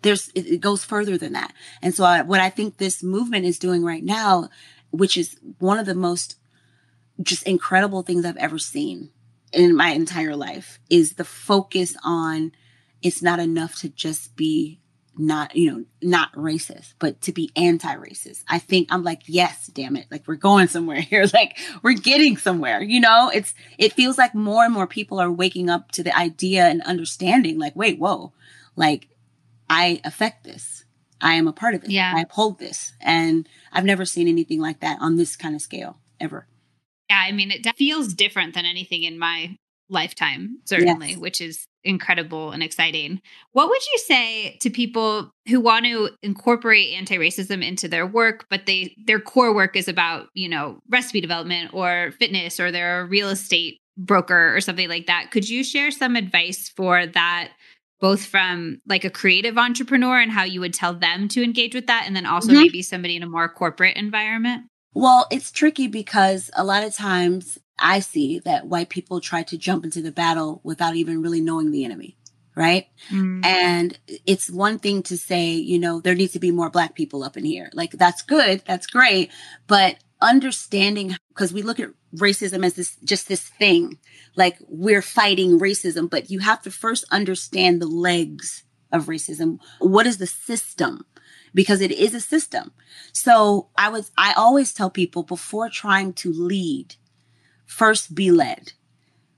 there's 0.03 0.29
it, 0.35 0.47
it 0.47 0.61
goes 0.61 0.85
further 0.85 1.17
than 1.17 1.33
that. 1.33 1.53
And 1.83 1.95
so 1.95 2.05
I, 2.05 2.23
what 2.23 2.41
i 2.41 2.51
think 2.51 2.77
this 2.77 3.03
movement 3.03 3.47
is 3.47 3.59
doing 3.59 3.85
right 3.85 4.05
now 4.05 4.49
which 4.91 5.17
is 5.17 5.37
one 5.59 5.79
of 5.79 5.87
the 5.87 5.95
most 5.95 6.37
just 7.21 7.43
incredible 7.45 8.03
things 8.03 8.25
I've 8.25 8.37
ever 8.37 8.59
seen 8.59 9.11
in 9.53 9.77
my 9.77 9.91
entire 9.91 10.37
life 10.37 10.79
is 10.91 11.15
the 11.15 11.25
focus 11.25 11.97
on 12.05 12.53
it's 13.05 13.23
not 13.23 13.39
enough 13.39 13.77
to 13.77 13.89
just 13.91 14.35
be 14.35 14.81
not, 15.17 15.55
you 15.55 15.71
know, 15.71 15.85
not 16.03 16.33
racist, 16.33 16.95
but 16.99 17.21
to 17.21 17.33
be 17.33 17.51
anti-racist. 17.55 18.43
I 18.49 18.59
think 18.59 18.89
I'm 18.91 19.05
like, 19.05 19.23
yes, 19.27 19.69
damn 19.69 19.95
it. 19.95 20.07
Like 20.11 20.27
we're 20.27 20.35
going 20.35 20.67
somewhere 20.67 21.01
here. 21.03 21.27
Like 21.33 21.57
we're 21.83 21.93
getting 21.93 22.37
somewhere, 22.37 22.83
you 22.83 22.99
know, 22.99 23.31
it's, 23.33 23.55
it 23.79 23.93
feels 23.93 24.19
like 24.19 24.35
more 24.35 24.65
and 24.65 24.75
more 24.75 24.89
people 24.89 25.21
are 25.21 25.31
waking 25.31 25.71
up 25.71 25.93
to 25.93 26.03
the 26.03 26.17
idea 26.17 26.65
and 26.65 26.83
understanding 26.83 27.59
like, 27.59 27.77
wait, 27.77 27.99
whoa, 27.99 28.33
like 28.75 29.09
I 29.71 30.01
affect 30.03 30.43
this. 30.43 30.85
I 31.21 31.35
am 31.35 31.47
a 31.47 31.53
part 31.53 31.75
of 31.75 31.85
it. 31.85 31.91
Yeah. 31.91 32.13
I 32.17 32.23
uphold 32.23 32.59
this. 32.59 32.93
And 33.01 33.49
I've 33.73 33.85
never 33.85 34.05
seen 34.05 34.27
anything 34.27 34.61
like 34.61 34.81
that 34.81 34.99
on 35.01 35.17
this 35.17 35.37
kind 35.37 35.55
of 35.55 35.63
scale 35.63 35.99
ever. 36.19 36.49
Yeah. 37.09 37.23
I 37.25 37.33
mean, 37.33 37.51
it 37.51 37.67
feels 37.77 38.15
different 38.15 38.55
than 38.55 38.65
anything 38.65 39.05
in 39.05 39.19
my 39.19 39.59
lifetime, 39.89 40.59
certainly, 40.65 41.11
yes. 41.11 41.19
which 41.19 41.41
is 41.41 41.67
incredible 41.85 42.51
and 42.51 42.63
exciting. 42.63 43.21
What 43.53 43.69
would 43.69 43.83
you 43.93 43.99
say 43.99 44.57
to 44.61 44.71
people 44.71 45.31
who 45.49 45.61
want 45.61 45.85
to 45.85 46.11
incorporate 46.23 46.95
anti-racism 46.95 47.63
into 47.67 47.89
their 47.89 48.07
work, 48.07 48.47
but 48.51 48.67
they 48.67 48.97
their 49.07 49.21
core 49.21 49.55
work 49.55 49.77
is 49.77 49.89
about, 49.89 50.29
you 50.35 50.49
know, 50.49 50.81
recipe 50.89 51.21
development 51.21 51.73
or 51.75 52.13
fitness 52.19 52.59
or 52.59 52.71
they're 52.73 53.03
a 53.03 53.07
real 53.07 53.29
estate 53.29 53.79
broker 53.97 54.55
or 54.57 54.61
something 54.61 54.89
like 54.89 55.07
that? 55.07 55.31
Could 55.31 55.49
you 55.49 55.63
share 55.63 55.91
some 55.91 56.17
advice 56.17 56.69
for 56.69 57.07
that 57.07 57.51
both 58.01 58.27
from 58.27 58.83
like 58.87 59.05
a 59.05 59.11
creative 59.11 59.57
entrepreneur 59.57 60.21
and 60.21 60.31
how 60.31 60.43
you 60.45 60.61
would 60.61 60.75
tell 60.75 60.93
them 60.93 61.29
to 61.29 61.43
engage 61.43 61.75
with 61.75 61.87
that 61.87 62.05
and 62.07 62.15
then 62.15 62.27
also 62.27 62.49
mm-hmm. 62.49 62.63
maybe 62.63 62.83
somebody 62.83 63.17
in 63.17 63.23
a 63.23 63.27
more 63.27 63.49
corporate 63.49 63.97
environment 63.97 64.65
well 64.93 65.27
it's 65.31 65.51
tricky 65.51 65.87
because 65.87 66.51
a 66.55 66.65
lot 66.65 66.85
of 66.85 66.95
times 66.95 67.57
i 67.79 67.99
see 68.01 68.39
that 68.41 68.67
white 68.67 68.89
people 68.89 69.21
try 69.21 69.43
to 69.43 69.59
jump 69.59 69.85
into 69.85 70.03
the 70.03 70.13
battle 70.13 70.61
without 70.65 70.97
even 70.97 71.23
really 71.23 71.41
knowing 71.41 71.71
the 71.71 71.85
enemy 71.85 72.17
right? 72.55 72.87
Mm-hmm. 73.11 73.45
and 73.45 73.99
it's 74.27 74.51
one 74.51 74.79
thing 74.79 75.03
to 75.05 75.19
say 75.19 75.53
you 75.53 75.79
know 75.79 76.01
there 76.01 76.15
needs 76.15 76.33
to 76.33 76.39
be 76.39 76.51
more 76.51 76.71
black 76.71 76.95
people 76.95 77.23
up 77.23 77.37
in 77.37 77.45
here. 77.45 77.71
Like 77.75 77.93
that's 77.93 78.23
good 78.23 78.63
that's 78.67 78.87
great 78.87 79.31
but 79.67 79.97
understanding 80.21 81.17
because 81.29 81.53
we 81.53 81.63
look 81.63 81.81
at 81.81 81.91
racism 82.17 82.65
as 82.65 82.75
this 82.75 82.97
just 83.05 83.29
this 83.29 83.43
thing. 83.43 83.99
Like 84.37 84.59
we're 84.69 85.03
fighting 85.03 85.59
racism 85.59 86.09
but 86.09 86.31
you 86.31 86.41
have 86.41 86.63
to 86.63 86.71
first 86.71 87.05
understand 87.11 87.81
the 87.81 87.87
legs 87.87 88.65
of 88.93 89.07
racism. 89.07 89.59
What 89.81 90.07
is 90.07 90.19
the 90.19 90.27
system? 90.27 91.05
Because 91.53 91.81
it 91.81 91.93
is 91.93 92.15
a 92.15 92.21
system. 92.21 92.73
So 93.13 93.69
i 93.77 93.89
was 93.89 94.13
i 94.17 94.33
always 94.37 94.73
tell 94.73 94.91
people 94.91 95.25
before 95.25 95.69
trying 95.69 96.13
to 96.15 96.33
lead 96.33 96.97
first 97.77 98.15
be 98.15 98.31
led 98.31 98.73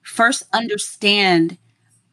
first 0.02 0.42
understand 0.52 1.58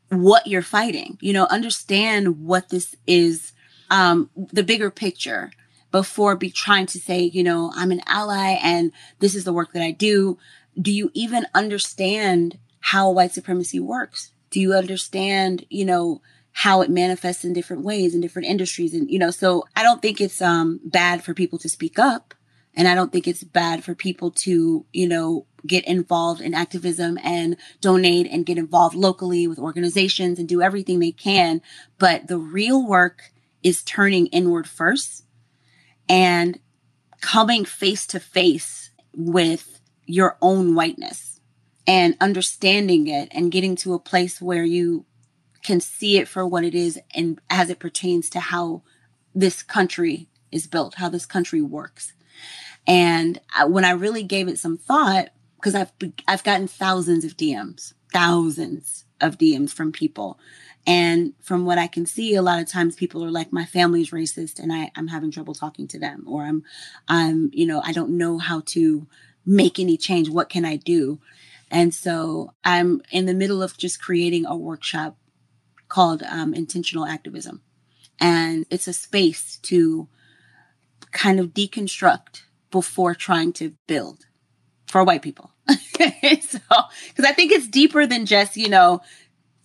what 0.10 0.48
you're 0.48 0.62
fighting 0.62 1.18
you 1.22 1.34
know 1.34 1.46
understand 1.46 2.46
what 2.46 2.70
this 2.70 2.96
is 3.08 3.52
um 3.90 4.30
the 4.36 4.64
bigger 4.64 4.90
picture 4.92 5.52
before 5.94 6.36
be 6.36 6.50
trying 6.50 6.88
to 6.88 7.00
say, 7.00 7.22
you 7.22 7.44
know, 7.44 7.72
I'm 7.76 7.92
an 7.92 8.02
ally 8.08 8.58
and 8.64 8.92
this 9.20 9.36
is 9.36 9.44
the 9.44 9.54
work 9.54 9.74
that 9.74 9.84
I 9.84 9.92
do. 9.92 10.40
Do 10.82 10.92
you 10.92 11.12
even 11.14 11.46
understand 11.54 12.58
how 12.80 13.12
white 13.12 13.32
supremacy 13.32 13.80
works? 13.80 14.32
Do 14.50 14.60
you 14.60 14.74
understand, 14.74 15.66
you 15.70 15.86
know, 15.86 16.22
how 16.52 16.82
it 16.82 16.90
manifests 16.90 17.46
in 17.46 17.54
different 17.54 17.84
ways 17.84 18.16
in 18.16 18.22
different 18.22 18.48
industries? 18.48 18.96
And, 18.96 19.10
you 19.10 19.20
know, 19.20 19.30
so 19.30 19.66
I 19.76 19.84
don't 19.84 20.02
think 20.02 20.20
it's 20.20 20.42
um, 20.42 20.80
bad 20.84 21.24
for 21.24 21.36
people 21.36 21.60
to 21.60 21.70
speak 21.70 22.00
up. 22.00 22.34
And 22.74 22.88
I 22.88 22.96
don't 22.96 23.12
think 23.12 23.28
it's 23.28 23.44
bad 23.44 23.84
for 23.84 23.94
people 23.94 24.32
to, 24.32 24.84
you 24.94 25.08
know, 25.08 25.46
get 25.66 25.86
involved 25.86 26.42
in 26.42 26.54
activism 26.54 27.18
and 27.24 27.56
donate 27.82 28.28
and 28.28 28.46
get 28.46 28.58
involved 28.58 28.96
locally 28.96 29.48
with 29.48 29.60
organizations 29.60 30.40
and 30.40 30.48
do 30.48 30.62
everything 30.62 31.00
they 31.00 31.12
can. 31.12 31.62
But 31.98 32.28
the 32.28 32.38
real 32.38 32.86
work 32.86 33.32
is 33.62 33.84
turning 33.84 34.28
inward 34.28 34.68
first 34.68 35.26
and 36.10 36.60
coming 37.22 37.64
face 37.64 38.06
to 38.08 38.20
face 38.20 38.92
with 39.16 39.80
your 40.06 40.38
own 40.42 40.76
whiteness 40.76 41.40
and 41.88 42.18
understanding 42.20 43.08
it 43.08 43.30
and 43.32 43.52
getting 43.52 43.76
to 43.78 43.94
a 43.94 44.00
place 44.00 44.42
where 44.42 44.64
you 44.64 45.06
can 45.64 45.80
see 45.80 46.18
it 46.18 46.28
for 46.28 46.46
what 46.46 46.64
it 46.64 46.76
is 46.76 47.00
and 47.16 47.40
as 47.50 47.70
it 47.70 47.80
pertains 47.80 48.30
to 48.30 48.40
how 48.40 48.82
this 49.34 49.64
country 49.64 50.28
is 50.52 50.68
built, 50.68 50.96
how 50.96 51.10
this 51.10 51.26
country 51.26 51.62
works. 51.62 52.14
And 52.86 53.40
uh, 53.58 53.68
when 53.68 53.86
I 53.86 53.92
really 53.92 54.24
gave 54.24 54.48
it 54.48 54.60
some 54.60 54.78
thought, 54.78 55.30
because 55.64 55.76
I've 55.76 55.94
I've 56.28 56.44
gotten 56.44 56.68
thousands 56.68 57.24
of 57.24 57.38
DMs, 57.38 57.94
thousands 58.12 59.06
of 59.22 59.38
DMs 59.38 59.72
from 59.72 59.92
people 59.92 60.38
and 60.86 61.34
from 61.42 61.66
what 61.66 61.78
I 61.78 61.88
can 61.88 62.06
see, 62.06 62.36
a 62.36 62.42
lot 62.42 62.62
of 62.62 62.68
times 62.68 62.96
people 62.96 63.24
are 63.24 63.32
like, 63.32 63.54
my 63.54 63.66
family's 63.66 64.12
racist 64.12 64.60
and 64.60 64.74
I, 64.74 64.92
I'm 64.96 65.08
having 65.08 65.32
trouble 65.32 65.54
talking 65.54 65.88
to 65.90 66.00
them, 66.00 66.26
or 66.28 66.44
I'm, 66.44 66.64
I'm, 67.08 67.50
you 67.54 67.66
know, 67.66 67.82
I 67.84 67.94
don't 67.94 68.18
know 68.18 68.38
how 68.38 68.62
to 68.68 69.08
make 69.46 69.80
any 69.80 69.96
change. 69.96 70.30
What 70.30 70.50
can 70.50 70.66
I 70.66 70.76
do? 70.76 71.20
And 71.72 71.94
so 71.94 72.54
I'm 72.66 73.02
in 73.12 73.26
the 73.26 73.34
middle 73.34 73.64
of 73.64 73.78
just 73.78 74.02
creating 74.02 74.46
a 74.46 74.58
workshop 74.58 75.16
called 75.88 76.22
um, 76.24 76.54
Intentional 76.54 77.06
Activism. 77.06 77.62
And 78.20 78.66
it's 78.70 78.88
a 78.88 78.94
space 78.94 79.58
to 79.64 80.08
kind 81.12 81.40
of 81.40 81.54
deconstruct 81.54 82.44
before 82.72 83.16
trying 83.16 83.54
to 83.54 83.74
build 83.88 84.26
for 84.88 85.04
white 85.04 85.22
people. 85.22 85.53
so, 85.70 86.60
because 87.08 87.26
I 87.26 87.34
think 87.34 87.52
it's 87.52 87.68
deeper 87.68 88.06
than 88.06 88.26
just, 88.26 88.58
you 88.58 88.70
know, 88.70 89.02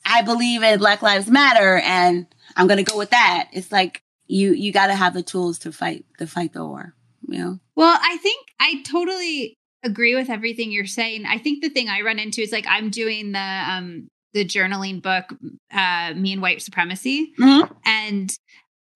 I 0.04 0.22
believe 0.22 0.62
in 0.62 0.78
Black 0.78 1.02
Lives 1.02 1.28
Matter 1.28 1.78
and 1.78 2.26
I'm 2.56 2.66
going 2.66 2.82
to 2.82 2.90
go 2.90 2.96
with 2.96 3.10
that. 3.10 3.48
It's 3.52 3.70
like 3.70 4.02
you 4.26 4.52
you 4.52 4.72
got 4.72 4.88
to 4.88 4.94
have 4.94 5.14
the 5.14 5.22
tools 5.22 5.58
to 5.60 5.72
fight 5.72 6.04
to 6.18 6.26
fight 6.26 6.52
the 6.52 6.64
war, 6.64 6.94
you 7.26 7.38
know. 7.38 7.58
Well, 7.76 7.98
I 8.00 8.16
think 8.18 8.46
I 8.60 8.82
totally 8.82 9.54
agree 9.82 10.14
with 10.14 10.30
everything 10.30 10.72
you're 10.72 10.86
saying. 10.86 11.24
I 11.26 11.38
think 11.38 11.62
the 11.62 11.68
thing 11.68 11.88
I 11.88 12.02
run 12.02 12.18
into 12.18 12.42
is 12.42 12.52
like 12.52 12.66
I'm 12.68 12.90
doing 12.90 13.32
the 13.32 13.62
um 13.66 14.08
the 14.34 14.44
journaling 14.44 15.02
book 15.02 15.24
uh 15.72 16.14
Me 16.14 16.32
and 16.32 16.42
White 16.42 16.62
Supremacy 16.62 17.32
mm-hmm. 17.38 17.72
and 17.84 18.36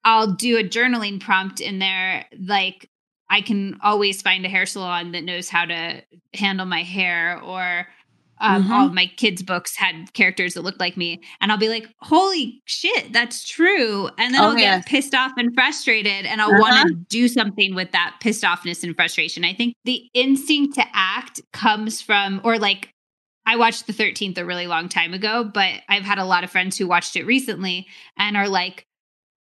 I'll 0.04 0.32
do 0.32 0.58
a 0.58 0.64
journaling 0.64 1.20
prompt 1.20 1.60
in 1.60 1.78
there 1.78 2.26
like 2.38 2.88
I 3.32 3.40
can 3.40 3.78
always 3.82 4.20
find 4.20 4.44
a 4.44 4.48
hair 4.50 4.66
salon 4.66 5.12
that 5.12 5.24
knows 5.24 5.48
how 5.48 5.64
to 5.64 6.02
handle 6.34 6.66
my 6.66 6.82
hair 6.82 7.40
or 7.40 7.88
um, 8.42 8.64
mm-hmm. 8.64 8.72
all 8.72 8.86
of 8.86 8.92
my 8.92 9.06
kids' 9.06 9.42
books 9.42 9.74
had 9.74 10.12
characters 10.12 10.52
that 10.54 10.62
looked 10.62 10.80
like 10.80 10.98
me, 10.98 11.22
and 11.40 11.50
I'll 11.50 11.58
be 11.58 11.68
like, 11.68 11.88
"Holy 12.00 12.60
shit, 12.66 13.12
that's 13.12 13.48
true!" 13.48 14.10
And 14.18 14.34
then 14.34 14.42
oh, 14.42 14.48
I'll 14.48 14.56
get 14.56 14.84
pissed 14.84 15.14
off 15.14 15.32
and 15.38 15.54
frustrated, 15.54 16.26
and 16.26 16.42
I'll 16.42 16.50
uh-huh. 16.50 16.60
want 16.60 16.88
to 16.88 16.94
do 17.08 17.26
something 17.26 17.74
with 17.74 17.92
that 17.92 18.16
pissed 18.20 18.42
offness 18.42 18.82
and 18.82 18.94
frustration. 18.94 19.44
I 19.44 19.54
think 19.54 19.74
the 19.84 20.10
instinct 20.12 20.74
to 20.74 20.84
act 20.92 21.40
comes 21.52 22.02
from, 22.02 22.40
or 22.44 22.58
like, 22.58 22.90
I 23.46 23.56
watched 23.56 23.86
the 23.86 23.92
Thirteenth 23.94 24.36
a 24.36 24.44
really 24.44 24.66
long 24.66 24.88
time 24.88 25.14
ago, 25.14 25.44
but 25.44 25.80
I've 25.88 26.04
had 26.04 26.18
a 26.18 26.26
lot 26.26 26.44
of 26.44 26.50
friends 26.50 26.76
who 26.76 26.86
watched 26.86 27.16
it 27.16 27.24
recently 27.24 27.86
and 28.18 28.36
are 28.36 28.48
like, 28.48 28.84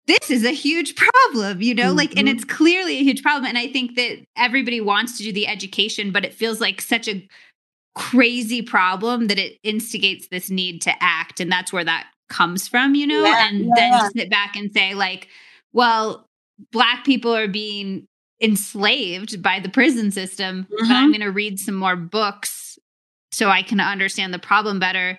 this 0.07 0.31
is 0.31 0.45
a 0.45 0.53
huge 0.53 0.95
problem, 0.95 1.61
you 1.61 1.75
know, 1.75 1.89
mm-hmm. 1.89 1.97
like, 1.97 2.17
and 2.17 2.29
mm-hmm. 2.29 2.37
it's 2.37 2.45
clearly 2.45 2.99
a 2.99 3.03
huge 3.03 3.23
problem. 3.23 3.47
And 3.47 3.59
I 3.59 3.67
think 3.69 3.97
that 3.97 4.19
everybody 4.37 4.81
wants 4.81 5.19
to 5.19 5.25
do 5.25 5.33
the 5.33 5.49
education, 5.49 6.13
but 6.13 6.25
it 6.25 6.35
feels 6.35 6.61
like 6.61 6.81
such 6.81 7.09
a 7.09 7.27
crazy 7.97 8.61
problem 8.61 9.27
that 9.27 9.39
it 9.39 9.59
instigates 9.63 10.29
this 10.29 10.51
need 10.51 10.83
to 10.83 10.93
act 11.03 11.41
and 11.41 11.51
that's 11.51 11.73
where 11.73 11.83
that 11.83 12.07
comes 12.29 12.69
from 12.69 12.95
you 12.95 13.07
know 13.07 13.25
yeah, 13.25 13.49
and 13.49 13.61
yeah, 13.61 13.73
then 13.75 14.11
sit 14.11 14.31
back 14.31 14.55
and 14.55 14.71
say 14.71 14.95
like 14.95 15.29
well 15.73 16.29
black 16.71 17.07
people 17.07 17.35
are 17.35 17.49
being 17.49 18.07
enslaved 18.43 19.43
by 19.43 19.59
the 19.59 19.71
prison 19.71 20.11
system 20.11 20.65
mm-hmm. 20.65 20.75
but 20.87 20.95
i'm 20.95 21.05
mm-hmm. 21.05 21.13
going 21.13 21.21
to 21.23 21.33
read 21.33 21.59
some 21.59 21.75
more 21.75 21.97
books 21.97 22.79
so 23.33 23.49
i 23.49 23.63
can 23.63 23.81
understand 23.81 24.35
the 24.35 24.39
problem 24.39 24.79
better 24.79 25.19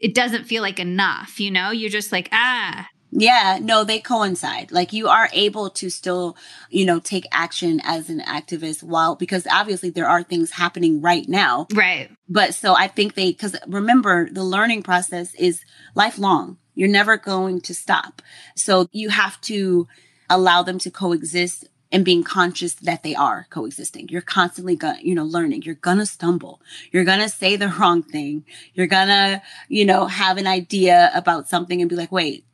it 0.00 0.14
doesn't 0.14 0.44
feel 0.44 0.62
like 0.62 0.78
enough 0.78 1.40
you 1.40 1.50
know 1.50 1.72
you're 1.72 1.90
just 1.90 2.12
like 2.12 2.28
ah 2.30 2.86
Yeah, 3.12 3.58
no, 3.60 3.84
they 3.84 4.00
coincide. 4.00 4.72
Like 4.72 4.94
you 4.94 5.08
are 5.08 5.28
able 5.34 5.68
to 5.70 5.90
still, 5.90 6.34
you 6.70 6.86
know, 6.86 6.98
take 6.98 7.26
action 7.30 7.80
as 7.84 8.08
an 8.08 8.20
activist 8.20 8.82
while 8.82 9.16
because 9.16 9.46
obviously 9.50 9.90
there 9.90 10.08
are 10.08 10.22
things 10.22 10.52
happening 10.52 11.02
right 11.02 11.28
now. 11.28 11.66
Right. 11.74 12.10
But 12.26 12.54
so 12.54 12.74
I 12.74 12.88
think 12.88 13.14
they 13.14 13.34
cuz 13.34 13.54
remember 13.68 14.30
the 14.30 14.42
learning 14.42 14.82
process 14.82 15.34
is 15.34 15.60
lifelong. 15.94 16.56
You're 16.74 16.88
never 16.88 17.18
going 17.18 17.60
to 17.60 17.74
stop. 17.74 18.22
So 18.56 18.88
you 18.92 19.10
have 19.10 19.38
to 19.42 19.86
allow 20.30 20.62
them 20.62 20.78
to 20.78 20.90
coexist 20.90 21.66
and 21.92 22.06
being 22.06 22.24
conscious 22.24 22.72
that 22.72 23.02
they 23.02 23.14
are 23.14 23.46
coexisting. 23.50 24.08
You're 24.08 24.22
constantly 24.22 24.74
going, 24.74 25.06
you 25.06 25.14
know, 25.14 25.24
learning. 25.24 25.62
You're 25.62 25.74
gonna 25.74 26.06
stumble. 26.06 26.62
You're 26.90 27.04
gonna 27.04 27.28
say 27.28 27.56
the 27.56 27.68
wrong 27.78 28.02
thing. 28.02 28.46
You're 28.72 28.86
gonna, 28.86 29.42
you 29.68 29.84
know, 29.84 30.06
have 30.06 30.38
an 30.38 30.46
idea 30.46 31.10
about 31.14 31.50
something 31.50 31.82
and 31.82 31.90
be 31.90 31.96
like, 31.96 32.10
wait, 32.10 32.46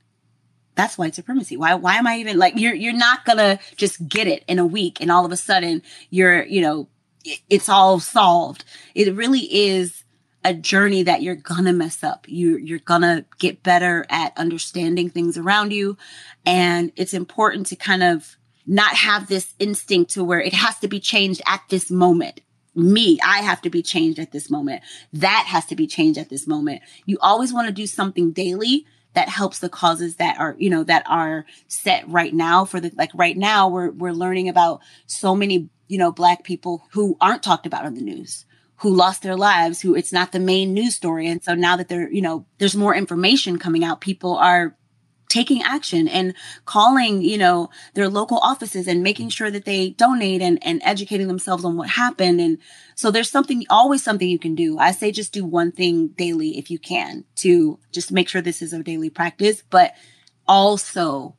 that's 0.78 0.96
white 0.96 1.16
supremacy. 1.16 1.56
Why 1.56 1.74
why 1.74 1.96
am 1.96 2.06
I 2.06 2.18
even 2.18 2.38
like 2.38 2.54
you're 2.56 2.72
you're 2.72 2.92
not 2.92 3.24
gonna 3.24 3.58
just 3.76 4.08
get 4.08 4.28
it 4.28 4.44
in 4.46 4.60
a 4.60 4.64
week 4.64 5.00
and 5.00 5.10
all 5.10 5.26
of 5.26 5.32
a 5.32 5.36
sudden 5.36 5.82
you're, 6.08 6.44
you 6.44 6.60
know, 6.60 6.88
it's 7.50 7.68
all 7.68 7.98
solved. 7.98 8.64
It 8.94 9.12
really 9.12 9.40
is 9.52 10.04
a 10.44 10.54
journey 10.54 11.02
that 11.02 11.20
you're 11.20 11.34
gonna 11.34 11.72
mess 11.72 12.04
up. 12.04 12.26
You 12.28 12.58
you're 12.58 12.78
gonna 12.78 13.24
get 13.40 13.64
better 13.64 14.06
at 14.08 14.38
understanding 14.38 15.10
things 15.10 15.36
around 15.36 15.72
you. 15.72 15.96
And 16.46 16.92
it's 16.94 17.12
important 17.12 17.66
to 17.66 17.76
kind 17.76 18.04
of 18.04 18.36
not 18.64 18.94
have 18.94 19.26
this 19.26 19.54
instinct 19.58 20.12
to 20.12 20.22
where 20.22 20.40
it 20.40 20.54
has 20.54 20.78
to 20.78 20.86
be 20.86 21.00
changed 21.00 21.42
at 21.44 21.62
this 21.70 21.90
moment. 21.90 22.40
Me, 22.76 23.18
I 23.24 23.38
have 23.40 23.60
to 23.62 23.70
be 23.70 23.82
changed 23.82 24.20
at 24.20 24.30
this 24.30 24.48
moment. 24.48 24.82
That 25.12 25.46
has 25.48 25.66
to 25.66 25.74
be 25.74 25.88
changed 25.88 26.20
at 26.20 26.28
this 26.28 26.46
moment. 26.46 26.82
You 27.04 27.18
always 27.20 27.52
want 27.52 27.66
to 27.66 27.72
do 27.72 27.88
something 27.88 28.30
daily 28.30 28.86
that 29.14 29.28
helps 29.28 29.58
the 29.58 29.68
causes 29.68 30.16
that 30.16 30.38
are 30.38 30.54
you 30.58 30.70
know 30.70 30.84
that 30.84 31.02
are 31.06 31.44
set 31.66 32.08
right 32.08 32.34
now 32.34 32.64
for 32.64 32.80
the 32.80 32.92
like 32.96 33.10
right 33.14 33.36
now 33.36 33.68
we're 33.68 33.90
we're 33.90 34.12
learning 34.12 34.48
about 34.48 34.80
so 35.06 35.34
many 35.34 35.68
you 35.88 35.98
know 35.98 36.12
black 36.12 36.44
people 36.44 36.84
who 36.92 37.16
aren't 37.20 37.42
talked 37.42 37.66
about 37.66 37.84
on 37.84 37.94
the 37.94 38.02
news 38.02 38.44
who 38.78 38.94
lost 38.94 39.22
their 39.22 39.36
lives 39.36 39.80
who 39.80 39.94
it's 39.94 40.12
not 40.12 40.32
the 40.32 40.40
main 40.40 40.72
news 40.72 40.94
story. 40.94 41.26
And 41.26 41.42
so 41.42 41.54
now 41.54 41.76
that 41.76 41.88
they're 41.88 42.10
you 42.10 42.22
know 42.22 42.46
there's 42.58 42.76
more 42.76 42.94
information 42.94 43.58
coming 43.58 43.84
out 43.84 44.00
people 44.00 44.36
are 44.36 44.76
taking 45.28 45.62
action 45.62 46.08
and 46.08 46.34
calling, 46.64 47.22
you 47.22 47.38
know, 47.38 47.70
their 47.94 48.08
local 48.08 48.38
offices 48.38 48.88
and 48.88 49.02
making 49.02 49.28
sure 49.28 49.50
that 49.50 49.64
they 49.64 49.90
donate 49.90 50.40
and, 50.42 50.58
and 50.64 50.80
educating 50.84 51.28
themselves 51.28 51.64
on 51.64 51.76
what 51.76 51.90
happened. 51.90 52.40
And 52.40 52.58
so 52.94 53.10
there's 53.10 53.30
something, 53.30 53.64
always 53.70 54.02
something 54.02 54.28
you 54.28 54.38
can 54.38 54.54
do. 54.54 54.78
I 54.78 54.92
say 54.92 55.12
just 55.12 55.32
do 55.32 55.44
one 55.44 55.72
thing 55.72 56.08
daily 56.08 56.58
if 56.58 56.70
you 56.70 56.78
can 56.78 57.24
to 57.36 57.78
just 57.92 58.10
make 58.10 58.28
sure 58.28 58.40
this 58.40 58.62
is 58.62 58.72
a 58.72 58.82
daily 58.82 59.10
practice, 59.10 59.62
but 59.68 59.92
also 60.46 61.36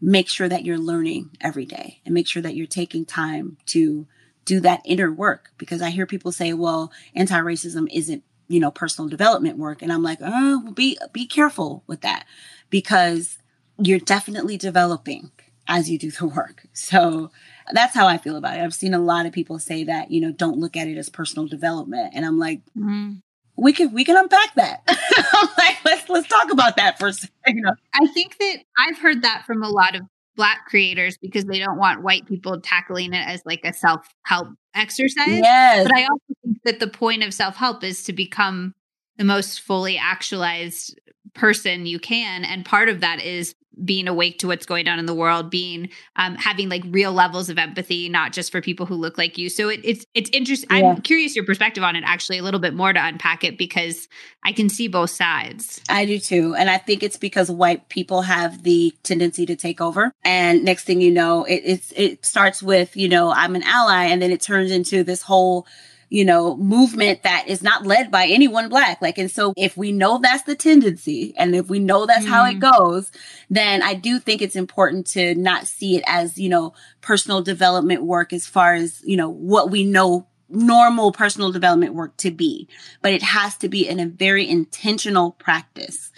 make 0.00 0.28
sure 0.28 0.48
that 0.48 0.64
you're 0.64 0.78
learning 0.78 1.30
every 1.40 1.64
day 1.64 2.00
and 2.04 2.14
make 2.14 2.28
sure 2.28 2.42
that 2.42 2.54
you're 2.54 2.66
taking 2.66 3.04
time 3.04 3.56
to 3.66 4.06
do 4.44 4.60
that 4.60 4.80
inner 4.84 5.12
work 5.12 5.50
because 5.58 5.82
I 5.82 5.90
hear 5.90 6.06
people 6.06 6.32
say, 6.32 6.52
well, 6.52 6.92
anti-racism 7.14 7.88
isn't, 7.92 8.22
you 8.46 8.60
know, 8.60 8.70
personal 8.70 9.08
development 9.08 9.58
work. 9.58 9.82
And 9.82 9.92
I'm 9.92 10.02
like, 10.02 10.20
oh, 10.22 10.72
be, 10.72 10.96
be 11.12 11.26
careful 11.26 11.82
with 11.86 12.00
that 12.02 12.24
because 12.70 13.38
you're 13.78 13.98
definitely 13.98 14.56
developing 14.56 15.30
as 15.68 15.90
you 15.90 15.98
do 15.98 16.10
the 16.10 16.26
work. 16.26 16.66
So 16.72 17.30
that's 17.72 17.94
how 17.94 18.06
I 18.06 18.18
feel 18.18 18.36
about 18.36 18.56
it. 18.56 18.62
I've 18.62 18.74
seen 18.74 18.94
a 18.94 18.98
lot 18.98 19.26
of 19.26 19.32
people 19.32 19.58
say 19.58 19.84
that, 19.84 20.10
you 20.10 20.20
know, 20.20 20.32
don't 20.32 20.58
look 20.58 20.76
at 20.76 20.88
it 20.88 20.96
as 20.96 21.08
personal 21.08 21.46
development. 21.46 22.12
And 22.14 22.24
I'm 22.24 22.38
like, 22.38 22.60
mm-hmm. 22.76 23.14
we 23.56 23.72
can 23.72 23.92
we 23.92 24.04
can 24.04 24.16
unpack 24.16 24.54
that. 24.54 24.82
I'm 24.88 25.48
like, 25.58 25.76
let's 25.84 26.08
let's 26.08 26.28
talk 26.28 26.50
about 26.50 26.76
that 26.76 26.98
for 26.98 27.08
a 27.08 27.12
second. 27.12 27.32
You 27.48 27.62
know. 27.62 27.74
I 27.94 28.06
think 28.08 28.36
that 28.38 28.58
I've 28.78 28.98
heard 28.98 29.22
that 29.22 29.44
from 29.46 29.62
a 29.62 29.68
lot 29.68 29.94
of 29.94 30.02
black 30.36 30.66
creators 30.66 31.18
because 31.18 31.44
they 31.44 31.58
don't 31.58 31.78
want 31.78 32.02
white 32.02 32.26
people 32.26 32.60
tackling 32.60 33.12
it 33.12 33.26
as 33.26 33.42
like 33.44 33.60
a 33.64 33.72
self-help 33.72 34.48
exercise. 34.74 35.26
Yes. 35.28 35.84
But 35.86 35.96
I 35.96 36.02
also 36.04 36.34
think 36.44 36.62
that 36.64 36.80
the 36.80 36.88
point 36.88 37.22
of 37.24 37.34
self-help 37.34 37.82
is 37.82 38.04
to 38.04 38.12
become 38.12 38.74
the 39.16 39.24
most 39.24 39.60
fully 39.60 39.98
actualized 39.98 40.98
person 41.34 41.86
you 41.86 41.98
can. 41.98 42.44
And 42.44 42.64
part 42.64 42.88
of 42.88 43.00
that 43.00 43.20
is 43.20 43.54
being 43.84 44.08
awake 44.08 44.38
to 44.40 44.46
what's 44.46 44.66
going 44.66 44.88
on 44.88 44.98
in 44.98 45.06
the 45.06 45.14
world 45.14 45.50
being 45.50 45.88
um, 46.16 46.34
having 46.36 46.68
like 46.68 46.82
real 46.86 47.12
levels 47.12 47.48
of 47.48 47.58
empathy 47.58 48.08
not 48.08 48.32
just 48.32 48.50
for 48.50 48.60
people 48.60 48.86
who 48.86 48.94
look 48.94 49.18
like 49.18 49.38
you. 49.38 49.48
So 49.48 49.68
it, 49.68 49.80
it's 49.84 50.04
it's 50.14 50.30
interesting 50.32 50.68
yeah. 50.70 50.90
i'm 50.90 51.02
curious 51.02 51.36
your 51.36 51.44
perspective 51.44 51.84
on 51.84 51.96
it 51.96 52.04
actually 52.06 52.38
a 52.38 52.42
little 52.42 52.60
bit 52.60 52.74
more 52.74 52.92
to 52.92 53.04
unpack 53.04 53.44
it 53.44 53.58
because 53.58 54.08
i 54.44 54.52
can 54.52 54.68
see 54.68 54.88
both 54.88 55.10
sides. 55.10 55.80
I 55.88 56.04
do 56.06 56.18
too. 56.18 56.54
And 56.54 56.70
i 56.70 56.78
think 56.78 57.02
it's 57.02 57.16
because 57.16 57.50
white 57.50 57.88
people 57.88 58.22
have 58.22 58.62
the 58.62 58.92
tendency 59.02 59.46
to 59.46 59.56
take 59.56 59.80
over. 59.80 60.12
And 60.24 60.64
next 60.64 60.84
thing 60.84 61.00
you 61.00 61.10
know 61.10 61.44
it, 61.44 61.62
it's 61.64 61.92
it 61.92 62.24
starts 62.24 62.62
with 62.62 62.96
you 62.96 63.08
know 63.08 63.30
i'm 63.30 63.54
an 63.54 63.62
ally 63.62 64.04
and 64.06 64.20
then 64.20 64.30
it 64.30 64.40
turns 64.40 64.70
into 64.70 65.04
this 65.04 65.22
whole 65.22 65.66
you 66.10 66.24
know, 66.24 66.56
movement 66.56 67.22
that 67.22 67.44
is 67.48 67.62
not 67.62 67.86
led 67.86 68.10
by 68.10 68.26
anyone 68.26 68.68
black. 68.68 69.00
Like, 69.02 69.18
and 69.18 69.30
so 69.30 69.52
if 69.56 69.76
we 69.76 69.92
know 69.92 70.18
that's 70.18 70.44
the 70.44 70.54
tendency 70.54 71.34
and 71.36 71.54
if 71.54 71.68
we 71.68 71.78
know 71.78 72.06
that's 72.06 72.24
mm. 72.24 72.28
how 72.28 72.44
it 72.46 72.58
mm-hmm. 72.58 72.82
goes, 72.82 73.10
then 73.50 73.82
I 73.82 73.94
do 73.94 74.18
think 74.18 74.40
it's 74.40 74.56
important 74.56 75.06
to 75.08 75.34
not 75.34 75.66
see 75.66 75.96
it 75.96 76.04
as, 76.06 76.38
you 76.38 76.48
know, 76.48 76.72
personal 77.00 77.42
development 77.42 78.04
work 78.04 78.32
as 78.32 78.46
far 78.46 78.74
as, 78.74 79.02
you 79.04 79.16
know, 79.16 79.28
what 79.28 79.70
we 79.70 79.84
know 79.84 80.26
normal 80.48 81.12
personal 81.12 81.52
development 81.52 81.94
work 81.94 82.16
to 82.16 82.30
be, 82.30 82.68
but 83.02 83.12
it 83.12 83.22
has 83.22 83.56
to 83.58 83.68
be 83.68 83.86
in 83.86 84.00
a 84.00 84.06
very 84.06 84.48
intentional 84.48 85.32
practice. 85.32 86.10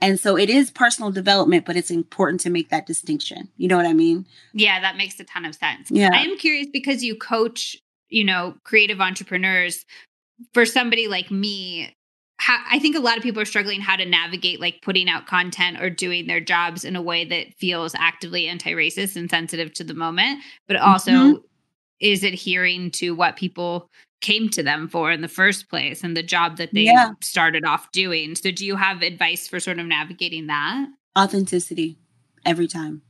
And 0.00 0.20
so 0.20 0.36
it 0.36 0.50
is 0.50 0.70
personal 0.70 1.10
development, 1.10 1.64
but 1.64 1.76
it's 1.76 1.90
important 1.90 2.40
to 2.40 2.50
make 2.50 2.68
that 2.70 2.86
distinction. 2.86 3.48
You 3.56 3.68
know 3.68 3.76
what 3.76 3.86
I 3.86 3.92
mean? 3.92 4.26
Yeah, 4.52 4.80
that 4.80 4.96
makes 4.96 5.18
a 5.20 5.24
ton 5.24 5.44
of 5.44 5.54
sense. 5.54 5.90
Yeah. 5.90 6.10
I 6.12 6.18
am 6.18 6.36
curious 6.36 6.66
because 6.70 7.02
you 7.02 7.16
coach 7.16 7.78
you 8.08 8.24
know, 8.24 8.54
creative 8.64 9.00
entrepreneurs, 9.00 9.84
for 10.52 10.66
somebody 10.66 11.08
like 11.08 11.30
me, 11.30 11.94
how, 12.38 12.58
I 12.70 12.78
think 12.78 12.94
a 12.94 13.00
lot 13.00 13.16
of 13.16 13.22
people 13.22 13.40
are 13.40 13.46
struggling 13.46 13.80
how 13.80 13.96
to 13.96 14.04
navigate 14.04 14.60
like 14.60 14.82
putting 14.82 15.08
out 15.08 15.26
content 15.26 15.80
or 15.80 15.88
doing 15.88 16.26
their 16.26 16.40
jobs 16.40 16.84
in 16.84 16.94
a 16.94 17.02
way 17.02 17.24
that 17.24 17.54
feels 17.54 17.94
actively 17.94 18.46
anti-racist 18.46 19.16
and 19.16 19.30
sensitive 19.30 19.72
to 19.74 19.84
the 19.84 19.94
moment, 19.94 20.42
but 20.68 20.76
also 20.76 21.10
mm-hmm. 21.10 21.36
is 22.00 22.22
adhering 22.22 22.90
to 22.90 23.14
what 23.14 23.36
people 23.36 23.88
came 24.20 24.48
to 24.50 24.62
them 24.62 24.88
for 24.88 25.10
in 25.10 25.22
the 25.22 25.28
first 25.28 25.68
place 25.68 26.02
and 26.02 26.16
the 26.16 26.22
job 26.22 26.56
that 26.58 26.72
they 26.74 26.82
yeah. 26.82 27.12
started 27.22 27.64
off 27.64 27.90
doing. 27.92 28.34
So 28.34 28.50
do 28.50 28.66
you 28.66 28.76
have 28.76 29.02
advice 29.02 29.48
for 29.48 29.60
sort 29.60 29.78
of 29.78 29.86
navigating 29.86 30.46
that? 30.48 30.86
Authenticity 31.18 31.98
every 32.44 32.66
time. 32.66 33.02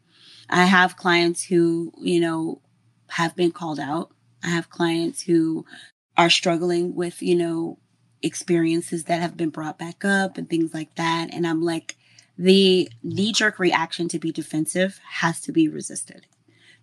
I 0.49 0.65
have 0.65 0.97
clients 0.97 1.45
who, 1.45 1.93
you 1.99 2.21
know, 2.21 2.61
have 3.09 3.35
been 3.35 3.51
called 3.51 3.81
out 3.81 4.13
I 4.43 4.49
have 4.49 4.71
clients 4.71 5.23
who 5.23 5.65
are 6.17 6.31
struggling 6.31 6.95
with, 6.95 7.23
you 7.23 7.35
know, 7.35 7.79
experiences 8.23 9.05
that 9.05 9.21
have 9.21 9.37
been 9.37 9.51
brought 9.51 9.79
back 9.79 10.05
up 10.05 10.39
and 10.39 10.49
things 10.49 10.73
like 10.73 10.95
that. 10.97 11.33
And 11.33 11.47
I'm 11.47 11.63
like, 11.63 11.97
the 12.39 12.91
knee 13.03 13.33
jerk 13.33 13.59
reaction 13.59 14.09
to 14.09 14.19
be 14.19 14.33
defensive 14.33 15.01
has 15.21 15.41
to 15.43 15.53
be 15.53 15.69
resisted. 15.69 16.27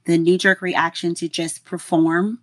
The 0.05 0.17
knee 0.17 0.37
jerk 0.37 0.61
reaction 0.61 1.15
to 1.15 1.27
just 1.27 1.63
perform 1.63 2.39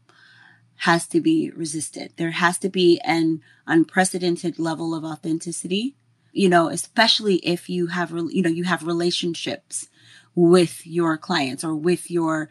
has 0.77 1.07
to 1.09 1.21
be 1.21 1.51
resisted. 1.51 2.13
There 2.17 2.31
has 2.31 2.57
to 2.59 2.69
be 2.69 3.01
an 3.01 3.43
unprecedented 3.67 4.59
level 4.59 4.95
of 4.95 5.05
authenticity, 5.05 5.97
you 6.33 6.49
know, 6.49 6.69
especially 6.69 7.37
if 7.37 7.69
you 7.69 7.89
have, 7.89 8.11
you 8.11 8.43
know, 8.43 8.49
you 8.49 8.65
have 8.65 8.87
relationships 8.87 9.89
with 10.35 10.87
your 10.87 11.19
clients 11.19 11.65
or 11.65 11.74
with 11.74 12.11
your 12.11 12.49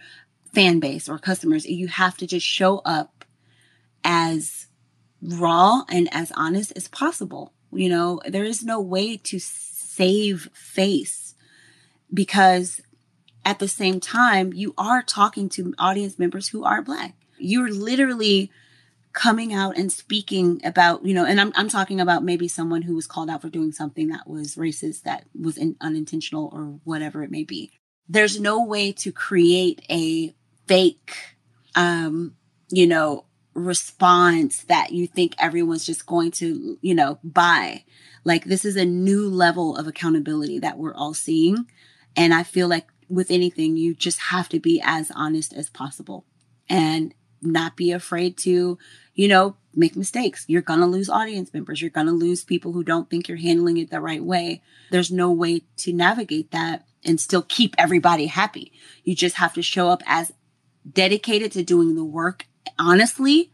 fan 0.54 0.80
base 0.80 1.08
or 1.08 1.18
customers. 1.18 1.66
You 1.66 1.88
have 1.88 2.18
to 2.18 2.28
just 2.28 2.46
show 2.46 2.80
up 2.80 3.26
as 4.04 4.68
raw 5.22 5.84
and 5.90 6.08
as 6.12 6.32
honest 6.36 6.74
as 6.76 6.88
possible. 6.88 7.54
You 7.72 7.90
know, 7.90 8.22
there 8.28 8.44
is 8.44 8.64
no 8.64 8.80
way 8.80 9.18
to 9.18 9.40
save 9.40 10.50
face 10.54 11.36
because 12.14 12.82
at 13.46 13.60
the 13.60 13.68
same 13.68 14.00
time, 14.00 14.54
you 14.54 14.74
are 14.78 15.02
talking 15.02 15.50
to 15.50 15.74
audience 15.78 16.20
members 16.20 16.50
who 16.50 16.64
are 16.64 16.82
Black. 16.82 17.16
You're 17.38 17.72
literally 17.72 18.52
coming 19.14 19.54
out 19.54 19.78
and 19.78 19.92
speaking 19.92 20.62
about, 20.64 21.06
you 21.06 21.14
know, 21.14 21.26
and 21.26 21.42
I'm, 21.42 21.52
I'm 21.56 21.70
talking 21.70 22.00
about 22.00 22.24
maybe 22.24 22.48
someone 22.48 22.84
who 22.84 22.96
was 22.96 23.08
called 23.08 23.30
out 23.30 23.42
for 23.42 23.50
doing 23.50 23.72
something 23.72 24.10
that 24.10 24.28
was 24.28 24.56
racist, 24.56 25.04
that 25.04 25.26
was 25.40 25.58
in, 25.58 25.76
unintentional 25.82 26.50
or 26.54 26.80
whatever 26.84 27.24
it 27.24 27.32
may 27.32 27.44
be. 27.44 27.72
There's 28.08 28.40
no 28.40 28.64
way 28.64 28.92
to 28.94 29.12
create 29.12 29.82
a 29.90 30.36
fake, 30.70 31.16
um, 31.74 32.36
you 32.70 32.86
know, 32.86 33.26
response 33.56 34.64
that 34.66 34.92
you 34.92 35.08
think 35.08 35.34
everyone's 35.40 35.84
just 35.84 36.06
going 36.06 36.30
to, 36.30 36.78
you 36.82 36.94
know, 36.94 37.18
buy. 37.24 37.84
Like 38.24 38.46
this 38.46 38.64
is 38.64 38.76
a 38.76 38.86
new 38.86 39.28
level 39.28 39.76
of 39.76 39.88
accountability 39.88 40.60
that 40.60 40.78
we're 40.78 40.94
all 40.94 41.16
seeing. 41.16 41.66
And 42.16 42.36
I 42.36 42.44
feel 42.44 42.68
like 42.68 42.88
with 43.10 43.32
anything, 43.32 43.78
you 43.78 43.96
just 43.96 44.20
have 44.20 44.48
to 44.50 44.60
be 44.60 44.80
as 44.86 45.12
honest 45.16 45.54
as 45.54 45.72
possible. 45.72 46.28
And 46.70 47.16
not 47.42 47.76
be 47.76 47.92
afraid 47.92 48.38
to, 48.38 48.78
you 49.16 49.28
know, 49.28 49.56
make 49.74 49.96
mistakes. 49.96 50.46
You're 50.48 50.62
going 50.62 50.82
to 50.82 50.86
lose 50.86 51.10
audience 51.10 51.52
members. 51.52 51.82
You're 51.82 51.90
going 51.90 52.06
to 52.06 52.14
lose 52.14 52.44
people 52.44 52.74
who 52.74 52.84
don't 52.84 53.10
think 53.10 53.28
you're 53.28 53.38
handling 53.38 53.78
it 53.78 53.90
the 53.90 54.02
right 54.02 54.24
way. 54.24 54.62
There's 54.92 55.12
no 55.12 55.32
way 55.32 55.64
to 55.78 55.94
navigate 55.94 56.52
that 56.52 56.86
and 57.04 57.20
still 57.20 57.42
keep 57.42 57.76
everybody 57.78 58.28
happy. 58.28 58.74
You 59.04 59.16
just 59.16 59.38
have 59.38 59.54
to 59.54 59.62
show 59.62 59.90
up 59.90 60.04
as 60.06 60.34
dedicated 60.90 61.52
to 61.54 61.64
doing 61.64 61.96
the 61.96 62.04
work 62.04 62.48
honestly, 62.78 63.52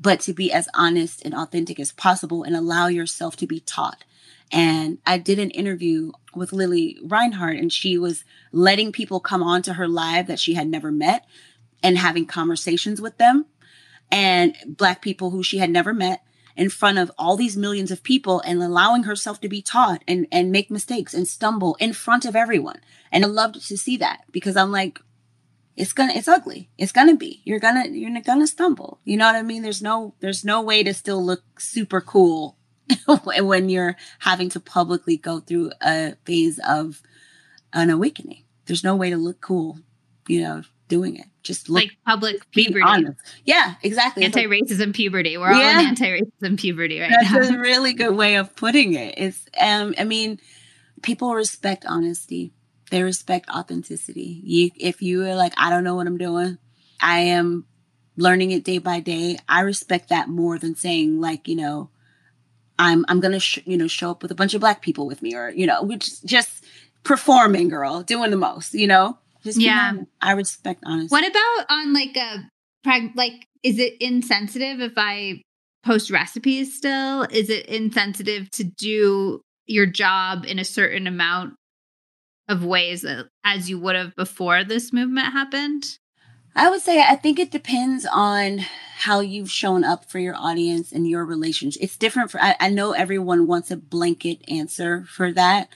but 0.00 0.20
to 0.20 0.32
be 0.32 0.52
as 0.52 0.68
honest 0.74 1.24
and 1.24 1.34
authentic 1.34 1.78
as 1.78 1.92
possible 1.92 2.42
and 2.42 2.56
allow 2.56 2.88
yourself 2.88 3.36
to 3.36 3.46
be 3.46 3.60
taught. 3.60 4.04
And 4.52 4.98
I 5.06 5.18
did 5.18 5.38
an 5.38 5.50
interview 5.50 6.12
with 6.34 6.52
Lili 6.52 6.98
Reinhart, 7.02 7.56
and 7.56 7.72
she 7.72 7.96
was 7.96 8.24
letting 8.52 8.92
people 8.92 9.20
come 9.20 9.42
onto 9.42 9.72
her 9.72 9.88
live 9.88 10.26
that 10.26 10.38
she 10.38 10.54
had 10.54 10.68
never 10.68 10.92
met 10.92 11.24
and 11.82 11.98
having 11.98 12.26
conversations 12.26 13.00
with 13.00 13.18
them 13.18 13.46
and 14.10 14.56
Black 14.66 15.02
people 15.02 15.30
who 15.30 15.42
she 15.42 15.58
had 15.58 15.70
never 15.70 15.92
met 15.92 16.22
in 16.56 16.70
front 16.70 16.98
of 16.98 17.10
all 17.18 17.36
these 17.36 17.56
millions 17.56 17.90
of 17.90 18.02
people 18.02 18.40
and 18.40 18.62
allowing 18.62 19.04
herself 19.04 19.40
to 19.40 19.48
be 19.48 19.60
taught 19.60 20.02
and, 20.06 20.26
and 20.30 20.52
make 20.52 20.70
mistakes 20.70 21.14
and 21.14 21.26
stumble 21.26 21.74
in 21.80 21.92
front 21.92 22.24
of 22.24 22.36
everyone. 22.36 22.80
And 23.10 23.24
I 23.24 23.28
loved 23.28 23.66
to 23.66 23.76
see 23.76 23.96
that 23.96 24.20
because 24.30 24.56
I'm 24.56 24.70
like, 24.70 25.00
it's 25.76 25.92
gonna 25.92 26.12
it's 26.14 26.28
ugly. 26.28 26.70
It's 26.78 26.92
gonna 26.92 27.16
be. 27.16 27.42
You're 27.44 27.58
gonna 27.58 27.86
you're 27.86 28.20
gonna 28.20 28.46
stumble. 28.46 29.00
You 29.04 29.16
know 29.16 29.26
what 29.26 29.36
i 29.36 29.42
mean? 29.42 29.62
There's 29.62 29.82
no 29.82 30.14
there's 30.20 30.44
no 30.44 30.62
way 30.62 30.82
to 30.82 30.94
still 30.94 31.24
look 31.24 31.60
super 31.60 32.00
cool 32.00 32.56
when 33.26 33.68
you're 33.68 33.96
having 34.20 34.48
to 34.50 34.60
publicly 34.60 35.16
go 35.16 35.40
through 35.40 35.72
a 35.82 36.14
phase 36.24 36.60
of 36.66 37.02
an 37.72 37.90
awakening. 37.90 38.44
There's 38.66 38.84
no 38.84 38.94
way 38.96 39.10
to 39.10 39.16
look 39.16 39.40
cool 39.40 39.78
you 40.28 40.42
know 40.42 40.62
doing 40.88 41.16
it. 41.16 41.26
Just 41.42 41.68
look, 41.68 41.84
like 41.84 41.96
public 42.06 42.50
puberty. 42.50 42.84
honest. 42.84 43.18
yeah 43.44 43.74
exactly. 43.82 44.24
Anti-racism 44.24 44.86
like, 44.86 44.94
puberty. 44.94 45.36
We're 45.36 45.52
yeah, 45.52 45.74
all 45.74 45.80
in 45.80 45.86
anti-racism 45.88 46.58
puberty 46.58 47.00
right 47.00 47.10
that's 47.10 47.50
now. 47.50 47.56
a 47.56 47.58
really 47.60 47.94
good 47.94 48.14
way 48.14 48.36
of 48.36 48.54
putting 48.56 48.94
it. 48.94 49.14
It's 49.16 49.46
um 49.60 49.94
i 49.98 50.04
mean 50.04 50.40
people 51.02 51.34
respect 51.34 51.84
honesty 51.86 52.52
they 52.90 53.02
respect 53.02 53.48
authenticity. 53.50 54.40
You, 54.44 54.70
if 54.76 55.02
you 55.02 55.24
are 55.24 55.34
like, 55.34 55.52
I 55.56 55.70
don't 55.70 55.84
know 55.84 55.94
what 55.94 56.06
I'm 56.06 56.18
doing, 56.18 56.58
I 57.00 57.20
am 57.20 57.66
learning 58.16 58.50
it 58.50 58.64
day 58.64 58.78
by 58.78 59.00
day. 59.00 59.38
I 59.48 59.60
respect 59.60 60.08
that 60.10 60.28
more 60.28 60.58
than 60.58 60.74
saying 60.74 61.20
like, 61.20 61.48
you 61.48 61.56
know, 61.56 61.90
I'm 62.78 63.04
I'm 63.08 63.20
gonna 63.20 63.40
sh- 63.40 63.60
you 63.64 63.76
know 63.76 63.86
show 63.86 64.10
up 64.10 64.22
with 64.22 64.30
a 64.30 64.34
bunch 64.34 64.54
of 64.54 64.60
black 64.60 64.82
people 64.82 65.06
with 65.06 65.22
me, 65.22 65.34
or 65.34 65.50
you 65.50 65.66
know, 65.66 65.82
which 65.82 66.22
just 66.24 66.64
performing, 67.04 67.68
girl, 67.68 68.02
doing 68.02 68.30
the 68.30 68.36
most, 68.36 68.74
you 68.74 68.86
know. 68.86 69.18
Just 69.44 69.60
yeah, 69.60 69.92
I 70.20 70.32
respect 70.32 70.82
honesty. 70.84 71.12
What 71.12 71.28
about 71.28 71.66
on 71.70 71.92
like 71.92 72.16
a 72.16 72.48
like? 73.14 73.46
Is 73.62 73.78
it 73.78 73.94
insensitive 74.00 74.80
if 74.80 74.94
I 74.96 75.42
post 75.84 76.10
recipes? 76.10 76.76
Still, 76.76 77.22
is 77.22 77.48
it 77.48 77.66
insensitive 77.66 78.50
to 78.52 78.64
do 78.64 79.40
your 79.66 79.86
job 79.86 80.44
in 80.46 80.58
a 80.58 80.64
certain 80.64 81.06
amount 81.06 81.54
of 82.48 82.64
ways 82.64 83.04
as 83.44 83.70
you 83.70 83.78
would 83.78 83.96
have 83.96 84.14
before 84.16 84.64
this 84.64 84.92
movement 84.92 85.32
happened? 85.32 85.98
I 86.56 86.70
would 86.70 86.82
say 86.82 87.02
I 87.02 87.16
think 87.16 87.38
it 87.38 87.50
depends 87.50 88.06
on 88.12 88.58
how 88.96 89.20
you've 89.20 89.50
shown 89.50 89.82
up 89.82 90.04
for 90.04 90.18
your 90.18 90.36
audience 90.36 90.92
and 90.92 91.08
your 91.08 91.24
relationship. 91.24 91.82
It's 91.82 91.96
different 91.96 92.30
for 92.30 92.40
I, 92.40 92.54
I 92.60 92.68
know 92.68 92.92
everyone 92.92 93.46
wants 93.46 93.70
a 93.70 93.76
blanket 93.76 94.44
answer 94.48 95.04
for 95.08 95.32
that. 95.32 95.68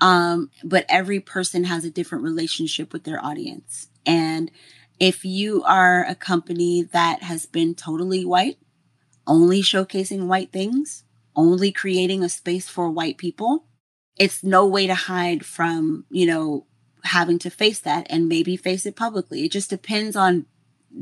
Um, 0.00 0.50
but 0.64 0.84
every 0.88 1.20
person 1.20 1.64
has 1.64 1.84
a 1.84 1.90
different 1.90 2.24
relationship 2.24 2.92
with 2.92 3.04
their 3.04 3.24
audience. 3.24 3.88
And 4.04 4.50
if 4.98 5.24
you 5.24 5.62
are 5.64 6.04
a 6.04 6.14
company 6.14 6.82
that 6.82 7.22
has 7.22 7.46
been 7.46 7.74
totally 7.74 8.24
white, 8.24 8.58
only 9.26 9.62
showcasing 9.62 10.26
white 10.26 10.50
things, 10.50 11.04
only 11.36 11.70
creating 11.70 12.24
a 12.24 12.28
space 12.28 12.68
for 12.68 12.90
white 12.90 13.16
people, 13.16 13.64
it's 14.16 14.44
no 14.44 14.66
way 14.66 14.86
to 14.86 14.94
hide 14.94 15.44
from, 15.44 16.04
you 16.10 16.26
know, 16.26 16.66
having 17.04 17.38
to 17.40 17.50
face 17.50 17.80
that 17.80 18.06
and 18.10 18.28
maybe 18.28 18.56
face 18.56 18.86
it 18.86 18.96
publicly. 18.96 19.44
It 19.44 19.52
just 19.52 19.70
depends 19.70 20.16
on 20.16 20.46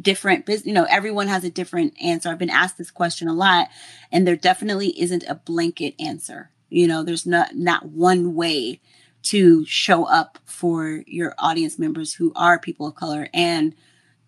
different 0.01 0.47
business. 0.47 0.67
You 0.67 0.73
know, 0.73 0.87
everyone 0.89 1.29
has 1.29 1.45
a 1.45 1.51
different 1.51 1.95
answer. 2.03 2.29
I've 2.29 2.39
been 2.39 2.51
asked 2.51 2.79
this 2.79 2.91
question 2.91 3.29
a 3.29 3.35
lot, 3.35 3.69
and 4.13 4.27
there 4.27 4.37
definitely 4.37 4.99
isn't 5.01 5.25
a 5.29 5.35
blanket 5.35 5.95
answer. 5.99 6.51
You 6.69 6.87
know, 6.87 7.03
there's 7.03 7.27
not 7.27 7.57
not 7.57 7.87
one 7.87 8.35
way 8.35 8.81
to 9.23 9.65
show 9.67 10.05
up 10.05 10.39
for 10.45 11.03
your 11.07 11.35
audience 11.39 11.79
members 11.79 12.15
who 12.15 12.33
are 12.35 12.59
people 12.59 12.87
of 12.87 12.95
color 12.95 13.29
and 13.35 13.75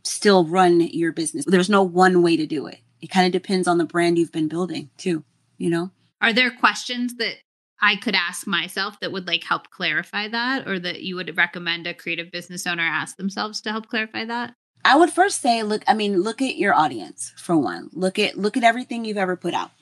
still 0.02 0.44
run 0.44 0.80
your 0.80 1.12
business. 1.12 1.44
There's 1.46 1.70
no 1.70 1.82
one 1.82 2.22
way 2.22 2.36
to 2.36 2.46
do 2.46 2.66
it. 2.66 2.78
It 3.00 3.10
kind 3.10 3.26
of 3.26 3.32
depends 3.32 3.66
on 3.66 3.78
the 3.78 3.84
brand 3.84 4.18
you've 4.18 4.32
been 4.32 4.48
building 4.48 4.90
too, 4.96 5.24
you 5.56 5.70
know? 5.70 5.90
Are 6.20 6.32
there 6.32 6.50
questions 6.50 7.16
that 7.16 7.36
I 7.82 7.96
could 7.96 8.14
ask 8.14 8.46
myself 8.46 9.00
that 9.00 9.10
would 9.10 9.26
like 9.26 9.42
help 9.42 9.70
clarify 9.70 10.28
that 10.28 10.68
or 10.68 10.78
that 10.78 11.02
you 11.02 11.16
would 11.16 11.36
recommend 11.36 11.86
a 11.86 11.94
creative 11.94 12.30
business 12.30 12.64
owner 12.64 12.84
ask 12.84 13.16
themselves 13.16 13.60
to 13.62 13.72
help 13.72 13.88
clarify 13.88 14.24
that? 14.24 14.54
I 14.84 14.96
would 14.96 15.10
first 15.10 15.40
say 15.40 15.64
look 15.64 15.82
I 15.88 15.94
mean 15.94 16.22
look 16.22 16.40
at 16.40 16.56
your 16.56 16.74
audience 16.74 17.32
for 17.36 17.56
one. 17.56 17.90
Look 17.92 18.18
at 18.18 18.38
look 18.38 18.56
at 18.56 18.64
everything 18.64 19.04
you've 19.04 19.16
ever 19.16 19.36
put 19.36 19.52
out 19.52 19.72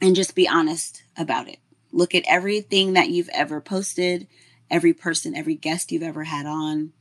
and 0.00 0.14
just 0.14 0.34
be 0.34 0.46
honest 0.46 1.02
about 1.16 1.48
it. 1.48 1.58
Look 1.90 2.14
at 2.14 2.24
everything 2.28 2.92
that 2.92 3.08
you've 3.08 3.30
ever 3.32 3.62
posted, 3.62 4.28
every 4.70 4.92
person, 4.92 5.34
every 5.34 5.54
guest 5.54 5.90
you've 5.90 6.02
ever 6.02 6.24
had 6.24 6.44
on, 6.44 6.92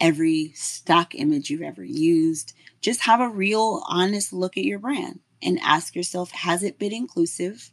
every 0.00 0.52
stock 0.54 1.14
image 1.14 1.50
you've 1.50 1.60
ever 1.60 1.84
used. 1.84 2.54
Just 2.80 3.02
have 3.02 3.20
a 3.20 3.28
real 3.28 3.82
honest 3.88 4.32
look 4.32 4.56
at 4.56 4.64
your 4.64 4.78
brand 4.78 5.20
and 5.42 5.58
ask 5.60 5.96
yourself 5.96 6.30
has 6.30 6.62
it 6.62 6.78
been 6.78 6.92
inclusive? 6.92 7.72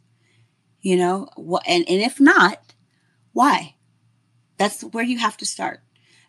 You 0.80 0.96
know 0.96 1.28
what 1.36 1.62
and, 1.66 1.84
and 1.88 2.00
if 2.00 2.20
not 2.20 2.74
why? 3.32 3.74
That's 4.56 4.80
where 4.80 5.04
you 5.04 5.18
have 5.18 5.36
to 5.38 5.46
start. 5.46 5.80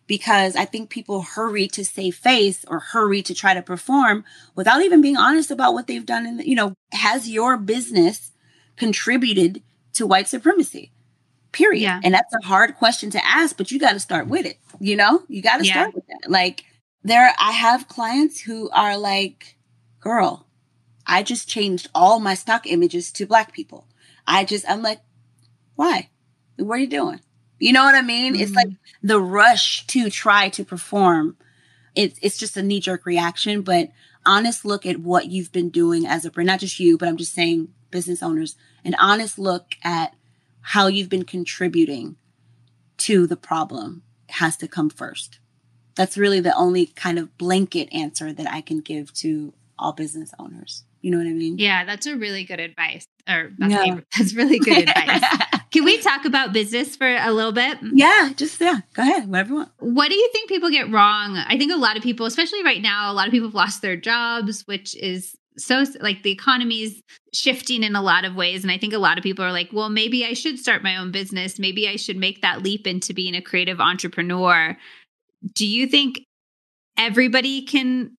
Because 0.06 0.56
i 0.56 0.64
think 0.64 0.88
people 0.88 1.20
hurry 1.22 1.68
to 1.68 1.84
save 1.84 2.14
face 2.16 2.64
or 2.66 2.78
hurry 2.80 3.22
to 3.22 3.34
try 3.34 3.52
to 3.52 3.62
perform 3.62 4.24
without 4.54 4.82
even 4.82 5.02
being 5.02 5.18
honest 5.18 5.50
about 5.50 5.74
what 5.74 5.86
they've 5.86 6.06
done 6.06 6.26
and 6.26 6.44
you 6.44 6.54
know 6.54 6.72
has 6.92 7.28
your 7.28 7.58
business 7.58 8.32
contributed 8.76 9.62
to 9.92 10.06
white 10.06 10.28
supremacy? 10.28 10.92
Period. 11.52 11.82
Yeah. 11.82 12.00
and 12.02 12.14
that's 12.14 12.34
a 12.34 12.46
hard 12.46 12.76
question 12.76 13.10
to 13.10 13.26
ask 13.26 13.56
but 13.56 13.70
you 13.70 13.78
got 13.78 13.92
to 13.92 14.00
start 14.00 14.28
with 14.28 14.46
it 14.46 14.58
you 14.80 14.96
know? 14.96 15.22
You 15.28 15.42
got 15.42 15.58
to 15.58 15.66
yeah. 15.66 15.72
start 15.72 15.94
with 15.94 16.06
that. 16.06 16.30
Like 16.30 16.64
there 17.04 17.32
i 17.38 17.52
have 17.52 17.88
clients 17.88 18.40
who 18.40 18.70
are 18.70 18.96
like 18.96 19.56
girl 20.00 20.46
i 21.06 21.22
just 21.22 21.48
changed 21.48 21.88
all 21.94 22.18
my 22.18 22.34
stock 22.34 22.66
images 22.66 23.12
to 23.12 23.26
black 23.26 23.52
people 23.52 23.86
I 24.28 24.44
just, 24.44 24.68
I'm 24.68 24.82
like, 24.82 25.00
why? 25.74 26.10
What 26.56 26.74
are 26.74 26.78
you 26.78 26.86
doing? 26.86 27.20
You 27.58 27.72
know 27.72 27.82
what 27.82 27.94
I 27.94 28.02
mean? 28.02 28.34
Mm-hmm. 28.34 28.42
It's 28.42 28.52
like 28.52 28.68
the 29.02 29.20
rush 29.20 29.86
to 29.88 30.10
try 30.10 30.48
to 30.50 30.64
perform. 30.64 31.36
It's 31.94 32.18
it's 32.22 32.38
just 32.38 32.56
a 32.56 32.62
knee 32.62 32.80
jerk 32.80 33.04
reaction, 33.06 33.62
but 33.62 33.90
honest 34.24 34.64
look 34.64 34.86
at 34.86 35.00
what 35.00 35.26
you've 35.26 35.50
been 35.50 35.70
doing 35.70 36.06
as 36.06 36.24
a 36.24 36.30
brand, 36.30 36.46
not 36.46 36.60
just 36.60 36.78
you, 36.78 36.96
but 36.96 37.08
I'm 37.08 37.16
just 37.16 37.32
saying 37.32 37.68
business 37.90 38.22
owners, 38.22 38.56
an 38.84 38.94
honest 38.98 39.38
look 39.38 39.74
at 39.82 40.14
how 40.60 40.86
you've 40.86 41.08
been 41.08 41.24
contributing 41.24 42.16
to 42.98 43.26
the 43.26 43.36
problem 43.36 44.02
has 44.30 44.56
to 44.58 44.68
come 44.68 44.90
first. 44.90 45.38
That's 45.94 46.18
really 46.18 46.40
the 46.40 46.54
only 46.54 46.86
kind 46.86 47.18
of 47.18 47.36
blanket 47.38 47.88
answer 47.92 48.32
that 48.32 48.52
I 48.52 48.60
can 48.60 48.80
give 48.80 49.12
to 49.14 49.54
all 49.78 49.92
business 49.92 50.32
owners. 50.38 50.84
You 51.00 51.10
know 51.10 51.18
what 51.18 51.26
I 51.26 51.32
mean? 51.32 51.58
Yeah, 51.58 51.84
that's 51.84 52.06
a 52.06 52.16
really 52.16 52.44
good 52.44 52.60
advice. 52.60 53.06
Or 53.28 53.50
that's, 53.58 53.72
yeah. 53.72 54.00
that's 54.16 54.34
really 54.34 54.58
good 54.58 54.88
advice. 54.88 55.22
Can 55.70 55.84
we 55.84 55.98
talk 56.00 56.24
about 56.24 56.52
business 56.52 56.96
for 56.96 57.06
a 57.06 57.30
little 57.30 57.52
bit? 57.52 57.78
Yeah, 57.92 58.30
just 58.34 58.60
yeah. 58.60 58.80
Go 58.94 59.02
ahead, 59.02 59.28
whatever 59.28 59.50
you 59.50 59.54
want. 59.56 59.70
What 59.78 60.08
do 60.08 60.14
you 60.14 60.28
think 60.32 60.48
people 60.48 60.70
get 60.70 60.90
wrong? 60.90 61.36
I 61.36 61.56
think 61.58 61.72
a 61.72 61.76
lot 61.76 61.96
of 61.96 62.02
people, 62.02 62.26
especially 62.26 62.64
right 62.64 62.82
now, 62.82 63.12
a 63.12 63.14
lot 63.14 63.26
of 63.26 63.32
people 63.32 63.48
have 63.48 63.54
lost 63.54 63.82
their 63.82 63.96
jobs, 63.96 64.62
which 64.66 64.96
is 64.96 65.36
so 65.58 65.84
like 66.00 66.22
the 66.22 66.30
economy's 66.30 67.02
shifting 67.34 67.82
in 67.82 67.96
a 67.96 68.02
lot 68.02 68.24
of 68.24 68.34
ways 68.34 68.62
and 68.62 68.70
i 68.70 68.78
think 68.78 68.92
a 68.92 68.98
lot 68.98 69.18
of 69.18 69.24
people 69.24 69.44
are 69.44 69.52
like 69.52 69.68
well 69.72 69.88
maybe 69.88 70.24
i 70.24 70.32
should 70.32 70.58
start 70.58 70.82
my 70.82 70.96
own 70.96 71.10
business 71.10 71.58
maybe 71.58 71.88
i 71.88 71.96
should 71.96 72.16
make 72.16 72.40
that 72.42 72.62
leap 72.62 72.86
into 72.86 73.12
being 73.12 73.34
a 73.34 73.42
creative 73.42 73.80
entrepreneur 73.80 74.76
do 75.54 75.66
you 75.66 75.86
think 75.86 76.20
everybody 76.96 77.62
can 77.62 78.16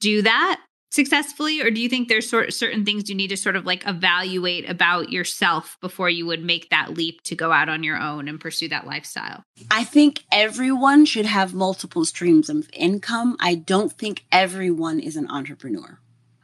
do 0.00 0.22
that 0.22 0.60
successfully 0.94 1.60
or 1.60 1.70
do 1.70 1.80
you 1.80 1.88
think 1.88 2.08
there's 2.08 2.28
sort 2.28 2.52
certain 2.52 2.84
things 2.84 3.08
you 3.08 3.14
need 3.14 3.28
to 3.28 3.36
sort 3.36 3.56
of 3.56 3.66
like 3.66 3.86
evaluate 3.86 4.68
about 4.68 5.10
yourself 5.10 5.76
before 5.80 6.08
you 6.08 6.26
would 6.26 6.42
make 6.42 6.70
that 6.70 6.94
leap 6.94 7.22
to 7.22 7.34
go 7.34 7.52
out 7.52 7.68
on 7.68 7.82
your 7.82 7.98
own 7.98 8.28
and 8.28 8.40
pursue 8.40 8.68
that 8.68 8.86
lifestyle? 8.86 9.44
I 9.70 9.84
think 9.84 10.24
everyone 10.30 11.04
should 11.04 11.26
have 11.26 11.54
multiple 11.54 12.04
streams 12.04 12.48
of 12.48 12.68
income. 12.72 13.36
I 13.40 13.54
don't 13.54 13.92
think 13.92 14.24
everyone 14.30 15.00
is 15.00 15.16
an 15.16 15.28
entrepreneur. 15.30 15.98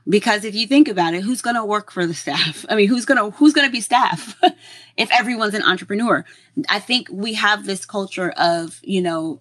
Because 0.09 0.44
if 0.44 0.55
you 0.55 0.66
think 0.66 0.89
about 0.89 1.14
it 1.14 1.22
who's 1.22 1.43
going 1.43 1.56
to 1.56 1.64
work 1.64 1.93
for 1.93 2.06
the 2.06 2.14
staff? 2.14 2.64
I 2.68 2.74
mean 2.74 2.89
who's 2.89 3.05
going 3.05 3.18
to 3.18 3.36
who's 3.36 3.52
going 3.52 3.68
to 3.68 3.72
be 3.72 3.81
staff 3.81 4.39
if 4.97 5.10
everyone's 5.12 5.55
an 5.55 5.62
entrepreneur? 5.62 6.24
I 6.68 6.81
think 6.81 7.09
we 7.10 7.35
have 7.35 7.66
this 7.66 7.86
culture 7.86 8.31
of 8.36 8.81
you 8.82 9.02
know 9.02 9.40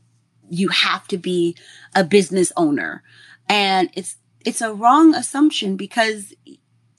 you 0.49 0.69
have 0.69 1.07
to 1.07 1.17
be 1.17 1.55
a 1.95 2.03
business 2.03 2.51
owner. 2.57 3.03
And 3.47 3.89
it's 3.95 4.15
it's 4.45 4.61
a 4.61 4.73
wrong 4.73 5.13
assumption 5.13 5.75
because 5.75 6.33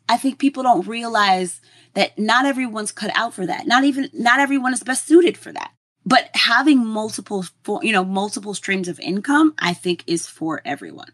I 0.08 0.16
think 0.16 0.38
people 0.38 0.62
don't 0.62 0.86
realize 0.86 1.60
that 1.94 2.18
not 2.18 2.44
everyone's 2.44 2.92
cut 2.92 3.10
out 3.14 3.34
for 3.34 3.46
that. 3.46 3.66
Not 3.66 3.84
even 3.84 4.10
not 4.12 4.40
everyone 4.40 4.72
is 4.72 4.82
best 4.82 5.06
suited 5.06 5.36
for 5.36 5.52
that. 5.52 5.72
But 6.04 6.30
having 6.34 6.84
multiple 6.84 7.44
for 7.62 7.80
you 7.82 7.92
know 7.92 8.04
multiple 8.04 8.54
streams 8.54 8.88
of 8.88 9.00
income, 9.00 9.54
I 9.58 9.74
think 9.74 10.04
is 10.06 10.26
for 10.26 10.62
everyone. 10.64 11.12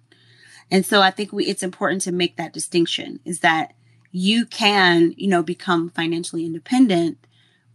And 0.70 0.84
so 0.84 1.00
I 1.00 1.10
think 1.10 1.32
we 1.32 1.46
it's 1.46 1.62
important 1.62 2.02
to 2.02 2.12
make 2.12 2.36
that 2.36 2.52
distinction 2.52 3.20
is 3.24 3.40
that 3.40 3.74
you 4.10 4.46
can, 4.46 5.14
you 5.16 5.28
know, 5.28 5.42
become 5.42 5.90
financially 5.90 6.46
independent 6.46 7.18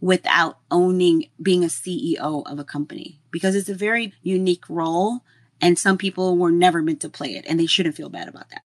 without 0.00 0.58
owning 0.70 1.26
being 1.40 1.62
a 1.62 1.68
CEO 1.68 2.42
of 2.44 2.58
a 2.58 2.64
company 2.64 3.20
because 3.30 3.54
it's 3.54 3.68
a 3.68 3.74
very 3.74 4.12
unique 4.22 4.68
role 4.68 5.20
and 5.62 5.78
some 5.78 5.96
people 5.96 6.36
were 6.36 6.50
never 6.50 6.82
meant 6.82 7.00
to 7.00 7.08
play 7.08 7.36
it 7.36 7.46
and 7.48 7.58
they 7.58 7.66
shouldn't 7.66 7.94
feel 7.94 8.10
bad 8.10 8.28
about 8.28 8.50
that. 8.50 8.62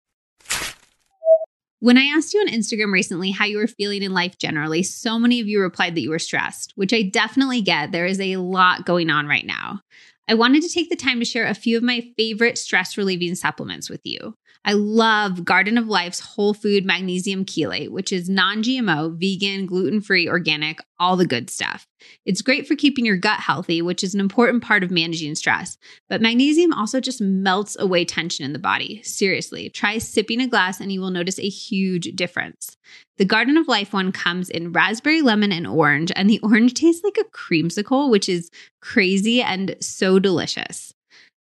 When 1.79 1.97
I 1.97 2.05
asked 2.05 2.33
you 2.33 2.39
on 2.39 2.47
Instagram 2.47 2.93
recently 2.93 3.31
how 3.31 3.43
you 3.43 3.57
were 3.57 3.67
feeling 3.67 4.03
in 4.03 4.13
life 4.13 4.37
generally, 4.37 4.83
so 4.83 5.19
many 5.19 5.41
of 5.41 5.47
you 5.47 5.59
replied 5.59 5.95
that 5.95 6.01
you 6.01 6.11
were 6.11 6.19
stressed, 6.19 6.71
which 6.75 6.93
I 6.93 7.01
definitely 7.01 7.61
get. 7.61 7.91
There 7.91 8.05
is 8.05 8.21
a 8.21 8.37
lot 8.37 8.85
going 8.85 9.09
on 9.09 9.27
right 9.27 9.45
now. 9.45 9.81
I 10.29 10.35
wanted 10.35 10.63
to 10.63 10.69
take 10.69 10.89
the 10.89 10.95
time 10.95 11.19
to 11.19 11.25
share 11.25 11.45
a 11.45 11.53
few 11.53 11.75
of 11.75 11.83
my 11.83 12.07
favorite 12.15 12.57
stress 12.57 12.97
relieving 12.97 13.35
supplements 13.35 13.89
with 13.89 13.99
you. 14.05 14.35
I 14.65 14.73
love 14.73 15.43
Garden 15.43 15.77
of 15.77 15.87
Life's 15.87 16.21
whole 16.21 16.53
food 16.53 16.85
magnesium 16.85 17.43
chelate, 17.43 17.89
which 17.89 18.13
is 18.13 18.29
non 18.29 18.63
GMO, 18.63 19.17
vegan, 19.19 19.65
gluten 19.65 19.99
free, 19.99 20.27
organic, 20.27 20.79
all 20.99 21.17
the 21.17 21.27
good 21.27 21.49
stuff. 21.49 21.85
It's 22.25 22.41
great 22.41 22.67
for 22.67 22.75
keeping 22.75 23.05
your 23.05 23.17
gut 23.17 23.39
healthy, 23.39 23.81
which 23.81 24.03
is 24.03 24.13
an 24.13 24.21
important 24.21 24.63
part 24.63 24.83
of 24.83 24.91
managing 24.91 25.35
stress. 25.35 25.77
But 26.09 26.21
magnesium 26.21 26.71
also 26.73 27.01
just 27.01 27.19
melts 27.19 27.75
away 27.77 28.05
tension 28.05 28.45
in 28.45 28.53
the 28.53 28.59
body. 28.59 29.03
Seriously, 29.03 29.69
try 29.69 29.97
sipping 29.97 30.39
a 30.39 30.47
glass 30.47 30.79
and 30.79 30.91
you 30.91 31.01
will 31.01 31.11
notice 31.11 31.39
a 31.39 31.49
huge 31.49 32.15
difference. 32.15 32.77
The 33.17 33.25
Garden 33.25 33.57
of 33.57 33.67
Life 33.67 33.93
one 33.93 34.11
comes 34.11 34.49
in 34.49 34.71
raspberry, 34.71 35.21
lemon, 35.21 35.51
and 35.51 35.67
orange, 35.67 36.11
and 36.15 36.29
the 36.29 36.39
orange 36.39 36.73
tastes 36.73 37.03
like 37.03 37.17
a 37.17 37.29
creamsicle, 37.37 38.09
which 38.09 38.29
is 38.29 38.49
crazy 38.81 39.41
and 39.41 39.75
so 39.81 40.19
delicious. 40.19 40.92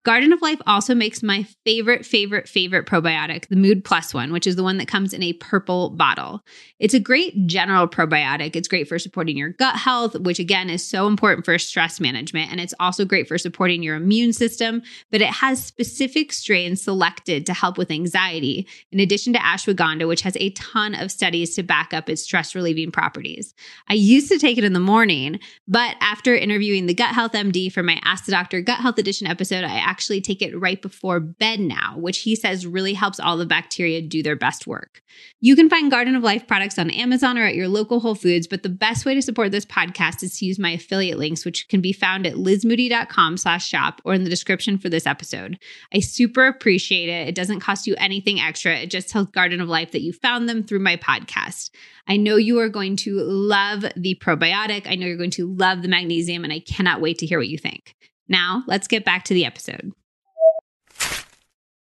Garden 0.06 0.32
of 0.32 0.41
Life 0.44 0.61
also 0.68 0.94
makes 0.94 1.23
my 1.23 1.48
favorite, 1.65 2.06
favorite, 2.06 2.48
favorite 2.48 2.86
probiotic, 2.86 3.48
the 3.48 3.56
Mood 3.56 3.84
Plus 3.84 4.14
one, 4.14 4.32
which 4.32 4.45
is 4.45 4.56
the 4.56 4.61
one 4.61 4.77
that 4.77 4.88
comes 4.88 5.14
in 5.14 5.23
a 5.23 5.34
purple 5.34 5.90
bottle. 5.90 6.41
It's 6.77 6.94
a 6.94 6.99
great 6.99 7.48
general 7.48 7.88
probiotic. 7.88 8.56
It's 8.56 8.68
great 8.68 8.88
for 8.88 8.99
supporting 8.99 9.36
your 9.36 9.49
gut 9.49 9.76
health, 9.77 10.14
which 10.19 10.38
again 10.38 10.69
is 10.69 10.86
so 10.86 11.07
important 11.07 11.44
for 11.44 11.57
stress 11.57 11.99
management. 11.99 12.52
And 12.52 12.61
it's 12.61 12.76
also 12.80 13.03
great 13.03 13.27
for 13.27 13.40
supporting 13.40 13.82
your 13.82 13.95
immune 13.95 14.32
system, 14.32 14.84
but 15.10 15.22
it 15.22 15.30
has 15.30 15.65
specific 15.65 16.32
strains 16.32 16.84
selected 16.84 17.48
to 17.48 17.56
help 17.56 17.76
with 17.76 17.90
anxiety, 17.90 18.68
in 18.91 18.99
addition 18.99 19.34
to 19.34 19.40
ashwagandha, 19.40 20.07
which 20.07 20.22
has 20.22 20.38
a 20.40 20.52
ton 20.52 20.94
of 20.94 21.10
studies 21.10 21.56
to 21.56 21.64
back 21.64 21.95
up 21.95 22.11
its 22.11 22.22
stress 22.22 22.53
relieving 22.53 22.91
properties. 22.91 23.56
I 23.88 23.95
used 23.95 24.30
to 24.30 24.38
take 24.38 24.60
it 24.60 24.64
in 24.64 24.73
the 24.73 24.80
morning, 24.80 25.40
but 25.68 25.95
after 25.99 26.36
interviewing 26.36 26.86
the 26.86 26.94
Gut 26.94 27.15
Health 27.15 27.32
MD 27.32 27.73
for 27.73 27.82
my 27.82 27.99
Ask 28.03 28.26
the 28.26 28.32
Doctor 28.32 28.61
Gut 28.61 28.82
Health 28.82 28.99
Edition 28.99 29.26
episode, 29.26 29.64
I 29.64 29.95
actually 29.96 30.20
take 30.20 30.42
it 30.42 30.60
right 30.60 30.82
before 30.82 31.22
bed 31.22 31.58
now, 31.58 31.96
which 31.98 32.20
he 32.20 32.36
says 32.36 32.68
really 32.68 32.94
helps 32.94 33.18
all 33.18 33.38
the 33.38 33.46
bacteria 33.46 34.02
do 34.02 34.22
their 34.22 34.36
best 34.36 34.68
work. 34.68 35.02
You 35.40 35.56
can 35.56 35.70
find 35.70 35.90
Garden 35.90 36.18
of 36.18 36.22
Life 36.22 36.48
products 36.48 36.78
on 36.78 36.90
Amazon 36.90 37.38
or 37.38 37.46
at 37.46 37.56
your 37.56 37.70
local 37.70 38.02
Whole 38.02 38.14
Foods, 38.14 38.46
but 38.46 38.62
the 38.62 38.68
best 38.68 39.06
way 39.06 39.16
to 39.16 39.22
support 39.22 39.54
this 39.54 39.66
podcast 39.66 40.22
is 40.22 40.38
to 40.38 40.46
use 40.46 40.60
my 40.60 40.72
affiliate 40.72 41.18
links, 41.18 41.46
which 41.46 41.70
can 41.70 41.80
be 41.80 41.94
found 41.94 42.28
at 42.28 42.34
lizmoody.com 42.34 43.38
slash 43.38 43.66
shop 43.66 44.02
or 44.04 44.14
in 44.14 44.26
the 44.26 44.30
description 44.30 44.78
for 44.78 44.90
this 44.90 45.08
episode. 45.08 45.58
I 45.94 46.02
super 46.02 46.46
appreciate 46.46 47.08
it. 47.08 47.30
It 47.30 47.36
doesn't 47.36 47.62
cost 47.62 47.88
you 47.88 47.96
anything 47.98 48.42
extra. 48.42 48.76
It 48.76 48.92
just 48.92 49.08
tells 49.08 49.30
Garden 49.30 49.62
of 49.62 49.70
Life 49.70 49.92
that 49.92 50.02
you 50.02 50.12
found 50.12 50.50
them 50.50 50.62
through 50.62 50.80
my 50.80 50.98
podcast. 50.98 51.70
I 52.06 52.18
know 52.18 52.36
you 52.36 52.60
are 52.60 52.70
going 52.70 52.98
to 52.98 53.22
love 53.22 53.86
the 53.96 54.20
probiotic. 54.22 54.88
I 54.88 54.96
know 54.96 55.08
you're 55.08 55.16
going 55.16 55.32
to 55.32 55.56
love 55.56 55.84
the 55.84 55.88
magnesium, 55.88 56.44
and 56.44 56.52
I 56.52 56.60
cannot 56.60 57.00
wait 57.00 57.20
to 57.20 57.26
hear 57.26 57.40
what 57.40 57.48
you 57.48 57.58
think. 57.58 57.96
Now, 58.28 58.64
let's 58.68 58.88
get 58.88 59.06
back 59.06 59.24
to 59.26 59.34
the 59.34 59.46
episode. 59.46 59.92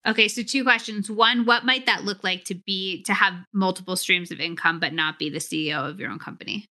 Okay, 0.06 0.28
so 0.28 0.42
two 0.42 0.62
questions. 0.62 1.10
One, 1.10 1.46
what 1.46 1.64
might 1.64 1.86
that 1.86 2.04
look 2.04 2.22
like 2.22 2.44
to 2.44 2.54
be 2.54 3.02
to 3.04 3.14
have 3.14 3.34
multiple 3.52 3.96
streams 3.96 4.30
of 4.30 4.38
income 4.38 4.78
but 4.78 4.92
not 4.92 5.18
be 5.18 5.30
the 5.30 5.38
CEO 5.38 5.88
of 5.88 5.98
your 5.98 6.10
own 6.10 6.20
company? 6.20 6.66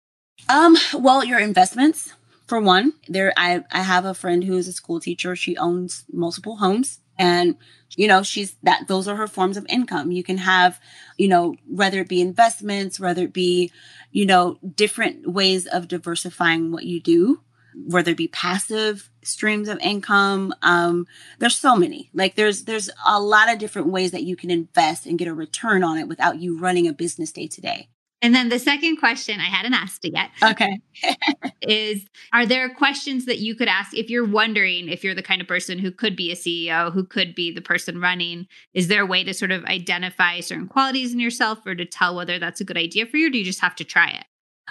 Um, 0.48 0.76
well, 0.94 1.24
your 1.24 1.40
investments 1.40 2.12
for 2.46 2.60
one. 2.60 2.92
There 3.08 3.32
I 3.36 3.64
I 3.72 3.82
have 3.82 4.04
a 4.04 4.14
friend 4.14 4.44
who 4.44 4.56
is 4.56 4.68
a 4.68 4.72
school 4.72 5.00
teacher. 5.00 5.34
She 5.34 5.56
owns 5.56 6.04
multiple 6.12 6.56
homes 6.56 7.00
and 7.18 7.56
you 7.96 8.08
know, 8.08 8.22
she's 8.22 8.56
that 8.62 8.88
those 8.88 9.08
are 9.08 9.16
her 9.16 9.28
forms 9.28 9.56
of 9.56 9.66
income. 9.68 10.10
You 10.10 10.24
can 10.24 10.38
have, 10.38 10.80
you 11.16 11.28
know, 11.28 11.56
whether 11.66 12.00
it 12.00 12.08
be 12.08 12.20
investments, 12.20 12.98
whether 12.98 13.22
it 13.22 13.32
be, 13.32 13.70
you 14.10 14.26
know, 14.26 14.58
different 14.74 15.32
ways 15.32 15.66
of 15.66 15.88
diversifying 15.88 16.72
what 16.72 16.84
you 16.84 17.00
do 17.00 17.40
whether 17.76 18.12
it 18.12 18.16
be 18.16 18.28
passive 18.28 19.10
streams 19.22 19.68
of 19.68 19.78
income. 19.80 20.54
Um, 20.62 21.06
there's 21.38 21.58
so 21.58 21.76
many. 21.76 22.10
Like 22.14 22.36
there's 22.36 22.64
there's 22.64 22.90
a 23.06 23.20
lot 23.20 23.52
of 23.52 23.58
different 23.58 23.88
ways 23.88 24.10
that 24.12 24.24
you 24.24 24.36
can 24.36 24.50
invest 24.50 25.06
and 25.06 25.18
get 25.18 25.28
a 25.28 25.34
return 25.34 25.82
on 25.82 25.98
it 25.98 26.08
without 26.08 26.40
you 26.40 26.58
running 26.58 26.86
a 26.86 26.92
business 26.92 27.32
day 27.32 27.46
to 27.48 27.60
day. 27.60 27.88
And 28.24 28.34
then 28.34 28.48
the 28.48 28.58
second 28.58 28.96
question 28.96 29.38
I 29.38 29.50
hadn't 29.50 29.74
asked 29.74 30.02
it 30.06 30.14
yet. 30.14 30.30
Okay. 30.42 30.80
is 31.60 32.06
are 32.32 32.46
there 32.46 32.70
questions 32.70 33.26
that 33.26 33.38
you 33.38 33.54
could 33.54 33.68
ask 33.68 33.94
if 33.94 34.08
you're 34.08 34.26
wondering 34.26 34.88
if 34.88 35.04
you're 35.04 35.14
the 35.14 35.22
kind 35.22 35.42
of 35.42 35.46
person 35.46 35.78
who 35.78 35.90
could 35.90 36.16
be 36.16 36.32
a 36.32 36.34
CEO, 36.34 36.90
who 36.90 37.04
could 37.04 37.34
be 37.34 37.52
the 37.52 37.60
person 37.60 38.00
running? 38.00 38.46
Is 38.72 38.88
there 38.88 39.02
a 39.02 39.06
way 39.06 39.24
to 39.24 39.34
sort 39.34 39.50
of 39.50 39.62
identify 39.66 40.40
certain 40.40 40.68
qualities 40.68 41.12
in 41.12 41.20
yourself 41.20 41.66
or 41.66 41.74
to 41.74 41.84
tell 41.84 42.16
whether 42.16 42.38
that's 42.38 42.62
a 42.62 42.64
good 42.64 42.78
idea 42.78 43.04
for 43.04 43.18
you? 43.18 43.26
Or 43.26 43.30
do 43.30 43.36
you 43.36 43.44
just 43.44 43.60
have 43.60 43.76
to 43.76 43.84
try 43.84 44.08
it? 44.08 44.24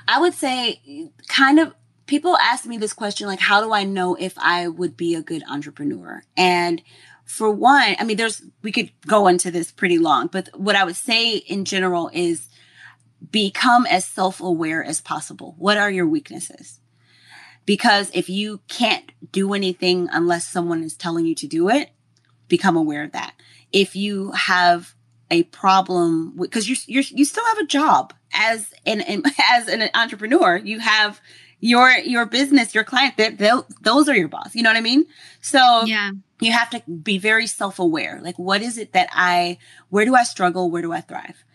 I 0.08 0.20
would 0.20 0.34
say 0.34 1.12
kind 1.28 1.60
of 1.60 1.76
people 2.06 2.38
ask 2.38 2.66
me 2.66 2.78
this 2.78 2.94
question 2.94 3.28
like 3.28 3.40
how 3.40 3.62
do 3.62 3.74
i 3.74 3.84
know 3.84 4.16
if 4.16 4.34
i 4.38 4.68
would 4.68 4.98
be 4.98 5.16
a 5.16 5.22
good 5.22 5.44
entrepreneur? 5.50 6.24
And 6.36 6.82
for 7.26 7.50
one 7.50 7.96
i 8.00 8.04
mean 8.04 8.18
there's 8.18 8.42
we 8.62 8.72
could 8.72 8.92
go 9.08 9.28
into 9.28 9.50
this 9.50 9.72
pretty 9.72 9.98
long 9.98 10.28
but 10.28 10.50
what 10.56 10.76
i 10.76 10.84
would 10.84 10.96
say 10.96 11.36
in 11.38 11.64
general 11.64 12.10
is 12.14 12.50
become 13.32 13.86
as 13.86 14.06
self-aware 14.06 14.84
as 14.84 15.02
possible. 15.02 15.56
What 15.58 15.78
are 15.78 15.92
your 15.92 16.08
weaknesses? 16.08 16.80
Because 17.66 18.12
if 18.14 18.30
you 18.30 18.60
can't 18.68 19.12
do 19.32 19.54
anything 19.54 20.10
unless 20.12 20.48
someone 20.48 20.84
is 20.84 20.96
telling 20.96 21.26
you 21.26 21.36
to 21.36 21.48
do 21.48 21.70
it 21.70 21.92
become 22.50 22.76
aware 22.76 23.04
of 23.04 23.14
that. 23.14 23.34
If 23.72 23.96
you 23.96 24.32
have 24.32 24.94
a 25.32 25.44
problem 25.44 26.36
because 26.38 26.68
you 26.70 26.76
you 27.10 27.26
still 27.26 27.46
have 27.46 27.58
a 27.60 27.66
job. 27.66 28.14
As 28.34 28.74
an, 28.86 29.02
an 29.02 29.24
as 29.52 29.68
an 29.68 29.90
entrepreneur 29.94 30.58
you 30.58 30.80
have 30.80 31.22
your 31.64 31.92
your 31.92 32.26
business, 32.26 32.76
your 32.76 32.84
client, 32.84 33.16
that 33.16 33.38
those 33.82 34.10
are 34.10 34.16
your 34.16 34.28
boss. 34.28 34.54
You 34.54 34.64
know 34.64 34.70
what 34.70 34.76
I 34.76 34.82
mean? 34.82 35.06
So 35.40 35.86
yeah, 35.86 36.12
you 36.42 36.52
have 36.52 36.70
to 36.72 36.82
be 36.92 37.18
very 37.18 37.48
self 37.48 37.80
aware. 37.80 38.20
Like, 38.22 38.38
what 38.38 38.62
is 38.62 38.78
it 38.78 38.92
that 38.92 39.08
I? 39.14 39.58
Where 39.90 40.04
do 40.04 40.14
I 40.14 40.24
struggle? 40.24 40.70
Where 40.70 40.82
do 40.82 40.92
I 40.92 41.00
thrive? 41.00 41.46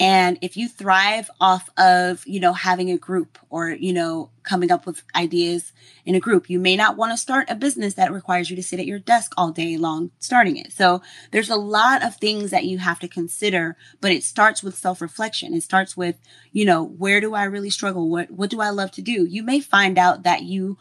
And 0.00 0.38
if 0.42 0.56
you 0.56 0.68
thrive 0.68 1.28
off 1.40 1.70
of, 1.76 2.24
you 2.24 2.38
know, 2.38 2.52
having 2.52 2.88
a 2.88 2.96
group 2.96 3.36
or, 3.50 3.70
you 3.70 3.92
know, 3.92 4.30
coming 4.44 4.70
up 4.70 4.86
with 4.86 5.02
ideas 5.12 5.72
in 6.04 6.14
a 6.14 6.20
group, 6.20 6.48
you 6.48 6.60
may 6.60 6.76
not 6.76 6.96
want 6.96 7.10
to 7.12 7.16
start 7.16 7.50
a 7.50 7.56
business 7.56 7.94
that 7.94 8.12
requires 8.12 8.48
you 8.48 8.54
to 8.54 8.62
sit 8.62 8.78
at 8.78 8.86
your 8.86 9.00
desk 9.00 9.32
all 9.36 9.50
day 9.50 9.76
long 9.76 10.12
starting 10.20 10.56
it. 10.56 10.72
So 10.72 11.02
there's 11.32 11.50
a 11.50 11.56
lot 11.56 12.04
of 12.04 12.14
things 12.14 12.52
that 12.52 12.64
you 12.64 12.78
have 12.78 13.00
to 13.00 13.08
consider, 13.08 13.76
but 14.00 14.12
it 14.12 14.22
starts 14.22 14.62
with 14.62 14.76
self 14.78 15.00
reflection. 15.00 15.52
It 15.52 15.64
starts 15.64 15.96
with, 15.96 16.16
you 16.52 16.64
know, 16.64 16.84
where 16.84 17.20
do 17.20 17.34
I 17.34 17.42
really 17.44 17.70
struggle? 17.70 18.08
What, 18.08 18.30
what 18.30 18.50
do 18.50 18.60
I 18.60 18.70
love 18.70 18.92
to 18.92 19.02
do? 19.02 19.24
You 19.24 19.42
may 19.42 19.58
find 19.58 19.98
out 19.98 20.22
that 20.22 20.44
you 20.44 20.78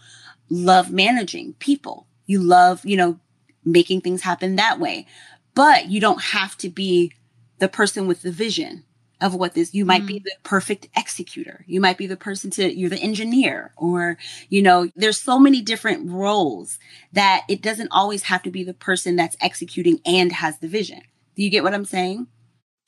love 0.48 0.91
managing 0.91 1.53
people. 1.53 2.06
You 2.27 2.39
love, 2.39 2.85
you 2.85 2.98
know, 2.98 3.19
making 3.65 4.02
things 4.02 4.22
happen 4.22 4.57
that 4.57 4.80
way, 4.80 5.07
but 5.56 5.88
you 5.88 5.99
don't 5.99 6.22
have 6.22 6.56
to 6.57 6.69
be 6.69 7.14
the 7.57 7.68
person 7.68 8.06
with 8.06 8.22
the 8.22 8.31
vision 8.31 8.84
of 9.22 9.34
what 9.34 9.53
this 9.53 9.73
you 9.73 9.85
might 9.85 10.03
mm. 10.03 10.07
be 10.07 10.19
the 10.19 10.34
perfect 10.44 10.88
executor. 10.95 11.64
You 11.68 11.81
might 11.81 11.98
be 11.98 12.07
the 12.07 12.18
person 12.18 12.52
to 12.52 12.73
you're 12.73 12.89
the 12.89 12.99
engineer 12.99 13.73
or 13.76 14.18
you 14.49 14.61
know 14.61 14.89
there's 14.95 15.19
so 15.19 15.39
many 15.39 15.61
different 15.61 16.10
roles 16.10 16.77
that 17.14 17.44
it 17.49 17.61
doesn't 17.61 17.89
always 17.91 18.23
have 18.23 18.44
to 18.44 18.52
be 18.52 18.64
the 18.64 18.73
person 18.73 19.15
that's 19.15 19.38
executing 19.41 19.99
and 20.06 20.31
has 20.31 20.60
the 20.60 20.68
vision. 20.68 21.02
Do 21.35 21.44
you 21.44 21.49
get 21.49 21.64
what 21.64 21.73
i'm 21.73 21.85
saying? 21.85 22.27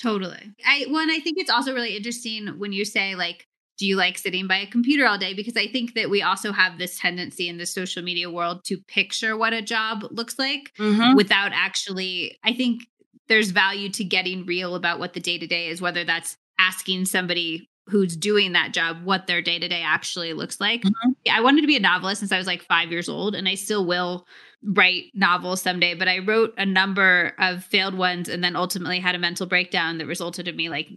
Totally. 0.01 0.53
I 0.65 0.85
one 0.89 1.09
i 1.09 1.19
think 1.19 1.37
it's 1.37 1.51
also 1.51 1.73
really 1.73 1.95
interesting 1.95 2.47
when 2.59 2.73
you 2.73 2.85
say 2.85 3.15
like 3.15 3.45
do 3.77 3.87
you 3.87 3.95
like 3.95 4.17
sitting 4.17 4.45
by 4.45 4.57
a 4.57 4.67
computer 4.67 5.07
all 5.07 5.17
day? 5.17 5.33
Because 5.33 5.57
i 5.57 5.65
think 5.65 5.95
that 5.95 6.09
we 6.09 6.21
also 6.21 6.51
have 6.51 6.77
this 6.77 6.99
tendency 6.99 7.49
in 7.49 7.57
the 7.57 7.65
social 7.65 8.03
media 8.03 8.29
world 8.29 8.63
to 8.65 8.77
picture 8.87 9.35
what 9.35 9.53
a 9.53 9.61
job 9.61 10.05
looks 10.11 10.37
like 10.37 10.73
mm-hmm. 10.77 11.15
without 11.15 11.51
actually 11.53 12.37
i 12.43 12.53
think 12.53 12.83
there's 13.29 13.51
value 13.51 13.89
to 13.89 14.03
getting 14.03 14.45
real 14.45 14.75
about 14.75 14.99
what 14.99 15.13
the 15.13 15.19
day 15.19 15.37
to 15.37 15.47
day 15.47 15.67
is, 15.67 15.81
whether 15.81 16.03
that's 16.03 16.35
asking 16.59 17.05
somebody 17.05 17.69
who's 17.87 18.15
doing 18.15 18.53
that 18.53 18.73
job 18.73 19.03
what 19.03 19.27
their 19.27 19.41
day 19.41 19.57
to 19.57 19.67
day 19.67 19.81
actually 19.81 20.33
looks 20.33 20.59
like. 20.59 20.81
Mm-hmm. 20.81 21.11
I 21.31 21.41
wanted 21.41 21.61
to 21.61 21.67
be 21.67 21.75
a 21.75 21.81
novelist 21.81 22.19
since 22.19 22.31
I 22.31 22.37
was 22.37 22.47
like 22.47 22.61
five 22.63 22.91
years 22.91 23.09
old, 23.09 23.35
and 23.35 23.47
I 23.47 23.55
still 23.55 23.85
will 23.85 24.25
write 24.63 25.05
novels 25.13 25.61
someday. 25.61 25.95
But 25.95 26.07
I 26.07 26.19
wrote 26.19 26.53
a 26.57 26.65
number 26.65 27.33
of 27.39 27.63
failed 27.63 27.95
ones 27.95 28.29
and 28.29 28.43
then 28.43 28.55
ultimately 28.55 28.99
had 28.99 29.15
a 29.15 29.19
mental 29.19 29.47
breakdown 29.47 29.97
that 29.97 30.07
resulted 30.07 30.47
in 30.47 30.55
me 30.55 30.69
like 30.69 30.89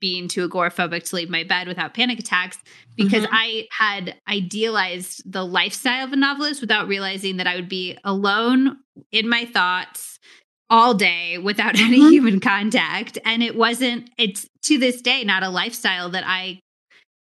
being 0.00 0.26
too 0.26 0.48
agoraphobic 0.48 1.04
to 1.04 1.16
leave 1.16 1.28
my 1.28 1.44
bed 1.44 1.68
without 1.68 1.92
panic 1.92 2.18
attacks 2.18 2.58
because 2.96 3.24
mm-hmm. 3.24 3.34
I 3.34 3.66
had 3.70 4.14
idealized 4.26 5.30
the 5.30 5.44
lifestyle 5.44 6.06
of 6.06 6.12
a 6.12 6.16
novelist 6.16 6.62
without 6.62 6.88
realizing 6.88 7.36
that 7.36 7.46
I 7.46 7.56
would 7.56 7.68
be 7.68 7.98
alone 8.02 8.78
in 9.12 9.28
my 9.28 9.44
thoughts 9.44 10.18
all 10.68 10.94
day 10.94 11.38
without 11.38 11.74
mm-hmm. 11.76 11.92
any 11.92 12.10
human 12.10 12.40
contact. 12.40 13.18
And 13.24 13.42
it 13.42 13.56
wasn't, 13.56 14.10
it's 14.18 14.46
to 14.62 14.78
this 14.78 15.00
day 15.00 15.24
not 15.24 15.42
a 15.42 15.48
lifestyle 15.48 16.10
that 16.10 16.24
I 16.26 16.60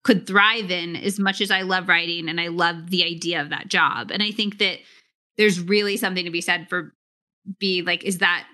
could 0.03 0.27
thrive 0.27 0.71
in 0.71 0.97
as 0.97 1.19
much 1.19 1.41
as 1.41 1.51
I 1.51 1.63
love 1.63 1.89
writing 1.89 2.29
and 2.29 2.41
I 2.41 2.49
love 2.49 2.91
the 2.91 3.05
idea 3.05 3.41
of 3.41 3.51
that 3.51 3.69
job. 3.69 4.11
And 4.11 4.23
I 4.23 4.31
think 4.31 4.59
that 4.59 4.79
there's 5.37 5.61
really 5.61 5.97
something 5.97 6.25
to 6.25 6.31
be 6.31 6.41
said 6.41 6.69
for 6.69 6.93
be 7.59 7.83
like, 7.83 8.05
is 8.05 8.19
that 8.19 8.47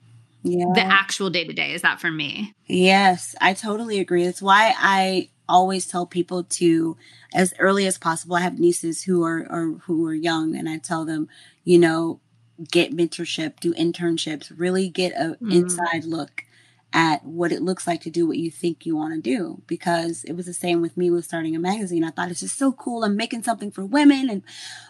yeah. 0.42 0.66
the 0.74 0.82
actual 0.82 1.30
day 1.30 1.44
to 1.44 1.52
day. 1.52 1.74
Is 1.74 1.82
that 1.82 2.00
for 2.00 2.10
me? 2.10 2.54
Yes, 2.66 3.34
I 3.40 3.54
totally 3.54 4.00
agree. 4.00 4.24
That's 4.24 4.42
why 4.42 4.74
I 4.78 5.28
always 5.48 5.86
tell 5.86 6.06
people 6.06 6.44
to, 6.44 6.96
as 7.34 7.52
early 7.58 7.86
as 7.86 7.98
possible. 7.98 8.36
I 8.36 8.40
have 8.40 8.58
nieces 8.58 9.02
who 9.02 9.24
are, 9.24 9.46
are 9.50 9.72
who 9.84 10.06
are 10.06 10.14
young, 10.14 10.56
and 10.56 10.68
I 10.68 10.78
tell 10.78 11.04
them, 11.04 11.28
you 11.64 11.78
know, 11.78 12.20
get 12.70 12.92
mentorship, 12.92 13.60
do 13.60 13.72
internships, 13.74 14.52
really 14.56 14.88
get 14.88 15.12
an 15.14 15.36
mm. 15.42 15.54
inside 15.54 16.04
look 16.04 16.44
at 16.92 17.24
what 17.24 17.52
it 17.52 17.62
looks 17.62 17.86
like 17.86 18.00
to 18.00 18.10
do 18.10 18.26
what 18.26 18.36
you 18.36 18.50
think 18.50 18.84
you 18.84 18.96
want 18.96 19.14
to 19.14 19.20
do 19.20 19.62
because 19.68 20.24
it 20.24 20.32
was 20.32 20.46
the 20.46 20.52
same 20.52 20.80
with 20.80 20.96
me 20.96 21.08
with 21.08 21.24
starting 21.24 21.54
a 21.54 21.58
magazine 21.60 22.02
i 22.02 22.10
thought 22.10 22.32
it's 22.32 22.40
just 22.40 22.58
so 22.58 22.72
cool 22.72 23.04
i'm 23.04 23.14
making 23.14 23.44
something 23.44 23.70
for 23.70 23.84
women 23.84 24.28
and 24.28 24.42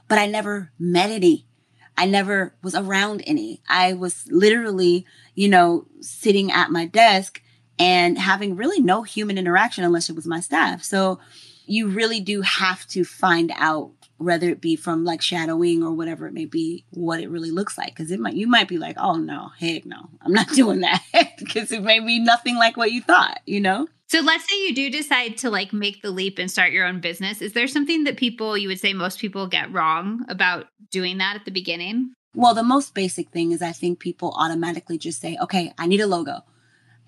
but 0.09 0.19
i 0.19 0.25
never 0.25 0.73
met 0.79 1.11
any 1.11 1.45
I 2.01 2.07
never 2.07 2.55
was 2.63 2.75
around 2.75 3.23
any. 3.27 3.61
I 3.69 3.93
was 3.93 4.27
literally, 4.31 5.05
you 5.35 5.49
know, 5.49 5.87
sitting 6.01 6.51
at 6.51 6.71
my 6.71 6.87
desk 6.87 7.43
and 7.79 8.19
having 8.19 8.57
really 8.57 8.81
no 8.81 9.03
human 9.03 9.37
interaction 9.37 9.85
unless 9.85 10.09
it 10.09 10.17
was 10.17 10.27
my 10.27 10.41
staff. 10.41 10.83
So 10.83 11.21
you 11.67 11.89
really 11.89 12.21
do 12.21 12.41
have 12.41 12.87
to 12.89 13.05
find 13.05 13.53
out 13.55 13.91
whether 14.21 14.51
it 14.51 14.61
be 14.61 14.77
from 14.77 15.03
like 15.03 15.23
shadowing 15.23 15.83
or 15.83 15.93
whatever 15.93 16.27
it 16.27 16.35
may 16.35 16.45
be, 16.45 16.85
what 16.91 17.21
it 17.21 17.31
really 17.31 17.51
looks 17.51 17.79
like. 17.79 17.97
Cause 17.97 18.11
it 18.11 18.21
might, 18.21 18.35
you 18.35 18.47
might 18.47 18.69
be 18.69 18.77
like, 18.77 18.97
oh 18.99 19.17
no, 19.17 19.51
heck 19.59 19.87
no, 19.87 20.11
I'm 20.21 20.33
not 20.33 20.49
doing 20.55 20.81
that 20.81 21.03
because 21.39 21.73
it 21.73 21.83
may 21.83 22.01
be 22.01 22.21
nothing 22.21 22.57
like 22.57 22.77
what 22.77 22.93
you 22.93 23.01
thought, 23.01 23.41
you 23.47 23.61
know? 23.61 23.89
So 24.09 24.21
let's 24.21 24.47
say 24.47 24.61
you 24.67 24.75
do 24.75 24.91
decide 24.91 25.39
to 25.39 25.51
like 25.51 25.73
make 25.73 26.03
the 26.03 26.11
leap 26.11 26.39
and 26.39 26.51
start 26.51 26.73
your 26.73 26.87
own 26.87 27.01
business. 27.01 27.41
Is 27.41 27.55
there 27.55 27.67
something 27.67 28.05
that 28.05 28.19
people, 28.19 28.59
you 28.59 28.69
would 28.69 28.81
say 28.81 28.93
most 28.93 29.21
people 29.21 29.47
get 29.47 29.73
wrong 29.73 30.27
about 30.29 30.67
doing 30.91 31.19
that 31.19 31.37
at 31.37 31.47
the 31.47 31.51
beginning? 31.51 32.13
Well, 32.35 32.53
the 32.53 32.63
most 32.63 32.95
basic 32.95 33.31
thing 33.31 33.53
is 33.53 33.63
I 33.63 33.73
think 33.73 34.01
people 34.01 34.35
automatically 34.37 34.99
just 34.99 35.21
say, 35.21 35.39
okay, 35.41 35.73
I 35.79 35.87
need 35.87 36.01
a 36.01 36.07
logo 36.07 36.41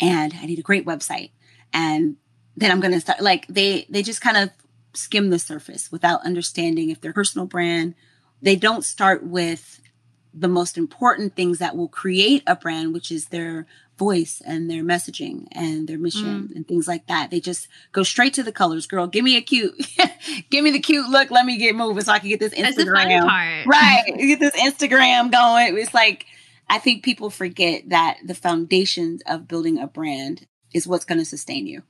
and 0.01 0.33
I 0.41 0.47
need 0.47 0.59
a 0.61 0.63
great 0.63 0.87
website. 0.87 1.33
And 1.75 2.17
then 2.57 2.71
I'm 2.71 2.81
going 2.81 2.95
to 2.95 3.01
start 3.01 3.21
like 3.21 3.47
they, 3.49 3.87
they 3.91 4.03
just 4.03 4.23
kind 4.23 4.39
of 4.39 4.51
skim 4.95 5.31
the 5.31 5.39
surface 5.39 5.91
without 5.91 6.25
understanding 6.25 6.91
if 6.91 7.01
their 7.01 7.13
personal 7.13 7.47
brand, 7.47 7.95
they 8.41 8.57
don't 8.57 8.85
start 8.85 9.25
with 9.25 9.81
the 10.35 10.49
most 10.49 10.79
important 10.79 11.37
things 11.37 11.59
that 11.59 11.77
will 11.77 11.89
create 11.89 12.43
a 12.47 12.57
brand, 12.57 12.95
which 12.95 13.11
is 13.11 13.27
their 13.27 13.67
voice 13.99 14.41
and 14.45 14.71
their 14.71 14.83
messaging 14.83 15.47
and 15.53 15.87
their 15.87 15.99
mission 15.99 16.49
mm. 16.49 16.57
and 16.57 16.67
things 16.67 16.89
like 16.89 17.07
that. 17.07 17.31
They 17.31 17.41
just 17.41 17.69
go 17.93 18.03
straight 18.03 18.35
to 18.35 18.43
the 18.43 18.53
colors. 18.53 18.87
Girl, 18.87 19.07
give 19.07 19.25
me 19.25 19.37
a 19.37 19.43
cute, 19.43 19.75
give 20.51 20.65
me 20.65 20.71
the 20.71 20.81
cute 20.81 21.09
look. 21.09 21.31
Let 21.31 21.45
me 21.45 21.59
get 21.59 21.77
moving 21.77 22.03
so 22.03 22.13
I 22.13 22.19
can 22.19 22.31
get 22.31 22.41
this 22.41 22.55
Instagram. 22.55 23.27
Right. 23.67 24.05
get 24.19 24.41
this 24.41 24.57
Instagram 24.57 25.31
going. 25.31 25.77
It's 25.77 25.95
like, 25.95 26.27
I 26.69 26.79
think 26.79 27.05
people 27.05 27.29
forget 27.29 27.91
that 27.91 28.19
the 28.25 28.35
foundation 28.35 29.19
of 29.27 29.47
building 29.47 29.79
a 29.79 29.87
brand 29.87 30.47
is 30.73 30.87
what's 30.87 31.05
going 31.05 31.19
to 31.19 31.25
sustain 31.25 31.67
you 31.67 31.83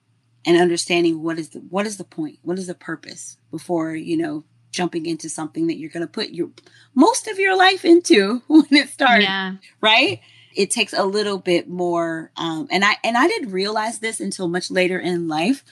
and 0.44 0.60
understanding 0.60 1.22
what 1.22 1.38
is 1.38 1.50
the, 1.50 1.60
what 1.60 1.86
is 1.86 1.96
the 1.96 2.04
point? 2.04 2.38
What 2.42 2.58
is 2.58 2.66
the 2.66 2.74
purpose 2.74 3.36
before, 3.50 3.94
you 3.94 4.16
know, 4.16 4.44
jumping 4.70 5.06
into 5.06 5.28
something 5.28 5.66
that 5.66 5.76
you're 5.76 5.90
going 5.90 6.06
to 6.06 6.12
put 6.12 6.30
your 6.30 6.50
most 6.94 7.28
of 7.28 7.38
your 7.38 7.56
life 7.56 7.84
into 7.84 8.42
when 8.46 8.66
it 8.70 8.88
starts. 8.88 9.24
Yeah. 9.24 9.56
Right 9.80 10.20
it 10.54 10.70
takes 10.70 10.92
a 10.92 11.04
little 11.04 11.38
bit 11.38 11.68
more 11.68 12.30
um, 12.36 12.68
and 12.70 12.84
i 12.84 12.96
and 13.04 13.16
i 13.16 13.26
didn't 13.26 13.50
realize 13.50 13.98
this 13.98 14.20
until 14.20 14.48
much 14.48 14.70
later 14.70 14.98
in 14.98 15.28
life 15.28 15.64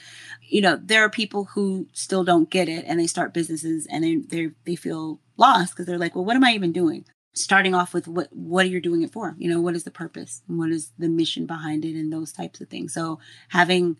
you 0.47 0.61
know 0.61 0.79
there 0.81 1.03
are 1.03 1.09
people 1.09 1.45
who 1.45 1.87
still 1.93 2.23
don't 2.23 2.49
get 2.49 2.69
it 2.69 2.83
and 2.87 2.99
they 2.99 3.07
start 3.07 3.33
businesses 3.33 3.87
and 3.87 4.03
they 4.03 4.15
they 4.15 4.51
they 4.65 4.75
feel 4.75 5.19
lost 5.37 5.73
because 5.73 5.85
they're 5.85 5.97
like 5.97 6.15
well 6.15 6.25
what 6.25 6.35
am 6.35 6.43
i 6.43 6.53
even 6.53 6.71
doing 6.71 7.05
starting 7.33 7.73
off 7.73 7.93
with 7.93 8.07
what 8.07 8.27
what 8.31 8.65
are 8.65 8.69
you 8.69 8.81
doing 8.81 9.01
it 9.01 9.11
for 9.11 9.35
you 9.37 9.49
know 9.49 9.61
what 9.61 9.75
is 9.75 9.83
the 9.83 9.91
purpose 9.91 10.41
and 10.47 10.57
what 10.57 10.69
is 10.69 10.91
the 10.97 11.09
mission 11.09 11.45
behind 11.45 11.85
it 11.85 11.95
and 11.95 12.11
those 12.11 12.31
types 12.31 12.59
of 12.59 12.67
things 12.69 12.93
so 12.93 13.19
having 13.49 13.97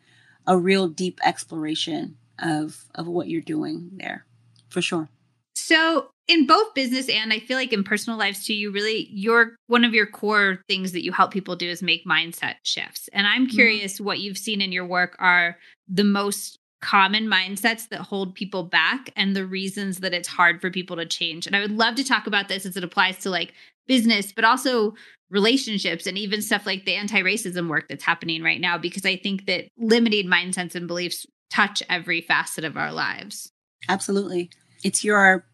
a 0.47 0.57
real 0.57 0.87
deep 0.87 1.19
exploration 1.23 2.17
of 2.39 2.85
of 2.95 3.07
what 3.07 3.27
you're 3.27 3.41
doing 3.41 3.89
there 3.93 4.25
for 4.69 4.81
sure 4.81 5.09
so 5.55 6.09
in 6.27 6.47
both 6.47 6.73
business 6.73 7.09
and 7.09 7.33
I 7.33 7.39
feel 7.39 7.57
like 7.57 7.73
in 7.73 7.83
personal 7.83 8.17
lives 8.17 8.45
too, 8.45 8.53
you 8.53 8.71
really 8.71 9.09
your 9.11 9.55
one 9.67 9.83
of 9.83 9.93
your 9.93 10.05
core 10.05 10.61
things 10.67 10.93
that 10.93 11.03
you 11.03 11.11
help 11.11 11.31
people 11.31 11.55
do 11.55 11.69
is 11.69 11.83
make 11.83 12.05
mindset 12.05 12.55
shifts. 12.63 13.09
And 13.11 13.27
I'm 13.27 13.47
mm-hmm. 13.47 13.55
curious 13.55 13.95
mm-hmm. 13.95 14.05
what 14.05 14.19
you've 14.19 14.37
seen 14.37 14.61
in 14.61 14.71
your 14.71 14.85
work 14.85 15.15
are 15.19 15.57
the 15.87 16.03
most 16.03 16.57
common 16.81 17.27
mindsets 17.27 17.89
that 17.89 17.99
hold 17.99 18.33
people 18.33 18.63
back 18.63 19.11
and 19.15 19.35
the 19.35 19.45
reasons 19.45 19.99
that 19.99 20.13
it's 20.13 20.27
hard 20.27 20.59
for 20.59 20.71
people 20.71 20.95
to 20.95 21.05
change. 21.05 21.45
And 21.45 21.55
I 21.55 21.59
would 21.59 21.77
love 21.77 21.95
to 21.95 22.03
talk 22.03 22.25
about 22.25 22.47
this 22.47 22.65
as 22.65 22.75
it 22.75 22.83
applies 22.83 23.19
to 23.19 23.29
like 23.29 23.53
business, 23.87 24.31
but 24.31 24.45
also 24.45 24.93
relationships 25.29 26.05
and 26.07 26.17
even 26.17 26.41
stuff 26.41 26.65
like 26.65 26.85
the 26.85 26.95
anti-racism 26.95 27.69
work 27.69 27.87
that's 27.87 28.03
happening 28.03 28.43
right 28.43 28.59
now 28.59 28.77
because 28.77 29.05
I 29.05 29.15
think 29.15 29.45
that 29.45 29.69
limiting 29.77 30.27
mindsets 30.27 30.75
and 30.75 30.87
beliefs 30.87 31.25
touch 31.49 31.81
every 31.89 32.21
facet 32.21 32.63
of 32.63 32.77
our 32.77 32.91
lives. 32.91 33.51
Absolutely. 33.87 34.49
It's 34.83 35.03
your 35.03 35.45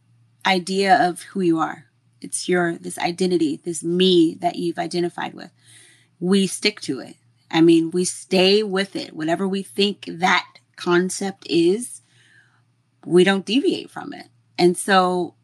idea 0.46 1.08
of 1.08 1.22
who 1.24 1.42
you 1.42 1.60
are. 1.60 1.86
It's 2.22 2.50
your, 2.50 2.78
this 2.78 2.98
identity, 2.98 3.62
this 3.64 3.84
me 3.84 4.36
that 4.42 4.56
you've 4.56 4.80
identified 4.80 5.34
with. 5.34 5.52
We 6.20 6.48
stick 6.48 6.82
to 6.82 7.00
it. 7.00 7.16
I 7.52 7.62
mean, 7.62 7.92
we 7.92 8.06
stay 8.06 8.64
with 8.64 8.96
it. 8.96 9.16
Whatever 9.16 9.48
we 9.48 9.64
think 9.64 10.06
that 10.08 10.46
concept 10.76 11.46
is, 11.50 12.02
we 13.06 13.24
don't 13.24 13.46
deviate 13.46 13.92
from 13.92 14.14
it. 14.14 14.28
And 14.58 14.78
so 14.78 15.36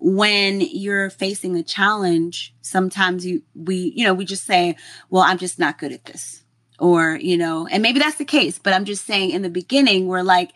when 0.00 0.60
you're 0.60 1.10
facing 1.10 1.56
a 1.56 1.62
challenge, 1.62 2.54
sometimes 2.62 3.24
you, 3.26 3.42
we, 3.54 3.92
you 3.94 4.04
know, 4.04 4.14
we 4.14 4.24
just 4.24 4.44
say, 4.44 4.76
well, 5.10 5.22
I'm 5.22 5.38
just 5.38 5.58
not 5.58 5.78
good 5.78 5.92
at 5.92 6.06
this. 6.06 6.42
Or, 6.78 7.16
you 7.16 7.36
know, 7.36 7.66
and 7.66 7.82
maybe 7.82 7.98
that's 7.98 8.16
the 8.16 8.24
case, 8.24 8.58
but 8.58 8.72
I'm 8.72 8.86
just 8.86 9.04
saying 9.04 9.30
in 9.30 9.42
the 9.42 9.50
beginning, 9.50 10.06
we're 10.06 10.22
like, 10.22 10.52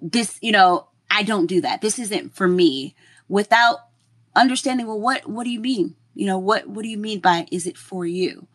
this, 0.00 0.38
you 0.42 0.50
know, 0.50 0.88
I 1.08 1.22
don't 1.22 1.46
do 1.46 1.60
that. 1.60 1.80
This 1.80 2.00
isn't 2.00 2.34
for 2.34 2.48
me 2.48 2.96
without 3.28 3.78
understanding, 4.34 4.88
well, 4.88 5.00
what, 5.00 5.28
what 5.28 5.44
do 5.44 5.50
you 5.50 5.60
mean? 5.60 5.94
You 6.14 6.26
know, 6.26 6.38
what, 6.38 6.68
what 6.68 6.82
do 6.82 6.88
you 6.88 6.98
mean 6.98 7.20
by, 7.20 7.46
is 7.52 7.68
it 7.68 7.78
for 7.78 8.04
you? 8.04 8.48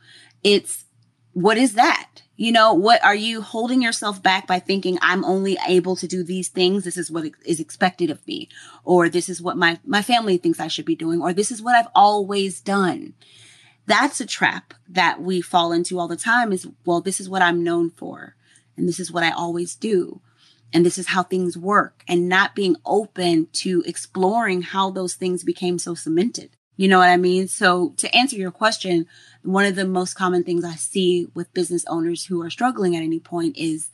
It's, 0.43 0.83
what 1.31 1.57
is 1.57 1.75
that? 1.75 2.23
You 2.39 2.53
know, 2.53 2.73
what 2.73 3.03
are 3.03 3.13
you 3.13 3.41
holding 3.41 3.81
yourself 3.81 4.23
back 4.23 4.47
by 4.47 4.59
thinking 4.59 4.97
I'm 5.01 5.25
only 5.25 5.57
able 5.67 5.97
to 5.97 6.07
do 6.07 6.23
these 6.23 6.47
things? 6.47 6.85
This 6.85 6.95
is 6.95 7.11
what 7.11 7.25
is 7.43 7.59
expected 7.59 8.09
of 8.09 8.25
me, 8.25 8.47
or 8.85 9.09
this 9.09 9.27
is 9.27 9.41
what 9.41 9.57
my, 9.57 9.77
my 9.85 10.01
family 10.01 10.37
thinks 10.37 10.57
I 10.57 10.69
should 10.69 10.85
be 10.85 10.95
doing, 10.95 11.21
or 11.21 11.33
this 11.33 11.51
is 11.51 11.61
what 11.61 11.75
I've 11.75 11.91
always 11.93 12.61
done. 12.61 13.13
That's 13.87 14.21
a 14.21 14.25
trap 14.25 14.73
that 14.87 15.21
we 15.21 15.41
fall 15.41 15.73
into 15.73 15.99
all 15.99 16.07
the 16.07 16.15
time 16.15 16.53
is, 16.53 16.65
well, 16.85 17.01
this 17.01 17.19
is 17.19 17.27
what 17.27 17.41
I'm 17.41 17.61
known 17.61 17.89
for. 17.89 18.37
And 18.77 18.87
this 18.87 19.01
is 19.01 19.11
what 19.11 19.25
I 19.25 19.31
always 19.31 19.75
do 19.75 20.21
and 20.71 20.85
this 20.85 20.97
is 20.97 21.07
how 21.07 21.23
things 21.23 21.57
work 21.57 22.03
and 22.07 22.29
not 22.29 22.55
being 22.55 22.75
open 22.85 23.47
to 23.51 23.83
exploring 23.85 24.61
how 24.61 24.91
those 24.91 25.15
things 25.15 25.43
became 25.43 25.79
so 25.79 25.95
cemented. 25.95 26.51
You 26.79 26.87
know 26.87 26.99
what 26.99 27.09
I 27.09 27.17
mean? 27.17 27.49
So 27.49 27.93
to 27.97 28.15
answer 28.15 28.37
your 28.37 28.51
question, 28.51 29.05
one 29.43 29.65
of 29.65 29.75
the 29.75 29.83
most 29.83 30.13
common 30.13 30.45
things 30.45 30.63
I 30.63 30.75
see 30.75 31.27
with 31.33 31.53
business 31.53 31.83
owners 31.89 32.27
who 32.27 32.41
are 32.41 32.49
struggling 32.49 32.95
at 32.95 33.03
any 33.03 33.19
point 33.19 33.57
is 33.57 33.89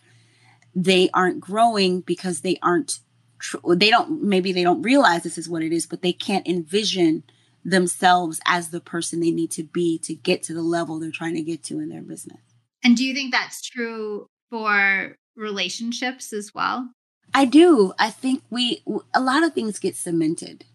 they 0.75 1.09
aren't 1.11 1.39
growing 1.39 2.01
because 2.01 2.41
they 2.41 2.59
aren't, 2.61 2.99
tr- 3.39 3.73
they 3.73 3.89
don't, 3.89 4.21
maybe 4.21 4.51
they 4.51 4.61
don't 4.61 4.83
realize 4.83 5.23
this 5.23 5.39
is 5.39 5.49
what 5.49 5.63
it 5.63 5.73
is, 5.73 5.87
but 5.87 6.03
they 6.03 6.13
can't 6.13 6.47
envision 6.47 7.23
themselves 7.63 8.39
as 8.45 8.69
the 8.69 8.79
person 8.79 9.19
they 9.19 9.31
need 9.31 9.49
to 9.49 9.63
be 9.63 9.97
to 9.97 10.13
get 10.13 10.43
to 10.43 10.53
the 10.53 10.61
level 10.61 10.99
they're 10.99 11.09
trying 11.09 11.33
to 11.33 11.41
get 11.41 11.63
to 11.63 11.79
in 11.79 11.89
their 11.89 12.03
business. 12.03 12.37
And 12.83 12.95
do 12.95 13.03
you 13.03 13.15
think 13.15 13.31
that's 13.31 13.67
true 13.67 14.27
for 14.51 15.15
relationships 15.35 16.31
as 16.31 16.53
well? 16.53 16.91
I 17.33 17.45
do. 17.45 17.93
I 17.97 18.11
think 18.11 18.43
we, 18.51 18.83
a 19.11 19.19
lot 19.19 19.43
of 19.43 19.55
things 19.55 19.79
get 19.79 19.95
cemented. 19.95 20.65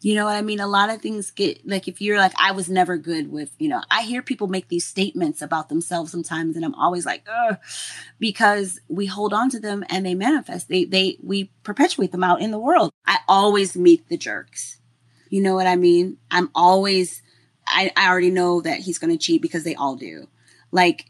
You 0.00 0.14
know 0.14 0.26
what 0.26 0.36
I 0.36 0.42
mean? 0.42 0.60
A 0.60 0.68
lot 0.68 0.90
of 0.90 1.02
things 1.02 1.32
get 1.32 1.66
like 1.66 1.88
if 1.88 2.00
you're 2.00 2.18
like, 2.18 2.32
I 2.38 2.52
was 2.52 2.68
never 2.68 2.96
good 2.96 3.32
with, 3.32 3.50
you 3.58 3.68
know, 3.68 3.82
I 3.90 4.02
hear 4.02 4.22
people 4.22 4.46
make 4.46 4.68
these 4.68 4.86
statements 4.86 5.42
about 5.42 5.68
themselves 5.68 6.12
sometimes, 6.12 6.54
and 6.54 6.64
I'm 6.64 6.74
always 6.76 7.04
like, 7.04 7.26
Ugh, 7.28 7.58
because 8.20 8.80
we 8.88 9.06
hold 9.06 9.32
on 9.32 9.50
to 9.50 9.60
them 9.60 9.84
and 9.90 10.06
they 10.06 10.14
manifest. 10.14 10.68
They 10.68 10.84
they 10.84 11.18
we 11.20 11.50
perpetuate 11.64 12.12
them 12.12 12.22
out 12.22 12.40
in 12.40 12.52
the 12.52 12.60
world. 12.60 12.92
I 13.06 13.18
always 13.26 13.76
meet 13.76 14.08
the 14.08 14.16
jerks. 14.16 14.78
You 15.30 15.42
know 15.42 15.56
what 15.56 15.66
I 15.66 15.74
mean? 15.74 16.18
I'm 16.30 16.50
always 16.54 17.22
I, 17.66 17.90
I 17.96 18.08
already 18.08 18.30
know 18.30 18.60
that 18.60 18.80
he's 18.80 18.98
gonna 18.98 19.18
cheat 19.18 19.42
because 19.42 19.64
they 19.64 19.74
all 19.74 19.96
do. 19.96 20.28
Like 20.70 21.06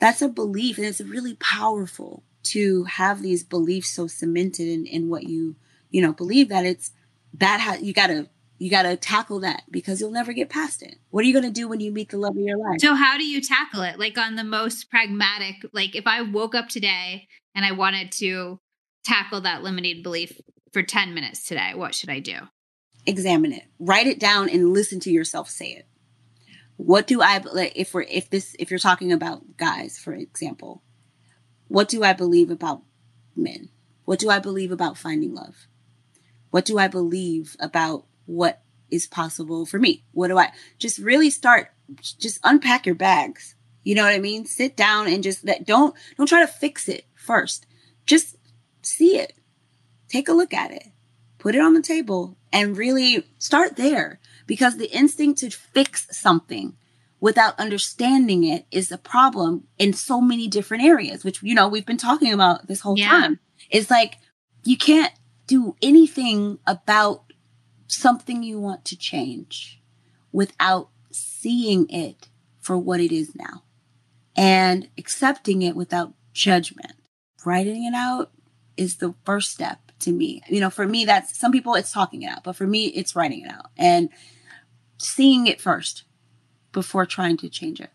that's 0.00 0.22
a 0.22 0.28
belief 0.28 0.76
and 0.76 0.86
it's 0.86 1.00
really 1.00 1.34
powerful 1.36 2.24
to 2.42 2.84
have 2.84 3.22
these 3.22 3.44
beliefs 3.44 3.90
so 3.90 4.06
cemented 4.06 4.68
in, 4.68 4.86
in 4.86 5.08
what 5.08 5.22
you, 5.22 5.54
you 5.90 6.02
know, 6.02 6.12
believe 6.12 6.48
that 6.48 6.66
it's 6.66 6.90
that 7.38 7.60
ha- 7.60 7.78
you 7.80 7.92
gotta 7.92 8.28
you 8.58 8.70
gotta 8.70 8.96
tackle 8.96 9.40
that 9.40 9.64
because 9.70 10.00
you'll 10.00 10.10
never 10.10 10.32
get 10.32 10.48
past 10.48 10.82
it. 10.82 10.98
What 11.10 11.24
are 11.24 11.26
you 11.26 11.34
gonna 11.34 11.50
do 11.50 11.68
when 11.68 11.80
you 11.80 11.92
meet 11.92 12.10
the 12.10 12.18
love 12.18 12.36
of 12.36 12.42
your 12.42 12.58
life? 12.58 12.80
So 12.80 12.94
how 12.94 13.18
do 13.18 13.24
you 13.24 13.40
tackle 13.40 13.82
it? 13.82 13.98
Like 13.98 14.16
on 14.16 14.36
the 14.36 14.44
most 14.44 14.90
pragmatic, 14.90 15.66
like 15.72 15.96
if 15.96 16.06
I 16.06 16.22
woke 16.22 16.54
up 16.54 16.68
today 16.68 17.28
and 17.54 17.64
I 17.64 17.72
wanted 17.72 18.12
to 18.12 18.58
tackle 19.04 19.42
that 19.42 19.62
limiting 19.62 20.02
belief 20.02 20.40
for 20.72 20.82
10 20.82 21.14
minutes 21.14 21.46
today, 21.46 21.72
what 21.74 21.94
should 21.94 22.10
I 22.10 22.20
do? 22.20 22.38
Examine 23.06 23.52
it. 23.52 23.64
Write 23.78 24.06
it 24.06 24.18
down 24.18 24.48
and 24.48 24.72
listen 24.72 24.98
to 25.00 25.10
yourself 25.10 25.50
say 25.50 25.70
it. 25.70 25.86
What 26.76 27.06
do 27.06 27.20
I 27.22 27.38
like 27.38 27.72
if 27.76 27.94
we're 27.94 28.02
if 28.02 28.30
this 28.30 28.56
if 28.58 28.70
you're 28.70 28.78
talking 28.78 29.12
about 29.12 29.56
guys, 29.56 29.98
for 29.98 30.12
example, 30.12 30.82
what 31.68 31.88
do 31.88 32.02
I 32.02 32.12
believe 32.12 32.50
about 32.50 32.82
men? 33.36 33.68
What 34.04 34.18
do 34.18 34.30
I 34.30 34.38
believe 34.38 34.72
about 34.72 34.98
finding 34.98 35.34
love? 35.34 35.66
What 36.54 36.66
do 36.66 36.78
I 36.78 36.86
believe 36.86 37.56
about 37.58 38.06
what 38.26 38.62
is 38.88 39.08
possible 39.08 39.66
for 39.66 39.80
me? 39.80 40.04
What 40.12 40.28
do 40.28 40.38
I 40.38 40.52
just 40.78 41.00
really 41.00 41.28
start 41.28 41.72
just 42.00 42.38
unpack 42.44 42.86
your 42.86 42.94
bags. 42.94 43.56
You 43.82 43.96
know 43.96 44.04
what 44.04 44.14
I 44.14 44.20
mean? 44.20 44.46
Sit 44.46 44.76
down 44.76 45.08
and 45.08 45.20
just 45.20 45.44
that 45.46 45.66
don't 45.66 45.96
don't 46.16 46.28
try 46.28 46.42
to 46.42 46.46
fix 46.46 46.88
it 46.88 47.06
first. 47.16 47.66
Just 48.06 48.36
see 48.82 49.16
it. 49.16 49.32
Take 50.08 50.28
a 50.28 50.32
look 50.32 50.54
at 50.54 50.70
it. 50.70 50.84
Put 51.38 51.56
it 51.56 51.60
on 51.60 51.74
the 51.74 51.82
table 51.82 52.36
and 52.52 52.76
really 52.76 53.26
start 53.38 53.74
there 53.74 54.20
because 54.46 54.76
the 54.76 54.96
instinct 54.96 55.40
to 55.40 55.50
fix 55.50 56.06
something 56.16 56.76
without 57.18 57.58
understanding 57.58 58.44
it 58.44 58.64
is 58.70 58.92
a 58.92 58.98
problem 58.98 59.66
in 59.76 59.92
so 59.92 60.20
many 60.20 60.46
different 60.46 60.84
areas, 60.84 61.24
which, 61.24 61.42
you 61.42 61.56
know, 61.56 61.66
we've 61.66 61.84
been 61.84 61.96
talking 61.96 62.32
about 62.32 62.68
this 62.68 62.82
whole 62.82 62.96
yeah. 62.96 63.08
time. 63.08 63.40
It's 63.70 63.90
like 63.90 64.18
you 64.62 64.76
can't 64.76 65.12
do 65.46 65.76
anything 65.82 66.58
about 66.66 67.24
something 67.86 68.42
you 68.42 68.58
want 68.58 68.84
to 68.86 68.96
change 68.96 69.80
without 70.32 70.88
seeing 71.10 71.88
it 71.88 72.28
for 72.60 72.78
what 72.78 73.00
it 73.00 73.12
is 73.12 73.34
now 73.34 73.62
and 74.36 74.88
accepting 74.98 75.62
it 75.62 75.76
without 75.76 76.14
judgment. 76.32 76.94
Writing 77.44 77.84
it 77.84 77.94
out 77.94 78.30
is 78.76 78.96
the 78.96 79.14
first 79.24 79.52
step 79.52 79.92
to 80.00 80.12
me. 80.12 80.42
You 80.48 80.60
know, 80.60 80.70
for 80.70 80.86
me, 80.86 81.04
that's 81.04 81.38
some 81.38 81.52
people 81.52 81.74
it's 81.74 81.92
talking 81.92 82.22
it 82.22 82.28
out, 82.28 82.44
but 82.44 82.56
for 82.56 82.66
me, 82.66 82.86
it's 82.86 83.14
writing 83.14 83.44
it 83.44 83.50
out 83.50 83.70
and 83.76 84.08
seeing 84.98 85.46
it 85.46 85.60
first 85.60 86.04
before 86.72 87.06
trying 87.06 87.36
to 87.38 87.48
change 87.48 87.80
it. 87.80 87.90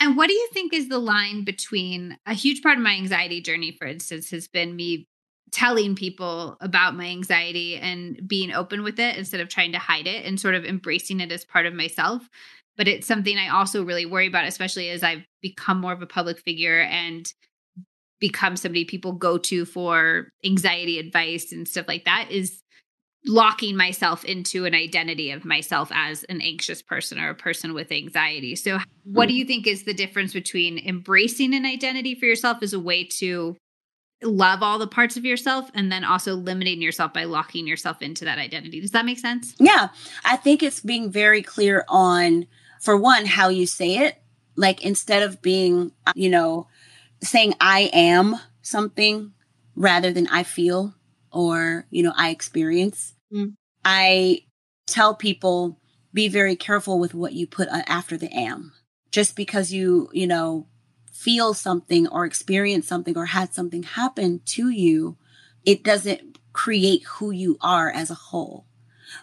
And 0.00 0.16
what 0.16 0.26
do 0.26 0.34
you 0.34 0.48
think 0.52 0.72
is 0.72 0.88
the 0.88 0.98
line 0.98 1.44
between 1.44 2.18
a 2.26 2.34
huge 2.34 2.60
part 2.60 2.76
of 2.76 2.82
my 2.82 2.94
anxiety 2.94 3.40
journey, 3.40 3.70
for 3.70 3.86
instance, 3.86 4.30
has 4.30 4.48
been 4.48 4.74
me 4.74 5.06
telling 5.52 5.94
people 5.94 6.56
about 6.60 6.96
my 6.96 7.06
anxiety 7.06 7.76
and 7.76 8.26
being 8.26 8.52
open 8.52 8.82
with 8.82 8.98
it 8.98 9.16
instead 9.16 9.40
of 9.40 9.48
trying 9.48 9.72
to 9.72 9.78
hide 9.78 10.06
it 10.06 10.24
and 10.24 10.40
sort 10.40 10.54
of 10.54 10.64
embracing 10.64 11.20
it 11.20 11.30
as 11.30 11.44
part 11.44 11.66
of 11.66 11.74
myself. 11.74 12.28
But 12.76 12.88
it's 12.88 13.06
something 13.06 13.36
I 13.36 13.48
also 13.48 13.84
really 13.84 14.06
worry 14.06 14.26
about, 14.26 14.46
especially 14.46 14.88
as 14.88 15.02
I've 15.02 15.24
become 15.42 15.80
more 15.80 15.92
of 15.92 16.00
a 16.00 16.06
public 16.06 16.38
figure 16.38 16.80
and 16.80 17.30
become 18.18 18.56
somebody 18.56 18.84
people 18.84 19.12
go 19.12 19.36
to 19.36 19.64
for 19.66 20.28
anxiety 20.44 20.98
advice 20.98 21.52
and 21.52 21.68
stuff 21.68 21.86
like 21.86 22.04
that 22.06 22.30
is 22.30 22.62
locking 23.26 23.76
myself 23.76 24.24
into 24.24 24.64
an 24.64 24.74
identity 24.74 25.30
of 25.30 25.44
myself 25.44 25.90
as 25.92 26.24
an 26.24 26.40
anxious 26.40 26.82
person 26.82 27.18
or 27.18 27.30
a 27.30 27.34
person 27.34 27.74
with 27.74 27.92
anxiety. 27.92 28.56
So, 28.56 28.78
what 29.04 29.28
do 29.28 29.34
mm. 29.34 29.38
you 29.38 29.44
think 29.44 29.66
is 29.66 29.84
the 29.84 29.94
difference 29.94 30.32
between 30.32 30.78
embracing 30.78 31.54
an 31.54 31.66
identity 31.66 32.14
for 32.14 32.26
yourself 32.26 32.58
as 32.62 32.72
a 32.72 32.80
way 32.80 33.04
to 33.18 33.56
love 34.24 34.62
all 34.62 34.78
the 34.78 34.86
parts 34.86 35.16
of 35.16 35.24
yourself 35.24 35.70
and 35.74 35.90
then 35.90 36.04
also 36.04 36.34
limiting 36.34 36.80
yourself 36.80 37.12
by 37.12 37.24
locking 37.24 37.66
yourself 37.66 38.02
into 38.02 38.24
that 38.24 38.38
identity. 38.38 38.80
Does 38.80 38.92
that 38.92 39.04
make 39.04 39.18
sense? 39.18 39.54
Yeah. 39.58 39.88
I 40.24 40.36
think 40.36 40.62
it's 40.62 40.80
being 40.80 41.10
very 41.10 41.42
clear 41.42 41.84
on, 41.88 42.46
for 42.80 42.96
one, 42.96 43.26
how 43.26 43.48
you 43.48 43.66
say 43.66 43.98
it. 43.98 44.18
Like 44.56 44.84
instead 44.84 45.22
of 45.22 45.40
being, 45.40 45.92
you 46.14 46.28
know, 46.28 46.68
saying 47.22 47.54
I 47.60 47.90
am 47.92 48.36
something 48.60 49.32
rather 49.74 50.12
than 50.12 50.28
I 50.28 50.42
feel 50.42 50.94
or, 51.32 51.86
you 51.90 52.02
know, 52.02 52.12
I 52.16 52.30
experience, 52.30 53.14
mm. 53.32 53.54
I 53.84 54.42
tell 54.86 55.14
people 55.14 55.80
be 56.12 56.28
very 56.28 56.56
careful 56.56 56.98
with 56.98 57.14
what 57.14 57.32
you 57.32 57.46
put 57.46 57.68
after 57.70 58.16
the 58.18 58.30
am. 58.30 58.72
Just 59.10 59.36
because 59.36 59.72
you, 59.72 60.10
you 60.12 60.26
know, 60.26 60.66
feel 61.12 61.54
something 61.54 62.08
or 62.08 62.24
experience 62.24 62.88
something 62.88 63.16
or 63.16 63.26
had 63.26 63.54
something 63.54 63.84
happen 63.84 64.40
to 64.46 64.70
you, 64.70 65.16
it 65.64 65.84
doesn't 65.84 66.38
create 66.52 67.04
who 67.04 67.30
you 67.30 67.56
are 67.60 67.90
as 67.90 68.10
a 68.10 68.14
whole. 68.14 68.66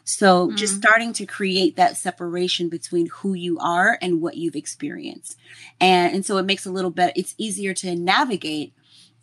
So 0.03 0.47
mm-hmm. 0.47 0.55
just 0.55 0.77
starting 0.77 1.13
to 1.13 1.25
create 1.25 1.75
that 1.75 1.97
separation 1.97 2.69
between 2.69 3.07
who 3.07 3.33
you 3.33 3.57
are 3.59 3.97
and 4.01 4.21
what 4.21 4.37
you've 4.37 4.55
experienced. 4.55 5.37
And, 5.81 6.13
and 6.13 6.25
so 6.25 6.37
it 6.37 6.45
makes 6.45 6.65
a 6.65 6.71
little 6.71 6.91
bit, 6.91 7.13
it's 7.15 7.35
easier 7.37 7.73
to 7.75 7.95
navigate, 7.95 8.73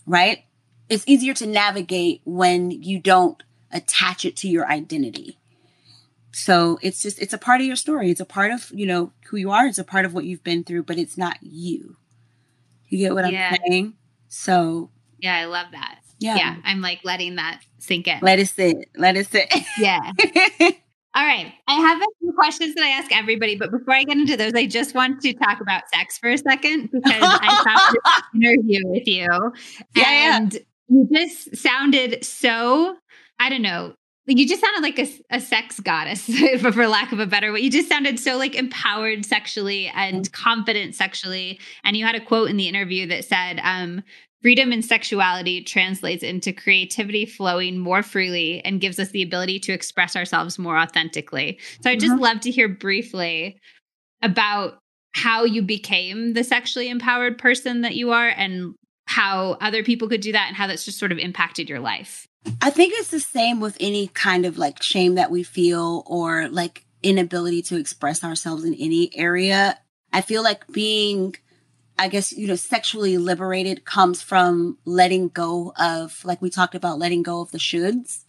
right? 0.05 0.45
It's 0.89 1.05
easier 1.07 1.35
to 1.35 1.47
navigate 1.47 2.21
when 2.25 2.71
you 2.71 2.99
don't 2.99 3.43
attach 3.73 4.25
it 4.25 4.37
to 4.39 4.49
your 4.49 4.67
identity. 4.69 5.39
So 6.33 6.79
it's 6.83 7.01
just, 7.01 7.19
it's 7.21 7.33
a 7.33 7.39
part 7.39 7.61
of 7.61 7.67
your 7.67 7.77
story. 7.77 8.11
It's 8.11 8.21
a 8.21 8.27
part 8.27 8.51
of, 8.51 8.71
you 8.75 8.87
know, 8.87 9.13
who 9.29 9.37
you 9.37 9.51
are. 9.51 9.67
It's 9.67 9.79
a 9.79 9.85
part 9.85 10.05
of 10.05 10.15
what 10.15 10.25
you've 10.25 10.45
been 10.45 10.65
through, 10.65 10.83
but 10.83 10.99
it's 10.99 11.17
not 11.17 11.39
you. 11.41 11.97
You 12.89 12.99
get 12.99 13.15
what 13.15 13.31
yeah. 13.31 13.51
I'm 13.53 13.59
saying? 13.67 13.95
So 14.29 14.91
yeah, 15.19 15.37
I 15.37 15.45
love 15.47 15.67
that. 15.73 16.01
Yeah. 16.19 16.37
Yeah. 16.37 16.57
I'm 16.65 16.81
like 16.81 17.01
letting 17.05 17.37
that 17.37 17.63
sink 17.79 18.09
in. 18.09 18.19
Let 18.23 18.39
it 18.39 18.49
sit. 18.49 18.89
Let 18.97 19.17
it 19.17 19.27
sit. 19.29 19.53
Yeah. 19.79 20.01
All 21.15 21.25
right. 21.25 21.53
I 21.67 21.75
have 21.81 21.99
a 21.99 22.07
few 22.21 22.33
questions 22.33 22.75
that 22.75 22.85
I 22.85 22.89
ask 22.89 23.11
everybody, 23.11 23.57
but 23.57 23.71
before 23.71 23.95
I 23.95 24.05
get 24.05 24.19
into 24.19 24.37
those, 24.37 24.53
I 24.55 24.67
just 24.67 24.95
want 24.95 25.23
to 25.23 25.33
talk 25.33 25.61
about 25.61 25.83
sex 25.93 26.19
for 26.19 26.29
a 26.29 26.37
second 26.37 26.91
because 26.93 27.23
I 27.23 27.63
saw 27.65 27.93
this 27.93 28.23
interview 28.35 28.81
with 28.85 29.07
you. 29.07 29.53
Yeah, 29.95 30.37
and 30.37 30.53
yeah. 30.53 30.61
you 30.89 31.09
just 31.11 31.57
sounded 31.57 32.23
so, 32.23 32.97
I 33.39 33.49
don't 33.49 33.63
know, 33.63 33.95
you 34.27 34.47
just 34.47 34.61
sounded 34.61 34.83
like 34.83 34.99
a, 34.99 35.37
a 35.37 35.41
sex 35.41 35.81
goddess 35.81 36.29
for 36.61 36.87
lack 36.87 37.13
of 37.13 37.21
a 37.21 37.27
better 37.27 37.53
way 37.53 37.61
you 37.61 37.71
just 37.71 37.89
sounded 37.89 38.19
so 38.19 38.37
like 38.37 38.55
empowered 38.55 39.25
sexually 39.25 39.89
and 39.95 40.25
mm-hmm. 40.25 40.33
confident 40.33 40.95
sexually 40.95 41.61
and 41.85 41.97
you 41.97 42.05
had 42.05 42.15
a 42.15 42.25
quote 42.25 42.51
in 42.51 42.57
the 42.57 42.69
interview 42.69 43.07
that 43.07 43.25
said 43.25 43.61
um, 43.63 44.03
freedom 44.43 44.73
in 44.73 44.83
sexuality 44.83 45.63
translates 45.63 46.23
into 46.23 46.53
creativity 46.53 47.25
flowing 47.25 47.79
more 47.79 48.03
freely 48.03 48.65
and 48.65 48.81
gives 48.81 48.99
us 48.99 49.11
the 49.11 49.23
ability 49.23 49.59
to 49.59 49.73
express 49.73 50.17
ourselves 50.17 50.59
more 50.59 50.79
authentically 50.79 51.59
so 51.83 51.91
i'd 51.91 52.01
just 52.01 52.13
mm-hmm. 52.13 52.23
love 52.23 52.41
to 52.41 52.51
hear 52.51 52.69
briefly 52.69 53.59
about 54.23 54.79
how 55.15 55.45
you 55.45 55.63
became 55.63 56.35
the 56.35 56.45
sexually 56.45 56.91
empowered 56.91 57.39
person 57.39 57.81
that 57.83 57.95
you 57.95 58.13
are 58.13 58.29
and 58.29 58.75
how 59.07 59.57
other 59.61 59.83
people 59.83 60.09
could 60.09 60.21
do 60.21 60.33
that 60.33 60.47
and 60.49 60.57
how 60.57 60.67
that's 60.67 60.85
just 60.85 60.99
sort 60.99 61.13
of 61.13 61.19
impacted 61.19 61.69
your 61.69 61.81
life 61.81 62.27
I 62.61 62.71
think 62.71 62.95
it's 62.97 63.11
the 63.11 63.21
same 63.21 63.61
with 63.61 63.77
any 63.81 64.09
kind 64.09 64.47
of 64.47 64.59
like 64.59 64.83
shame 64.83 65.17
that 65.17 65.31
we 65.31 65.43
feel 65.43 66.05
or 66.07 66.49
like 66.49 66.85
inability 67.03 67.63
to 67.63 67.77
express 67.77 68.25
ourselves 68.25 68.65
in 68.65 68.75
any 68.75 69.17
area. 69.17 69.79
I 70.13 70.21
feel 70.21 70.43
like 70.43 70.67
being, 70.69 71.37
I 71.99 72.09
guess, 72.09 72.33
you 72.33 72.47
know, 72.47 72.57
sexually 72.57 73.19
liberated 73.19 73.85
comes 73.85 74.23
from 74.23 74.79
letting 74.85 75.29
go 75.29 75.73
of, 75.79 76.25
like 76.25 76.41
we 76.41 76.51
talked 76.51 76.75
about, 76.75 76.99
letting 76.99 77.23
go 77.23 77.41
of 77.41 77.51
the 77.53 77.59
shoulds, 77.59 78.25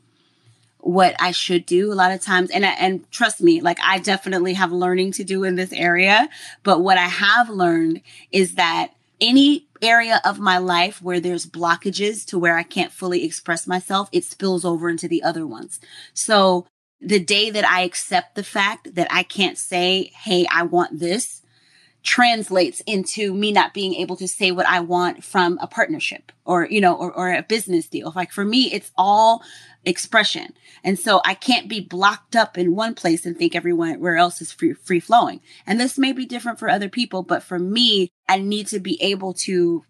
what 0.80 1.16
I 1.20 1.32
should 1.32 1.66
do 1.66 1.92
a 1.92 1.96
lot 1.96 2.12
of 2.12 2.22
times. 2.22 2.50
And, 2.52 2.66
and 2.66 3.10
trust 3.12 3.42
me, 3.42 3.62
like 3.62 3.80
I 3.84 4.00
definitely 4.00 4.54
have 4.54 4.72
learning 4.72 5.14
to 5.14 5.24
do 5.24 5.44
in 5.44 5.56
this 5.56 5.74
area. 5.74 6.30
But 6.64 6.82
what 6.82 6.98
I 6.98 7.08
have 7.08 7.50
learned 7.50 8.02
is 8.32 8.56
that 8.56 8.94
any 9.20 9.67
area 9.82 10.22
of 10.26 10.40
my 10.40 10.58
life 10.58 11.02
where 11.02 11.20
there's 11.20 11.46
blockages 11.46 12.26
to 12.28 12.40
where 12.40 12.58
I 12.58 12.64
can't 12.64 12.92
fully 12.92 13.24
express 13.24 13.68
myself, 13.68 14.10
it 14.12 14.24
spills 14.24 14.66
over 14.66 14.90
into 14.90 15.08
the 15.08 15.24
other 15.24 15.46
ones. 15.46 15.80
So 16.14 16.66
the 17.00 17.20
day 17.20 17.50
that 17.50 17.66
I 17.66 17.82
accept 17.82 18.36
the 18.36 18.44
fact 18.44 18.96
that 18.96 19.08
I 19.12 19.24
can't 19.24 19.58
say, 19.58 20.12
Hey, 20.16 20.46
I 20.52 20.64
want 20.64 21.00
this, 21.00 21.42
translates 22.08 22.80
into 22.88 23.34
me 23.34 23.52
not 23.52 23.74
being 23.74 23.94
able 23.96 24.16
to 24.16 24.30
say 24.30 24.50
what 24.50 24.66
I 24.66 24.80
want 24.80 25.26
from 25.26 25.60
a 25.62 25.68
partnership 25.68 26.32
or, 26.46 26.66
you 26.66 26.80
know, 26.80 26.96
or, 26.96 27.12
or 27.12 27.34
a 27.34 27.44
business 27.44 27.90
deal. 27.90 28.14
Like 28.16 28.32
for 28.32 28.46
me, 28.46 28.72
it's 28.72 28.92
all 28.98 29.44
expression. 29.84 30.54
And 30.86 30.98
so 30.98 31.20
I 31.26 31.34
can't 31.34 31.68
be 31.68 31.82
blocked 31.82 32.34
up 32.34 32.58
in 32.58 32.78
one 32.78 32.96
place 32.96 33.26
and 33.26 33.38
think 33.38 33.56
everyone 33.56 34.00
where 34.00 34.16
else 34.16 34.42
is 34.42 34.54
free, 34.54 34.72
free 34.72 35.02
flowing. 35.02 35.42
And 35.66 35.82
this 35.82 35.98
may 35.98 36.14
be 36.14 36.26
different 36.26 36.60
for 36.60 36.70
other 36.70 36.88
people, 36.88 37.24
but 37.24 37.44
for 37.44 37.60
me, 37.60 38.10
I 38.30 38.40
need 38.40 38.68
to 38.68 38.80
be 38.80 38.98
able 39.04 39.34
to, 39.34 39.84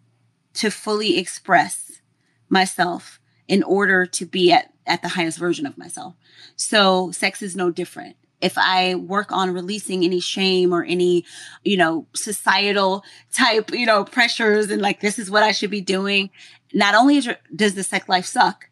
to 0.56 0.72
fully 0.72 1.20
express 1.20 2.02
myself 2.50 3.20
in 3.48 3.62
order 3.62 4.08
to 4.08 4.26
be 4.26 4.52
at, 4.52 4.74
at 4.88 5.04
the 5.04 5.10
highest 5.10 5.38
version 5.38 5.68
of 5.68 5.78
myself. 5.78 6.16
So 6.56 7.12
sex 7.12 7.44
is 7.44 7.56
no 7.56 7.70
different 7.70 8.16
if 8.42 8.58
I 8.58 8.96
work 8.96 9.32
on 9.32 9.52
releasing 9.52 10.04
any 10.04 10.20
shame 10.20 10.74
or 10.74 10.84
any, 10.84 11.26
you 11.64 11.78
know, 11.78 12.06
societal 12.14 13.04
type, 13.34 13.72
you 13.74 13.86
know, 13.86 14.04
pressures 14.04 14.70
and 14.70 14.82
like, 14.82 15.00
this 15.00 15.18
is 15.18 15.32
what 15.32 15.44
I 15.44 15.52
should 15.52 15.72
be 15.72 15.82
doing. 15.82 16.30
Not 16.74 16.96
only 16.96 17.22
does 17.56 17.74
the 17.74 17.84
sex 17.84 18.08
life 18.08 18.26
suck, 18.26 18.70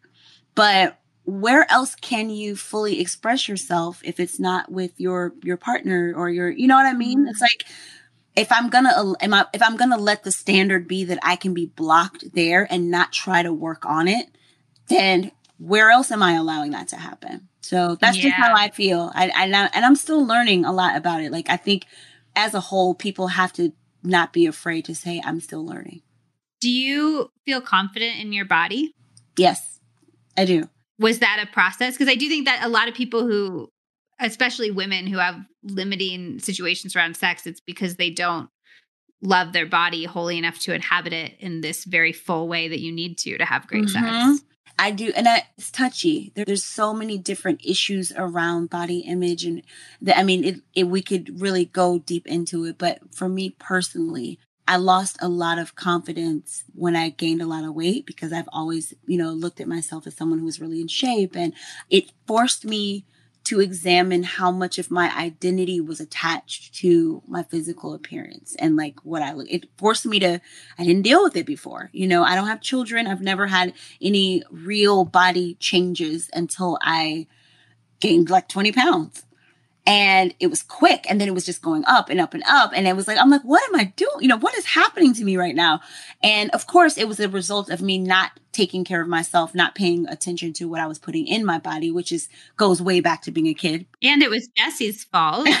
but 0.54 0.98
where 1.24 1.70
else 1.70 1.96
can 1.96 2.30
you 2.30 2.54
fully 2.54 3.00
express 3.00 3.48
yourself 3.48 4.00
if 4.04 4.20
it's 4.20 4.38
not 4.38 4.70
with 4.70 4.92
your, 4.98 5.34
your 5.42 5.56
partner 5.56 6.12
or 6.16 6.30
your, 6.30 6.48
you 6.48 6.68
know 6.68 6.76
what 6.76 6.86
I 6.86 6.92
mean? 6.92 7.26
It's 7.26 7.38
mm-hmm. 7.38 7.44
like, 7.44 7.64
if 8.36 8.52
I'm 8.52 8.68
gonna, 8.68 9.14
am 9.20 9.34
I, 9.34 9.46
if 9.52 9.62
I'm 9.62 9.76
gonna 9.76 9.96
let 9.96 10.22
the 10.22 10.30
standard 10.30 10.86
be 10.86 11.04
that 11.04 11.18
I 11.22 11.36
can 11.36 11.54
be 11.54 11.66
blocked 11.66 12.34
there 12.34 12.68
and 12.70 12.90
not 12.90 13.12
try 13.12 13.42
to 13.42 13.52
work 13.52 13.84
on 13.86 14.06
it, 14.06 14.26
then 14.88 15.32
where 15.58 15.90
else 15.90 16.10
am 16.10 16.22
I 16.22 16.34
allowing 16.34 16.70
that 16.72 16.88
to 16.88 16.96
happen? 16.96 17.48
So 17.62 17.96
that's 18.00 18.16
yeah. 18.16 18.24
just 18.24 18.34
how 18.36 18.54
I 18.54 18.70
feel. 18.70 19.10
I, 19.14 19.28
I 19.28 19.44
and 19.74 19.84
I'm 19.84 19.96
still 19.96 20.24
learning 20.24 20.64
a 20.64 20.72
lot 20.72 20.96
about 20.96 21.22
it. 21.22 21.32
Like 21.32 21.48
I 21.50 21.56
think 21.56 21.86
as 22.34 22.54
a 22.54 22.60
whole, 22.60 22.94
people 22.94 23.28
have 23.28 23.52
to 23.54 23.72
not 24.02 24.32
be 24.32 24.46
afraid 24.46 24.84
to 24.84 24.94
say 24.94 25.20
I'm 25.24 25.40
still 25.40 25.64
learning. 25.64 26.02
Do 26.60 26.70
you 26.70 27.30
feel 27.44 27.60
confident 27.60 28.18
in 28.18 28.32
your 28.32 28.44
body? 28.44 28.94
Yes, 29.36 29.80
I 30.36 30.44
do. 30.44 30.68
Was 30.98 31.18
that 31.18 31.42
a 31.42 31.52
process? 31.52 31.94
Because 31.94 32.08
I 32.08 32.14
do 32.14 32.28
think 32.28 32.46
that 32.46 32.64
a 32.64 32.68
lot 32.68 32.88
of 32.88 32.94
people 32.94 33.26
who, 33.26 33.70
especially 34.20 34.70
women 34.70 35.06
who 35.06 35.18
have 35.18 35.36
limiting 35.62 36.38
situations 36.38 36.96
around 36.96 37.16
sex, 37.16 37.46
it's 37.46 37.60
because 37.60 37.96
they 37.96 38.10
don't 38.10 38.48
love 39.22 39.52
their 39.52 39.66
body 39.66 40.04
wholly 40.04 40.38
enough 40.38 40.58
to 40.60 40.74
inhabit 40.74 41.12
it 41.12 41.34
in 41.40 41.60
this 41.60 41.84
very 41.84 42.12
full 42.12 42.48
way 42.48 42.68
that 42.68 42.80
you 42.80 42.92
need 42.92 43.18
to 43.18 43.36
to 43.38 43.44
have 43.44 43.66
great 43.66 43.84
mm-hmm. 43.84 44.32
sex. 44.32 44.44
I 44.78 44.90
do, 44.90 45.12
and 45.16 45.28
I, 45.28 45.44
it's 45.56 45.70
touchy. 45.70 46.32
There, 46.34 46.44
there's 46.44 46.64
so 46.64 46.92
many 46.92 47.16
different 47.18 47.60
issues 47.64 48.12
around 48.16 48.70
body 48.70 48.98
image, 49.00 49.44
and 49.44 49.62
I 50.14 50.22
mean, 50.22 50.44
it, 50.44 50.60
it, 50.74 50.84
we 50.84 51.02
could 51.02 51.40
really 51.40 51.64
go 51.64 51.98
deep 51.98 52.26
into 52.26 52.64
it. 52.64 52.76
But 52.78 52.98
for 53.14 53.28
me 53.28 53.56
personally, 53.58 54.38
I 54.68 54.76
lost 54.76 55.16
a 55.20 55.28
lot 55.28 55.58
of 55.58 55.76
confidence 55.76 56.64
when 56.74 56.96
I 56.96 57.10
gained 57.10 57.40
a 57.40 57.46
lot 57.46 57.64
of 57.64 57.74
weight 57.74 58.04
because 58.04 58.32
I've 58.32 58.48
always, 58.52 58.92
you 59.06 59.16
know, 59.16 59.30
looked 59.30 59.60
at 59.60 59.68
myself 59.68 60.06
as 60.06 60.16
someone 60.16 60.40
who 60.40 60.44
was 60.44 60.60
really 60.60 60.80
in 60.80 60.88
shape, 60.88 61.36
and 61.36 61.54
it 61.88 62.12
forced 62.26 62.64
me 62.64 63.04
to 63.46 63.60
examine 63.60 64.24
how 64.24 64.50
much 64.50 64.78
of 64.78 64.90
my 64.90 65.14
identity 65.16 65.80
was 65.80 66.00
attached 66.00 66.74
to 66.74 67.22
my 67.28 67.42
physical 67.44 67.94
appearance 67.94 68.56
and 68.58 68.76
like 68.76 68.98
what 69.04 69.22
I 69.22 69.32
look. 69.32 69.46
It 69.48 69.68
forced 69.76 70.04
me 70.04 70.18
to, 70.20 70.40
I 70.78 70.84
didn't 70.84 71.02
deal 71.02 71.22
with 71.22 71.36
it 71.36 71.46
before. 71.46 71.90
You 71.92 72.08
know, 72.08 72.24
I 72.24 72.34
don't 72.34 72.48
have 72.48 72.60
children. 72.60 73.06
I've 73.06 73.20
never 73.20 73.46
had 73.46 73.72
any 74.00 74.42
real 74.50 75.04
body 75.04 75.54
changes 75.60 76.28
until 76.32 76.78
I 76.82 77.28
gained 78.00 78.30
like 78.30 78.48
20 78.48 78.72
pounds 78.72 79.25
and 79.86 80.34
it 80.40 80.48
was 80.48 80.62
quick 80.62 81.06
and 81.08 81.20
then 81.20 81.28
it 81.28 81.34
was 81.34 81.46
just 81.46 81.62
going 81.62 81.84
up 81.86 82.10
and 82.10 82.20
up 82.20 82.34
and 82.34 82.42
up 82.48 82.72
and 82.74 82.86
it 82.88 82.96
was 82.96 83.06
like 83.06 83.18
i'm 83.18 83.30
like 83.30 83.42
what 83.42 83.62
am 83.68 83.78
i 83.78 83.84
doing? 83.96 84.16
You 84.20 84.28
know 84.28 84.38
what 84.38 84.54
is 84.56 84.66
happening 84.66 85.14
to 85.14 85.24
me 85.24 85.36
right 85.36 85.54
now? 85.54 85.80
And 86.22 86.50
of 86.50 86.66
course 86.66 86.98
it 86.98 87.08
was 87.08 87.20
a 87.20 87.28
result 87.28 87.70
of 87.70 87.80
me 87.80 87.98
not 87.98 88.32
taking 88.52 88.84
care 88.84 89.00
of 89.00 89.08
myself 89.08 89.54
not 89.54 89.74
paying 89.74 90.08
attention 90.08 90.52
to 90.54 90.66
what 90.66 90.80
i 90.80 90.86
was 90.86 90.98
putting 90.98 91.26
in 91.26 91.44
my 91.44 91.58
body 91.58 91.90
which 91.90 92.10
is 92.10 92.28
goes 92.56 92.82
way 92.82 93.00
back 93.00 93.22
to 93.22 93.30
being 93.30 93.46
a 93.46 93.54
kid. 93.54 93.86
And 94.02 94.22
it 94.22 94.30
was 94.30 94.48
jesse's 94.56 95.04
fault. 95.04 95.48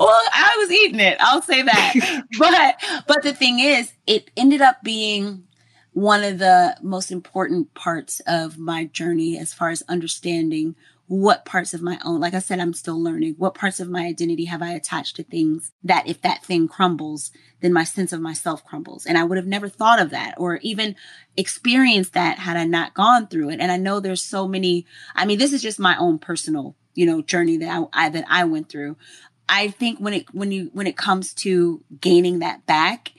Well 0.00 0.22
i 0.32 0.56
was 0.58 0.72
eating 0.72 1.00
it 1.00 1.18
i'll 1.20 1.42
say 1.42 1.62
that. 1.62 2.24
But 2.38 2.82
but 3.06 3.22
the 3.22 3.34
thing 3.34 3.60
is 3.60 3.92
it 4.06 4.30
ended 4.36 4.60
up 4.62 4.82
being 4.82 5.44
one 5.92 6.22
of 6.22 6.38
the 6.38 6.76
most 6.80 7.10
important 7.10 7.74
parts 7.74 8.20
of 8.26 8.56
my 8.56 8.84
journey 8.84 9.36
as 9.36 9.52
far 9.52 9.70
as 9.70 9.82
understanding 9.88 10.76
what 11.08 11.46
parts 11.46 11.72
of 11.72 11.80
my 11.80 11.98
own, 12.04 12.20
like 12.20 12.34
I 12.34 12.38
said, 12.38 12.60
I'm 12.60 12.74
still 12.74 13.02
learning. 13.02 13.34
What 13.38 13.54
parts 13.54 13.80
of 13.80 13.88
my 13.88 14.04
identity 14.04 14.44
have 14.44 14.60
I 14.60 14.72
attached 14.72 15.16
to 15.16 15.22
things 15.24 15.72
that 15.82 16.06
if 16.06 16.20
that 16.20 16.44
thing 16.44 16.68
crumbles, 16.68 17.30
then 17.60 17.72
my 17.72 17.84
sense 17.84 18.12
of 18.12 18.20
myself 18.20 18.62
crumbles. 18.62 19.06
And 19.06 19.16
I 19.16 19.24
would 19.24 19.38
have 19.38 19.46
never 19.46 19.70
thought 19.70 20.00
of 20.00 20.10
that 20.10 20.34
or 20.36 20.58
even 20.58 20.96
experienced 21.34 22.12
that 22.12 22.38
had 22.38 22.58
I 22.58 22.64
not 22.64 22.92
gone 22.92 23.26
through 23.26 23.48
it. 23.50 23.60
And 23.60 23.72
I 23.72 23.78
know 23.78 24.00
there's 24.00 24.22
so 24.22 24.46
many, 24.46 24.84
I 25.14 25.24
mean, 25.24 25.38
this 25.38 25.54
is 25.54 25.62
just 25.62 25.78
my 25.78 25.96
own 25.96 26.18
personal, 26.18 26.76
you 26.94 27.06
know, 27.06 27.22
journey 27.22 27.56
that 27.56 27.70
I, 27.70 28.06
I 28.06 28.08
that 28.10 28.26
I 28.28 28.44
went 28.44 28.68
through. 28.68 28.98
I 29.48 29.68
think 29.68 29.98
when 30.00 30.12
it, 30.12 30.34
when 30.34 30.52
you, 30.52 30.68
when 30.74 30.86
it 30.86 30.98
comes 30.98 31.32
to 31.34 31.82
gaining 32.02 32.40
that 32.40 32.66
back, 32.66 33.12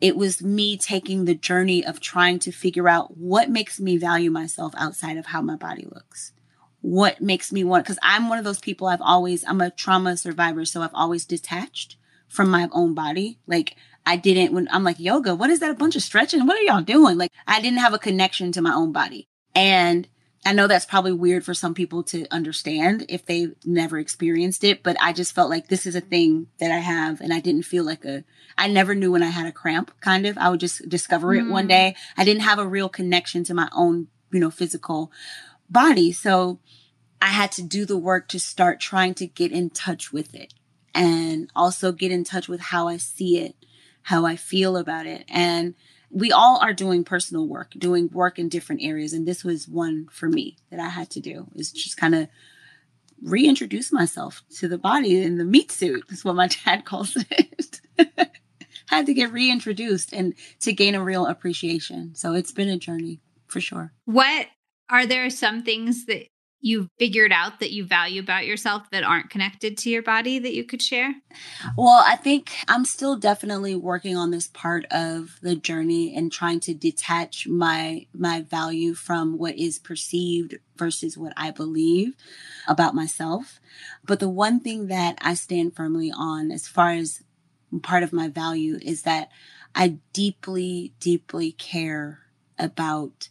it 0.00 0.16
was 0.16 0.42
me 0.42 0.78
taking 0.78 1.26
the 1.26 1.34
journey 1.34 1.84
of 1.84 2.00
trying 2.00 2.38
to 2.38 2.52
figure 2.52 2.88
out 2.88 3.18
what 3.18 3.50
makes 3.50 3.78
me 3.78 3.98
value 3.98 4.30
myself 4.30 4.72
outside 4.78 5.18
of 5.18 5.26
how 5.26 5.42
my 5.42 5.56
body 5.56 5.86
looks 5.90 6.32
what 6.84 7.18
makes 7.18 7.50
me 7.50 7.64
want 7.64 7.82
because 7.82 7.98
I'm 8.02 8.28
one 8.28 8.36
of 8.36 8.44
those 8.44 8.60
people 8.60 8.88
I've 8.88 9.00
always 9.00 9.42
I'm 9.48 9.62
a 9.62 9.70
trauma 9.70 10.18
survivor, 10.18 10.66
so 10.66 10.82
I've 10.82 10.92
always 10.92 11.24
detached 11.24 11.96
from 12.28 12.50
my 12.50 12.68
own 12.72 12.92
body. 12.92 13.38
Like 13.46 13.76
I 14.04 14.16
didn't 14.16 14.52
when 14.52 14.68
I'm 14.70 14.84
like 14.84 15.00
yoga, 15.00 15.34
what 15.34 15.48
is 15.48 15.60
that? 15.60 15.70
A 15.70 15.74
bunch 15.74 15.96
of 15.96 16.02
stretching? 16.02 16.46
What 16.46 16.58
are 16.58 16.62
y'all 16.62 16.82
doing? 16.82 17.16
Like 17.16 17.32
I 17.46 17.62
didn't 17.62 17.78
have 17.78 17.94
a 17.94 17.98
connection 17.98 18.52
to 18.52 18.60
my 18.60 18.74
own 18.74 18.92
body. 18.92 19.26
And 19.54 20.06
I 20.44 20.52
know 20.52 20.66
that's 20.66 20.84
probably 20.84 21.12
weird 21.12 21.42
for 21.42 21.54
some 21.54 21.72
people 21.72 22.02
to 22.02 22.26
understand 22.30 23.06
if 23.08 23.24
they 23.24 23.48
never 23.64 23.98
experienced 23.98 24.62
it, 24.62 24.82
but 24.82 24.98
I 25.00 25.14
just 25.14 25.34
felt 25.34 25.48
like 25.48 25.68
this 25.68 25.86
is 25.86 25.94
a 25.94 26.02
thing 26.02 26.48
that 26.58 26.70
I 26.70 26.80
have 26.80 27.22
and 27.22 27.32
I 27.32 27.40
didn't 27.40 27.62
feel 27.62 27.84
like 27.84 28.04
a 28.04 28.24
I 28.58 28.68
never 28.68 28.94
knew 28.94 29.10
when 29.10 29.22
I 29.22 29.30
had 29.30 29.46
a 29.46 29.52
cramp 29.52 29.90
kind 30.02 30.26
of. 30.26 30.36
I 30.36 30.50
would 30.50 30.60
just 30.60 30.86
discover 30.86 31.34
it 31.34 31.44
mm. 31.44 31.50
one 31.50 31.66
day. 31.66 31.96
I 32.18 32.24
didn't 32.24 32.42
have 32.42 32.58
a 32.58 32.66
real 32.66 32.90
connection 32.90 33.42
to 33.44 33.54
my 33.54 33.70
own, 33.72 34.08
you 34.32 34.38
know, 34.38 34.50
physical 34.50 35.10
body. 35.74 36.12
So 36.12 36.58
I 37.20 37.26
had 37.26 37.52
to 37.52 37.62
do 37.62 37.84
the 37.84 37.98
work 37.98 38.28
to 38.28 38.40
start 38.40 38.80
trying 38.80 39.12
to 39.14 39.26
get 39.26 39.52
in 39.52 39.68
touch 39.68 40.12
with 40.12 40.34
it 40.34 40.54
and 40.94 41.50
also 41.54 41.92
get 41.92 42.10
in 42.10 42.24
touch 42.24 42.48
with 42.48 42.60
how 42.60 42.88
I 42.88 42.96
see 42.96 43.38
it, 43.38 43.56
how 44.02 44.24
I 44.24 44.36
feel 44.36 44.78
about 44.78 45.06
it. 45.06 45.26
And 45.28 45.74
we 46.10 46.32
all 46.32 46.58
are 46.58 46.72
doing 46.72 47.04
personal 47.04 47.46
work, 47.46 47.72
doing 47.76 48.08
work 48.12 48.38
in 48.38 48.48
different 48.48 48.82
areas. 48.82 49.12
And 49.12 49.26
this 49.26 49.44
was 49.44 49.68
one 49.68 50.06
for 50.10 50.28
me 50.28 50.56
that 50.70 50.80
I 50.80 50.88
had 50.88 51.10
to 51.10 51.20
do 51.20 51.48
is 51.54 51.72
just 51.72 51.96
kind 51.96 52.14
of 52.14 52.28
reintroduce 53.22 53.92
myself 53.92 54.42
to 54.58 54.68
the 54.68 54.78
body 54.78 55.20
in 55.20 55.38
the 55.38 55.44
meat 55.44 55.72
suit. 55.72 56.04
That's 56.08 56.24
what 56.24 56.36
my 56.36 56.48
dad 56.64 56.84
calls 56.84 57.16
it. 57.30 57.80
had 58.86 59.06
to 59.06 59.14
get 59.14 59.32
reintroduced 59.32 60.12
and 60.12 60.34
to 60.60 60.72
gain 60.72 60.94
a 60.94 61.02
real 61.02 61.26
appreciation. 61.26 62.14
So 62.14 62.34
it's 62.34 62.52
been 62.52 62.68
a 62.68 62.78
journey 62.78 63.20
for 63.46 63.60
sure. 63.60 63.92
What 64.04 64.46
are 64.90 65.06
there 65.06 65.30
some 65.30 65.62
things 65.62 66.06
that 66.06 66.26
you've 66.64 66.88
figured 66.98 67.30
out 67.30 67.60
that 67.60 67.72
you 67.72 67.84
value 67.84 68.22
about 68.22 68.46
yourself 68.46 68.90
that 68.90 69.04
aren't 69.04 69.28
connected 69.28 69.76
to 69.76 69.90
your 69.90 70.02
body 70.02 70.38
that 70.38 70.54
you 70.54 70.64
could 70.64 70.80
share? 70.80 71.14
Well, 71.76 72.02
I 72.06 72.16
think 72.16 72.52
I'm 72.68 72.86
still 72.86 73.16
definitely 73.16 73.74
working 73.74 74.16
on 74.16 74.30
this 74.30 74.48
part 74.48 74.86
of 74.86 75.38
the 75.42 75.56
journey 75.56 76.16
and 76.16 76.32
trying 76.32 76.60
to 76.60 76.72
detach 76.72 77.46
my 77.46 78.06
my 78.14 78.40
value 78.40 78.94
from 78.94 79.36
what 79.36 79.58
is 79.58 79.78
perceived 79.78 80.56
versus 80.76 81.18
what 81.18 81.34
I 81.36 81.50
believe 81.50 82.16
about 82.66 82.94
myself. 82.94 83.60
But 84.02 84.18
the 84.20 84.30
one 84.30 84.58
thing 84.58 84.86
that 84.86 85.18
I 85.20 85.34
stand 85.34 85.76
firmly 85.76 86.10
on 86.10 86.50
as 86.50 86.66
far 86.66 86.92
as 86.92 87.22
part 87.82 88.02
of 88.02 88.12
my 88.12 88.28
value 88.28 88.78
is 88.80 89.02
that 89.02 89.28
I 89.74 89.98
deeply 90.14 90.94
deeply 90.98 91.52
care 91.52 92.20
about 92.58 93.28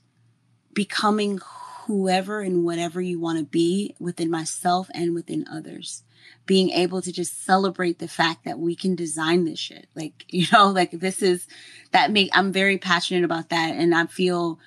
becoming 0.74 1.40
whoever 1.86 2.42
and 2.42 2.64
whatever 2.64 3.02
you 3.02 3.20
want 3.20 3.40
to 3.40 3.44
be 3.44 3.96
within 4.00 4.32
myself 4.32 4.90
and 4.94 5.14
within 5.14 5.46
others. 5.52 6.04
Being 6.46 6.70
able 6.70 7.02
to 7.02 7.12
just 7.12 7.44
celebrate 7.46 8.00
the 8.00 8.08
fact 8.08 8.46
that 8.46 8.60
we 8.60 8.76
can 8.76 8.96
design 8.96 9.44
this 9.44 9.60
shit. 9.60 9.88
Like, 9.96 10.26
you 10.30 10.48
know, 10.52 10.70
like 10.70 10.92
this 10.92 11.22
is 11.22 11.48
that 11.92 12.12
make 12.12 12.30
I'm 12.34 12.52
very 12.52 12.78
passionate 12.78 13.24
about 13.24 13.50
that 13.50 13.76
and 13.76 13.94
I 13.94 14.06
feel 14.06 14.60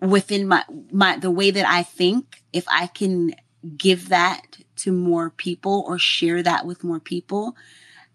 within 0.00 0.48
my 0.48 0.64
my 0.90 1.16
the 1.16 1.30
way 1.30 1.50
that 1.50 1.68
I 1.68 1.82
think, 1.82 2.42
if 2.52 2.64
I 2.68 2.86
can 2.86 3.34
give 3.76 4.08
that 4.08 4.58
to 4.76 4.92
more 4.92 5.30
people 5.30 5.84
or 5.86 5.98
share 5.98 6.42
that 6.42 6.64
with 6.66 6.84
more 6.84 7.00
people, 7.00 7.56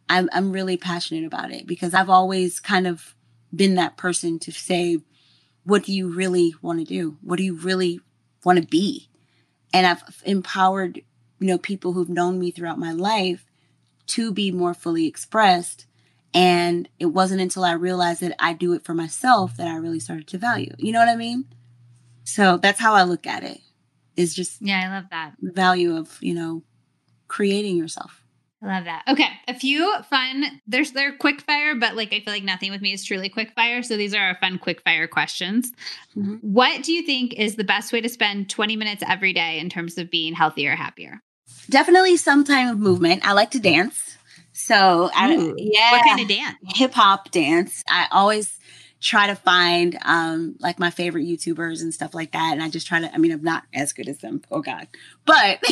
I'm 0.10 0.30
I'm 0.34 0.52
really 0.52 0.78
passionate 0.78 1.26
about 1.26 1.52
it 1.52 1.68
because 1.68 1.94
I've 1.94 2.10
always 2.10 2.60
kind 2.60 2.88
of 2.88 3.16
been 3.56 3.76
that 3.76 3.98
person 3.98 4.40
to 4.40 4.52
say, 4.52 5.00
what 5.66 5.84
do 5.84 5.92
you 5.92 6.08
really 6.08 6.54
want 6.62 6.80
to 6.80 6.86
do? 6.86 7.18
What 7.22 7.38
do 7.38 7.44
you 7.44 7.56
really 7.56 8.00
want 8.44 8.60
to 8.60 8.66
be? 8.66 9.10
And 9.74 9.86
I've 9.86 10.04
empowered, 10.24 11.02
you 11.40 11.48
know, 11.48 11.58
people 11.58 11.94
who've 11.94 12.10
known 12.10 12.40
me 12.40 12.52
throughout 12.52 12.80
my 12.80 12.92
life 12.92 13.46
to 14.08 14.32
be 14.32 14.52
more 14.52 14.74
fully 14.74 15.08
expressed. 15.08 15.86
And 16.34 16.88
it 17.00 17.08
wasn't 17.08 17.42
until 17.42 17.64
I 17.64 17.74
realized 17.74 18.22
that 18.22 18.36
I 18.40 18.54
do 18.54 18.74
it 18.74 18.84
for 18.84 18.94
myself 18.94 19.58
that 19.58 19.68
I 19.68 19.76
really 19.76 20.00
started 20.00 20.28
to 20.28 20.38
value. 20.38 20.74
You 20.78 20.92
know 20.92 21.00
what 21.00 21.10
I 21.10 21.16
mean? 21.16 21.46
So 22.24 22.58
that's 22.58 22.80
how 22.80 22.94
I 22.94 23.04
look 23.04 23.26
at 23.26 23.44
it. 23.44 23.60
Is 24.16 24.34
just 24.34 24.62
yeah, 24.62 24.88
I 24.88 24.96
love 24.96 25.06
that 25.12 25.34
value 25.42 25.98
of 25.98 26.18
you 26.22 26.34
know 26.34 26.64
creating 27.28 27.76
yourself. 27.76 28.24
I 28.66 28.76
love 28.76 28.86
that. 28.86 29.04
Okay, 29.08 29.30
a 29.48 29.54
few 29.54 29.94
fun. 30.10 30.62
There's 30.66 30.92
they're 30.92 31.16
quick 31.16 31.42
fire, 31.42 31.76
but 31.76 31.96
like 31.96 32.14
I 32.14 32.20
feel 32.22 32.34
like 32.34 32.44
nothing 32.44 32.72
with 32.72 32.82
me 32.82 32.94
is 32.94 33.04
truly 33.04 33.30
quick 33.30 33.52
fire. 33.52 33.84
So 33.84 33.96
these 33.96 34.14
are 34.14 34.22
our 34.22 34.38
fun 34.40 34.58
quick 34.58 34.82
fire 34.82 35.08
questions. 35.08 35.72
Mm-hmm. 36.18 36.36
What 36.42 36.84
do 36.84 36.92
you 36.92 37.04
think 37.04 37.34
is 37.36 37.56
the 37.56 37.64
best 37.64 37.94
way 37.94 38.02
to 38.02 38.10
spend 38.10 38.50
20 38.50 38.76
minutes 38.76 39.04
every 39.08 39.34
day 39.34 39.60
in 39.60 39.70
terms 39.70 39.98
of 39.98 40.10
being 40.10 40.34
healthier, 40.34 40.76
happier? 40.76 41.22
Definitely 41.70 42.18
some 42.18 42.44
time 42.44 42.70
of 42.70 42.80
movement. 42.80 43.26
I 43.28 43.34
like 43.34 43.52
to 43.52 43.60
dance. 43.60 44.18
So, 44.54 45.10
I, 45.14 45.36
yeah. 45.58 45.92
What 45.92 46.06
kind 46.06 46.22
of 46.22 46.28
dance? 46.28 46.58
Hip 46.76 46.94
hop 46.94 47.30
dance. 47.32 47.84
I 47.90 48.08
always 48.12 48.58
try 49.02 49.28
to 49.28 49.36
find 49.36 49.98
um 50.04 50.56
like 50.60 50.80
my 50.80 50.90
favorite 50.90 51.26
YouTubers 51.26 51.82
and 51.82 51.94
stuff 51.94 52.14
like 52.14 52.32
that. 52.32 52.54
And 52.54 52.64
I 52.64 52.70
just 52.70 52.88
try 52.88 53.00
to 53.00 53.14
I 53.14 53.18
mean 53.18 53.32
I'm 53.32 53.44
not 53.44 53.64
as 53.74 53.94
good 53.94 54.08
as 54.08 54.20
them, 54.20 54.42
oh 54.52 54.62
God. 54.62 54.88
But 55.26 55.60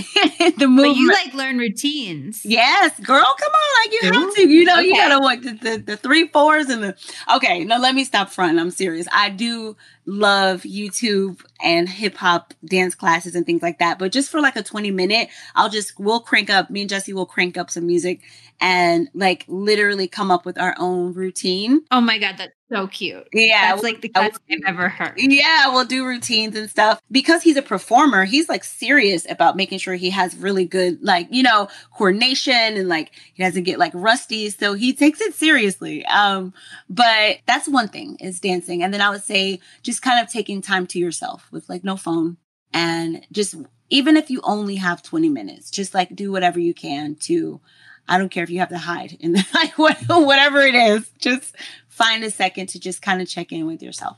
the 0.57 0.67
movement 0.67 0.75
But 0.75 0.95
you 0.95 1.11
like 1.11 1.33
learn 1.33 1.57
routines. 1.57 2.45
Yes, 2.45 2.99
girl, 2.99 3.35
come 3.39 3.53
on. 3.53 3.83
Like 3.83 3.93
you 3.93 4.09
Ooh, 4.09 4.25
have 4.25 4.35
to. 4.35 4.49
You 4.49 4.65
know, 4.65 4.79
okay. 4.79 4.87
you 4.87 4.95
gotta 4.95 5.19
what 5.19 5.41
the, 5.41 5.51
the, 5.53 5.77
the 5.77 5.97
three 5.97 6.27
fours 6.27 6.69
and 6.69 6.83
the 6.83 6.95
okay, 7.35 7.63
no, 7.63 7.77
let 7.77 7.95
me 7.95 8.03
stop 8.03 8.29
front. 8.29 8.59
I'm 8.59 8.71
serious. 8.71 9.07
I 9.11 9.29
do 9.29 9.75
love 10.05 10.63
YouTube 10.63 11.43
and 11.63 11.87
hip 11.87 12.15
hop 12.15 12.53
dance 12.65 12.95
classes 12.95 13.35
and 13.35 13.45
things 13.45 13.61
like 13.61 13.79
that. 13.79 13.99
But 13.99 14.11
just 14.11 14.29
for 14.29 14.41
like 14.41 14.55
a 14.55 14.63
20 14.63 14.91
minute, 14.91 15.29
I'll 15.55 15.69
just, 15.69 15.97
we'll 15.99 16.19
crank 16.19 16.49
up, 16.49 16.69
me 16.69 16.81
and 16.81 16.89
Jesse 16.89 17.13
will 17.13 17.25
crank 17.25 17.57
up 17.57 17.69
some 17.69 17.87
music 17.87 18.21
and 18.63 19.09
like 19.13 19.43
literally 19.49 20.07
come 20.07 20.31
up 20.31 20.45
with 20.45 20.57
our 20.57 20.73
own 20.79 21.11
routine. 21.11 21.81
Oh 21.91 21.99
my 21.99 22.17
God, 22.17 22.35
that's 22.37 22.53
so 22.71 22.87
cute. 22.87 23.27
Yeah. 23.33 23.71
That's 23.71 23.83
like 23.83 23.99
the 23.99 24.07
best 24.07 24.39
I've 24.49 24.59
ever 24.65 24.87
heard. 24.87 25.15
Yeah, 25.17 25.73
we'll 25.73 25.83
do 25.83 26.05
routines 26.05 26.55
and 26.55 26.69
stuff. 26.69 27.01
Because 27.11 27.43
he's 27.43 27.57
a 27.57 27.61
performer, 27.61 28.23
he's 28.23 28.47
like 28.47 28.63
serious 28.63 29.29
about 29.29 29.57
making 29.57 29.79
sure 29.79 29.95
he 29.95 30.09
has 30.11 30.37
really 30.37 30.63
good, 30.63 31.03
like, 31.03 31.27
you 31.29 31.43
know, 31.43 31.67
coordination 31.97 32.53
and 32.53 32.87
like 32.87 33.11
he 33.33 33.43
doesn't 33.43 33.63
get 33.63 33.79
like 33.79 33.91
rusty. 33.93 34.49
So 34.49 34.75
he 34.75 34.93
takes 34.93 35.19
it 35.19 35.33
seriously. 35.33 36.05
Um, 36.05 36.53
but 36.89 37.39
that's 37.45 37.67
one 37.67 37.89
thing 37.89 38.15
is 38.21 38.39
dancing. 38.39 38.81
And 38.81 38.93
then 38.93 39.01
I 39.01 39.09
would 39.09 39.23
say 39.23 39.59
just 39.81 40.01
kind 40.01 40.25
of 40.25 40.31
taking 40.31 40.61
time 40.61 40.87
to 40.87 40.99
yourself 40.99 41.49
with 41.51 41.67
like 41.67 41.83
no 41.83 41.97
phone 41.97 42.37
and 42.73 43.27
just 43.29 43.55
even 43.89 44.15
if 44.15 44.29
you 44.29 44.39
only 44.45 44.77
have 44.77 45.03
20 45.03 45.27
minutes, 45.27 45.69
just 45.69 45.93
like 45.93 46.15
do 46.15 46.31
whatever 46.31 46.59
you 46.59 46.73
can 46.73 47.15
to 47.15 47.59
I 48.07 48.17
don't 48.17 48.29
care 48.29 48.43
if 48.43 48.49
you 48.49 48.59
have 48.59 48.69
to 48.69 48.77
hide 48.77 49.17
in 49.19 49.33
the, 49.33 49.45
like 49.53 49.77
whatever 49.77 50.61
it 50.61 50.75
is. 50.75 51.09
Just 51.19 51.55
find 51.87 52.23
a 52.23 52.31
second 52.31 52.67
to 52.69 52.79
just 52.79 53.01
kind 53.01 53.21
of 53.21 53.27
check 53.27 53.51
in 53.51 53.65
with 53.65 53.81
yourself 53.81 54.17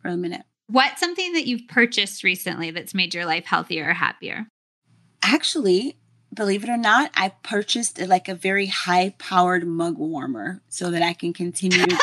for 0.00 0.08
a 0.08 0.16
minute. 0.16 0.42
What's 0.68 1.00
something 1.00 1.32
that 1.32 1.46
you've 1.46 1.66
purchased 1.68 2.22
recently 2.22 2.70
that's 2.70 2.94
made 2.94 3.14
your 3.14 3.26
life 3.26 3.44
healthier 3.44 3.90
or 3.90 3.92
happier? 3.92 4.46
Actually, 5.22 5.98
believe 6.32 6.62
it 6.62 6.70
or 6.70 6.76
not, 6.76 7.10
I 7.14 7.30
purchased 7.42 8.00
like 8.00 8.28
a 8.28 8.34
very 8.34 8.66
high 8.66 9.14
powered 9.18 9.66
mug 9.66 9.98
warmer 9.98 10.62
so 10.68 10.90
that 10.90 11.02
I 11.02 11.12
can 11.12 11.32
continue. 11.32 11.86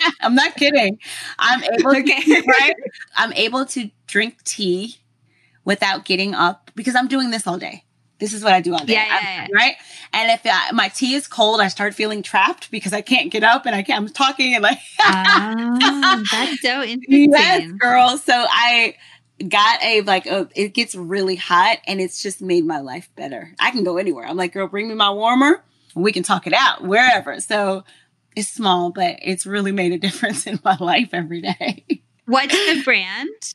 I'm 0.20 0.34
not 0.34 0.54
kidding. 0.54 0.98
I'm 1.38 1.62
able 1.64 1.96
okay. 1.96 2.20
to, 2.20 2.42
right? 2.46 2.74
I'm 3.16 3.32
able 3.32 3.64
to 3.66 3.90
drink 4.06 4.42
tea 4.44 4.96
without 5.64 6.04
getting 6.04 6.34
up 6.34 6.70
because 6.74 6.94
I'm 6.94 7.08
doing 7.08 7.30
this 7.30 7.46
all 7.46 7.58
day. 7.58 7.84
This 8.20 8.32
is 8.32 8.44
what 8.44 8.52
I 8.52 8.60
do 8.60 8.74
all 8.74 8.84
day. 8.84 8.92
Yeah, 8.92 9.06
yeah, 9.06 9.20
yeah. 9.22 9.46
Right. 9.52 9.74
And 10.12 10.30
if 10.30 10.42
I, 10.44 10.72
my 10.72 10.88
tea 10.88 11.14
is 11.14 11.26
cold, 11.26 11.60
I 11.60 11.68
start 11.68 11.94
feeling 11.94 12.22
trapped 12.22 12.70
because 12.70 12.92
I 12.92 13.00
can't 13.00 13.30
get 13.30 13.42
up 13.42 13.66
and 13.66 13.74
I 13.74 13.82
can't, 13.82 14.00
I'm 14.00 14.08
talking 14.08 14.54
and 14.54 14.62
like, 14.62 14.78
oh, 15.00 16.24
that's 16.30 16.60
so 16.60 16.82
interesting. 16.82 17.32
Yes, 17.32 17.72
girl. 17.72 18.18
So 18.18 18.32
I, 18.34 18.94
got 19.48 19.82
a 19.82 20.02
like 20.02 20.26
a, 20.26 20.48
it 20.54 20.74
gets 20.74 20.94
really 20.94 21.36
hot 21.36 21.78
and 21.86 22.00
it's 22.00 22.22
just 22.22 22.42
made 22.42 22.64
my 22.64 22.80
life 22.80 23.08
better. 23.16 23.54
I 23.58 23.70
can 23.70 23.84
go 23.84 23.96
anywhere. 23.96 24.26
I'm 24.26 24.36
like, 24.36 24.52
girl, 24.52 24.68
bring 24.68 24.88
me 24.88 24.94
my 24.94 25.10
warmer. 25.10 25.64
We 25.94 26.12
can 26.12 26.22
talk 26.22 26.46
it 26.46 26.52
out 26.52 26.82
wherever. 26.82 27.40
So 27.40 27.84
it's 28.36 28.48
small, 28.48 28.90
but 28.90 29.18
it's 29.22 29.46
really 29.46 29.72
made 29.72 29.92
a 29.92 29.98
difference 30.06 30.46
in 30.46 30.60
my 30.64 30.76
life 30.78 31.10
every 31.12 31.40
day. 31.40 32.02
What's 32.26 32.54
the 32.54 32.82
brand? 32.84 33.54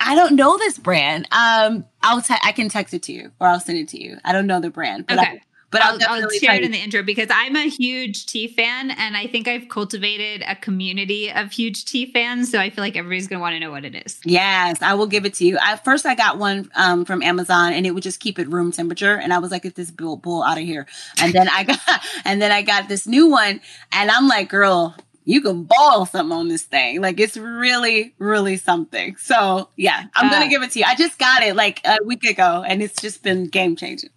I 0.00 0.14
don't 0.14 0.36
know 0.36 0.56
this 0.58 0.78
brand. 0.78 1.28
Um, 1.32 1.84
I'll 2.02 2.22
te- 2.22 2.34
I 2.42 2.52
can 2.52 2.68
text 2.68 2.94
it 2.94 3.02
to 3.04 3.12
you 3.12 3.32
or 3.40 3.48
I'll 3.48 3.60
send 3.60 3.78
it 3.78 3.88
to 3.88 4.02
you. 4.02 4.18
I 4.24 4.32
don't 4.32 4.46
know 4.46 4.60
the 4.60 4.70
brand, 4.70 5.06
but 5.06 5.18
okay. 5.18 5.26
I, 5.26 5.40
but 5.70 5.82
I'll, 5.82 5.98
I'll, 6.08 6.22
I'll 6.22 6.30
share 6.30 6.54
it 6.54 6.62
in 6.62 6.70
the 6.70 6.78
intro 6.78 7.02
because 7.02 7.28
I'm 7.30 7.56
a 7.56 7.68
huge 7.68 8.26
tea 8.26 8.46
fan, 8.46 8.90
and 8.92 9.16
I 9.16 9.26
think 9.26 9.48
I've 9.48 9.68
cultivated 9.68 10.44
a 10.46 10.54
community 10.54 11.30
of 11.30 11.50
huge 11.50 11.84
tea 11.84 12.10
fans. 12.12 12.50
So 12.50 12.58
I 12.58 12.70
feel 12.70 12.82
like 12.82 12.96
everybody's 12.96 13.26
gonna 13.26 13.40
want 13.40 13.54
to 13.54 13.60
know 13.60 13.72
what 13.72 13.84
it 13.84 13.94
is. 14.06 14.20
Yes, 14.24 14.80
I 14.80 14.94
will 14.94 15.08
give 15.08 15.26
it 15.26 15.34
to 15.34 15.44
you. 15.44 15.58
At 15.58 15.84
first, 15.84 16.06
I 16.06 16.14
got 16.14 16.38
one 16.38 16.70
um, 16.76 17.04
from 17.04 17.22
Amazon, 17.22 17.72
and 17.72 17.84
it 17.84 17.90
would 17.90 18.04
just 18.04 18.20
keep 18.20 18.38
it 18.38 18.48
room 18.48 18.70
temperature, 18.70 19.16
and 19.16 19.32
I 19.32 19.38
was 19.38 19.50
like, 19.50 19.64
"Get 19.64 19.74
this 19.74 19.90
bull, 19.90 20.16
bull 20.16 20.42
out 20.42 20.56
of 20.56 20.64
here!" 20.64 20.86
And 21.20 21.32
then 21.32 21.48
I 21.48 21.64
got, 21.64 21.80
and 22.24 22.40
then 22.40 22.52
I 22.52 22.62
got 22.62 22.88
this 22.88 23.06
new 23.06 23.28
one, 23.28 23.60
and 23.92 24.10
I'm 24.10 24.28
like, 24.28 24.48
"Girl, 24.48 24.94
you 25.26 25.42
can 25.42 25.64
boil 25.64 26.06
something 26.06 26.34
on 26.34 26.48
this 26.48 26.62
thing. 26.62 27.02
Like 27.02 27.18
it's 27.18 27.36
really, 27.36 28.14
really 28.18 28.56
something. 28.56 29.16
So 29.16 29.68
yeah, 29.76 30.04
I'm 30.14 30.28
uh, 30.28 30.30
gonna 30.30 30.48
give 30.48 30.62
it 30.62 30.70
to 30.70 30.78
you. 30.78 30.84
I 30.86 30.94
just 30.94 31.18
got 31.18 31.42
it 31.42 31.56
like 31.56 31.80
a 31.84 31.98
week 32.04 32.24
ago 32.24 32.64
and 32.66 32.80
it's 32.80 33.02
just 33.02 33.22
been 33.22 33.48
game 33.48 33.74
changing. 33.76 34.10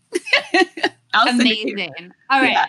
amazing. 1.14 2.14
All 2.30 2.40
right. 2.40 2.52
Yeah. 2.52 2.65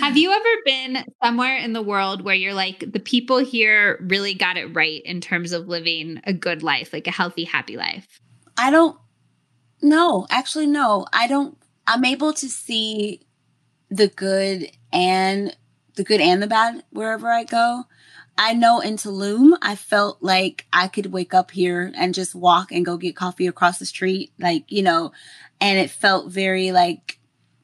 Have 0.00 0.16
you 0.16 0.32
ever 0.32 0.48
been 0.64 1.04
somewhere 1.22 1.56
in 1.56 1.74
the 1.74 1.82
world 1.82 2.22
where 2.22 2.34
you're 2.34 2.54
like, 2.54 2.92
the 2.92 3.00
people 3.00 3.38
here 3.38 3.98
really 4.08 4.32
got 4.32 4.56
it 4.56 4.66
right 4.66 5.02
in 5.04 5.20
terms 5.20 5.52
of 5.52 5.68
living 5.68 6.20
a 6.24 6.32
good 6.32 6.62
life, 6.62 6.92
like 6.92 7.06
a 7.06 7.10
healthy, 7.10 7.44
happy 7.44 7.76
life? 7.76 8.20
I 8.56 8.70
don't 8.70 8.96
no, 9.82 10.26
actually 10.30 10.66
no. 10.66 11.06
I 11.12 11.26
don't 11.26 11.58
I'm 11.86 12.06
able 12.06 12.32
to 12.32 12.48
see 12.48 13.26
the 13.90 14.08
good 14.08 14.70
and 14.94 15.54
the 15.94 16.04
good 16.04 16.20
and 16.20 16.42
the 16.42 16.46
bad 16.46 16.82
wherever 16.90 17.30
I 17.30 17.44
go. 17.44 17.84
I 18.36 18.54
know 18.54 18.80
in 18.80 18.96
Tulum, 18.96 19.58
I 19.60 19.76
felt 19.76 20.22
like 20.22 20.66
I 20.72 20.88
could 20.88 21.12
wake 21.12 21.34
up 21.34 21.50
here 21.50 21.92
and 21.94 22.14
just 22.14 22.34
walk 22.34 22.72
and 22.72 22.84
go 22.84 22.96
get 22.96 23.14
coffee 23.14 23.46
across 23.46 23.78
the 23.78 23.84
street, 23.86 24.32
like, 24.38 24.64
you 24.68 24.82
know, 24.82 25.12
and 25.60 25.78
it 25.78 25.90
felt 25.90 26.32
very 26.32 26.72
like, 26.72 27.18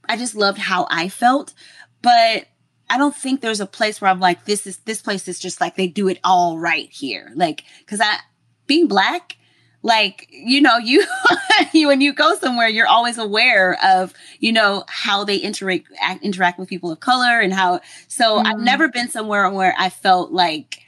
I 0.07 0.17
just 0.17 0.35
loved 0.35 0.59
how 0.59 0.87
I 0.91 1.09
felt. 1.09 1.55
But 2.03 2.47
I 2.91 2.99
don't 2.99 3.17
think 3.17 3.41
there's 3.41 3.61
a 3.61 3.67
place 3.67 4.01
where 4.01 4.11
I'm 4.11 4.21
like, 4.21 4.45
this 4.45 4.67
is, 4.67 4.77
this 4.79 5.01
place 5.01 5.27
is 5.27 5.41
just 5.41 5.61
like, 5.61 5.77
they 5.77 5.89
do 5.89 6.07
it 6.09 6.21
all 6.23 6.59
right 6.59 6.91
here. 6.91 7.33
Like, 7.35 7.65
cause 7.87 8.01
I, 8.01 8.19
being 8.67 8.89
black, 8.89 9.38
like 9.83 10.27
you 10.31 10.61
know 10.61 10.77
you 10.77 11.05
you 11.73 11.87
when 11.87 12.01
you 12.01 12.13
go 12.13 12.35
somewhere 12.37 12.69
you're 12.69 12.89
always 12.89 13.17
aware 13.17 13.79
of 13.85 14.13
you 14.41 14.53
know 14.53 14.85
how 14.89 15.23
they 15.23 15.37
interact 15.37 15.87
interact 16.21 16.59
with 16.59 16.69
people 16.69 16.91
of 16.91 16.99
color 16.99 17.41
and 17.41 17.55
how 17.55 17.81
so 18.09 18.39
mm. 18.39 18.47
i've 18.47 18.59
never 18.59 18.89
been 18.89 19.09
somewhere 19.09 19.49
where 19.51 19.75
i 19.79 19.89
felt 19.89 20.33
like 20.33 20.81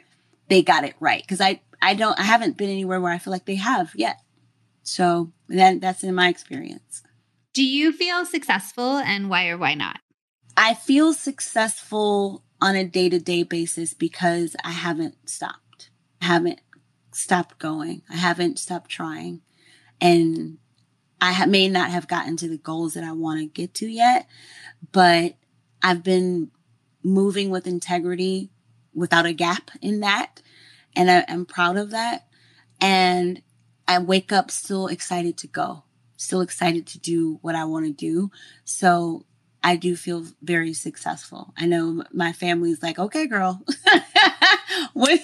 they 0.49 0.61
got 0.61 0.83
it 0.83 0.95
right 0.99 1.23
because 1.23 1.41
i 1.41 1.61
i 1.81 1.95
don't 1.95 2.19
i 2.19 2.25
haven't 2.25 2.57
been 2.57 2.69
anywhere 2.69 3.01
where 3.01 3.12
i 3.12 3.19
feel 3.19 3.33
like 3.33 3.45
they 3.45 3.55
have 3.55 3.93
yet. 3.95 4.21
So 4.83 5.33
then 5.49 5.79
that's 5.79 6.03
in 6.03 6.15
my 6.15 6.29
experience. 6.29 7.03
Do 7.53 7.65
you 7.65 7.93
feel 7.93 8.25
successful 8.25 8.97
and 8.97 9.29
why 9.29 9.49
or 9.49 9.59
why 9.59 9.75
not? 9.75 10.01
I 10.57 10.75
feel 10.75 11.12
successful 11.12 12.43
on 12.61 12.77
a 12.77 12.85
day-to-day 12.85 13.45
basis 13.45 13.95
because 13.95 14.57
i 14.65 14.71
haven't 14.71 15.29
stopped. 15.29 15.91
I 16.21 16.27
haven't 16.27 16.61
stopped 17.12 17.59
going. 17.59 18.03
I 18.11 18.16
haven't 18.16 18.59
stopped 18.59 18.91
trying. 18.91 19.41
And 20.01 20.59
I 21.20 21.45
may 21.47 21.69
not 21.69 21.91
have 21.91 22.09
gotten 22.09 22.37
to 22.39 22.49
the 22.49 22.57
goals 22.57 22.95
that 22.95 23.05
I 23.05 23.12
want 23.12 23.41
to 23.41 23.47
get 23.47 23.74
to 23.74 23.87
yet, 23.87 24.27
but 24.93 25.35
I've 25.82 26.03
been 26.03 26.51
moving 27.03 27.51
with 27.51 27.66
integrity 27.66 28.51
without 28.95 29.27
a 29.27 29.32
gap 29.32 29.70
in 29.82 30.01
that. 30.01 30.43
And 30.97 31.11
I, 31.11 31.24
am 31.28 31.45
proud 31.45 31.77
of 31.77 31.91
that. 31.91 32.27
And 32.81 33.43
I 33.87 33.99
wake 33.99 34.32
up 34.32 34.51
still 34.51 34.87
excited 34.87 35.37
to 35.39 35.47
go, 35.47 35.85
still 36.16 36.41
excited 36.41 36.87
to 36.89 36.99
do 36.99 37.39
what 37.43 37.55
I 37.55 37.65
want 37.65 37.87
to 37.87 37.93
do. 37.93 38.31
So 38.65 39.27
I 39.62 39.77
do 39.77 39.97
feel 39.97 40.24
very 40.43 40.73
successful. 40.73 41.53
I 41.57 41.66
know 41.66 42.05
my 42.12 42.32
family's 42.32 42.82
like, 42.82 42.99
okay, 42.99 43.27
girl, 43.27 43.62
when, 44.93 45.19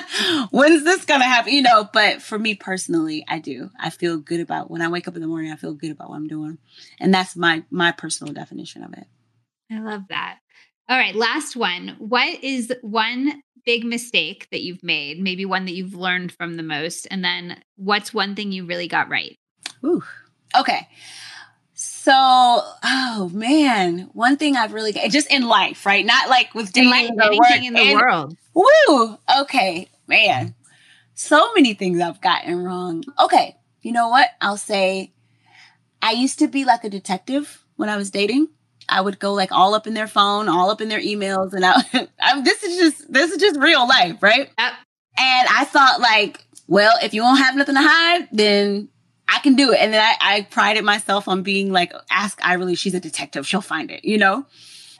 when's 0.50 0.84
this 0.84 1.04
gonna 1.04 1.24
happen? 1.24 1.52
You 1.52 1.62
know, 1.62 1.88
but 1.92 2.22
for 2.22 2.38
me 2.38 2.54
personally, 2.54 3.24
I 3.28 3.38
do. 3.38 3.70
I 3.78 3.90
feel 3.90 4.18
good 4.18 4.40
about 4.40 4.70
when 4.70 4.82
I 4.82 4.88
wake 4.88 5.08
up 5.08 5.14
in 5.14 5.22
the 5.22 5.28
morning. 5.28 5.52
I 5.52 5.56
feel 5.56 5.74
good 5.74 5.90
about 5.90 6.10
what 6.10 6.16
I'm 6.16 6.28
doing, 6.28 6.58
and 7.00 7.12
that's 7.12 7.36
my 7.36 7.64
my 7.70 7.92
personal 7.92 8.32
definition 8.32 8.82
of 8.84 8.92
it. 8.94 9.06
I 9.70 9.80
love 9.80 10.02
that. 10.08 10.38
All 10.88 10.98
right, 10.98 11.14
last 11.14 11.56
one. 11.56 11.96
What 11.98 12.42
is 12.42 12.72
one 12.82 13.42
big 13.64 13.84
mistake 13.84 14.48
that 14.50 14.62
you've 14.62 14.82
made? 14.82 15.20
Maybe 15.20 15.44
one 15.44 15.64
that 15.66 15.72
you've 15.72 15.94
learned 15.94 16.32
from 16.32 16.56
the 16.56 16.62
most, 16.62 17.06
and 17.10 17.24
then 17.24 17.62
what's 17.76 18.12
one 18.12 18.34
thing 18.34 18.52
you 18.52 18.66
really 18.66 18.88
got 18.88 19.08
right? 19.08 19.36
Ooh, 19.84 20.02
okay 20.58 20.88
So, 22.02 22.12
oh 22.12 23.30
man, 23.32 24.10
one 24.12 24.36
thing 24.36 24.56
I've 24.56 24.72
really 24.72 24.92
just 25.08 25.30
in 25.30 25.46
life, 25.46 25.86
right? 25.86 26.04
Not 26.04 26.28
like 26.28 26.52
with 26.52 26.72
dating 26.72 27.16
or 27.20 27.22
anything 27.26 27.64
in 27.66 27.74
the 27.74 27.80
and- 27.80 28.00
world. 28.00 28.36
Woo! 28.54 29.18
Okay, 29.42 29.88
man. 30.08 30.56
So 31.14 31.54
many 31.54 31.74
things 31.74 32.00
I've 32.00 32.20
gotten 32.20 32.64
wrong. 32.64 33.04
Okay, 33.20 33.56
you 33.82 33.92
know 33.92 34.08
what? 34.08 34.30
I'll 34.40 34.56
say 34.56 35.12
I 36.02 36.10
used 36.10 36.40
to 36.40 36.48
be 36.48 36.64
like 36.64 36.82
a 36.82 36.90
detective 36.90 37.64
when 37.76 37.88
I 37.88 37.96
was 37.96 38.10
dating. 38.10 38.48
I 38.88 39.00
would 39.00 39.20
go 39.20 39.32
like 39.32 39.52
all 39.52 39.72
up 39.74 39.86
in 39.86 39.94
their 39.94 40.08
phone, 40.08 40.48
all 40.48 40.70
up 40.70 40.80
in 40.80 40.88
their 40.88 41.00
emails, 41.00 41.52
and 41.52 41.64
I, 41.64 41.84
I'm, 42.20 42.42
this 42.42 42.64
is 42.64 42.78
just 42.78 43.12
this 43.12 43.30
is 43.30 43.36
just 43.38 43.60
real 43.60 43.86
life, 43.86 44.20
right? 44.20 44.50
Yep. 44.58 44.72
And 45.18 45.48
I 45.48 45.64
thought 45.66 46.00
like, 46.00 46.44
well, 46.66 46.94
if 47.00 47.14
you 47.14 47.22
don't 47.22 47.36
have 47.36 47.54
nothing 47.54 47.76
to 47.76 47.80
hide, 47.80 48.26
then 48.32 48.88
I 49.28 49.38
can 49.40 49.54
do 49.54 49.72
it. 49.72 49.78
And 49.80 49.92
then 49.92 50.00
I, 50.00 50.14
I 50.20 50.42
prided 50.42 50.84
myself 50.84 51.28
on 51.28 51.42
being 51.42 51.72
like, 51.72 51.92
ask 52.10 52.40
Ivirlei, 52.40 52.76
she's 52.76 52.94
a 52.94 53.00
detective, 53.00 53.46
she'll 53.46 53.60
find 53.60 53.90
it, 53.90 54.04
you 54.04 54.18
know? 54.18 54.46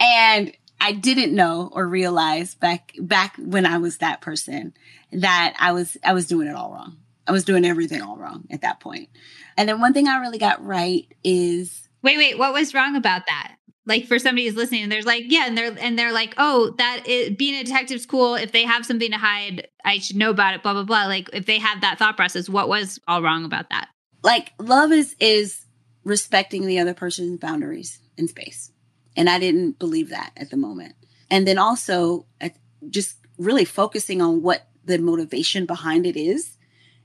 And 0.01 0.53
I 0.81 0.93
didn't 0.93 1.35
know 1.35 1.71
or 1.73 1.87
realize 1.87 2.55
back 2.55 2.93
back 2.99 3.37
when 3.39 3.67
I 3.67 3.79
was 3.79 3.99
that 3.99 4.21
person 4.21 4.75
that 5.13 5.55
I 5.61 5.73
was 5.73 5.97
I 6.03 6.13
was 6.13 6.27
doing 6.27 6.49
it 6.49 6.57
all 6.57 6.73
wrong. 6.73 6.97
I 7.27 7.33
was 7.33 7.45
doing 7.45 7.65
everything 7.65 8.03
all 8.03 8.17
wrong 8.17 8.47
at 8.51 8.63
that 8.63 8.81
point. 8.81 9.09
And 9.57 9.69
then 9.69 9.81
one 9.81 9.93
thing 9.93 10.09
I 10.09 10.19
really 10.19 10.39
got 10.39 10.65
right 10.65 11.07
is 11.23 11.89
Wait, 12.03 12.19
wait, 12.19 12.37
what 12.37 12.53
was 12.53 12.75
wrong 12.75 12.97
about 12.97 13.27
that? 13.27 13.57
Like 13.87 14.07
for 14.07 14.19
somebody 14.19 14.47
who's 14.47 14.57
listening, 14.57 14.89
there's 14.89 15.07
like, 15.07 15.25
yeah, 15.27 15.47
and 15.47 15.57
they're 15.57 15.77
and 15.79 15.99
they're 15.99 16.13
like, 16.13 16.35
oh, 16.37 16.75
that 16.79 17.05
is, 17.07 17.37
being 17.37 17.61
a 17.61 17.65
detective's 17.65 18.07
cool. 18.07 18.35
If 18.35 18.53
they 18.53 18.65
have 18.65 18.87
something 18.87 19.11
to 19.11 19.19
hide, 19.19 19.69
I 19.85 19.99
should 19.99 20.17
know 20.17 20.31
about 20.31 20.55
it. 20.55 20.63
Blah 20.63 20.73
blah 20.73 20.85
blah. 20.85 21.07
Like 21.07 21.31
if 21.33 21.47
they 21.47 21.59
have 21.59 21.81
that 21.81 21.99
thought 21.99 22.17
process, 22.17 22.49
what 22.49 22.69
was 22.69 23.01
all 23.07 23.23
wrong 23.23 23.45
about 23.45 23.71
that? 23.71 23.89
Like 24.23 24.53
love 24.59 24.93
is 24.93 25.17
is 25.21 25.67
respecting 26.05 26.67
the 26.67 26.79
other 26.79 26.95
person's 26.95 27.39
boundaries 27.39 28.01
in 28.17 28.29
space. 28.29 28.73
And 29.17 29.29
i 29.29 29.39
didn't 29.39 29.79
believe 29.79 30.11
that 30.11 30.33
at 30.37 30.51
the 30.51 30.57
moment. 30.57 30.95
And 31.31 31.47
then 31.47 31.59
also 31.59 32.27
uh, 32.41 32.51
just 32.89 33.17
really 33.39 33.65
focusing 33.65 34.21
on 34.21 34.43
what 34.43 34.69
the 34.85 34.99
motivation 34.99 35.67
behind 35.67 36.07
it 36.07 36.17
is 36.17 36.59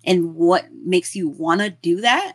and 0.03 0.35
what 0.35 0.71
makes 0.73 1.15
you 1.15 1.29
want 1.29 1.61
to 1.61 1.69
do 1.69 2.01
that 2.01 2.33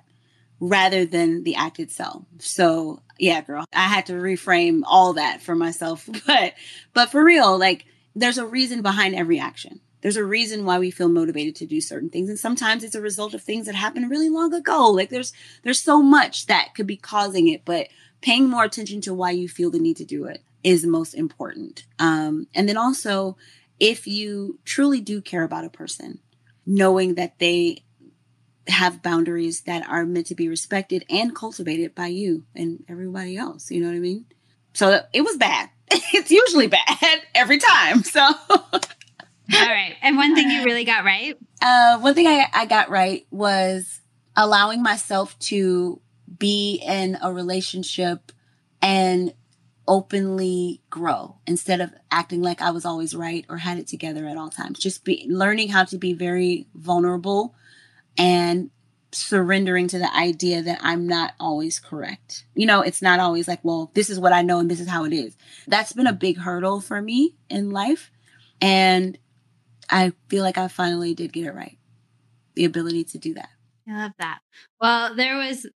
rather 0.61 1.05
than 1.05 1.43
the 1.43 1.57
act 1.57 1.81
itself. 1.81 2.25
So 2.39 3.03
yeah 3.19 3.41
girl 3.41 3.65
i 3.73 3.85
had 3.85 4.07
to 4.07 4.15
reframe 4.15 4.83
all 4.85 5.15
that 5.15 5.43
for 5.43 5.55
myself. 5.55 6.09
But 6.27 6.55
but 6.93 7.11
for 7.11 7.23
real 7.23 7.59
like 7.59 7.85
there's 8.15 8.39
a 8.39 8.47
reason 8.47 8.83
behind 8.83 9.15
every 9.15 9.39
action 9.39 9.81
there's 10.03 10.17
a 10.17 10.25
reason 10.25 10.65
why 10.65 10.79
we 10.79 10.91
feel 10.91 11.09
motivated 11.09 11.57
to 11.57 11.67
do 11.67 11.81
certain 11.81 12.11
things. 12.11 12.29
And 12.29 12.39
sometimes 12.39 12.85
it's 12.85 12.95
a 12.95 13.01
result 13.01 13.35
of 13.35 13.43
things 13.43 13.67
that 13.67 13.75
happened 13.75 14.11
really 14.11 14.29
long 14.29 14.53
ago. 14.53 14.91
Like 14.91 15.09
there's 15.09 15.33
there's 15.63 15.81
so 15.81 16.03
much 16.03 16.47
that 16.47 16.75
could 16.75 16.87
be 16.87 16.97
causing 16.97 17.49
it 17.49 17.65
but 17.65 17.89
paying 18.21 18.49
more 18.49 18.65
attention 18.65 19.01
to 19.03 19.15
why 19.15 19.31
you 19.31 19.49
feel 19.49 19.71
the 19.71 19.79
need 19.79 19.97
to 19.97 20.05
do 20.05 20.27
it 20.27 20.43
is 20.63 20.85
most 20.85 21.15
important. 21.15 21.85
Um 21.99 22.47
and 22.55 22.69
then 22.69 22.77
also 22.77 23.37
if 23.81 24.07
you 24.07 24.59
truly 24.65 25.01
do 25.01 25.21
care 25.21 25.45
about 25.45 25.65
a 25.65 25.71
person 25.71 26.19
knowing 26.67 27.15
that 27.15 27.39
they 27.39 27.85
have 28.69 29.03
boundaries 29.03 29.63
that 29.63 29.89
are 29.89 30.05
meant 30.05 30.27
to 30.27 30.37
be 30.37 30.49
respected 30.49 31.05
and 31.11 31.35
cultivated 31.35 31.95
by 31.97 32.07
you 32.07 32.45
and 32.55 32.85
everybody 32.89 33.37
else 33.37 33.73
you 33.73 33.81
know 33.81 33.89
what 33.89 33.97
i 33.97 33.99
mean? 33.99 34.25
So 34.73 35.01
it 35.13 35.23
was 35.23 35.37
bad. 35.37 35.69
It's 36.15 36.31
usually 36.31 36.69
bad 36.69 36.97
every 37.35 37.59
time 37.59 38.05
so 38.05 38.31
All 39.53 39.67
right. 39.67 39.97
And 40.03 40.17
one 40.17 40.35
thing 40.35 40.51
you 40.51 40.65
really 40.65 40.85
got 40.85 41.05
right. 41.05 41.37
Uh, 41.61 41.99
one 41.99 42.15
thing 42.15 42.27
I, 42.27 42.47
I 42.53 42.67
got 42.67 42.91
right 42.91 43.27
was 43.31 44.01
allowing 44.37 44.83
myself 44.83 45.39
to 45.39 46.01
be 46.39 46.83
in 46.87 47.19
a 47.23 47.33
relationship 47.33 48.33
and 48.81 49.35
openly 49.87 50.81
grow 50.91 51.37
instead 51.47 51.81
of 51.81 51.93
acting 52.11 52.41
like 52.41 52.63
I 52.63 52.71
was 52.71 52.85
always 52.85 53.15
right 53.15 53.45
or 53.49 53.59
had 53.59 53.79
it 53.79 53.89
together 53.89 54.27
at 54.27 54.37
all 54.37 54.49
times. 54.49 54.79
Just 54.79 55.05
be 55.05 55.27
learning 55.29 55.69
how 55.69 55.85
to 55.85 55.99
be 55.99 56.13
very 56.13 56.67
vulnerable 56.75 57.55
and 58.17 58.71
surrendering 59.11 59.89
to 59.89 59.99
the 59.99 60.15
idea 60.17 60.63
that 60.63 60.79
I'm 60.83 61.07
not 61.07 61.35
always 61.39 61.79
correct. 61.79 62.47
You 62.55 62.67
know, 62.67 62.81
it's 62.81 63.03
not 63.03 63.21
always 63.21 63.47
like, 63.47 63.61
well, 63.63 63.91
this 63.95 64.09
is 64.09 64.19
what 64.19 64.33
I 64.33 64.43
know 64.43 64.61
and 64.61 64.71
this 64.71 64.81
is 64.81 64.89
how 64.89 65.05
it 65.05 65.13
is. 65.13 65.37
That's 65.67 65.93
been 65.93 66.07
a 66.07 66.13
big 66.13 66.39
hurdle 66.39 66.81
for 66.81 67.01
me 67.03 67.35
in 67.51 67.71
life. 67.71 68.11
And 68.61 69.19
I 69.93 70.13
feel 70.29 70.43
like 70.43 70.59
I 70.59 70.69
finally 70.69 71.15
did 71.15 71.33
get 71.33 71.47
it 71.47 71.55
right. 71.55 71.79
The 72.55 72.65
ability 72.65 73.05
to 73.05 73.19
do 73.19 73.35
that. 73.35 73.51
I 73.89 73.93
love 73.93 74.13
that. 74.19 74.39
Well, 74.81 75.15
there 75.15 75.37
was 75.37 75.67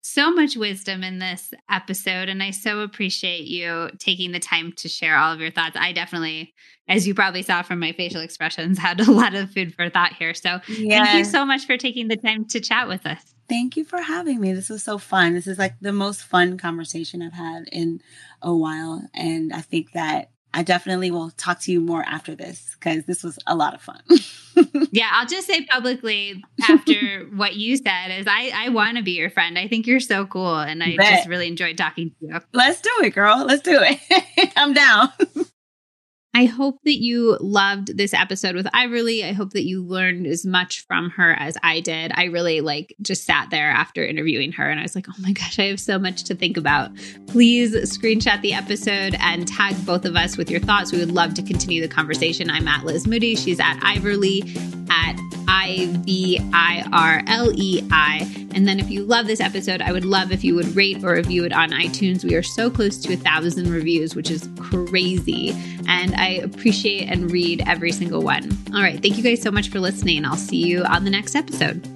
so 0.00 0.32
much 0.32 0.56
wisdom 0.56 1.04
in 1.04 1.18
this 1.18 1.52
episode, 1.70 2.28
and 2.28 2.42
I 2.42 2.50
so 2.50 2.80
appreciate 2.80 3.44
you 3.44 3.90
taking 3.98 4.32
the 4.32 4.40
time 4.40 4.72
to 4.76 4.88
share 4.88 5.16
all 5.16 5.32
of 5.32 5.40
your 5.40 5.50
thoughts. 5.50 5.76
I 5.78 5.92
definitely, 5.92 6.54
as 6.88 7.06
you 7.06 7.14
probably 7.14 7.42
saw 7.42 7.62
from 7.62 7.78
my 7.78 7.92
facial 7.92 8.22
expressions, 8.22 8.78
had 8.80 9.00
a 9.00 9.10
lot 9.10 9.34
of 9.34 9.50
food 9.50 9.74
for 9.74 9.90
thought 9.90 10.14
here. 10.14 10.34
So 10.34 10.60
thank 10.66 11.14
you 11.14 11.24
so 11.24 11.44
much 11.44 11.66
for 11.66 11.76
taking 11.76 12.08
the 12.08 12.16
time 12.16 12.46
to 12.46 12.60
chat 12.60 12.88
with 12.88 13.06
us. 13.06 13.34
Thank 13.48 13.76
you 13.76 13.84
for 13.84 14.00
having 14.00 14.40
me. 14.40 14.52
This 14.52 14.68
was 14.68 14.82
so 14.82 14.98
fun. 14.98 15.34
This 15.34 15.46
is 15.46 15.58
like 15.58 15.74
the 15.80 15.92
most 15.92 16.22
fun 16.22 16.58
conversation 16.58 17.22
I've 17.22 17.32
had 17.32 17.64
in 17.72 18.00
a 18.42 18.54
while. 18.54 19.02
And 19.14 19.52
I 19.52 19.62
think 19.62 19.92
that 19.92 20.30
I 20.54 20.62
definitely 20.62 21.10
will 21.10 21.30
talk 21.30 21.60
to 21.60 21.72
you 21.72 21.80
more 21.80 22.02
after 22.02 22.34
this 22.34 22.74
because 22.78 23.04
this 23.04 23.22
was 23.22 23.38
a 23.46 23.54
lot 23.54 23.74
of 23.74 23.82
fun. 23.82 24.00
yeah, 24.92 25.10
I'll 25.12 25.26
just 25.26 25.46
say 25.46 25.64
publicly 25.66 26.42
after 26.68 27.26
what 27.34 27.56
you 27.56 27.76
said 27.76 28.18
is 28.18 28.26
I 28.26 28.50
I 28.54 28.68
want 28.70 28.96
to 28.96 29.02
be 29.02 29.12
your 29.12 29.30
friend. 29.30 29.58
I 29.58 29.68
think 29.68 29.86
you're 29.86 30.00
so 30.00 30.26
cool 30.26 30.58
and 30.58 30.82
I 30.82 30.96
Bet. 30.96 31.16
just 31.16 31.28
really 31.28 31.48
enjoyed 31.48 31.76
talking 31.76 32.10
to 32.10 32.26
you. 32.26 32.40
Let's 32.52 32.80
do 32.80 32.90
it, 33.02 33.10
girl. 33.10 33.44
Let's 33.44 33.62
do 33.62 33.78
it. 33.80 34.52
I'm 34.56 34.72
down. 34.72 35.10
I 36.34 36.44
hope 36.44 36.78
that 36.84 37.02
you 37.02 37.36
loved 37.40 37.96
this 37.96 38.12
episode 38.14 38.54
with 38.54 38.66
Ivirlei. 38.66 39.28
I 39.28 39.32
hope 39.32 39.54
that 39.54 39.64
you 39.64 39.82
learned 39.82 40.26
as 40.26 40.44
much 40.44 40.86
from 40.86 41.10
her 41.10 41.32
as 41.32 41.56
I 41.62 41.80
did. 41.80 42.12
I 42.14 42.24
really 42.24 42.60
like 42.60 42.94
just 43.00 43.24
sat 43.24 43.50
there 43.50 43.70
after 43.70 44.04
interviewing 44.04 44.52
her 44.52 44.68
and 44.68 44.78
I 44.78 44.82
was 44.82 44.94
like, 44.94 45.06
oh 45.08 45.20
my 45.20 45.32
gosh, 45.32 45.58
I 45.58 45.64
have 45.64 45.80
so 45.80 45.98
much 45.98 46.24
to 46.24 46.34
think 46.34 46.56
about. 46.56 46.90
Please 47.26 47.74
screenshot 47.74 48.40
the 48.42 48.54
episode 48.54 49.16
and 49.20 49.48
tag 49.48 49.74
both 49.84 50.04
of 50.04 50.16
us 50.16 50.36
with 50.36 50.50
your 50.50 50.60
thoughts. 50.60 50.92
We 50.92 50.98
would 50.98 51.12
love 51.12 51.34
to 51.34 51.42
continue 51.42 51.80
the 51.80 51.88
conversation. 51.88 52.50
I'm 52.50 52.68
at 52.68 52.84
Liz 52.84 53.06
Moody. 53.06 53.34
She's 53.34 53.58
at 53.58 53.78
Ivirlei 53.80 54.88
at 54.90 55.18
I 55.48 55.88
V 56.04 56.38
I 56.52 56.84
R 56.92 57.22
L 57.26 57.50
E 57.54 57.82
I. 57.90 58.48
And 58.54 58.66
then 58.66 58.80
if 58.80 58.90
you 58.90 59.04
love 59.04 59.26
this 59.26 59.40
episode, 59.40 59.80
I 59.80 59.92
would 59.92 60.04
love 60.04 60.32
if 60.32 60.42
you 60.42 60.54
would 60.54 60.74
rate 60.74 61.02
or 61.04 61.14
review 61.14 61.44
it 61.44 61.52
on 61.52 61.70
iTunes. 61.70 62.24
We 62.24 62.34
are 62.34 62.42
so 62.42 62.70
close 62.70 62.98
to 62.98 63.12
a 63.12 63.16
thousand 63.16 63.70
reviews, 63.70 64.14
which 64.14 64.30
is 64.30 64.48
crazy. 64.58 65.50
And 65.86 66.14
I 66.18 66.40
appreciate 66.42 67.08
and 67.08 67.30
read 67.30 67.62
every 67.66 67.92
single 67.92 68.22
one. 68.22 68.50
All 68.74 68.82
right. 68.82 69.00
Thank 69.00 69.16
you 69.16 69.22
guys 69.22 69.40
so 69.40 69.50
much 69.50 69.68
for 69.70 69.80
listening. 69.80 70.24
I'll 70.24 70.36
see 70.36 70.56
you 70.56 70.84
on 70.84 71.04
the 71.04 71.10
next 71.10 71.36
episode. 71.36 71.86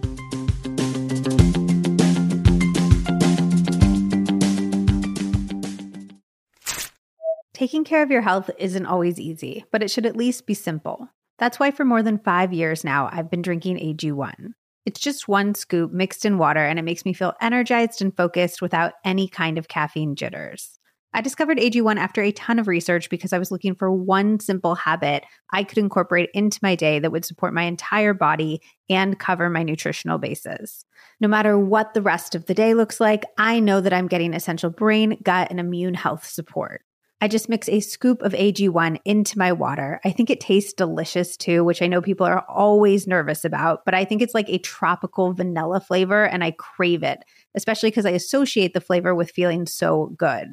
Taking 7.52 7.84
care 7.84 8.02
of 8.02 8.10
your 8.10 8.22
health 8.22 8.50
isn't 8.58 8.86
always 8.86 9.20
easy, 9.20 9.64
but 9.70 9.82
it 9.82 9.90
should 9.90 10.06
at 10.06 10.16
least 10.16 10.46
be 10.46 10.54
simple. 10.54 11.08
That's 11.38 11.60
why 11.60 11.70
for 11.70 11.84
more 11.84 12.02
than 12.02 12.18
five 12.18 12.52
years 12.52 12.84
now, 12.84 13.08
I've 13.12 13.30
been 13.30 13.42
drinking 13.42 13.78
AG1. 13.78 14.54
It's 14.84 14.98
just 14.98 15.28
one 15.28 15.54
scoop 15.54 15.92
mixed 15.92 16.24
in 16.24 16.38
water, 16.38 16.64
and 16.64 16.78
it 16.78 16.82
makes 16.82 17.04
me 17.04 17.12
feel 17.12 17.34
energized 17.40 18.02
and 18.02 18.16
focused 18.16 18.60
without 18.60 18.94
any 19.04 19.28
kind 19.28 19.58
of 19.58 19.68
caffeine 19.68 20.16
jitters. 20.16 20.80
I 21.14 21.20
discovered 21.20 21.58
AG1 21.58 21.98
after 21.98 22.22
a 22.22 22.32
ton 22.32 22.58
of 22.58 22.68
research 22.68 23.10
because 23.10 23.34
I 23.34 23.38
was 23.38 23.50
looking 23.50 23.74
for 23.74 23.92
one 23.92 24.40
simple 24.40 24.74
habit 24.74 25.24
I 25.50 25.62
could 25.62 25.76
incorporate 25.76 26.30
into 26.32 26.58
my 26.62 26.74
day 26.74 26.98
that 26.98 27.12
would 27.12 27.26
support 27.26 27.52
my 27.52 27.64
entire 27.64 28.14
body 28.14 28.62
and 28.88 29.18
cover 29.18 29.50
my 29.50 29.62
nutritional 29.62 30.18
bases. 30.18 30.86
No 31.20 31.28
matter 31.28 31.58
what 31.58 31.92
the 31.92 32.02
rest 32.02 32.34
of 32.34 32.46
the 32.46 32.54
day 32.54 32.72
looks 32.72 32.98
like, 32.98 33.24
I 33.36 33.60
know 33.60 33.82
that 33.82 33.92
I'm 33.92 34.08
getting 34.08 34.32
essential 34.32 34.70
brain, 34.70 35.18
gut, 35.22 35.48
and 35.50 35.60
immune 35.60 35.94
health 35.94 36.26
support. 36.26 36.82
I 37.20 37.28
just 37.28 37.48
mix 37.48 37.68
a 37.68 37.78
scoop 37.78 38.20
of 38.22 38.32
AG1 38.32 38.98
into 39.04 39.38
my 39.38 39.52
water. 39.52 40.00
I 40.04 40.10
think 40.10 40.28
it 40.28 40.40
tastes 40.40 40.72
delicious 40.72 41.36
too, 41.36 41.62
which 41.62 41.80
I 41.80 41.86
know 41.86 42.02
people 42.02 42.26
are 42.26 42.44
always 42.48 43.06
nervous 43.06 43.44
about, 43.44 43.84
but 43.84 43.94
I 43.94 44.04
think 44.04 44.22
it's 44.22 44.34
like 44.34 44.48
a 44.48 44.58
tropical 44.58 45.32
vanilla 45.32 45.80
flavor 45.80 46.24
and 46.24 46.42
I 46.42 46.52
crave 46.52 47.04
it, 47.04 47.20
especially 47.54 47.90
because 47.90 48.06
I 48.06 48.10
associate 48.10 48.74
the 48.74 48.80
flavor 48.80 49.14
with 49.14 49.30
feeling 49.30 49.66
so 49.66 50.06
good. 50.16 50.48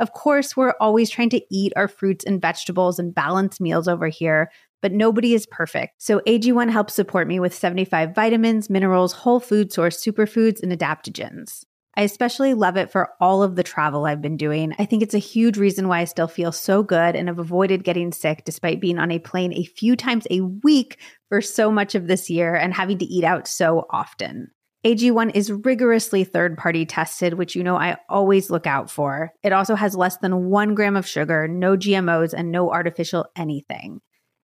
Of 0.00 0.14
course, 0.14 0.56
we're 0.56 0.74
always 0.80 1.10
trying 1.10 1.28
to 1.30 1.42
eat 1.50 1.74
our 1.76 1.86
fruits 1.86 2.24
and 2.24 2.40
vegetables 2.40 2.98
and 2.98 3.14
balance 3.14 3.60
meals 3.60 3.86
over 3.86 4.08
here, 4.08 4.50
but 4.80 4.92
nobody 4.92 5.34
is 5.34 5.46
perfect. 5.46 6.02
So 6.02 6.20
AG1 6.26 6.70
helps 6.70 6.94
support 6.94 7.28
me 7.28 7.38
with 7.38 7.54
75 7.54 8.14
vitamins, 8.14 8.70
minerals, 8.70 9.12
whole 9.12 9.40
food 9.40 9.72
source 9.72 10.02
superfoods, 10.02 10.62
and 10.62 10.72
adaptogens. 10.72 11.64
I 11.96 12.02
especially 12.02 12.54
love 12.54 12.78
it 12.78 12.90
for 12.90 13.10
all 13.20 13.42
of 13.42 13.56
the 13.56 13.62
travel 13.62 14.06
I've 14.06 14.22
been 14.22 14.38
doing. 14.38 14.74
I 14.78 14.86
think 14.86 15.02
it's 15.02 15.14
a 15.14 15.18
huge 15.18 15.58
reason 15.58 15.86
why 15.86 16.00
I 16.00 16.04
still 16.04 16.28
feel 16.28 16.52
so 16.52 16.82
good 16.82 17.14
and 17.14 17.28
have 17.28 17.38
avoided 17.38 17.84
getting 17.84 18.10
sick 18.10 18.44
despite 18.46 18.80
being 18.80 18.98
on 18.98 19.10
a 19.10 19.18
plane 19.18 19.52
a 19.52 19.64
few 19.64 19.96
times 19.96 20.26
a 20.30 20.40
week 20.40 20.98
for 21.28 21.42
so 21.42 21.70
much 21.70 21.94
of 21.94 22.06
this 22.06 22.30
year 22.30 22.54
and 22.54 22.72
having 22.72 22.96
to 22.98 23.04
eat 23.04 23.24
out 23.24 23.46
so 23.46 23.86
often. 23.90 24.50
AG1 24.82 25.32
is 25.34 25.52
rigorously 25.52 26.24
third 26.24 26.56
party 26.56 26.86
tested, 26.86 27.34
which 27.34 27.54
you 27.54 27.62
know 27.62 27.76
I 27.76 27.98
always 28.08 28.48
look 28.48 28.66
out 28.66 28.90
for. 28.90 29.30
It 29.42 29.52
also 29.52 29.74
has 29.74 29.94
less 29.94 30.16
than 30.16 30.48
one 30.48 30.74
gram 30.74 30.96
of 30.96 31.06
sugar, 31.06 31.46
no 31.46 31.76
GMOs, 31.76 32.32
and 32.32 32.50
no 32.50 32.70
artificial 32.70 33.26
anything. 33.36 34.00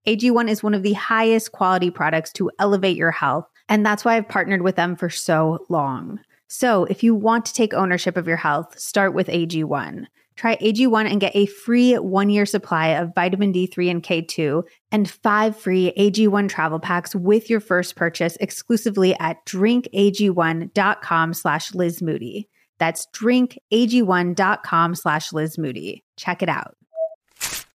AG1 0.07 0.49
is 0.49 0.63
one 0.63 0.73
of 0.73 0.83
the 0.83 0.95
highest 0.95 1.53
quality 1.53 1.91
products 1.91 2.33
to 2.33 2.51
elevate 2.59 2.97
your 2.97 3.11
health, 3.11 3.47
and 3.69 3.85
that's 3.85 4.07
why 4.07 4.17
I've 4.17 4.29
partnered 4.29 4.63
with 4.63 4.77
them 4.77 4.97
for 4.97 5.11
so 5.11 5.67
long. 5.69 6.19
So 6.49 6.85
if 6.85 7.03
you 7.03 7.15
want 7.15 7.45
to 7.47 7.55
take 7.55 7.75
ownership 7.75 8.17
of 8.17 8.27
your 8.27 8.39
health, 8.39 8.79
start 8.79 9.13
with 9.13 9.29
AG1. 9.29 10.07
Try 10.43 10.57
AG1 10.57 11.09
and 11.09 11.21
get 11.21 11.37
a 11.37 11.47
free 11.47 11.95
one 11.95 12.29
year 12.29 12.47
supply 12.47 12.89
of 12.89 13.15
vitamin 13.15 13.53
D3 13.53 13.93
and 13.93 14.03
K2 14.03 14.65
and 14.91 15.09
five 15.09 15.57
free 15.57 15.93
AG1 15.97 16.49
travel 16.49 16.81
packs 16.81 17.15
with 17.15 17.49
your 17.49 17.61
first 17.61 17.95
purchase 17.95 18.37
exclusively 18.41 19.15
at 19.21 19.37
drinkag1.com 19.47 21.35
slash 21.35 21.73
Liz 21.75 22.03
Moody. 22.03 22.49
That's 22.81 23.07
drinkag1.com 23.15 24.95
slash 24.97 25.33
Liz 25.33 25.59
Moody. 25.59 26.03
Check 26.17 26.43
it 26.43 26.49
out. 26.49 26.75